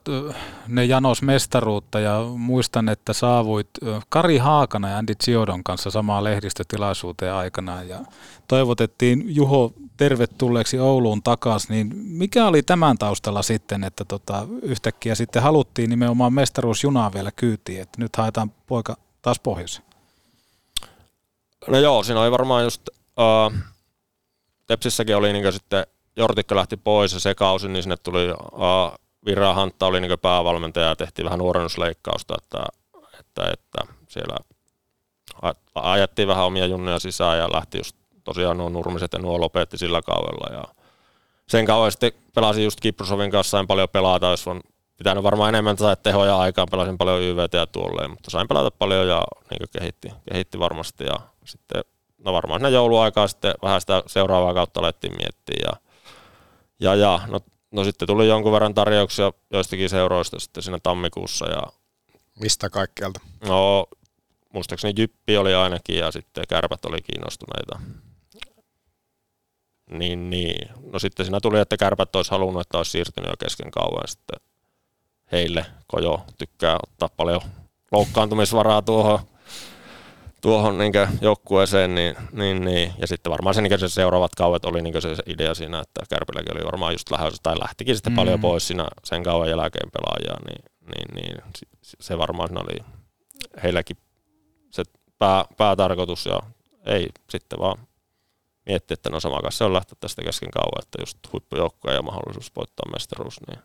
ne 0.68 0.85
janos 0.85 1.22
mestaruutta 1.22 1.99
ja 1.99 2.19
muistan, 2.38 2.89
että 2.89 3.14
saavuit 3.14 3.69
Kari 4.10 4.38
Haakana 4.38 4.89
ja 4.89 4.97
Andy 4.97 5.15
Ciodon 5.15 5.64
kanssa 5.64 5.91
samaan 5.91 6.23
lehdistötilaisuuteen 6.23 7.34
aikana 7.34 7.84
ja 7.84 7.99
toivotettiin 8.47 9.35
Juho 9.35 9.73
tervetulleeksi 9.97 10.80
Ouluun 10.80 11.23
takaisin, 11.23 11.69
niin 11.69 11.91
mikä 11.95 12.47
oli 12.47 12.64
tämän 12.64 12.97
taustalla 12.97 13.41
sitten, 13.41 13.84
että 13.84 14.06
tota, 14.06 14.47
yhtäkkiä 14.61 15.15
sitten 15.15 15.41
haluttiin 15.41 15.89
nimenomaan 15.89 16.34
mestaruusjunaa 16.34 17.14
vielä 17.14 17.31
kyytiin, 17.35 17.81
että 17.81 18.01
nyt 18.01 18.15
haetaan 18.15 18.51
poika 18.68 18.97
taas 19.22 19.39
pohjoiseen? 19.39 19.85
No 21.68 21.77
joo, 21.77 22.03
siinä 22.03 22.22
oli 22.22 22.31
varmaan 22.31 22.64
just... 22.64 22.81
Uh, 22.89 23.60
Tepsissäkin 24.69 25.15
oli 25.15 25.33
niin 25.33 25.53
sitten, 25.53 25.87
Jortikka 26.15 26.55
lähti 26.55 26.77
pois 26.77 27.13
ja 27.13 27.19
se 27.19 27.35
kausi, 27.35 27.67
niin 27.67 27.83
sinne 27.83 27.97
tuli 27.97 28.31
uh, 28.31 28.99
Vira 29.25 29.55
oli 29.81 30.01
niin 30.01 30.19
päävalmentaja 30.21 30.87
ja 30.87 30.95
tehtiin 30.95 31.25
vähän 31.25 31.39
nuorennusleikkausta, 31.39 32.35
että, 32.43 32.65
että, 33.19 33.51
että 33.53 33.93
siellä 34.07 34.37
ajettiin 35.75 36.27
vähän 36.27 36.45
omia 36.45 36.65
junneja 36.65 36.99
sisään 36.99 37.37
ja 37.37 37.49
lähti 37.53 37.77
just 37.77 37.95
tosiaan 38.23 38.57
nuo 38.57 38.69
nurmiset 38.69 39.13
ja 39.13 39.19
nuo 39.19 39.39
lopetti 39.39 39.77
sillä 39.77 40.01
kaudella 40.01 40.55
ja 40.55 40.63
sen 41.47 41.65
kauan 41.65 41.91
sitten 41.91 42.11
pelasin 42.35 42.63
just 42.63 42.79
Kiprusovin 42.79 43.31
kanssa, 43.31 43.51
sain 43.51 43.67
paljon 43.67 43.89
pelata, 43.89 44.29
jos 44.29 44.47
on 44.47 44.61
pitänyt 44.97 45.23
varmaan 45.23 45.49
enemmän 45.49 45.77
saada 45.77 45.95
tehoja 45.95 46.37
aikaan, 46.37 46.67
pelasin 46.71 46.97
paljon 46.97 47.21
YVT 47.21 47.53
ja 47.53 47.67
tuolleen, 47.67 48.09
mutta 48.09 48.31
sain 48.31 48.47
pelata 48.47 48.71
paljon 48.71 49.07
ja 49.07 49.23
niin 49.51 49.69
kehitti, 49.79 50.11
kehitti 50.31 50.59
varmasti 50.59 51.03
ja 51.03 51.19
sitten 51.45 51.83
no 52.25 52.33
varmaan 52.33 52.59
siinä 52.59 52.69
jouluaikaa 52.69 53.27
sitten 53.27 53.53
vähän 53.61 53.81
sitä 53.81 54.03
seuraavaa 54.07 54.53
kautta 54.53 54.79
alettiin 54.79 55.13
miettiä 55.17 55.55
ja, 55.65 55.73
ja, 56.79 56.95
ja 56.95 57.19
no, 57.27 57.39
no, 57.71 57.83
sitten 57.83 58.07
tuli 58.07 58.27
jonkun 58.27 58.51
verran 58.51 58.73
tarjouksia 58.73 59.31
joistakin 59.53 59.89
seuroista 59.89 60.39
sitten 60.39 60.63
siinä 60.63 60.79
tammikuussa 60.83 61.49
ja 61.49 61.61
Mistä 62.39 62.69
kaikkialta? 62.69 63.19
No 63.47 63.85
muistaakseni 64.53 64.93
Jyppi 64.97 65.37
oli 65.37 65.53
ainakin 65.53 65.97
ja 65.97 66.11
sitten 66.11 66.43
Kärpät 66.49 66.85
oli 66.85 67.01
kiinnostuneita. 67.01 67.79
Niin, 69.89 70.29
niin. 70.29 70.69
No 70.91 70.99
sitten 70.99 71.25
siinä 71.25 71.39
tuli, 71.41 71.59
että 71.59 71.77
Kärpät 71.77 72.15
olisi 72.15 72.31
halunnut, 72.31 72.61
että 72.61 72.77
olisi 72.77 72.91
siirtynyt 72.91 73.29
jo 73.29 73.37
kesken 73.39 73.71
kauan. 73.71 74.07
Sitten 74.07 74.39
heille 75.31 75.65
Kojo 75.87 76.25
tykkää 76.37 76.77
ottaa 76.83 77.09
paljon 77.17 77.41
loukkaantumisvaraa 77.91 78.81
tuohon, 78.81 79.19
tuohon 80.41 80.78
niin 80.78 80.94
joukkueeseen, 81.22 81.95
niin, 81.95 82.16
niin, 82.32 82.61
niin, 82.61 82.94
ja 82.98 83.07
sitten 83.07 83.32
varmaan 83.32 83.56
se, 83.56 83.61
niin 83.61 83.80
se 83.80 83.90
seuraavat 83.90 84.36
kauet 84.36 84.66
oli 84.66 84.82
niin 84.82 85.02
se 85.02 85.16
idea 85.26 85.53
siinä, 85.53 85.80
että 85.80 86.02
Kärpilläkin 86.10 86.57
oli 86.57 86.66
varmaan 86.66 86.94
just 86.94 87.11
lähdössä, 87.11 87.40
tai 87.44 87.60
lähtikin 87.60 87.95
sitten 87.95 88.14
mm. 88.14 88.16
paljon 88.16 88.41
pois 88.41 88.68
siinä 88.68 88.88
sen 89.03 89.24
kauan 89.24 89.49
jälkeen 89.49 89.91
pelaajia, 89.91 90.36
niin, 90.45 90.66
niin, 90.95 91.16
niin 91.16 91.44
se 91.82 92.18
varmaan 92.18 92.57
oli 92.57 92.86
heilläkin 93.64 93.98
se 94.72 94.84
pää, 95.18 95.45
päätarkoitus, 95.57 96.26
ja 96.26 96.40
ei 96.86 97.10
sitten 97.30 97.60
vaan 97.60 97.78
mietti, 98.66 98.94
että 98.94 99.10
no 99.10 99.20
sama 99.20 99.41
kanssa 99.41 99.57
se 99.57 99.64
on 99.64 99.74
lähteä 99.74 99.98
tästä 99.99 100.22
kesken 100.22 100.52
kauan, 100.52 100.82
että 100.84 101.02
just 101.02 101.18
huippujoukkoja 101.34 101.95
ja 101.95 102.02
mahdollisuus 102.02 102.52
voittaa 102.56 102.91
mestaruus, 102.91 103.38
niin 103.48 103.60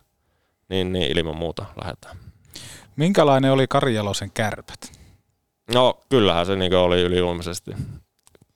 niin, 0.68 0.92
niin 0.92 1.18
ilman 1.18 1.36
muuta 1.36 1.66
lähdetään. 1.84 2.16
Minkälainen 2.96 3.52
oli 3.52 3.66
Karjalosen 3.66 4.30
kärpät? 4.30 5.03
No 5.74 6.00
kyllähän 6.08 6.46
se 6.46 6.56
niin 6.56 6.74
oli 6.74 7.02
ylivoimaisesti. 7.02 7.70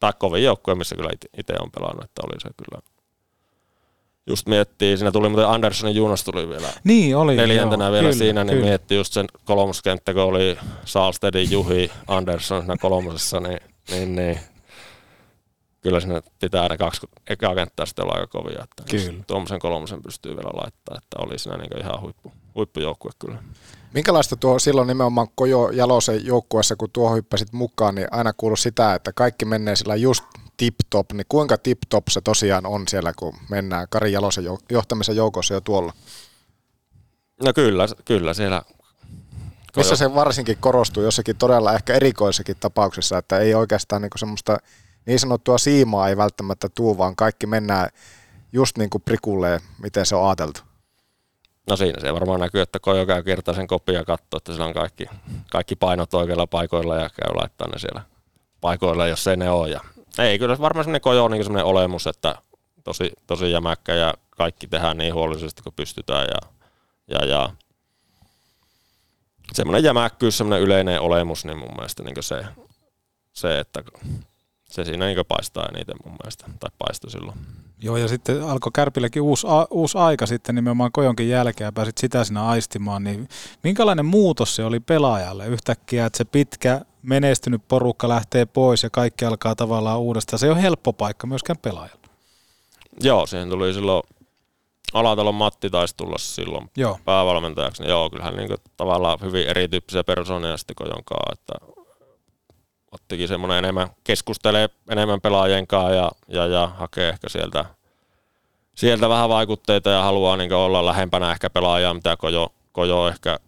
Tai 0.01 0.13
kovin 0.19 0.45
joukkue, 0.45 0.75
missä 0.75 0.97
kyllä 0.97 1.11
itse 1.39 1.55
on 1.61 1.71
pelannut, 1.71 2.05
että 2.05 2.23
oli 2.27 2.41
se 2.41 2.49
kyllä. 2.57 2.83
Just 4.27 4.47
miettii, 4.47 4.97
siinä 4.97 5.13
tuli 5.13 5.29
muuten 5.29 5.49
Anderssonin 5.49 5.97
Juunas 5.97 6.25
tuli 6.25 6.49
vielä 6.49 6.69
niin, 6.85 7.17
oli, 7.17 7.37
neljäntenä 7.37 7.85
joo, 7.85 7.93
vielä 7.93 8.03
kyllä, 8.09 8.19
siinä, 8.19 8.45
niin 8.45 8.55
kyllä. 8.55 8.67
mietti 8.67 8.95
just 8.95 9.13
sen 9.13 9.27
kolmoskenttä, 9.45 10.15
kun 10.15 10.23
oli 10.23 10.59
Salstedin 10.85 11.51
Juhi 11.51 11.91
Andersson 12.09 12.61
siinä 12.61 12.77
kolmosessa, 12.81 13.41
niin, 13.41 13.61
niin, 13.91 14.17
niin 14.17 14.41
kyllä 15.89 16.01
sinne 16.01 16.23
pitää 16.41 16.63
aina 16.63 16.77
kaksi 16.77 17.07
ekaa 17.31 17.55
kenttää 17.55 17.87
sitten 17.87 18.05
olla 18.05 18.15
aika 18.15 18.27
kovia. 18.27 18.65
Että 18.65 18.83
kyllä. 18.91 19.25
Tuommoisen 19.27 19.59
kolmosen 19.59 20.03
pystyy 20.03 20.37
vielä 20.37 20.51
laittaa, 20.63 20.99
että 20.99 21.17
oli 21.19 21.39
siinä 21.39 21.59
niin 21.59 21.81
ihan 21.81 22.01
huippu, 22.01 22.33
huippujoukkue 22.55 23.11
kyllä. 23.19 23.43
Minkälaista 23.95 24.37
tuo 24.37 24.59
silloin 24.59 24.89
nimenomaan 24.89 25.29
Kojo 25.35 25.71
Jalosen 25.71 26.27
joukkueessa, 26.27 26.77
kun 26.77 26.91
tuo 26.93 27.15
hyppäsit 27.15 27.53
mukaan, 27.53 27.95
niin 27.95 28.09
aina 28.11 28.33
kuuluu 28.33 28.57
sitä, 28.57 28.95
että 28.95 29.13
kaikki 29.13 29.45
menee 29.45 29.77
sillä 29.77 29.97
just 29.97 30.25
tip-top, 30.57 31.13
niin 31.13 31.27
kuinka 31.29 31.57
tip-top 31.59 32.05
se 32.11 32.21
tosiaan 32.21 32.67
on 32.67 32.89
siellä, 32.89 33.13
kun 33.17 33.35
mennään 33.51 33.87
Kari 33.91 34.13
Jalosen 34.13 34.45
johtamisen 34.71 35.17
joukossa 35.17 35.55
jo 35.55 35.61
tuolla? 35.61 35.93
No 37.45 37.53
kyllä, 37.53 37.87
kyllä 38.05 38.35
siellä 38.35 38.63
missä 39.77 39.97
se 39.97 40.15
varsinkin 40.15 40.57
korostuu 40.61 41.03
jossakin 41.03 41.37
todella 41.37 41.75
ehkä 41.75 41.95
erikoissakin 41.95 42.57
tapauksessa, 42.61 43.19
että 43.19 43.39
ei 43.39 43.55
oikeastaan 43.55 44.03
niin 44.03 44.11
semmoista 44.17 44.59
niin 45.09 45.19
sanottua 45.19 45.59
siimaa 45.59 46.09
ei 46.09 46.17
välttämättä 46.17 46.69
tuu, 46.75 46.99
vaan 46.99 47.17
kaikki 47.17 47.47
mennään 47.47 47.89
just 48.53 48.79
niin 48.79 48.91
kuin 48.91 49.03
prikulleen, 49.03 49.61
miten 49.83 50.07
se 50.07 50.17
on 50.17 50.27
ajateltu. 50.27 50.61
No 51.69 51.77
siinä 51.77 52.01
se 52.01 52.15
varmaan 52.15 52.41
näkyy, 52.41 52.61
että 52.61 52.79
Kojo 52.81 53.07
käy 53.07 53.23
kertaa 53.23 53.55
sen 53.55 53.67
kopin 53.67 53.95
ja 53.95 54.05
katsoo, 54.05 54.37
että 54.37 54.53
sillä 54.53 54.67
on 54.67 54.75
kaikki, 54.75 55.07
kaikki 55.51 55.77
painot 55.77 56.15
oikeilla 56.15 56.47
paikoilla 56.47 56.97
ja 56.97 57.11
käy 57.11 57.35
laittaa 57.35 57.69
ne 57.69 57.79
siellä 57.79 58.03
paikoilla, 58.61 59.07
jos 59.07 59.27
ei 59.27 59.37
ne 59.37 59.51
ole. 59.51 59.69
Ja 59.69 59.81
ei, 60.19 60.39
kyllä 60.39 60.59
varmaan 60.59 60.85
semmoinen 60.85 61.01
Kojo 61.01 61.25
on 61.25 61.31
niin 61.31 61.45
semmoinen 61.45 61.67
olemus, 61.67 62.07
että 62.07 62.35
tosi, 62.85 63.13
tosi 63.27 63.51
jämäkkä 63.51 63.95
ja 63.95 64.15
kaikki 64.31 64.67
tehdään 64.67 64.99
niin 64.99 65.15
huolellisesti 65.15 65.63
kuin 65.63 65.75
pystytään 65.77 66.27
ja, 66.29 66.49
ja, 67.09 67.27
ja 67.27 67.51
semmoinen 69.53 69.85
jämäkkyys, 69.85 70.39
semmoinen 70.39 70.65
yleinen 70.65 71.01
olemus, 71.01 71.45
niin 71.45 71.59
mun 71.59 71.75
mielestä 71.77 72.03
niin 72.03 72.17
se, 72.21 72.45
se, 73.33 73.61
että 73.61 73.83
se 74.69 74.85
siinä 74.85 75.07
niin 75.07 75.19
paistaa 75.29 75.69
eniten 75.75 75.97
mun 76.05 76.17
mielestä, 76.23 76.45
tai 76.61 76.71
paistoi 76.79 77.11
silloin. 77.11 77.39
Joo, 77.83 77.97
ja 77.97 78.09
sitten 78.09 78.43
alkoi 78.43 78.73
Kärpilläkin 78.75 79.23
uusi, 79.23 79.47
a, 79.51 79.67
uusi 79.71 79.99
aika 79.99 80.27
sitten 80.27 80.55
nimenomaan 80.55 80.93
Kojonkin 80.93 81.29
jälkeen 81.29 81.67
ja 81.67 81.73
pääsit 81.73 81.99
sitä 81.99 82.25
sinä 82.25 82.47
aistimaan, 82.47 83.05
niin 83.05 83.29
minkälainen 83.65 84.07
muutos 84.07 84.57
se 84.57 84.65
oli 84.65 84.81
pelaajalle 84.81 85.47
yhtäkkiä, 85.47 86.07
että 86.07 86.17
se 86.17 86.25
pitkä 86.25 86.81
menestynyt 87.03 87.63
porukka 87.69 88.09
lähtee 88.09 88.47
pois 88.47 88.83
ja 88.83 88.91
kaikki 88.91 89.25
alkaa 89.25 89.55
tavallaan 89.55 90.01
uudestaan. 90.01 90.39
Se 90.39 90.47
ei 90.47 90.53
ole 90.53 90.63
helppo 90.63 90.93
paikka 90.93 91.27
myöskään 91.27 91.59
pelaajalle. 91.59 92.09
Joo, 93.01 93.27
siihen 93.27 93.49
tuli 93.49 93.75
silloin 93.75 94.03
Alatalon 94.93 95.35
Matti 95.35 95.71
taisi 95.71 95.97
tulla 95.97 96.19
silloin 96.19 96.71
Joo. 96.77 96.99
päävalmentajaksi. 97.05 97.83
Niin 97.83 97.91
joo, 97.91 98.11
kyllähän 98.11 98.37
niin 98.37 98.49
tavallaan 98.77 99.19
hyvin 99.21 99.49
erityyppisiä 99.49 100.05
persoonia 100.05 100.57
sitten 100.57 100.77
Kojonkaan, 100.77 101.33
että 101.33 101.53
ottikin 102.93 103.29
semmoinen 103.29 103.59
enemmän, 103.59 103.89
keskustelee 104.05 104.69
enemmän 104.91 105.21
pelaajien 105.21 105.67
kanssa 105.67 105.95
ja, 105.95 106.11
ja, 106.29 106.47
ja 106.47 106.67
hakee 106.67 107.09
ehkä 107.09 107.29
sieltä, 107.29 107.65
sieltä 108.75 109.09
vähän 109.09 109.29
vaikutteita 109.29 109.91
ja 109.91 110.03
haluaa 110.03 110.37
niin 110.37 110.53
olla 110.53 110.87
lähempänä 110.87 111.33
ehkä 111.33 111.51
pelaajaa, 111.51 111.95
mitä 111.95 112.17
Kojo, 112.17 112.53
Kojo 112.73 113.09
ehkä, 113.09 113.39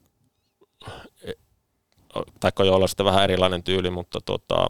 tai 2.41 2.53
Kojolla 2.55 2.87
sitten 2.87 3.07
vähän 3.07 3.25
erilainen 3.25 3.62
tyyli, 3.62 3.91
mutta 3.91 4.21
tota, 4.25 4.67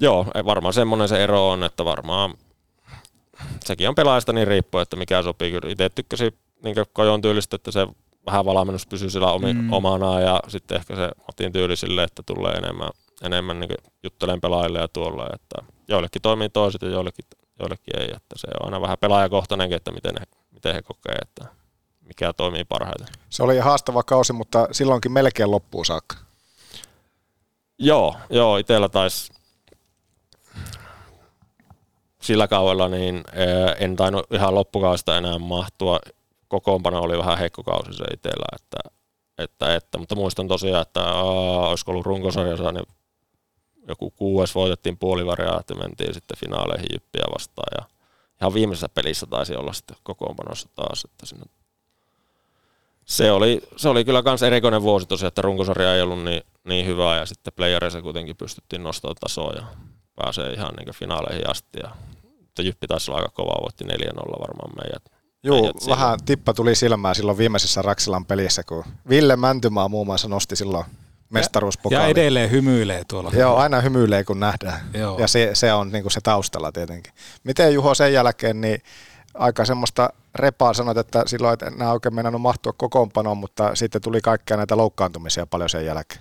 joo, 0.00 0.26
varmaan 0.44 0.74
semmoinen 0.74 1.08
se 1.08 1.24
ero 1.24 1.50
on, 1.50 1.64
että 1.64 1.84
varmaan 1.84 2.34
sekin 3.64 3.88
on 3.88 3.94
pelaajasta 3.94 4.32
niin 4.32 4.48
riippuu, 4.48 4.80
että 4.80 4.96
mikä 4.96 5.22
sopii. 5.22 5.50
Kyllä 5.50 5.72
itse 5.72 5.88
tykkäsin 5.88 6.38
niin 6.62 6.76
Kojon 6.92 7.22
tyylistä, 7.22 7.56
että 7.56 7.70
se 7.70 7.86
vähän 8.26 8.44
valmennus 8.44 8.86
pysyy 8.86 9.10
sillä 9.10 9.32
omi, 9.32 9.52
mm. 9.52 9.72
omanaan 9.72 10.22
ja 10.22 10.40
sitten 10.48 10.76
ehkä 10.76 10.96
se 10.96 11.10
Matin 11.26 11.52
tyyli 11.52 11.76
sille, 11.76 12.02
että 12.04 12.22
tulee 12.26 12.52
enemmän, 12.52 12.90
enemmän 13.22 13.60
niin 13.60 13.74
juttelen 14.02 14.40
pelaajille 14.40 14.78
ja 14.78 14.88
tuolla, 14.88 15.26
että 15.34 15.72
joillekin 15.88 16.22
toimii 16.22 16.48
toiset 16.48 16.82
ja 16.82 16.88
joillekin, 16.88 17.24
joillekin 17.58 18.00
ei, 18.00 18.06
että 18.06 18.34
se 18.36 18.48
on 18.60 18.66
aina 18.66 18.80
vähän 18.80 18.98
pelaajakohtainenkin, 19.00 19.76
että 19.76 19.92
miten 19.92 20.14
he, 20.20 20.26
miten 20.50 20.74
he 20.74 20.82
kokee, 20.82 21.14
että 21.22 21.44
mikä 22.00 22.32
toimii 22.32 22.64
parhaiten. 22.64 23.06
Se 23.30 23.42
oli 23.42 23.58
haastava 23.58 24.02
kausi, 24.02 24.32
mutta 24.32 24.68
silloinkin 24.72 25.12
melkein 25.12 25.50
loppuun 25.50 25.86
saakka. 25.86 26.16
Joo, 27.78 28.16
joo 28.30 28.56
itsellä 28.56 28.88
taisi 28.88 29.32
sillä 32.22 32.48
kaudella 32.48 32.88
niin 32.88 33.24
en 33.78 33.96
tainnut 33.96 34.32
ihan 34.32 34.54
loppukaudesta 34.54 35.16
enää 35.16 35.38
mahtua 35.38 35.98
kokoonpano 36.54 37.00
oli 37.00 37.18
vähän 37.18 37.38
heikko 37.38 37.62
kausi 37.62 37.92
se 37.92 38.04
itsellä, 38.14 38.46
että, 38.56 39.00
että, 39.38 39.74
että, 39.74 39.98
mutta 39.98 40.14
muistan 40.14 40.48
tosiaan, 40.48 40.82
että 40.82 41.00
aa, 41.02 41.68
olisiko 41.68 41.92
ollut 41.92 42.06
runkosarjassa, 42.06 42.72
niin 42.72 42.86
joku 43.88 44.10
kuudes 44.10 44.54
voitettiin 44.54 44.98
puolivaria, 44.98 45.60
että 45.60 45.74
mentiin 45.74 46.14
sitten 46.14 46.38
finaaleihin 46.38 46.86
Jyppiä 46.92 47.24
vastaan. 47.34 47.78
Ja 47.78 47.86
ihan 48.40 48.54
viimeisessä 48.54 48.88
pelissä 48.88 49.26
taisi 49.26 49.56
olla 49.56 49.72
sitten 49.72 49.96
kokoonpanossa 50.02 50.68
taas, 50.74 51.04
että 51.04 51.26
sinne 51.26 51.44
se 53.04 53.32
oli, 53.32 53.62
se 53.76 53.88
oli 53.88 54.04
kyllä 54.04 54.22
myös 54.22 54.42
erikoinen 54.42 54.82
vuosi 54.82 55.06
tosiaan, 55.06 55.28
että 55.28 55.42
runkosarja 55.42 55.94
ei 55.94 56.02
ollut 56.02 56.24
niin, 56.24 56.42
niin 56.64 56.86
hyvä 56.86 57.16
ja 57.16 57.26
sitten 57.26 57.52
playereissa 57.56 58.02
kuitenkin 58.02 58.36
pystyttiin 58.36 58.82
nostamaan 58.82 59.16
tasoa 59.20 59.52
ja 59.52 59.64
pääsee 60.16 60.52
ihan 60.52 60.74
niin 60.74 60.94
finaaleihin 60.94 61.50
asti. 61.50 61.78
Ja 61.82 61.90
Jyppi 62.62 62.86
taisi 62.86 63.10
olla 63.10 63.20
aika 63.20 63.32
kova, 63.34 63.62
voitti 63.62 63.84
4-0 63.84 63.88
varmaan 64.40 64.72
meidät 64.76 65.13
Joo, 65.44 65.72
vähän 65.88 66.18
tippa 66.24 66.54
tuli 66.54 66.74
silmään 66.74 67.14
silloin 67.14 67.38
viimeisessä 67.38 67.82
Raksilan 67.82 68.24
pelissä, 68.24 68.62
kun 68.62 68.84
Ville 69.08 69.36
Mäntymaa 69.36 69.88
muun 69.88 70.06
muassa 70.06 70.28
nosti 70.28 70.56
silloin 70.56 70.84
mestaruuspokaali. 71.30 72.04
Ja 72.04 72.08
edelleen 72.08 72.50
hymyilee 72.50 73.02
tuolla. 73.08 73.30
Joo, 73.34 73.56
aina 73.56 73.80
hymyilee 73.80 74.24
kun 74.24 74.40
nähdään. 74.40 74.80
Joo. 74.94 75.18
Ja 75.18 75.28
se, 75.28 75.50
se 75.52 75.72
on 75.72 75.92
niin 75.92 76.10
se 76.10 76.20
taustalla 76.20 76.72
tietenkin. 76.72 77.12
Miten 77.44 77.74
Juho 77.74 77.94
sen 77.94 78.12
jälkeen, 78.12 78.60
niin 78.60 78.82
aika 79.34 79.64
semmoista 79.64 80.10
repaa 80.34 80.74
sanoit, 80.74 80.98
että 80.98 81.22
silloin 81.26 81.54
et 81.54 81.62
enää 81.62 81.92
oikein 81.92 82.14
mennä 82.14 82.30
mahtua 82.30 82.72
kokoonpanoon, 82.76 83.36
mutta 83.36 83.74
sitten 83.74 84.02
tuli 84.02 84.20
kaikkia 84.20 84.56
näitä 84.56 84.76
loukkaantumisia 84.76 85.46
paljon 85.46 85.70
sen 85.70 85.86
jälkeen. 85.86 86.20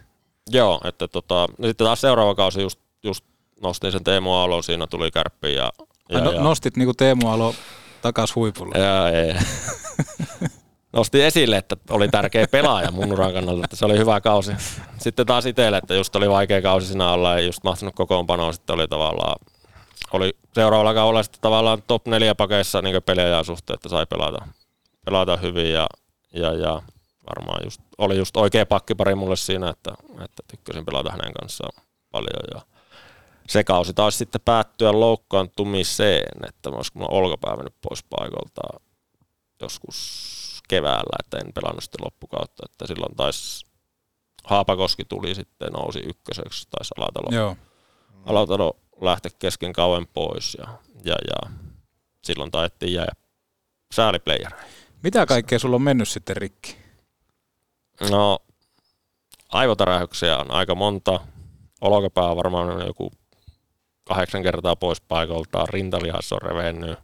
Joo, 0.49 0.81
että 0.83 1.07
tota, 1.07 1.47
no 1.57 1.67
sitten 1.67 1.85
taas 1.85 2.01
seuraava 2.01 2.35
kausi 2.35 2.61
just, 2.61 2.79
just 3.03 3.25
nostin 3.61 3.91
sen 3.91 4.03
Teemu 4.03 4.31
Aallon, 4.33 4.63
siinä 4.63 4.87
tuli 4.87 5.11
kärppi 5.11 5.53
ja, 5.53 5.71
ja, 6.09 6.21
no, 6.21 6.31
ja 6.31 6.41
Nostit 6.41 6.77
niin 6.77 6.87
kuin 6.87 6.97
Teemu 6.97 7.27
Aalo 7.27 7.55
takas 8.03 8.35
huipulle. 8.35 8.75
Joo, 8.77 9.07
ei. 9.07 9.35
Nosti 10.93 11.23
esille, 11.23 11.57
että 11.57 11.77
oli 11.89 12.07
tärkeä 12.07 12.47
pelaaja 12.47 12.91
mun 12.91 13.11
uran 13.11 13.33
kannalta, 13.33 13.63
että 13.63 13.75
se 13.75 13.85
oli 13.85 13.97
hyvä 13.97 14.21
kausi. 14.21 14.51
Sitten 14.97 15.25
taas 15.25 15.45
itselle, 15.45 15.77
että 15.77 15.93
just 15.93 16.15
oli 16.15 16.29
vaikea 16.29 16.61
kausi 16.61 16.87
siinä 16.87 17.11
olla, 17.11 17.37
ei 17.37 17.45
just 17.45 17.63
mahtunut 17.63 17.95
kokoonpanoa, 17.95 18.51
sitten 18.51 18.73
oli 18.73 18.87
tavallaan, 18.87 19.35
oli 20.13 20.33
seuraavalla 20.53 20.93
kaudella 20.93 21.23
sitten 21.23 21.41
tavallaan 21.41 21.83
top 21.87 22.07
neljä 22.07 22.35
pakeissa 22.35 22.81
niin 22.81 23.03
pelejä 23.03 23.43
suhteen, 23.43 23.75
että 23.75 23.89
sai 23.89 24.05
pelata, 24.05 24.47
pelata 25.05 25.37
hyvin 25.37 25.73
ja, 25.73 25.87
ja, 26.33 26.53
ja 26.53 26.81
varmaan 27.29 27.61
just, 27.63 27.81
oli 27.97 28.17
just 28.17 28.37
oikea 28.37 28.65
pakkipari 28.65 29.15
mulle 29.15 29.35
siinä, 29.35 29.69
että, 29.69 29.93
että 30.11 30.43
tykkäsin 30.47 30.85
pelata 30.85 31.11
hänen 31.11 31.33
kanssaan 31.33 31.83
paljon 32.11 32.43
ja 32.53 32.72
se 33.47 33.63
kausi 33.63 33.93
taisi 33.93 34.17
sitten 34.17 34.41
päättyä 34.45 34.91
loukkaantumiseen, 34.91 36.45
että 36.47 36.69
olisiko 36.69 36.99
mulla 36.99 37.17
olkapäivä 37.17 37.63
nyt 37.63 37.75
pois 37.81 38.03
paikalta 38.03 38.61
joskus 39.61 40.33
keväällä, 40.67 41.17
että 41.19 41.37
en 41.37 41.53
pelannut 41.53 41.83
sitten 41.83 42.05
loppukautta, 42.05 42.63
että 42.69 42.87
silloin 42.87 43.15
taisi 43.15 43.65
Haapakoski 44.43 45.05
tuli 45.05 45.35
sitten, 45.35 45.73
nousi 45.73 45.99
ykköseksi, 45.99 46.67
taisi 46.69 46.93
Alatalo, 46.97 47.35
Joo. 47.35 47.57
Alatalo 48.25 48.79
lähteä 49.01 49.31
kesken 49.39 49.73
kauan 49.73 50.07
pois 50.13 50.57
ja, 50.59 50.67
ja, 51.05 51.15
ja 51.27 51.51
silloin 52.23 52.51
taettiin 52.51 52.93
jää 52.93 53.11
sääliplayereihin. 53.93 54.67
Mitä 55.03 55.25
kaikkea 55.25 55.59
sulla 55.59 55.75
on 55.75 55.81
mennyt 55.81 56.09
sitten 56.09 56.37
rikki? 56.37 56.75
No, 58.09 58.39
aivotärähyksiä 59.49 60.37
on 60.37 60.51
aika 60.51 60.75
monta. 60.75 61.19
Olkapää 61.81 62.27
on 62.27 62.37
varmaan 62.37 62.87
joku 62.87 63.11
kahdeksan 64.05 64.43
kertaa 64.43 64.75
pois 64.75 65.01
paikaltaan, 65.01 65.69
rintalihas 65.69 66.33
on 66.33 66.41
revennyt, 66.41 66.99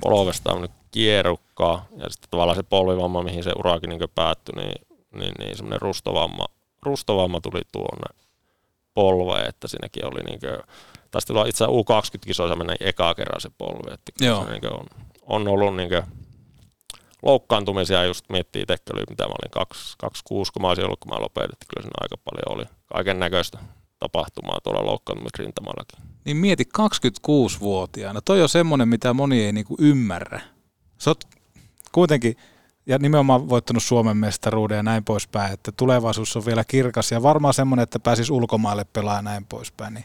polvesta 0.00 0.52
on 0.52 0.62
nyt 0.62 0.70
kierukkaa, 0.90 1.86
ja 1.96 2.10
sitten 2.10 2.30
tavallaan 2.30 2.56
se 2.56 2.62
polvivamma, 2.62 3.22
mihin 3.22 3.44
se 3.44 3.52
urakin 3.58 3.90
niin 3.90 4.00
päättyi, 4.14 4.54
niin, 4.54 4.86
niin, 5.14 5.32
niin 5.38 5.56
semmoinen 5.56 5.80
rustovamma, 5.80 6.44
rustovamma 6.82 7.40
tuli 7.40 7.60
tuonne 7.72 8.24
polveen, 8.94 9.48
että 9.48 9.68
siinäkin 9.68 10.06
oli 10.06 10.22
niin 10.22 10.40
kuin, 10.40 10.58
taisi 11.10 11.26
tulla 11.26 11.44
itse 11.44 11.64
U20-kisoissa 11.64 12.56
mennä 12.56 12.76
ekaa 12.80 13.14
kerran 13.14 13.40
se 13.40 13.50
polvi, 13.58 13.94
että 13.94 14.12
Joo. 14.24 14.44
se 14.44 14.50
niin 14.50 14.72
on, 14.72 14.86
on 15.26 15.48
ollut 15.48 15.76
niin 15.76 15.88
kuin, 15.88 16.02
loukkaantumisia, 17.22 18.04
just 18.04 18.24
miettii 18.28 18.66
tekkelyä, 18.66 19.04
mitä 19.10 19.24
mä 19.24 19.34
olin 19.42 19.68
26, 19.98 20.52
kun 20.52 20.62
mä 20.62 20.68
olisin 20.68 20.84
ollut, 20.84 21.00
kun 21.00 21.12
mä 21.12 21.20
lopetin, 21.20 21.56
kyllä 21.68 21.82
siinä 21.82 22.00
aika 22.00 22.16
paljon 22.24 22.58
oli 22.58 22.64
kaiken 22.94 23.20
näköistä 23.20 23.58
tapahtumaa 23.98 24.58
tuolla 24.62 24.86
loukkaantumisrintamallakin. 24.86 26.07
Niin 26.28 26.36
mieti 26.36 26.68
26-vuotiaana. 26.78 28.20
Toi 28.20 28.42
on 28.42 28.48
semmoinen, 28.48 28.88
mitä 28.88 29.14
moni 29.14 29.44
ei 29.44 29.52
niinku 29.52 29.76
ymmärrä. 29.78 30.40
Sä 30.98 31.10
oot 31.10 31.24
kuitenkin, 31.92 32.36
ja 32.86 32.98
nimenomaan 32.98 33.48
voittanut 33.48 33.82
Suomen 33.82 34.16
mestaruuden 34.16 34.76
ja 34.76 34.82
näin 34.82 35.04
poispäin, 35.04 35.52
että 35.52 35.72
tulevaisuus 35.72 36.36
on 36.36 36.46
vielä 36.46 36.64
kirkas 36.64 37.12
ja 37.12 37.22
varmaan 37.22 37.54
semmoinen, 37.54 37.82
että 37.82 37.98
pääsis 37.98 38.30
ulkomaille 38.30 38.84
pelaa 38.84 39.16
ja 39.16 39.22
näin 39.22 39.44
poispäin. 39.44 39.94
Niin 39.94 40.04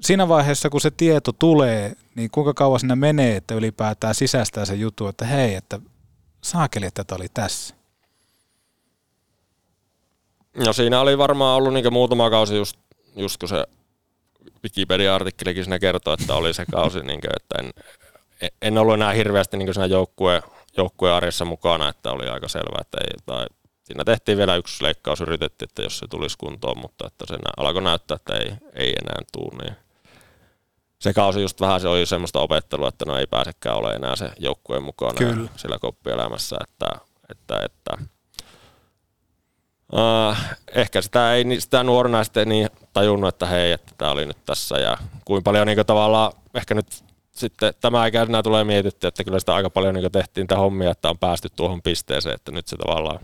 siinä 0.00 0.28
vaiheessa, 0.28 0.70
kun 0.70 0.80
se 0.80 0.90
tieto 0.90 1.32
tulee, 1.32 1.92
niin 2.14 2.30
kuinka 2.30 2.54
kauan 2.54 2.80
siinä 2.80 2.96
menee, 2.96 3.36
että 3.36 3.54
ylipäätään 3.54 4.14
sisäistää 4.14 4.64
se 4.64 4.74
juttu, 4.74 5.06
että 5.06 5.24
hei, 5.24 5.54
että 5.54 5.80
saakeli, 6.40 6.86
että 6.86 7.14
oli 7.14 7.28
tässä. 7.34 7.74
No 10.64 10.72
siinä 10.72 11.00
oli 11.00 11.18
varmaan 11.18 11.56
ollut 11.56 11.72
niin 11.72 11.92
muutama 11.92 12.30
kausi 12.30 12.56
just, 12.56 12.78
just 13.16 13.40
kun 13.40 13.48
se 13.48 13.66
Wikipedia-artikkelikin 14.64 15.64
siinä 15.64 15.78
kertoo, 15.78 16.14
että 16.14 16.34
oli 16.34 16.54
se 16.54 16.64
kausi, 16.72 16.98
niin 16.98 17.20
kuin, 17.20 17.30
että 17.36 17.58
en, 17.58 18.50
en 18.62 18.78
ollut 18.78 18.94
enää 18.94 19.12
hirveästi 19.12 19.56
niin 19.56 19.74
siinä 19.74 19.86
joukkue, 19.86 20.42
joukkuearjessa 20.76 21.44
mukana, 21.44 21.88
että 21.88 22.12
oli 22.12 22.28
aika 22.28 22.48
selvää, 22.48 22.80
että 22.80 22.98
ei, 23.00 23.18
tai 23.26 23.46
siinä 23.84 24.04
tehtiin 24.04 24.38
vielä 24.38 24.56
yksi 24.56 24.84
leikkaus, 24.84 25.20
yritettiin, 25.20 25.68
että 25.68 25.82
jos 25.82 25.98
se 25.98 26.06
tulisi 26.10 26.38
kuntoon, 26.38 26.78
mutta 26.78 27.06
että 27.06 27.24
se 27.28 27.36
alkoi 27.56 27.82
näyttää, 27.82 28.14
että 28.14 28.34
ei, 28.34 28.52
ei 28.74 28.94
enää 29.02 29.22
tule, 29.32 29.64
niin 29.64 29.76
se 30.98 31.12
kausi 31.12 31.40
just 31.40 31.60
vähän 31.60 31.80
se 31.80 31.88
oli 31.88 32.06
semmoista 32.06 32.40
opettelua, 32.40 32.88
että 32.88 33.04
no 33.04 33.18
ei 33.18 33.26
pääsekään 33.26 33.76
ole 33.76 33.92
enää 33.92 34.16
se 34.16 34.30
joukkueen 34.38 34.82
mukana 34.82 35.18
Kyllä. 35.18 35.48
sillä 35.56 35.78
koppielämässä, 35.78 36.56
että, 36.64 36.86
että, 37.30 37.60
että 37.64 38.15
Uh, 39.92 40.36
ehkä 40.74 41.02
sitä 41.02 41.34
ei 41.34 41.60
sitä 41.60 41.82
nuorena 41.82 42.24
sitten 42.24 42.48
niin 42.48 42.68
tajunnut, 42.92 43.28
että 43.28 43.46
hei, 43.46 43.72
että 43.72 43.92
tämä 43.98 44.10
oli 44.10 44.26
nyt 44.26 44.44
tässä 44.46 44.78
ja 44.78 44.96
kuinka 45.24 45.42
paljon 45.50 45.66
niin 45.66 45.86
tavallaan 45.86 46.32
ehkä 46.54 46.74
nyt 46.74 46.86
sitten 47.32 47.74
tämä 47.80 48.06
ikäisenä 48.06 48.42
tulee 48.42 48.64
mietitty, 48.64 49.06
että 49.06 49.24
kyllä 49.24 49.40
sitä 49.40 49.54
aika 49.54 49.70
paljon 49.70 49.94
niin 49.94 50.12
tehtiin 50.12 50.46
tämä 50.46 50.60
hommia, 50.60 50.90
että 50.90 51.10
on 51.10 51.18
päästy 51.18 51.48
tuohon 51.56 51.82
pisteeseen, 51.82 52.34
että 52.34 52.52
nyt 52.52 52.68
se 52.68 52.76
tavallaan, 52.76 53.18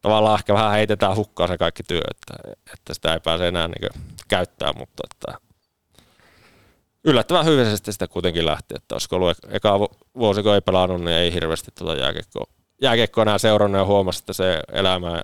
tavallaan 0.00 0.38
ehkä 0.38 0.54
vähän 0.54 0.72
heitetään 0.72 1.16
hukkaan 1.16 1.48
se 1.48 1.58
kaikki 1.58 1.82
työ, 1.82 2.00
että, 2.10 2.52
että 2.72 2.94
sitä 2.94 3.14
ei 3.14 3.20
pääse 3.20 3.48
enää 3.48 3.68
niin 3.68 4.02
käyttää, 4.28 4.72
mutta 4.72 5.02
että 5.10 5.48
yllättävän 7.04 7.44
hyvin 7.44 7.66
sitä 7.78 8.08
kuitenkin 8.08 8.46
lähti, 8.46 8.74
että 8.76 8.94
olisiko 8.94 9.16
ollut 9.16 9.30
ek- 9.30 9.54
eka 9.54 9.78
vu- 9.78 9.96
vuosi, 10.16 10.42
kun 10.42 10.54
ei 10.54 10.60
pelannut, 10.60 11.00
niin 11.00 11.16
ei 11.16 11.32
hirveästi 11.32 11.70
tuota 11.78 12.00
jääkiekkoa, 12.00 12.44
jääkiekkoa 12.82 13.22
enää 13.22 13.38
seurannut 13.38 13.78
ja 13.78 13.84
huomasi, 13.84 14.18
että 14.18 14.32
se 14.32 14.60
elämä, 14.72 15.22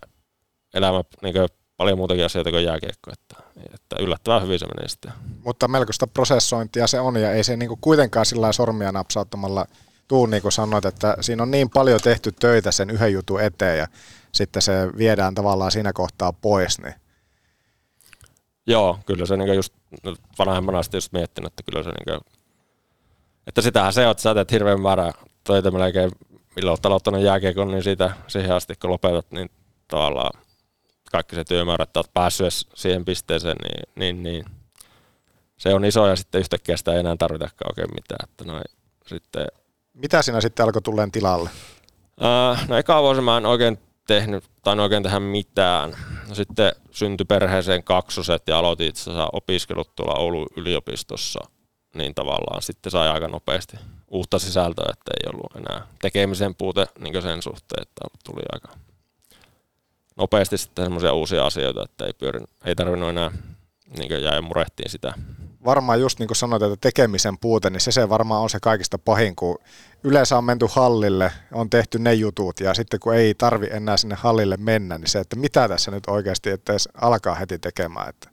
elämä 0.74 1.04
niin 1.22 1.34
paljon 1.76 1.98
muutakin 1.98 2.24
asioita 2.24 2.50
kuin 2.50 2.64
jääkiekko, 2.64 3.10
että, 3.12 3.36
että 3.74 3.96
yllättävän 4.00 4.42
hyvin 4.42 4.58
se 4.58 4.66
meni 4.66 4.88
sitten. 4.88 5.12
Mutta 5.44 5.68
melkoista 5.68 6.06
prosessointia 6.06 6.86
se 6.86 7.00
on 7.00 7.16
ja 7.16 7.32
ei 7.32 7.44
se 7.44 7.56
niinku 7.56 7.78
kuitenkaan 7.80 8.26
sillä 8.26 8.52
sormia 8.52 8.92
napsauttamalla 8.92 9.66
tuu, 10.08 10.26
niin 10.26 10.42
kuin 10.42 10.52
sanoit, 10.52 10.84
että 10.84 11.16
siinä 11.20 11.42
on 11.42 11.50
niin 11.50 11.70
paljon 11.70 12.00
tehty 12.00 12.32
töitä 12.32 12.72
sen 12.72 12.90
yhden 12.90 13.12
jutun 13.12 13.40
eteen 13.40 13.78
ja 13.78 13.86
sitten 14.32 14.62
se 14.62 14.72
viedään 14.98 15.34
tavallaan 15.34 15.72
siinä 15.72 15.92
kohtaa 15.92 16.32
pois, 16.32 16.78
niin 16.78 16.94
Joo, 18.66 18.98
kyllä 19.06 19.26
se 19.26 19.36
niin 19.36 19.54
just 19.54 19.72
no, 20.04 20.14
vanhemmana 20.38 20.82
sitten 20.82 20.96
just 20.98 21.12
miettinyt, 21.12 21.52
että 21.52 21.62
kyllä 21.70 21.82
se 21.82 21.90
niin 21.90 22.20
että 23.46 23.62
sitähän 23.62 23.92
se 23.92 24.04
on, 24.06 24.10
että 24.10 24.22
sä 24.22 24.34
teet 24.34 24.52
hirveän 24.52 24.80
määrä 24.80 25.12
töitä 25.44 25.70
melkein, 25.70 26.10
milloin 26.56 26.72
olet 26.72 26.86
aloittanut 26.86 27.20
jääkiekon, 27.20 27.70
niin 27.70 27.82
siitä 27.82 28.10
siihen 28.26 28.54
asti 28.54 28.74
kun 28.80 28.90
lopetat, 28.90 29.26
niin 29.30 29.50
tavallaan 29.88 30.40
kaikki 31.14 31.36
se 31.36 31.44
työmäärä, 31.44 31.82
että 31.82 32.00
olet 32.00 32.14
päässyt 32.14 32.52
siihen 32.74 33.04
pisteeseen, 33.04 33.56
niin, 33.62 33.88
niin, 33.96 34.22
niin 34.22 34.44
se 35.56 35.74
on 35.74 35.84
iso 35.84 36.06
ja 36.06 36.16
sitten 36.16 36.38
yhtäkkiä 36.38 36.76
sitä 36.76 36.92
ei 36.92 36.98
enää 36.98 37.16
tarvitakaan 37.16 37.70
oikein 37.70 37.94
mitään. 37.94 38.28
Että 38.30 38.44
noin, 38.44 38.64
sitten, 39.06 39.46
mitä 39.94 40.22
siinä 40.22 40.40
sitten 40.40 40.64
alkoi 40.64 40.82
tulleen 40.82 41.10
tilalle? 41.10 41.50
Äh, 42.22 42.68
no 42.68 42.76
eka 42.76 43.02
vuosi 43.02 43.20
mä 43.20 43.36
en 43.36 43.46
oikein 43.46 43.78
tehnyt, 44.06 44.44
tai 44.62 44.72
en 44.72 44.80
oikein 44.80 45.02
tehdä 45.02 45.20
mitään. 45.20 45.96
No 46.28 46.34
sitten 46.34 46.72
syntyi 46.90 47.24
perheeseen 47.24 47.84
kaksoset 47.84 48.42
ja 48.46 48.58
aloitin 48.58 48.88
itse 48.88 49.02
asiassa 49.02 49.28
opiskelut 49.32 49.96
tuolla 49.96 50.20
Oulun 50.20 50.46
yliopistossa, 50.56 51.40
niin 51.94 52.14
tavallaan 52.14 52.62
sitten 52.62 52.92
sai 52.92 53.08
aika 53.08 53.28
nopeasti 53.28 53.76
uutta 54.08 54.38
sisältöä, 54.38 54.92
että 54.92 55.12
ei 55.20 55.30
ollut 55.34 55.56
enää 55.56 55.86
tekemisen 56.02 56.54
puute 56.54 56.86
niin 56.98 57.22
sen 57.22 57.42
suhteen, 57.42 57.82
että 57.82 58.04
tuli 58.24 58.42
aika 58.52 58.83
nopeasti 60.16 60.58
sitten 60.58 60.84
semmoisia 60.84 61.12
uusia 61.12 61.46
asioita, 61.46 61.84
että 61.84 62.06
ei, 62.06 62.12
pyörin, 62.12 62.46
ei 62.64 62.74
tarvinnut 62.74 63.08
enää 63.08 63.30
niin 63.98 64.22
jäi 64.22 64.40
murehtiin 64.40 64.90
sitä. 64.90 65.12
Varmaan 65.64 66.00
just 66.00 66.18
niin 66.18 66.26
kuin 66.26 66.36
sanoit, 66.36 66.62
että 66.62 66.76
tekemisen 66.80 67.38
puute, 67.38 67.70
niin 67.70 67.80
se, 67.80 67.92
se 67.92 68.08
varmaan 68.08 68.42
on 68.42 68.50
se 68.50 68.58
kaikista 68.62 68.98
pahin, 68.98 69.36
kun 69.36 69.58
yleensä 70.04 70.38
on 70.38 70.44
menty 70.44 70.66
hallille, 70.70 71.32
on 71.52 71.70
tehty 71.70 71.98
ne 71.98 72.14
jutut 72.14 72.60
ja 72.60 72.74
sitten 72.74 73.00
kun 73.00 73.14
ei 73.14 73.34
tarvi 73.34 73.68
enää 73.70 73.96
sinne 73.96 74.14
hallille 74.14 74.56
mennä, 74.56 74.98
niin 74.98 75.08
se, 75.08 75.18
että 75.18 75.36
mitä 75.36 75.68
tässä 75.68 75.90
nyt 75.90 76.06
oikeasti, 76.06 76.50
että 76.50 76.72
alkaa 77.00 77.34
heti 77.34 77.58
tekemään. 77.58 78.08
Että 78.08 78.28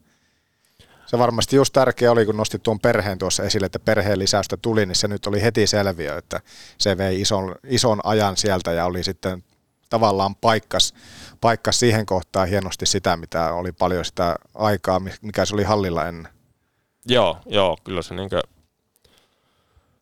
se 1.05 1.17
varmasti 1.17 1.55
just 1.55 1.73
tärkeä 1.73 2.11
oli, 2.11 2.25
kun 2.25 2.37
nostit 2.37 2.63
tuon 2.63 2.79
perheen 2.79 3.17
tuossa 3.17 3.43
esille, 3.43 3.65
että 3.65 3.79
perheen 3.79 4.19
lisäystä 4.19 4.57
tuli, 4.57 4.85
niin 4.85 4.95
se 4.95 5.07
nyt 5.07 5.27
oli 5.27 5.41
heti 5.41 5.67
selviö, 5.67 6.17
että 6.17 6.39
se 6.77 6.97
vei 6.97 7.21
ison, 7.21 7.55
ison 7.67 7.99
ajan 8.03 8.37
sieltä 8.37 8.71
ja 8.71 8.85
oli 8.85 9.03
sitten 9.03 9.43
tavallaan 9.91 10.35
paikkas, 10.35 10.93
paikkas 11.41 11.79
siihen 11.79 12.05
kohtaan 12.05 12.47
hienosti 12.47 12.85
sitä, 12.85 13.17
mitä 13.17 13.53
oli 13.53 13.71
paljon 13.71 14.05
sitä 14.05 14.35
aikaa, 14.55 15.01
mikä 15.21 15.45
se 15.45 15.55
oli 15.55 15.63
hallilla 15.63 16.07
ennen. 16.07 16.31
Joo, 17.05 17.37
joo, 17.45 17.77
kyllä 17.83 18.01
se 18.01 18.15
niinkö, 18.15 18.41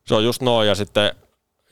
se 0.06 0.14
on 0.14 0.24
just 0.24 0.42
noin 0.42 0.68
ja 0.68 0.74
sitten 0.74 1.12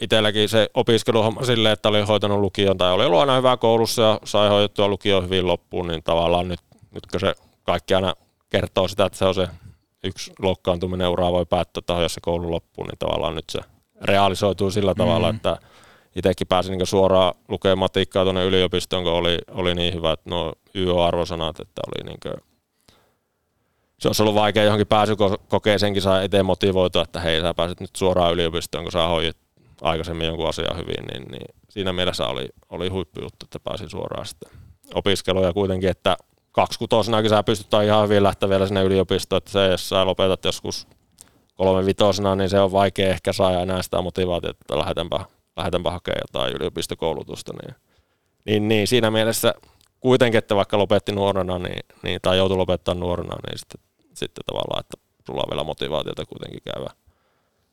itselläkin 0.01 0.49
se 0.49 0.69
opiskeluhomma 0.75 1.45
silleen, 1.45 1.73
että 1.73 1.89
oli 1.89 2.03
hoitanut 2.03 2.41
lukion 2.41 2.79
tai 2.79 2.93
oli 2.93 3.05
ollut 3.05 3.21
aina 3.21 3.37
hyvä 3.37 3.57
koulussa 3.57 4.03
ja 4.03 4.21
sai 4.25 4.49
hoidettua 4.49 4.89
lukion 4.89 5.25
hyvin 5.25 5.47
loppuun, 5.47 5.89
niin 5.89 6.03
tavallaan 6.03 6.49
nyt, 6.49 6.61
nytkö 6.91 7.19
se 7.19 7.35
kaikki 7.63 7.95
aina 7.95 8.15
kertoo 8.51 8.89
sitä, 8.89 9.07
että 9.07 9.19
se 9.19 9.25
on 9.25 9.35
se 9.35 9.49
yksi 10.05 10.33
loukkaantuminen 10.39 11.09
uraa 11.09 11.33
voi 11.33 11.47
päättää 11.47 11.83
taho, 11.87 12.03
jos 12.03 12.15
se 12.15 12.21
koulu 12.21 12.51
loppuu, 12.51 12.85
niin 12.85 12.99
tavallaan 12.99 13.35
nyt 13.35 13.51
se 13.51 13.61
realisoituu 14.03 14.71
sillä 14.71 14.95
tavalla, 14.95 15.33
mm. 15.33 15.37
että 15.37 15.57
itsekin 16.19 16.47
pääsin 16.47 16.79
niin 16.79 16.87
suoraan 16.87 17.35
lukemaan 17.49 17.79
matikkaa 17.79 18.25
tuonne 18.25 18.45
yliopistoon, 18.45 19.05
kun 19.05 19.13
oli, 19.13 19.39
oli 19.51 19.75
niin 19.75 19.95
hyvät 19.95 20.21
no 20.25 20.53
YO-arvosanat, 20.75 21.61
että 21.61 21.83
oli 21.87 22.09
niin 22.09 22.19
kuin, 22.23 22.35
se 23.99 24.09
olisi 24.09 24.23
ollut 24.23 24.35
vaikea 24.35 24.65
johonkin 24.65 24.87
pääsykokeeseenkin 24.87 26.03
saa 26.03 26.23
eteen 26.23 26.47
motivoitua, 26.47 27.03
että 27.03 27.21
hei, 27.21 27.41
sä 27.41 27.55
pääset 27.55 27.81
nyt 27.81 27.97
suoraan 27.97 28.33
yliopistoon, 28.33 28.85
kun 28.85 28.93
sä 28.93 29.07
hoidit 29.07 29.37
aikaisemmin 29.83 30.27
jonkun 30.27 30.49
asian 30.49 30.77
hyvin, 30.77 31.05
niin, 31.13 31.29
niin 31.31 31.55
siinä 31.69 31.93
mielessä 31.93 32.27
oli, 32.27 32.49
oli 32.69 32.89
huippujuttu, 32.89 33.45
että 33.45 33.61
pääsin 33.61 33.91
suoraan 33.91 34.27
sitten 34.27 34.53
opiskeluja 34.95 35.53
kuitenkin, 35.53 35.91
että 35.91 36.17
kaksikutosenakin 36.53 37.31
sä 37.31 37.43
pystyt 37.43 37.69
ihan 37.85 38.05
hyvin 38.05 38.23
lähteä 38.23 38.49
vielä 38.49 38.67
sinne 38.67 38.83
yliopistoon, 38.83 39.39
että 39.39 39.51
se, 39.51 39.67
jos 39.67 39.89
sä 39.89 40.07
lopetat 40.07 40.45
joskus 40.45 40.87
kolme 41.55 41.87
vitosena, 41.87 42.37
niin 42.37 42.51
se 42.51 42.61
on 42.61 42.73
vaikea 42.73 43.09
ehkä 43.09 43.33
saada 43.33 43.61
enää 43.61 43.83
sitä 43.83 44.03
motivaatiota, 44.03 44.59
että 44.61 44.79
lähdetäänpä, 44.79 45.25
lähdetäänpä 45.59 45.91
hakemaan 45.91 46.23
jotain 46.23 46.55
yliopistokoulutusta, 46.55 47.53
niin, 47.63 47.75
niin, 48.45 48.69
niin 48.69 48.87
siinä 48.87 49.11
mielessä 49.11 49.55
kuitenkin, 50.01 50.39
että 50.39 50.57
vaikka 50.57 50.79
lopetti 50.79 51.13
nuorena 51.13 51.59
niin, 51.59 51.85
niin, 52.03 52.21
tai 52.23 52.37
joutui 52.37 52.57
lopettaa 52.57 52.95
nuorena, 52.95 53.37
niin 53.47 53.59
sitten, 53.59 53.81
sitten 54.15 54.45
tavallaan, 54.47 54.81
että 54.81 54.97
sulla 55.27 55.43
on 55.43 55.51
vielä 55.51 55.65
motivaatiota 55.65 56.27
kuitenkin 56.27 56.61
käydä, 56.75 56.91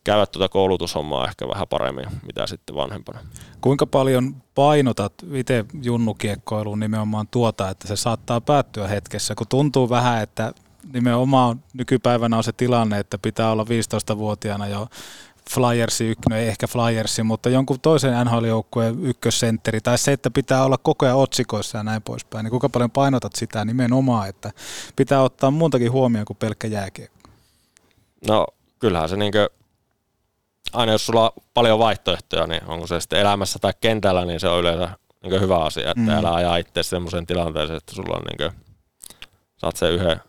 käydä 0.03 0.25
tuota 0.25 0.49
koulutushommaa 0.49 1.27
ehkä 1.27 1.47
vähän 1.47 1.67
paremmin, 1.67 2.05
mitä 2.25 2.47
sitten 2.47 2.75
vanhempana. 2.75 3.19
Kuinka 3.61 3.85
paljon 3.85 4.35
painotat 4.55 5.13
itse 5.33 5.65
junnukiekkoiluun 5.81 6.79
nimenomaan 6.79 7.27
tuota, 7.27 7.69
että 7.69 7.87
se 7.87 7.95
saattaa 7.95 8.41
päättyä 8.41 8.87
hetkessä, 8.87 9.35
kun 9.35 9.47
tuntuu 9.47 9.89
vähän, 9.89 10.23
että 10.23 10.53
nimenomaan 10.93 11.63
nykypäivänä 11.73 12.37
on 12.37 12.43
se 12.43 12.51
tilanne, 12.51 12.99
että 12.99 13.17
pitää 13.17 13.51
olla 13.51 13.63
15-vuotiaana 13.63 14.67
jo 14.67 14.87
Flyersi 15.51 16.05
ykkönen, 16.05 16.39
ei 16.39 16.47
ehkä 16.47 16.67
Flyersi, 16.67 17.23
mutta 17.23 17.49
jonkun 17.49 17.79
toisen 17.79 18.13
NHL-joukkueen 18.25 19.05
ykkössentteri, 19.05 19.81
tai 19.81 19.97
se, 19.97 20.11
että 20.11 20.31
pitää 20.31 20.63
olla 20.63 20.77
koko 20.77 21.05
ajan 21.05 21.17
otsikoissa 21.17 21.77
ja 21.77 21.83
näin 21.83 22.01
poispäin, 22.01 22.43
niin 22.43 22.49
kuinka 22.49 22.69
paljon 22.69 22.91
painotat 22.91 23.35
sitä 23.35 23.65
nimenomaan, 23.65 24.29
että 24.29 24.51
pitää 24.95 25.21
ottaa 25.21 25.51
muutakin 25.51 25.91
huomioon 25.91 26.25
kuin 26.25 26.37
pelkkä 26.37 26.67
jääkiekko? 26.67 27.29
No 28.27 28.47
kyllähän 28.79 29.09
se 29.09 29.17
niinkö, 29.17 29.49
aina 30.73 30.91
jos 30.91 31.05
sulla 31.05 31.25
on 31.25 31.43
paljon 31.53 31.79
vaihtoehtoja, 31.79 32.47
niin 32.47 32.65
onko 32.67 32.87
se 32.87 32.99
sitten 32.99 33.19
elämässä 33.19 33.59
tai 33.59 33.73
kentällä, 33.81 34.25
niin 34.25 34.39
se 34.39 34.47
on 34.47 34.59
yleensä 34.59 34.89
niin 35.23 35.41
hyvä 35.41 35.57
asia, 35.57 35.91
että 35.91 36.01
mm. 36.01 36.09
älä 36.09 36.33
ajaa 36.33 36.57
itse 36.57 36.83
semmoisen 36.83 37.25
tilanteeseen, 37.25 37.77
että 37.77 37.95
sulla 37.95 38.17
on 38.17 38.23
niin 38.23 38.37
kuin, 38.37 38.65
saat 39.57 39.75
sen 39.75 39.91
yhden, 39.91 40.21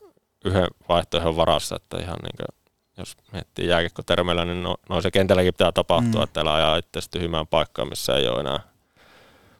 yhden 0.45 0.67
vaihtoehdon 0.89 1.37
varassa, 1.37 1.77
että 1.77 1.99
ihan 1.99 2.19
niin 2.23 2.37
kuin, 2.37 2.56
jos 2.97 3.17
miettii 3.33 3.69
jääkiekkotermeillä, 3.69 4.45
niin 4.45 4.63
no, 4.63 4.77
no 4.89 5.01
se 5.01 5.11
kentälläkin 5.11 5.55
pitää 5.55 5.73
tapahtua, 5.73 6.21
mm. 6.21 6.25
että 6.25 6.41
älä 6.41 6.55
ajaa 6.55 6.77
itse 6.77 7.01
tyhmään 7.11 7.47
paikkaan, 7.47 7.89
missä 7.89 8.17
ei 8.17 8.29
ole 8.29 8.41
enää 8.41 8.61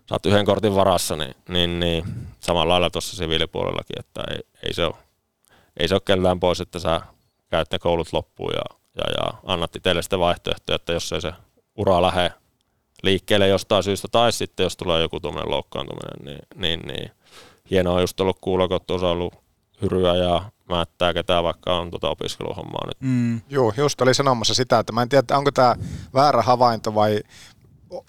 saat 0.07 0.27
yhden 0.27 0.45
kortin 0.45 0.75
varassa, 0.75 1.17
niin, 1.17 1.35
niin, 1.49 1.81
niin 1.81 2.05
samalla 2.41 2.73
lailla 2.73 2.91
tuossa 2.91 3.17
siviilipuolellakin, 3.17 3.99
että 3.99 4.23
ei, 4.31 4.39
ei, 4.63 4.75
se 4.75 4.85
ole, 4.85 4.95
ei 5.77 5.89
se 5.89 5.95
ole 5.95 6.03
kellään 6.05 6.41
pois, 6.41 6.61
että 6.61 6.79
sä 6.79 7.01
käyt 7.51 7.71
ne 7.73 7.79
koulut 7.79 8.13
loppuun 8.13 8.53
ja, 8.55 8.77
ja, 8.97 9.13
ja 9.13 9.39
annat 9.45 9.77
itselle 9.77 10.03
sitä 10.03 10.19
vaihtoehtoja, 10.19 10.77
että 10.77 10.93
jos 10.93 11.13
ei 11.13 11.21
se 11.21 11.33
ura 11.77 12.03
lähde 12.03 12.33
liikkeelle 13.03 13.49
jostain 13.49 13.83
syystä, 13.83 14.09
tai 14.09 14.33
sitten 14.33 14.65
jos 14.65 14.77
tulee 14.77 15.03
joku 15.03 15.21
tuommoinen 15.21 15.51
loukkaantuminen, 15.51 16.25
niin, 16.25 16.39
niin, 16.55 16.81
niin 16.81 17.11
hienoa 17.71 18.01
just 18.01 18.21
ollut 18.21 18.39
kuulla, 18.41 18.69
kun 18.69 18.81
tuossa 18.87 19.09
ollut 19.09 19.35
hyryä 19.83 20.15
ja 20.15 20.43
määttää 20.69 21.15
ketään, 21.15 21.45
vaikka 21.45 21.79
on 21.79 21.91
tuota 21.91 22.11
opiskeluhommaa 22.11 22.87
nyt. 22.87 22.97
Mm. 23.01 23.41
Joo, 23.49 23.73
just 23.77 24.01
oli 24.01 24.15
sanomassa 24.15 24.55
sitä, 24.55 24.79
että 24.79 24.93
mä 24.93 25.03
en 25.03 25.09
tiedä, 25.09 25.37
onko 25.37 25.51
tämä 25.51 25.77
väärä 26.15 26.43
havainto 26.43 26.95
vai, 26.95 27.21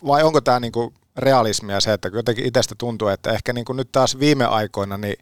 vai 0.08 0.24
onko 0.24 0.42
tämä 0.42 0.60
niinku 0.60 0.94
realismia 1.18 1.80
se, 1.82 1.94
että 1.94 2.10
jotenkin 2.14 2.46
itsestä 2.46 2.76
tuntuu, 2.78 3.08
että 3.08 3.32
ehkä 3.32 3.54
niinku 3.54 3.74
nyt 3.74 3.92
taas 3.92 4.20
viime 4.20 4.46
aikoina 4.46 4.98
niin 4.98 5.16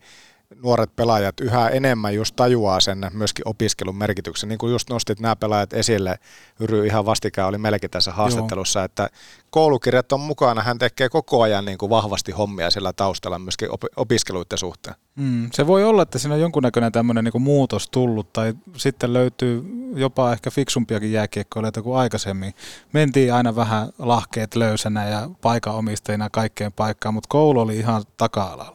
nuoret 0.63 0.95
pelaajat 0.95 1.39
yhä 1.39 1.69
enemmän 1.69 2.15
just 2.15 2.35
tajuaa 2.35 2.79
sen 2.79 3.11
myöskin 3.13 3.47
opiskelun 3.47 3.95
merkityksen. 3.95 4.49
Niin 4.49 4.57
kuin 4.57 4.71
just 4.71 4.89
nostit 4.89 5.19
nämä 5.19 5.35
pelaajat 5.35 5.73
esille, 5.73 6.19
Yry 6.59 6.85
ihan 6.85 7.05
vastikään 7.05 7.47
oli 7.47 7.57
melkein 7.57 7.91
tässä 7.91 8.11
haastattelussa, 8.11 8.79
Joo. 8.79 8.85
että 8.85 9.09
koulukirjat 9.49 10.11
on 10.11 10.19
mukana, 10.19 10.61
hän 10.61 10.77
tekee 10.77 11.09
koko 11.09 11.41
ajan 11.41 11.65
niin 11.65 11.77
kuin 11.77 11.89
vahvasti 11.89 12.31
hommia 12.31 12.71
sillä 12.71 12.93
taustalla 12.93 13.39
myöskin 13.39 13.71
op- 13.71 13.83
opiskeluiden 13.95 14.57
suhteen. 14.57 14.95
Mm, 15.15 15.49
se 15.53 15.67
voi 15.67 15.83
olla, 15.83 16.01
että 16.01 16.19
siinä 16.19 16.35
on 16.35 16.41
jonkunnäköinen 16.41 16.91
tämmöinen 16.91 17.23
niin 17.23 17.41
muutos 17.41 17.89
tullut, 17.89 18.33
tai 18.33 18.53
sitten 18.77 19.13
löytyy 19.13 19.63
jopa 19.95 20.33
ehkä 20.33 20.51
fiksumpiakin 20.51 21.11
jääkiekkoilijoita 21.11 21.81
kuin 21.81 21.97
aikaisemmin. 21.97 22.53
Mentiin 22.93 23.33
aina 23.33 23.55
vähän 23.55 23.89
lahkeet 23.99 24.55
löysänä 24.55 25.09
ja 25.09 25.29
paikanomistajina 25.41 26.29
kaikkeen 26.29 26.73
paikkaan, 26.73 27.13
mutta 27.13 27.27
koulu 27.29 27.59
oli 27.59 27.77
ihan 27.77 28.03
taka-alalla. 28.17 28.74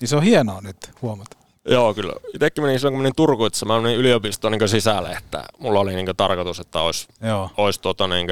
Niin 0.00 0.08
se 0.08 0.16
on 0.16 0.22
hienoa 0.22 0.60
nyt 0.60 0.76
huomata. 1.02 1.36
Joo, 1.68 1.94
kyllä. 1.94 2.12
Itsekin 2.34 2.64
menin 2.64 2.80
silloin, 2.80 2.94
kun 2.94 3.02
menin 3.02 3.16
Turkuun, 3.16 3.46
että 3.46 3.66
mä 3.66 3.80
menin 3.80 3.98
yliopistoon 3.98 4.52
niin 4.52 4.68
sisälle, 4.68 5.10
että 5.10 5.44
mulla 5.58 5.80
oli 5.80 5.94
niin 5.94 6.16
tarkoitus, 6.16 6.60
että 6.60 6.80
olisi, 6.80 7.08
Joo. 7.22 7.50
olisi 7.56 7.80
tuota, 7.80 8.08
niin 8.08 8.26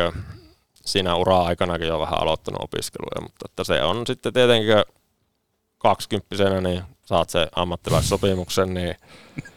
siinä 0.75 1.17
ura-aikanakin 1.17 1.89
jo 1.89 2.01
vähän 2.01 2.23
aloittanut 2.23 2.63
opiskeluja, 2.63 3.23
mutta 3.23 3.47
että 3.51 3.65
se 3.65 3.83
on 3.83 4.07
sitten 4.07 4.33
tietenkin 4.33 4.75
kaksikymppisenä, 5.79 6.61
niin 6.61 6.83
saat 7.05 7.31
se 7.31 7.49
ammattilaissopimuksen, 7.57 8.75
niin 8.75 8.97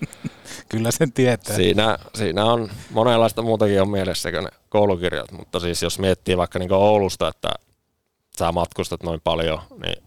Kyllä 0.70 0.92
sen 0.92 1.12
tietää. 1.12 1.56
Siinä, 1.56 1.98
siinä 2.16 2.46
on 2.46 2.70
monenlaista 2.90 3.42
muutakin 3.42 3.82
on 3.82 3.90
mielessä 3.90 4.32
kuin 4.32 4.44
ne 4.44 4.50
koulukirjat, 4.70 5.32
mutta 5.32 5.60
siis 5.60 5.84
jos 5.84 6.00
miettii 6.00 6.38
vaikka 6.38 6.60
niin 6.60 6.74
Oulusta, 6.74 7.28
että 7.28 7.50
sä 8.40 8.52
matkustat 8.52 9.04
noin 9.04 9.22
paljon, 9.24 9.60
niin, 9.86 10.04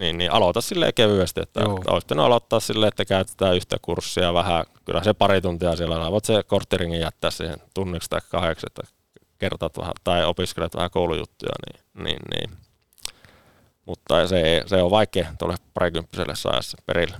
niin, 0.00 0.18
niin 0.18 0.32
aloita 0.32 0.60
silleen 0.60 0.94
kevyesti, 0.94 1.40
että 1.40 1.60
olisi 1.88 2.06
aloittaa 2.18 2.60
silleen, 2.60 2.88
että 2.88 3.04
käytetään 3.04 3.56
yhtä 3.56 3.76
kurssia 3.82 4.34
vähän, 4.34 4.64
kyllä 4.84 5.04
se 5.04 5.14
pari 5.14 5.40
tuntia 5.40 5.76
siellä, 5.76 6.10
voit 6.10 6.24
se 6.24 6.42
korttiringin 6.42 7.00
jättää 7.00 7.30
siihen 7.30 7.56
tunniksi 7.74 8.10
tai 8.10 8.20
kahdeksi, 8.30 8.66
että 8.66 8.82
kertat 9.38 9.78
vähän 9.78 9.92
tai 10.04 10.24
opiskelet 10.24 10.74
vähän 10.74 10.90
koulujuttuja, 10.90 11.52
niin, 11.66 12.04
niin, 12.04 12.18
niin. 12.34 12.58
mutta 13.86 14.28
se, 14.28 14.62
se 14.66 14.82
on 14.82 14.90
vaikea 14.90 15.34
tuolle 15.38 15.56
parikymppiselle 15.74 16.36
saada 16.36 16.62
se 16.62 16.78
perille. 16.86 17.16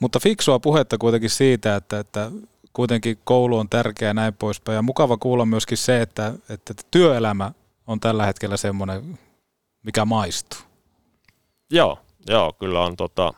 Mutta 0.00 0.20
fiksua 0.20 0.58
puhetta 0.58 0.98
kuitenkin 0.98 1.30
siitä, 1.30 1.76
että, 1.76 1.98
että 1.98 2.30
kuitenkin 2.72 3.18
koulu 3.24 3.58
on 3.58 3.68
tärkeä 3.68 4.08
ja 4.08 4.14
näin 4.14 4.34
poispäin. 4.34 4.76
Ja 4.76 4.82
mukava 4.82 5.16
kuulla 5.16 5.46
myöskin 5.46 5.78
se, 5.78 6.02
että, 6.02 6.32
että 6.48 6.74
työelämä 6.90 7.52
on 7.86 8.00
tällä 8.00 8.26
hetkellä 8.26 8.56
semmoinen, 8.56 9.18
mikä 9.82 10.04
maistuu. 10.04 10.73
Joo, 11.70 11.98
joo, 12.28 12.52
kyllä 12.52 12.80
on 12.80 12.96
tota, 12.96 13.32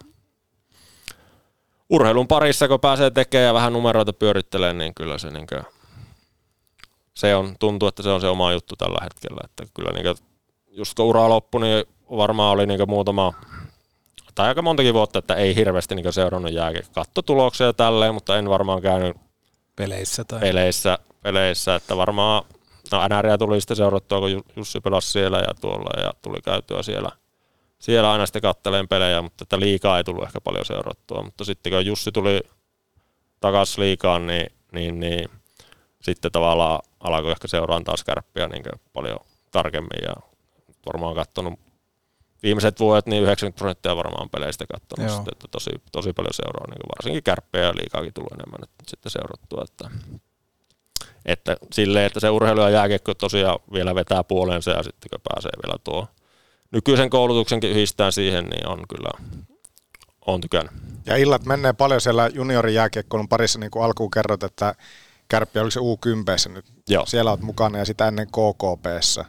urheilun 1.91 2.29
parissa, 2.29 2.69
kun 2.69 2.81
pääsee 2.81 3.11
tekemään 3.11 3.47
ja 3.47 3.55
vähän 3.55 3.73
numeroita 3.73 4.13
pyörittelee, 4.13 4.73
niin 4.73 4.95
kyllä 4.95 5.19
se, 5.19 5.31
niin 5.31 5.47
kuin, 5.47 5.63
se 7.15 7.35
on, 7.35 7.57
tuntuu, 7.59 7.89
että 7.89 8.03
se 8.03 8.09
on 8.09 8.21
se 8.21 8.29
oma 8.29 8.53
juttu 8.53 8.77
tällä 8.77 8.99
hetkellä. 9.03 9.41
Että 9.45 9.65
kyllä 9.75 9.91
niin 9.91 10.03
kuin, 10.03 10.17
just 10.71 10.95
kun 10.95 11.07
ura 11.07 11.29
loppui, 11.29 11.61
niin 11.61 11.85
varmaan 12.11 12.53
oli 12.53 12.67
niin 12.67 12.81
muutama, 12.87 13.33
tai 14.35 14.49
aika 14.49 14.63
montakin 14.63 14.95
vuotta, 14.95 15.19
että 15.19 15.35
ei 15.35 15.57
hirveästi 15.57 15.95
niin 15.95 16.13
seurannut 16.13 16.53
jääkin. 16.53 16.83
Katto 16.95 17.23
tuloksia 17.23 17.67
ja 17.67 17.73
tälleen, 17.73 18.15
mutta 18.15 18.39
en 18.39 18.49
varmaan 18.49 18.83
käynyt 18.83 19.17
Peleissä 19.77 20.25
tai... 20.25 20.41
peleissä, 20.41 20.99
peleissä 21.23 21.75
että 21.75 21.97
varmaan, 21.97 22.43
no 22.93 23.09
NRiä 23.09 23.39
tuli 23.39 23.61
sitten 23.61 23.77
seurattua, 23.77 24.21
kun 24.21 24.33
Ju- 24.33 24.45
Jussi 24.57 24.81
pelasi 24.81 25.11
siellä 25.11 25.39
ja 25.39 25.55
tuolla 25.61 26.03
ja 26.03 26.13
tuli 26.23 26.41
käytyä 26.45 26.83
siellä, 26.83 27.11
siellä 27.87 28.13
aina 28.13 28.27
sitten 28.27 28.43
katteleen 28.43 28.89
pelejä, 28.89 29.23
mutta 29.23 29.43
että 29.43 29.61
liikaa 29.61 29.99
ei 29.99 30.05
tullut 30.05 30.25
ehkä 30.25 30.41
paljon 30.41 30.65
seurattua, 30.65 31.23
mutta 31.23 31.45
sitten 31.45 31.73
kun 31.73 31.87
Jussi 31.87 32.13
tuli 32.13 32.41
takaisin 33.41 33.85
liikaan, 33.85 34.27
niin, 34.27 34.53
niin, 34.73 35.01
niin 35.01 35.31
sitten 36.03 36.33
tavallaan 36.33 36.81
alkoi 37.01 37.31
ehkä 37.31 37.49
seuraan 37.49 37.85
taas 37.85 38.05
kärppiä 38.05 38.49
niin 38.49 38.65
paljon 38.93 39.19
tarkemmin 39.51 40.03
ja 40.03 40.15
varmaan 40.87 41.15
katsonut 41.15 41.61
viimeiset 42.43 42.81
vuodet 42.81 43.07
niin 43.07 43.23
90 43.23 43.59
prosenttia 43.59 43.97
varmaan 43.97 44.31
peleistä 44.31 44.65
katsonut 44.73 45.11
Joo. 45.11 45.17
sitten, 45.17 45.33
että 45.33 45.49
tosi, 45.51 45.71
tosi 45.93 46.13
paljon 46.13 46.35
seuraa, 46.35 46.67
niin 46.67 46.89
varsinkin 46.97 47.23
kärppejä 47.23 47.65
ja 47.65 47.77
liikaakin 47.77 48.15
tulee 48.15 48.35
enemmän 48.35 48.61
nyt 48.61 48.71
sitten 48.89 49.13
seurattua, 49.13 49.65
että, 49.65 49.91
että 51.25 51.57
silleen, 51.73 52.07
että 52.07 52.21
se 52.21 52.31
urheilu 52.31 52.61
ja 52.61 52.71
jääkiekko 52.71 53.15
tosiaan 53.15 53.59
vielä 53.73 53.95
vetää 53.95 54.25
puoleensa 54.25 54.71
ja 54.71 54.83
sitten 54.83 55.11
kun 55.11 55.21
pääsee 55.35 55.53
vielä 55.65 55.79
tuo 55.85 56.07
nykyisen 56.73 57.11
koulutuksenkin 57.11 57.71
yhdistään 57.71 58.13
siihen, 58.13 58.45
niin 58.45 58.69
on 58.69 58.85
kyllä, 58.89 59.11
on 60.27 60.41
tykännyt. 60.41 60.75
Ja 61.07 61.17
illat 61.17 61.45
menee 61.45 61.73
paljon 61.73 62.01
siellä 62.01 62.31
juniorijääkiekkoilun 62.35 63.29
parissa, 63.29 63.59
niin 63.59 63.71
kuin 63.71 63.85
alkuun 63.85 64.11
kerrot, 64.11 64.43
että 64.43 64.75
Kärppi 65.29 65.59
oliko 65.59 65.71
se 65.71 65.81
U10 65.81 66.53
nyt? 66.53 66.65
Joo. 66.89 67.07
Siellä 67.07 67.31
olet 67.31 67.43
mukana 67.43 67.79
ja 67.79 67.85
sitä 67.85 68.09
ennen 68.09 68.27
KKPssä. 68.27 69.25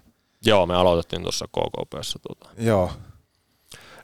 Joo, 0.46 0.66
me 0.66 0.76
aloitettiin 0.76 1.22
tuossa 1.22 1.46
KKPssä. 1.48 2.20
Tuota. 2.28 2.50
Joo. 2.58 2.92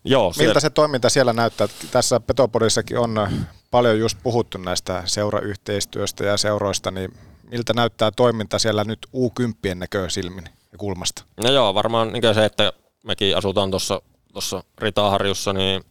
Joo, 0.05 0.33
Miltä 0.37 0.59
se 0.59 0.69
toiminta 0.69 1.09
siellä 1.09 1.33
näyttää? 1.33 1.67
Tässä 1.91 2.19
Petopodissakin 2.19 2.97
on 2.97 3.29
paljon 3.71 3.99
just 3.99 4.17
puhuttu 4.23 4.57
näistä 4.57 5.03
seurayhteistyöstä 5.05 6.25
ja 6.25 6.37
seuroista, 6.37 6.91
niin 6.91 7.13
miltä 7.51 7.73
näyttää 7.73 8.11
toiminta 8.11 8.59
siellä 8.59 8.83
nyt 8.83 9.07
U10 9.15 9.75
näkösilmin 9.75 10.43
ja 10.71 10.77
kulmasta? 10.77 11.23
No 11.43 11.51
joo, 11.51 11.73
varmaan 11.73 12.13
niin 12.13 12.35
se, 12.35 12.45
että 12.45 12.73
mekin 13.03 13.37
asutaan 13.37 13.71
tuossa 13.71 14.01
tuossa 14.33 14.63
Ritaharjussa, 14.77 15.53
niin 15.53 15.83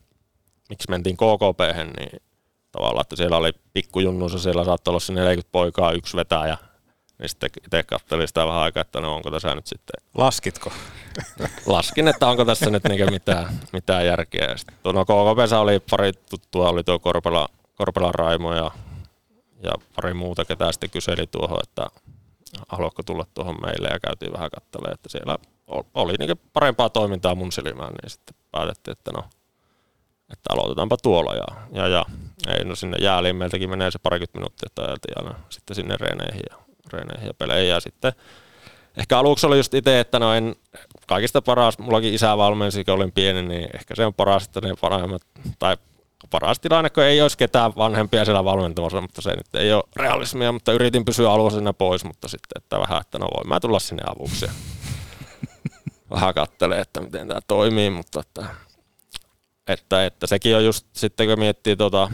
miksi 0.68 0.90
mentiin 0.90 1.16
KKP, 1.16 1.60
niin 1.96 2.22
tavallaan, 2.72 3.00
että 3.02 3.16
siellä 3.16 3.36
oli 3.36 3.52
pikkujunnuissa, 3.72 4.38
siellä 4.38 4.64
saattoi 4.64 4.92
olla 4.92 5.00
se 5.00 5.12
40 5.12 5.52
poikaa, 5.52 5.92
yksi 5.92 6.16
vetäjä, 6.16 6.58
niin 7.18 7.28
sitten 7.28 7.50
itse 7.66 7.82
katselin 7.82 8.28
sitä 8.28 8.46
vähän 8.46 8.62
aikaa, 8.62 8.80
että 8.80 9.00
no 9.00 9.14
onko 9.14 9.30
tässä 9.30 9.54
nyt 9.54 9.66
sitten... 9.66 10.06
Laskitko? 10.14 10.72
Laskin, 11.66 12.08
että 12.08 12.28
onko 12.28 12.44
tässä 12.44 12.70
nyt 12.70 12.84
niinku 12.84 13.10
mitään, 13.10 13.60
mitään 13.72 14.06
järkeä. 14.06 14.50
Ja 14.50 14.56
sitten, 14.56 14.76
no 14.94 15.04
KKPssä 15.04 15.60
oli 15.60 15.80
pari 15.90 16.12
tuttua, 16.12 16.68
oli 16.68 16.84
tuo 16.84 16.98
Korpela, 16.98 17.48
Korpelan 17.74 18.14
Raimo 18.14 18.54
ja, 18.54 18.70
ja 19.62 19.72
pari 19.96 20.14
muuta, 20.14 20.44
ketä 20.44 20.72
sitten 20.72 20.90
kyseli 20.90 21.26
tuohon, 21.26 21.58
että 21.62 21.86
haluatko 22.68 23.02
tulla 23.02 23.26
tuohon 23.34 23.56
meille 23.62 23.88
ja 23.88 24.00
käytiin 24.00 24.32
vähän 24.32 24.50
katselemaan, 24.50 24.94
että 24.94 25.08
siellä 25.08 25.38
oli 25.94 26.14
niinku 26.18 26.34
parempaa 26.52 26.90
toimintaa 26.90 27.34
mun 27.34 27.52
silmään, 27.52 27.92
niin 27.92 28.10
sitten 28.10 28.36
päätettiin, 28.50 28.92
että 28.92 29.10
no, 29.16 29.24
että 30.32 30.52
aloitetaanpa 30.52 30.96
tuolla 31.02 31.34
ja, 31.34 31.46
ja, 31.72 31.88
ja 31.88 32.04
ei, 32.48 32.64
no 32.64 32.74
sinne 32.74 32.96
jääliin 33.00 33.36
meiltäkin 33.36 33.70
menee 33.70 33.90
se 33.90 33.98
parikymmentä 33.98 34.38
minuuttia, 34.38 34.66
että 34.66 34.82
ajeltiin 34.82 35.18
aina 35.18 35.44
sitten 35.48 35.76
sinne 35.76 35.96
reeneihin 36.00 36.42
ja, 36.50 36.56
reeneihin 36.92 37.26
ja 37.26 37.34
peleihin 37.34 37.70
ja 37.70 37.80
sitten 37.80 38.12
ehkä 38.96 39.18
aluksi 39.18 39.46
oli 39.46 39.56
just 39.56 39.74
itse, 39.74 40.00
että 40.00 40.18
no 40.18 40.34
en, 40.34 40.56
kaikista 41.06 41.42
paras, 41.42 41.78
mullakin 41.78 42.14
isä 42.14 42.36
valmensi, 42.36 42.84
kun 42.84 42.94
olin 42.94 43.12
pieni, 43.12 43.42
niin 43.42 43.68
ehkä 43.74 43.94
se 43.94 44.06
on 44.06 44.14
paras, 44.14 44.44
että 44.44 44.60
ne 44.60 44.74
parhaimmat, 44.80 45.22
tai 45.58 45.76
paras 46.30 46.60
tilanne, 46.60 46.90
kun 46.90 47.02
ei 47.02 47.22
olisi 47.22 47.38
ketään 47.38 47.72
vanhempia 47.76 48.24
siellä 48.24 48.44
valmentamassa, 48.44 49.00
mutta 49.00 49.22
se 49.22 49.30
nyt 49.30 49.54
ei 49.54 49.72
ole 49.72 49.84
realismia, 49.96 50.52
mutta 50.52 50.72
yritin 50.72 51.04
pysyä 51.04 51.32
alueellisena 51.32 51.72
pois, 51.72 52.04
mutta 52.04 52.28
sitten, 52.28 52.62
että 52.62 52.80
vähän, 52.80 53.00
että 53.00 53.18
no 53.18 53.26
voin 53.36 53.48
mä 53.48 53.60
tulla 53.60 53.78
sinne 53.78 54.02
avuksi. 54.06 54.46
Vähän 56.12 56.34
kattelee, 56.34 56.80
että 56.80 57.00
miten 57.00 57.28
tämä 57.28 57.40
toimii, 57.48 57.90
mutta 57.90 58.20
että, 58.20 58.46
että, 59.66 60.06
että 60.06 60.26
sekin 60.26 60.56
on 60.56 60.64
just 60.64 60.86
sitten, 60.92 61.28
kun 61.28 61.38
miettii 61.38 61.76
tuota 61.76 62.08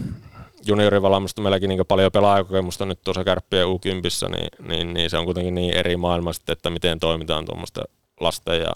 juniorivalmennusta, 0.66 1.42
meilläkin 1.42 1.68
niin 1.68 1.86
paljon 1.88 2.12
pelaajakokemusta 2.12 2.86
nyt 2.86 3.02
tuossa 3.04 3.24
kärppien 3.24 3.66
U10, 3.66 4.28
niin, 4.28 4.68
niin, 4.68 4.94
niin, 4.94 5.10
se 5.10 5.18
on 5.18 5.24
kuitenkin 5.24 5.54
niin 5.54 5.76
eri 5.76 5.96
maailma 5.96 6.32
sitten, 6.32 6.52
että 6.52 6.70
miten 6.70 7.00
toimitaan 7.00 7.44
tuommoista 7.44 7.82
lasten 8.20 8.60
ja, 8.60 8.72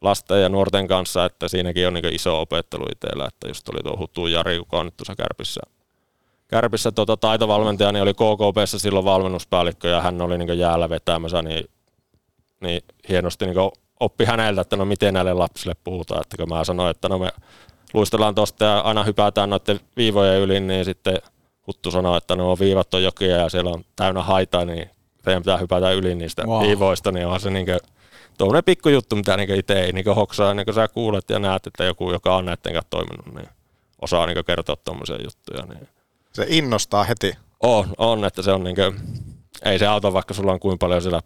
lasten 0.00 0.42
ja 0.42 0.48
nuorten 0.48 0.88
kanssa, 0.88 1.24
että 1.24 1.48
siinäkin 1.48 1.86
on 1.86 1.94
niin 1.94 2.14
iso 2.14 2.40
opettelu 2.40 2.86
itsellä, 2.92 3.26
että 3.26 3.48
just 3.48 3.68
oli 3.68 3.82
tuo 3.82 3.96
Hutu 3.96 4.26
Jari, 4.26 4.56
joka 4.56 4.78
on 4.78 4.86
nyt 4.86 4.96
tuossa 4.96 5.16
kärpissä, 5.16 5.60
kärpissä 6.48 6.92
tota, 6.92 7.16
taitovalmentaja, 7.16 7.92
niin 7.92 8.02
oli 8.02 8.14
KKPssä 8.14 8.78
silloin 8.78 9.04
valmennuspäällikkö 9.04 9.88
ja 9.88 10.00
hän 10.00 10.22
oli 10.22 10.38
niin 10.38 10.58
jäällä 10.58 10.90
vetämässä, 10.90 11.42
niin, 11.42 11.64
niin 12.60 12.82
hienosti 13.08 13.46
niin 13.46 13.56
oppi 14.00 14.24
häneltä, 14.24 14.60
että 14.60 14.76
no 14.76 14.84
miten 14.84 15.14
näille 15.14 15.34
lapsille 15.34 15.76
puhutaan, 15.84 16.20
että 16.20 16.36
kun 16.36 16.48
mä 16.48 16.64
sanoin, 16.64 16.90
että 16.90 17.08
no 17.08 17.18
me 17.18 17.30
luistellaan 17.94 18.34
tuosta 18.34 18.64
ja 18.64 18.80
aina 18.80 19.04
hypätään 19.04 19.50
noiden 19.50 19.80
viivojen 19.96 20.40
yli, 20.40 20.60
niin 20.60 20.84
sitten 20.84 21.18
Huttu 21.66 21.90
sanoi, 21.90 22.18
että 22.18 22.36
nuo 22.36 22.58
viivat 22.58 22.94
on 22.94 23.02
jokia 23.02 23.36
ja 23.36 23.48
siellä 23.48 23.70
on 23.70 23.84
täynnä 23.96 24.22
haitaa, 24.22 24.64
niin 24.64 24.90
teidän 25.24 25.42
pitää 25.42 25.58
hypätä 25.58 25.92
yli 25.92 26.14
niistä 26.14 26.46
Wow. 26.46 26.62
viivoista, 26.62 27.12
niin 27.12 27.26
onhan 27.26 27.40
se 27.40 27.50
niin 27.50 27.66
tuommoinen 28.38 28.64
pikkujuttu, 28.64 29.16
mitä 29.16 29.36
niin 29.36 29.54
itse 29.54 29.80
ei 29.80 29.92
niin 29.92 30.14
hoksaa, 30.16 30.54
niin 30.54 30.64
kun 30.64 30.74
sä 30.74 30.88
kuulet 30.88 31.30
ja 31.30 31.38
näet, 31.38 31.66
että 31.66 31.84
joku, 31.84 32.12
joka 32.12 32.36
on 32.36 32.44
näiden 32.44 32.72
kanssa 32.72 32.90
toiminut, 32.90 33.34
niin 33.34 33.48
osaa 34.02 34.26
niin 34.26 34.44
kertoa 34.44 34.76
tuommoisia 34.76 35.16
juttuja. 35.22 35.66
Niin. 35.66 35.88
Se 36.32 36.46
innostaa 36.48 37.04
heti. 37.04 37.32
On, 37.62 37.86
on, 37.98 38.24
että 38.24 38.42
se 38.42 38.52
on 38.52 38.64
niin 38.64 38.76
kuin, 38.76 39.00
ei 39.64 39.78
se 39.78 39.86
auta, 39.86 40.12
vaikka 40.12 40.34
sulla 40.34 40.52
on 40.52 40.60
kuinka 40.60 40.86
paljon 40.86 41.02
siellä 41.02 41.22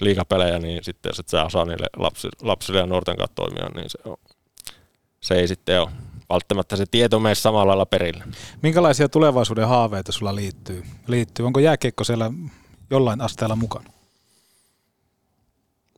liikapelejä, 0.00 0.58
niin 0.58 0.84
sitten 0.84 1.10
jos 1.10 1.18
et 1.18 1.28
sä 1.28 1.44
osaa 1.44 1.64
niille 1.64 1.86
lapsi, 1.96 2.28
lapsille 2.42 2.80
ja 2.80 2.86
nuorten 2.86 3.16
kanssa 3.16 3.34
toimia, 3.34 3.68
niin 3.74 3.90
se, 3.90 3.98
on, 4.04 4.16
se 5.20 5.34
ei 5.34 5.48
sitten 5.48 5.80
ole 5.80 5.88
välttämättä 6.30 6.76
se 6.76 6.86
tieto 6.90 7.20
mene 7.20 7.34
samalla 7.34 7.66
lailla 7.66 7.86
perille. 7.86 8.24
Minkälaisia 8.62 9.08
tulevaisuuden 9.08 9.68
haaveita 9.68 10.12
sulla 10.12 10.34
liittyy? 10.34 10.84
liittyy? 11.06 11.46
Onko 11.46 11.60
jääkiekko 11.60 12.04
siellä 12.04 12.30
jollain 12.90 13.20
asteella 13.20 13.56
mukana? 13.56 13.90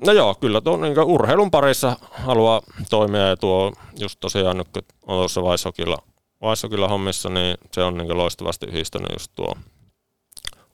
No 0.06 0.12
joo, 0.12 0.34
kyllä 0.34 0.60
tuo 0.60 0.76
niin 0.76 0.98
urheilun 0.98 1.50
parissa 1.50 1.96
haluaa 2.12 2.60
toimia 2.90 3.28
ja 3.28 3.36
tuo 3.36 3.72
just 3.98 4.20
tosiaan 4.20 4.56
nyt 4.56 4.68
kun 4.72 4.82
on 5.06 5.18
tuossa 5.18 5.42
Vaisokilla, 5.42 5.98
Vaisokilla 6.42 6.88
hommissa, 6.88 7.28
niin 7.28 7.58
se 7.72 7.82
on 7.82 7.96
niin 7.96 8.16
loistavasti 8.16 8.66
yhdistänyt 8.66 9.12
just 9.12 9.32
tuo 9.34 9.54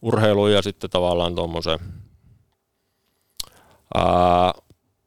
urheilu 0.01 0.47
ja 0.47 0.61
sitten 0.61 0.89
tavallaan 0.89 1.35
tuommoisen 1.35 1.79
ää, 3.95 4.53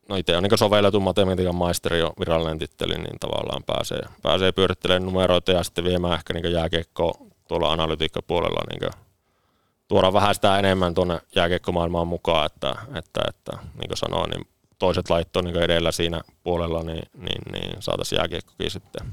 no 0.08 0.16
itse 0.16 0.36
on 0.36 0.42
niin 0.42 0.58
sovelletun 0.58 1.02
matematiikan 1.02 1.54
maisteri 1.54 1.98
jo 1.98 2.12
virallinen 2.20 2.58
titteli, 2.58 2.98
niin 2.98 3.18
tavallaan 3.20 3.62
pääsee, 3.64 4.02
pääsee 4.22 4.52
pyörittelemään 4.52 5.06
numeroita 5.06 5.52
ja 5.52 5.62
sitten 5.62 5.84
viemään 5.84 6.14
ehkä 6.14 6.32
niin 6.34 6.52
jääkiekkoa 6.52 7.12
tuolla 7.48 7.72
analytiikkapuolella 7.72 8.60
niin 8.70 8.90
tuoda 9.88 10.12
vähän 10.12 10.34
sitä 10.34 10.58
enemmän 10.58 10.94
tuonne 10.94 11.20
jääkiekkomaailmaan 11.36 12.08
mukaan, 12.08 12.46
että, 12.46 12.74
että, 12.94 13.20
että 13.28 13.52
niin 13.62 13.88
kuin 13.88 13.98
sanoin, 13.98 14.30
niin 14.30 14.48
toiset 14.78 15.10
lait 15.10 15.36
on 15.36 15.44
niin 15.44 15.62
edellä 15.62 15.92
siinä 15.92 16.20
puolella, 16.42 16.82
niin, 16.82 17.02
niin, 17.14 17.52
niin 17.52 17.82
saataisiin 17.82 18.16
jääkiekkokin 18.16 18.70
sitten 18.70 19.06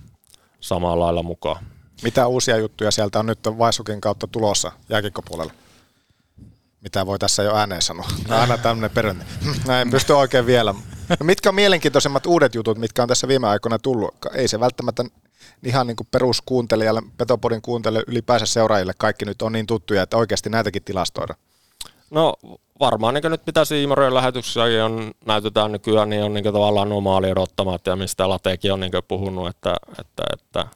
samalla 0.59 1.05
lailla 1.05 1.23
mukaan. 1.23 1.65
Mitä 2.03 2.27
uusia 2.27 2.57
juttuja 2.57 2.91
sieltä 2.91 3.19
on 3.19 3.25
nyt 3.25 3.39
Vaisukin 3.57 4.01
kautta 4.01 4.27
tulossa 4.27 4.71
jääkikkopuolella? 4.89 5.53
Mitä 6.87 7.05
voi 7.05 7.19
tässä 7.19 7.43
jo 7.43 7.55
ääneen 7.55 7.81
sanoa? 7.81 8.07
Aina 8.29 8.57
tämmöinen 8.57 8.91
perunne. 8.91 9.25
Näin 9.65 9.91
pysty 9.91 10.13
oikein 10.13 10.45
vielä. 10.45 10.73
No 11.09 11.23
mitkä 11.23 11.49
on 11.49 11.55
mielenkiintoisemmat 11.55 12.25
uudet 12.25 12.55
jutut, 12.55 12.77
mitkä 12.77 13.01
on 13.01 13.07
tässä 13.07 13.27
viime 13.27 13.47
aikoina 13.47 13.79
tullut? 13.79 14.15
Ei 14.33 14.47
se 14.47 14.59
välttämättä 14.59 15.03
ihan 15.63 15.87
niin 15.87 15.95
kuin 15.95 16.07
peruskuuntelijalle, 16.11 17.01
Petopodin 17.17 17.61
kuuntelijalle, 17.61 18.05
ylipäänsä 18.07 18.45
seuraajille 18.45 18.93
kaikki 18.97 19.25
nyt 19.25 19.41
on 19.41 19.51
niin 19.51 19.67
tuttuja, 19.67 20.03
että 20.03 20.17
oikeasti 20.17 20.49
näitäkin 20.49 20.83
tilastoida. 20.83 21.33
No 22.09 22.33
varmaan 22.79 23.13
niin 23.13 23.31
nyt 23.31 23.45
mitä 23.45 23.65
Siimorin 23.65 24.13
lähetyksessäkin 24.13 24.83
on, 24.83 25.11
näytetään 25.25 25.71
nykyään, 25.71 26.09
niin 26.09 26.23
on 26.23 26.33
niin 26.33 26.43
tavallaan 26.43 26.89
nuo 26.89 27.01
maali 27.01 27.31
odottamat 27.31 27.87
ja 27.87 27.95
mistä 27.95 28.29
Lateekin 28.29 28.73
on 28.73 28.79
niin 28.79 28.91
puhunut, 29.07 29.47
että, 29.47 29.75
että, 29.99 30.23
että 30.33 30.67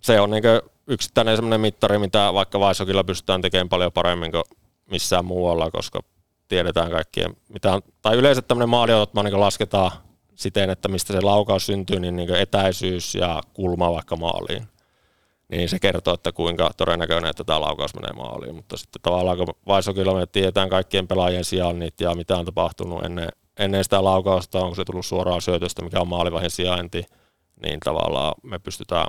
se 0.00 0.20
on 0.20 0.30
niin 0.30 0.44
yksittäinen 0.86 1.36
sellainen 1.36 1.60
mittari, 1.60 1.98
mitä 1.98 2.34
vaikka 2.34 2.60
Vaisokilla 2.60 3.04
pystytään 3.04 3.42
tekemään 3.42 3.68
paljon 3.68 3.92
paremmin 3.92 4.32
kuin 4.32 4.44
missään 4.90 5.24
muualla, 5.24 5.70
koska 5.70 6.00
tiedetään 6.48 6.90
kaikkien, 6.90 7.36
mitä 7.48 7.72
on, 7.72 7.82
tai 8.02 8.16
yleensä 8.16 8.42
tämmöinen 8.42 8.68
maaliotottama 8.68 9.22
niin 9.22 9.40
lasketaan 9.40 9.90
siten, 10.34 10.70
että 10.70 10.88
mistä 10.88 11.12
se 11.12 11.20
laukaus 11.20 11.66
syntyy, 11.66 12.00
niin, 12.00 12.16
niin 12.16 12.34
etäisyys 12.34 13.14
ja 13.14 13.40
kulma 13.54 13.92
vaikka 13.92 14.16
maaliin. 14.16 14.68
Niin 15.48 15.68
se 15.68 15.78
kertoo, 15.78 16.14
että 16.14 16.32
kuinka 16.32 16.70
todennäköinen, 16.76 17.30
että 17.30 17.44
tämä 17.44 17.60
laukaus 17.60 17.94
menee 17.94 18.12
maaliin. 18.12 18.54
Mutta 18.54 18.76
sitten 18.76 19.02
tavallaan 19.02 19.36
kun 19.36 19.54
Vaisokilla 19.66 20.14
me 20.14 20.26
tiedetään 20.26 20.68
kaikkien 20.68 21.08
pelaajien 21.08 21.44
sijainnit 21.44 22.00
ja 22.00 22.14
mitä 22.14 22.36
on 22.36 22.44
tapahtunut 22.44 23.04
ennen, 23.04 23.28
ennen 23.58 23.84
sitä 23.84 24.04
laukausta, 24.04 24.58
onko 24.58 24.74
se 24.74 24.84
tullut 24.84 25.06
suoraan 25.06 25.42
syötöstä, 25.42 25.82
mikä 25.82 26.00
on 26.00 26.08
maalivahin 26.08 26.50
sijainti, 26.50 27.04
niin 27.66 27.80
tavallaan 27.80 28.34
me 28.42 28.58
pystytään 28.58 29.06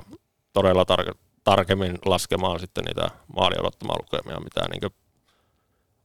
todella 0.52 0.82
tar- 0.82 1.18
tarkemmin 1.44 1.98
laskemaan 2.04 2.60
sitten 2.60 2.84
niitä 2.84 3.10
maali 3.36 3.54
odottamaan 3.60 4.00
lukemia, 4.02 4.40
mitä 4.40 4.60
niin 4.68 4.92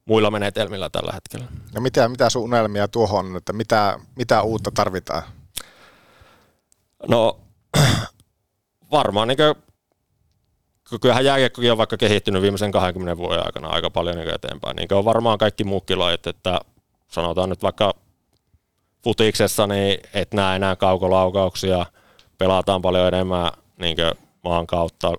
muilla 0.08 0.30
menetelmillä 0.30 0.90
tällä 0.90 1.12
hetkellä. 1.12 1.46
Ja 1.74 1.80
mitä, 1.80 2.08
mitä 2.08 2.30
sun 2.30 2.42
unelmia 2.42 2.88
tuohon 2.88 3.26
on, 3.26 3.36
että 3.36 3.52
mitä, 3.52 4.00
mitä 4.16 4.42
uutta 4.42 4.70
tarvitaan? 4.70 5.22
No 7.08 7.40
varmaan 8.92 9.28
niin 9.28 9.38
kuin, 10.88 11.00
kyllähän 11.00 11.24
jääkiekkokin 11.24 11.72
on 11.72 11.78
vaikka 11.78 11.96
kehittynyt 11.96 12.42
viimeisen 12.42 12.72
20 12.72 13.16
vuoden 13.16 13.46
aikana 13.46 13.68
aika 13.68 13.90
paljon 13.90 14.16
niin 14.16 14.34
eteenpäin. 14.34 14.76
Niin 14.76 14.92
on 14.92 15.04
varmaan 15.04 15.38
kaikki 15.38 15.64
muukin 15.64 15.98
lajit, 15.98 16.26
että 16.26 16.60
sanotaan 17.08 17.48
nyt 17.48 17.62
vaikka 17.62 17.94
futiksessa, 19.04 19.66
niin 19.66 20.00
et 20.14 20.34
näe 20.34 20.56
enää 20.56 20.76
kaukolaukauksia, 20.76 21.86
pelataan 22.38 22.82
paljon 22.82 23.08
enemmän 23.08 23.52
niin 23.78 23.96
maan 24.44 24.66
kautta, 24.66 25.12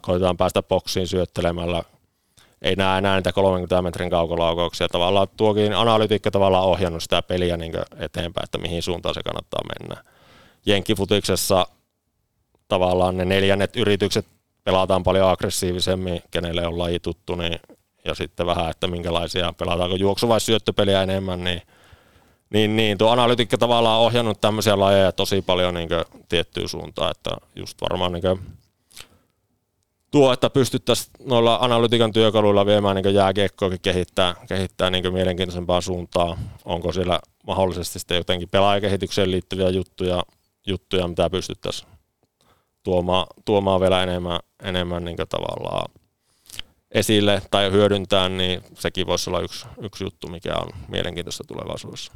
koitetaan 0.00 0.36
päästä 0.36 0.62
boksiin 0.62 1.08
syöttelemällä, 1.08 1.82
ei 2.62 2.76
näe 2.76 2.98
enää 2.98 3.16
niitä 3.16 3.32
30 3.32 3.82
metrin 3.82 4.10
kaukolaukauksia. 4.10 4.88
Tavallaan 4.88 5.28
tuokin 5.36 5.72
analytiikka 5.72 6.30
tavallaan 6.30 6.64
ohjannut 6.64 7.02
sitä 7.02 7.22
peliä 7.22 7.56
niin 7.56 7.72
eteenpäin, 7.98 8.44
että 8.44 8.58
mihin 8.58 8.82
suuntaan 8.82 9.14
se 9.14 9.22
kannattaa 9.22 9.60
mennä. 9.78 10.04
Jenkkifutiksessa 10.66 11.66
tavallaan 12.68 13.16
ne 13.16 13.24
neljännet 13.24 13.76
yritykset 13.76 14.26
pelataan 14.64 15.02
paljon 15.02 15.30
aggressiivisemmin, 15.30 16.22
kenelle 16.30 16.66
on 16.66 16.78
laji 16.78 17.00
tuttu, 17.00 17.34
niin, 17.34 17.60
ja 18.04 18.14
sitten 18.14 18.46
vähän, 18.46 18.70
että 18.70 18.86
minkälaisia, 18.86 19.52
pelataanko 19.52 19.96
juoksu- 19.96 20.28
vai 20.28 20.40
syöttöpeliä 20.40 21.02
enemmän, 21.02 21.44
niin, 21.44 21.62
niin, 22.50 22.76
niin 22.76 22.98
tuo 22.98 23.10
analytiikka 23.10 23.58
tavallaan 23.58 23.98
on 23.98 24.06
ohjannut 24.06 24.40
tämmöisiä 24.40 24.78
lajeja 24.78 25.12
tosi 25.12 25.42
paljon 25.42 25.74
niin 25.74 25.88
tiettyyn 26.28 26.68
suuntaan, 26.68 27.10
että 27.10 27.30
just 27.56 27.80
varmaan 27.80 28.12
niin 28.12 28.22
tuo, 30.10 30.32
että 30.32 30.50
pystyttäisiin 30.50 31.10
noilla 31.24 31.58
analytiikan 31.60 32.12
työkaluilla 32.12 32.66
viemään 32.66 32.96
niin 32.96 33.14
jääkiekkoakin 33.14 33.80
kehittää, 33.82 34.34
kehittää 34.48 34.90
niin 34.90 35.12
mielenkiintoisempaa 35.12 35.80
suuntaa. 35.80 36.38
Onko 36.64 36.92
siellä 36.92 37.20
mahdollisesti 37.46 37.98
sitten 37.98 38.16
jotenkin 38.16 38.48
pelaajakehitykseen 38.48 39.30
liittyviä 39.30 39.68
juttuja, 39.68 40.22
juttuja 40.66 41.08
mitä 41.08 41.30
pystyttäisiin 41.30 41.88
tuomaan, 42.82 43.26
tuomaan 43.44 43.80
vielä 43.80 44.02
enemmän, 44.02 44.40
enemmän 44.62 45.04
niin 45.04 45.16
tavallaan 45.28 45.90
esille 46.90 47.42
tai 47.50 47.72
hyödyntää, 47.72 48.28
niin 48.28 48.62
sekin 48.74 49.06
voisi 49.06 49.30
olla 49.30 49.40
yksi, 49.40 49.66
yksi 49.82 50.04
juttu, 50.04 50.28
mikä 50.28 50.54
on 50.56 50.68
mielenkiintoista 50.88 51.44
tulevaisuudessa. 51.44 52.12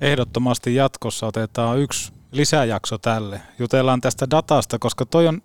Ehdottomasti 0.00 0.74
jatkossa 0.74 1.26
otetaan 1.26 1.78
yksi 1.78 2.12
lisäjakso 2.32 2.98
tälle. 2.98 3.40
Jutellaan 3.58 4.00
tästä 4.00 4.26
datasta, 4.30 4.78
koska 4.78 5.06
toi 5.06 5.26
on 5.26 5.42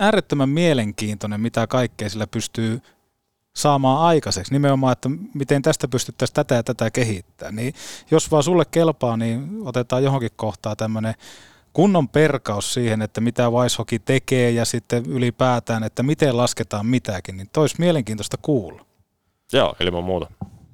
äärettömän 0.00 0.48
mielenkiintoinen, 0.48 1.40
mitä 1.40 1.66
kaikkea 1.66 2.10
sillä 2.10 2.26
pystyy 2.26 2.80
saamaan 3.56 4.00
aikaiseksi. 4.06 4.52
Nimenomaan, 4.52 4.92
että 4.92 5.08
miten 5.34 5.62
tästä 5.62 5.88
pystyttäisiin 5.88 6.34
tätä 6.34 6.54
ja 6.54 6.62
tätä 6.62 6.90
kehittämään. 6.90 7.56
Niin 7.56 7.74
jos 8.10 8.30
vaan 8.30 8.42
sulle 8.42 8.64
kelpaa, 8.70 9.16
niin 9.16 9.48
otetaan 9.64 10.04
johonkin 10.04 10.30
kohtaa 10.36 10.76
tämmöinen 10.76 11.14
kunnon 11.72 12.08
perkaus 12.08 12.74
siihen, 12.74 13.02
että 13.02 13.20
mitä 13.20 13.50
Weishoki 13.50 13.98
tekee 13.98 14.50
ja 14.50 14.64
sitten 14.64 15.06
ylipäätään, 15.06 15.84
että 15.84 16.02
miten 16.02 16.36
lasketaan 16.36 16.86
mitäkin, 16.86 17.36
niin 17.36 17.48
tois 17.52 17.78
mielenkiintoista 17.78 18.36
kuulla. 18.42 18.84
Joo, 19.52 19.76
ilman 19.80 20.04
muuta. 20.04 20.30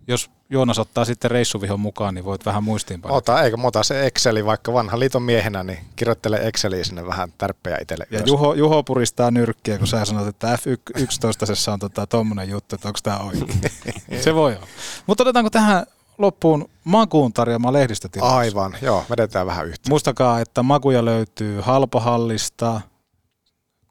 Jos 0.09 0.31
Joonas 0.51 0.79
ottaa 0.79 1.05
sitten 1.05 1.31
reissuvihon 1.31 1.81
mukaan, 1.81 2.15
niin 2.15 2.25
voit 2.25 2.47
vähän 2.47 2.65
muistiinpanoa. 2.65 3.17
Ota, 3.17 3.43
eikö 3.43 3.57
muuta 3.57 3.83
se 3.83 4.07
Exceli, 4.07 4.45
vaikka 4.45 4.73
vanha 4.73 4.99
liiton 4.99 5.23
miehenä, 5.23 5.65
niin 5.65 5.79
kirjoittele 5.97 6.37
Exceliin 6.37 6.85
sinne 6.85 7.07
vähän 7.07 7.33
tärppejä 7.39 7.79
itselle. 7.83 8.07
Ja 8.11 8.23
Juho, 8.27 8.55
Juho 8.55 8.83
puristaa 8.83 9.31
nyrkkiä, 9.31 9.79
kun 9.79 9.87
sä 9.87 10.05
sanot, 10.05 10.27
että 10.27 10.57
F11 10.57 11.73
on 11.73 11.79
tota, 11.79 12.07
tommonen 12.07 12.49
juttu, 12.49 12.75
että 12.75 12.89
onko 12.89 12.99
tämä 13.03 13.19
oikein. 13.19 13.61
se 14.25 14.35
voi 14.35 14.57
olla. 14.57 14.67
Mutta 15.07 15.23
otetaanko 15.23 15.51
tähän 15.51 15.87
loppuun 16.19 16.69
makuun 16.85 17.33
tarjoama 17.33 17.73
lehdistötilaisuus? 17.73 18.39
Aivan, 18.39 18.77
joo, 18.83 19.05
vedetään 19.11 19.47
vähän 19.47 19.67
yhtä. 19.67 19.91
Muistakaa, 19.91 20.41
että 20.41 20.63
makuja 20.63 21.05
löytyy 21.05 21.61
halpahallista, 21.61 22.81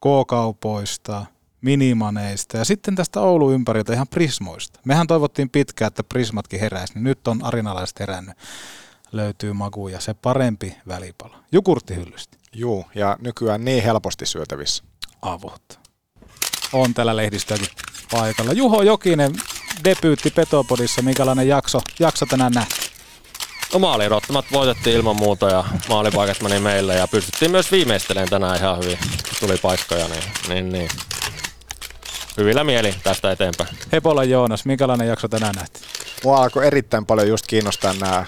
K-kaupoista– 0.00 1.26
minimaneista 1.64 2.56
ja 2.56 2.64
sitten 2.64 2.94
tästä 2.94 3.20
Oulun 3.20 3.54
ympäriltä 3.54 3.92
ihan 3.92 4.08
prismoista. 4.08 4.80
Mehän 4.84 5.06
toivottiin 5.06 5.50
pitkään, 5.50 5.86
että 5.86 6.04
prismatkin 6.04 6.60
heräisi, 6.60 6.94
niin 6.94 7.04
nyt 7.04 7.28
on 7.28 7.44
arinalaiset 7.44 8.00
herännyt. 8.00 8.36
Löytyy 9.12 9.52
maku 9.52 9.88
ja 9.88 10.00
se 10.00 10.14
parempi 10.14 10.76
välipala. 10.88 11.36
Jukurttihyllystä. 11.52 12.36
Juu, 12.52 12.86
ja 12.94 13.16
nykyään 13.20 13.64
niin 13.64 13.82
helposti 13.82 14.26
syötävissä. 14.26 14.84
Avot. 15.22 15.80
On 16.72 16.94
täällä 16.94 17.16
lehdistöäkin 17.16 17.68
paikalla. 18.10 18.52
Juho 18.52 18.82
Jokinen, 18.82 19.32
debyytti 19.84 20.30
Petopodissa. 20.30 21.02
Minkälainen 21.02 21.48
jakso, 21.48 21.80
jakso 22.00 22.26
tänään 22.26 22.52
nähty? 22.52 22.74
No 23.72 23.78
maalierottamat 23.78 24.44
voitettiin 24.52 24.96
ilman 24.96 25.16
muuta 25.16 25.48
ja 25.48 25.64
maalipaikat 25.88 26.42
meni 26.42 26.60
meille 26.60 26.94
ja 26.94 27.08
pystyttiin 27.08 27.50
myös 27.50 27.72
viimeistelemään 27.72 28.28
tänään 28.28 28.56
ihan 28.56 28.78
hyvin. 28.78 28.98
Tuli 29.40 29.56
paikkoja, 29.56 30.08
niin, 30.08 30.22
niin, 30.48 30.72
niin 30.72 30.88
hyvillä 32.36 32.64
mieli 32.64 32.94
tästä 33.04 33.32
eteenpäin. 33.32 33.68
Hepola 33.92 34.24
Joonas, 34.24 34.64
minkälainen 34.64 35.08
jakso 35.08 35.28
tänään 35.28 35.54
nähtiin? 35.54 35.84
Mua 36.24 36.36
alkoi 36.36 36.66
erittäin 36.66 37.06
paljon 37.06 37.28
just 37.28 37.46
kiinnostaa 37.46 37.92
nämä 37.92 38.24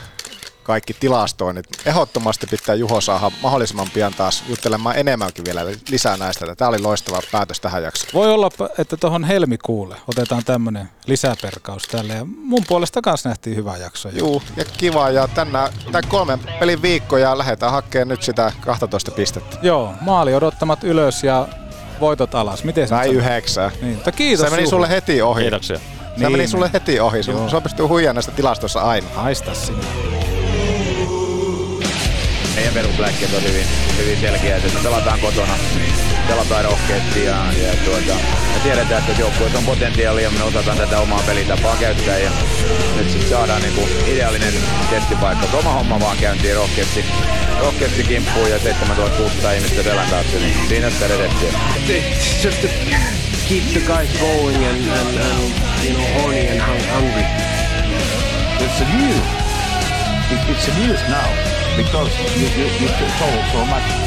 kaikki 0.62 0.94
tilastoinnit. 0.94 1.66
Ehdottomasti 1.86 2.46
pitää 2.46 2.74
Juho 2.74 3.00
saada 3.00 3.30
mahdollisimman 3.42 3.90
pian 3.94 4.14
taas 4.14 4.44
juttelemaan 4.48 4.96
enemmänkin 4.96 5.44
vielä 5.44 5.60
lisää 5.88 6.16
näistä. 6.16 6.54
Tämä 6.56 6.68
oli 6.68 6.78
loistava 6.78 7.20
päätös 7.32 7.60
tähän 7.60 7.82
jaksoon. 7.82 8.10
Voi 8.14 8.34
olla, 8.34 8.50
että 8.78 8.96
tuohon 8.96 9.24
helmikuulle 9.24 9.96
otetaan 10.08 10.44
tämmöinen 10.44 10.88
lisäperkaus 11.06 11.82
tälle. 11.82 12.14
Ja 12.14 12.24
mun 12.24 12.64
puolesta 12.68 13.02
kanssa 13.02 13.28
nähtiin 13.28 13.56
hyvä 13.56 13.76
jakso. 13.76 14.08
Joo, 14.08 14.42
ja 14.56 14.64
kiva. 14.64 15.10
Ja 15.10 15.28
tänään, 15.28 15.72
tämä 15.92 16.02
kolmen 16.08 16.38
pelin 16.60 16.82
viikko 16.82 17.18
ja 17.18 17.38
lähdetään 17.38 17.72
hakemaan 17.72 18.08
nyt 18.08 18.22
sitä 18.22 18.52
12 18.60 19.10
pistettä. 19.10 19.56
Joo, 19.62 19.94
maali 20.00 20.34
odottamat 20.34 20.84
ylös 20.84 21.24
ja 21.24 21.48
voitot 22.00 22.34
alas. 22.34 22.64
Miten 22.64 22.88
Näin 22.90 23.12
yhdeksää. 23.12 23.70
Niin, 23.82 23.94
mutta 23.94 24.12
kiitos 24.12 24.50
Se 24.50 24.56
meni 24.56 24.66
sulle 24.66 24.88
heti 24.88 25.22
ohi. 25.22 25.42
Kiitoksia. 25.42 25.76
Se 25.76 25.82
niin. 26.16 26.32
meni 26.32 26.48
sulle 26.48 26.70
heti 26.72 27.00
ohi. 27.00 27.22
Sun, 27.22 27.50
sun 27.50 27.62
pystyy 27.62 27.86
huijaa 27.86 28.12
näistä 28.12 28.32
tilastossa 28.32 28.80
aina. 28.80 29.06
Haista 29.14 29.54
sinne. 29.54 29.84
Meidän 32.54 32.74
perusläkkeet 32.74 33.34
on 33.34 33.42
hyvin, 33.42 33.66
hyvin 33.98 34.20
selkeä, 34.20 34.56
että 34.56 34.68
me 34.74 34.80
pelataan 34.82 35.20
kotona, 35.20 35.52
pelataan 36.28 36.64
rohkeasti 36.64 37.24
ja, 37.24 37.36
ja 37.62 37.72
tuota, 37.84 38.14
me 38.54 38.60
tiedetään, 38.62 39.02
että 39.02 39.20
joukkueessa 39.20 39.58
on 39.58 39.64
potentiaalia 39.64 40.24
ja 40.24 40.30
me 40.30 40.42
osataan 40.42 40.76
tätä 40.78 40.98
omaa 40.98 41.22
pelitapaa 41.26 41.76
käyttää 41.76 42.18
ja 42.18 42.30
nyt 42.96 43.10
sitten 43.10 43.30
saadaan 43.30 43.62
niinku 43.62 43.88
ideaalinen 44.06 44.54
testipaikka. 44.90 45.46
Oma 45.56 45.72
homma 45.72 46.00
vaan 46.00 46.16
käyntiin 46.16 46.54
rohkeasti, 46.56 47.04
rohkeasti 47.60 48.04
kimppuun 48.04 48.50
ja 48.50 48.58
7600 48.58 49.52
ihmistä 49.52 49.82
selän 49.82 50.10
taakse, 50.10 50.38
niin 50.38 50.68
siinä 50.68 50.90
sitä 50.90 51.08
redettiä. 51.08 51.52
It's 51.88 52.44
just 52.44 52.60
to 52.62 52.68
keep 53.48 53.64
the 53.72 53.80
guys 53.80 54.10
going 54.20 54.56
and, 54.56 54.88
and, 54.88 55.18
and 55.18 55.84
you 55.84 55.94
know, 55.94 56.22
horny 56.22 56.48
and 56.48 56.60
hungry. 56.94 57.24
It's 58.60 58.80
a 58.80 58.96
news. 58.96 59.46
It, 60.30 60.40
it's 60.48 60.68
a 60.68 60.74
news 60.80 61.00
now 61.08 61.30
because 61.76 62.10
you, 62.36 62.48
you, 62.58 62.66
you 62.80 62.88
told 63.18 63.44
so 63.52 63.64
much. 63.64 64.06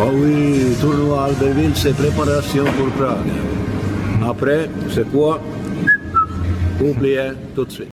Oui, 0.00 0.76
tournoi 0.80 1.24
Albertville, 1.24 1.72
c'est 1.74 1.94
préparation 1.94 2.64
pour 2.64 2.88
Prague. 2.92 3.32
Après, 4.26 4.68
c'est 4.90 5.08
quoi 5.10 5.40
Oubliez 6.80 7.32
tout 7.54 7.64
de 7.64 7.70
suite. 7.70 7.91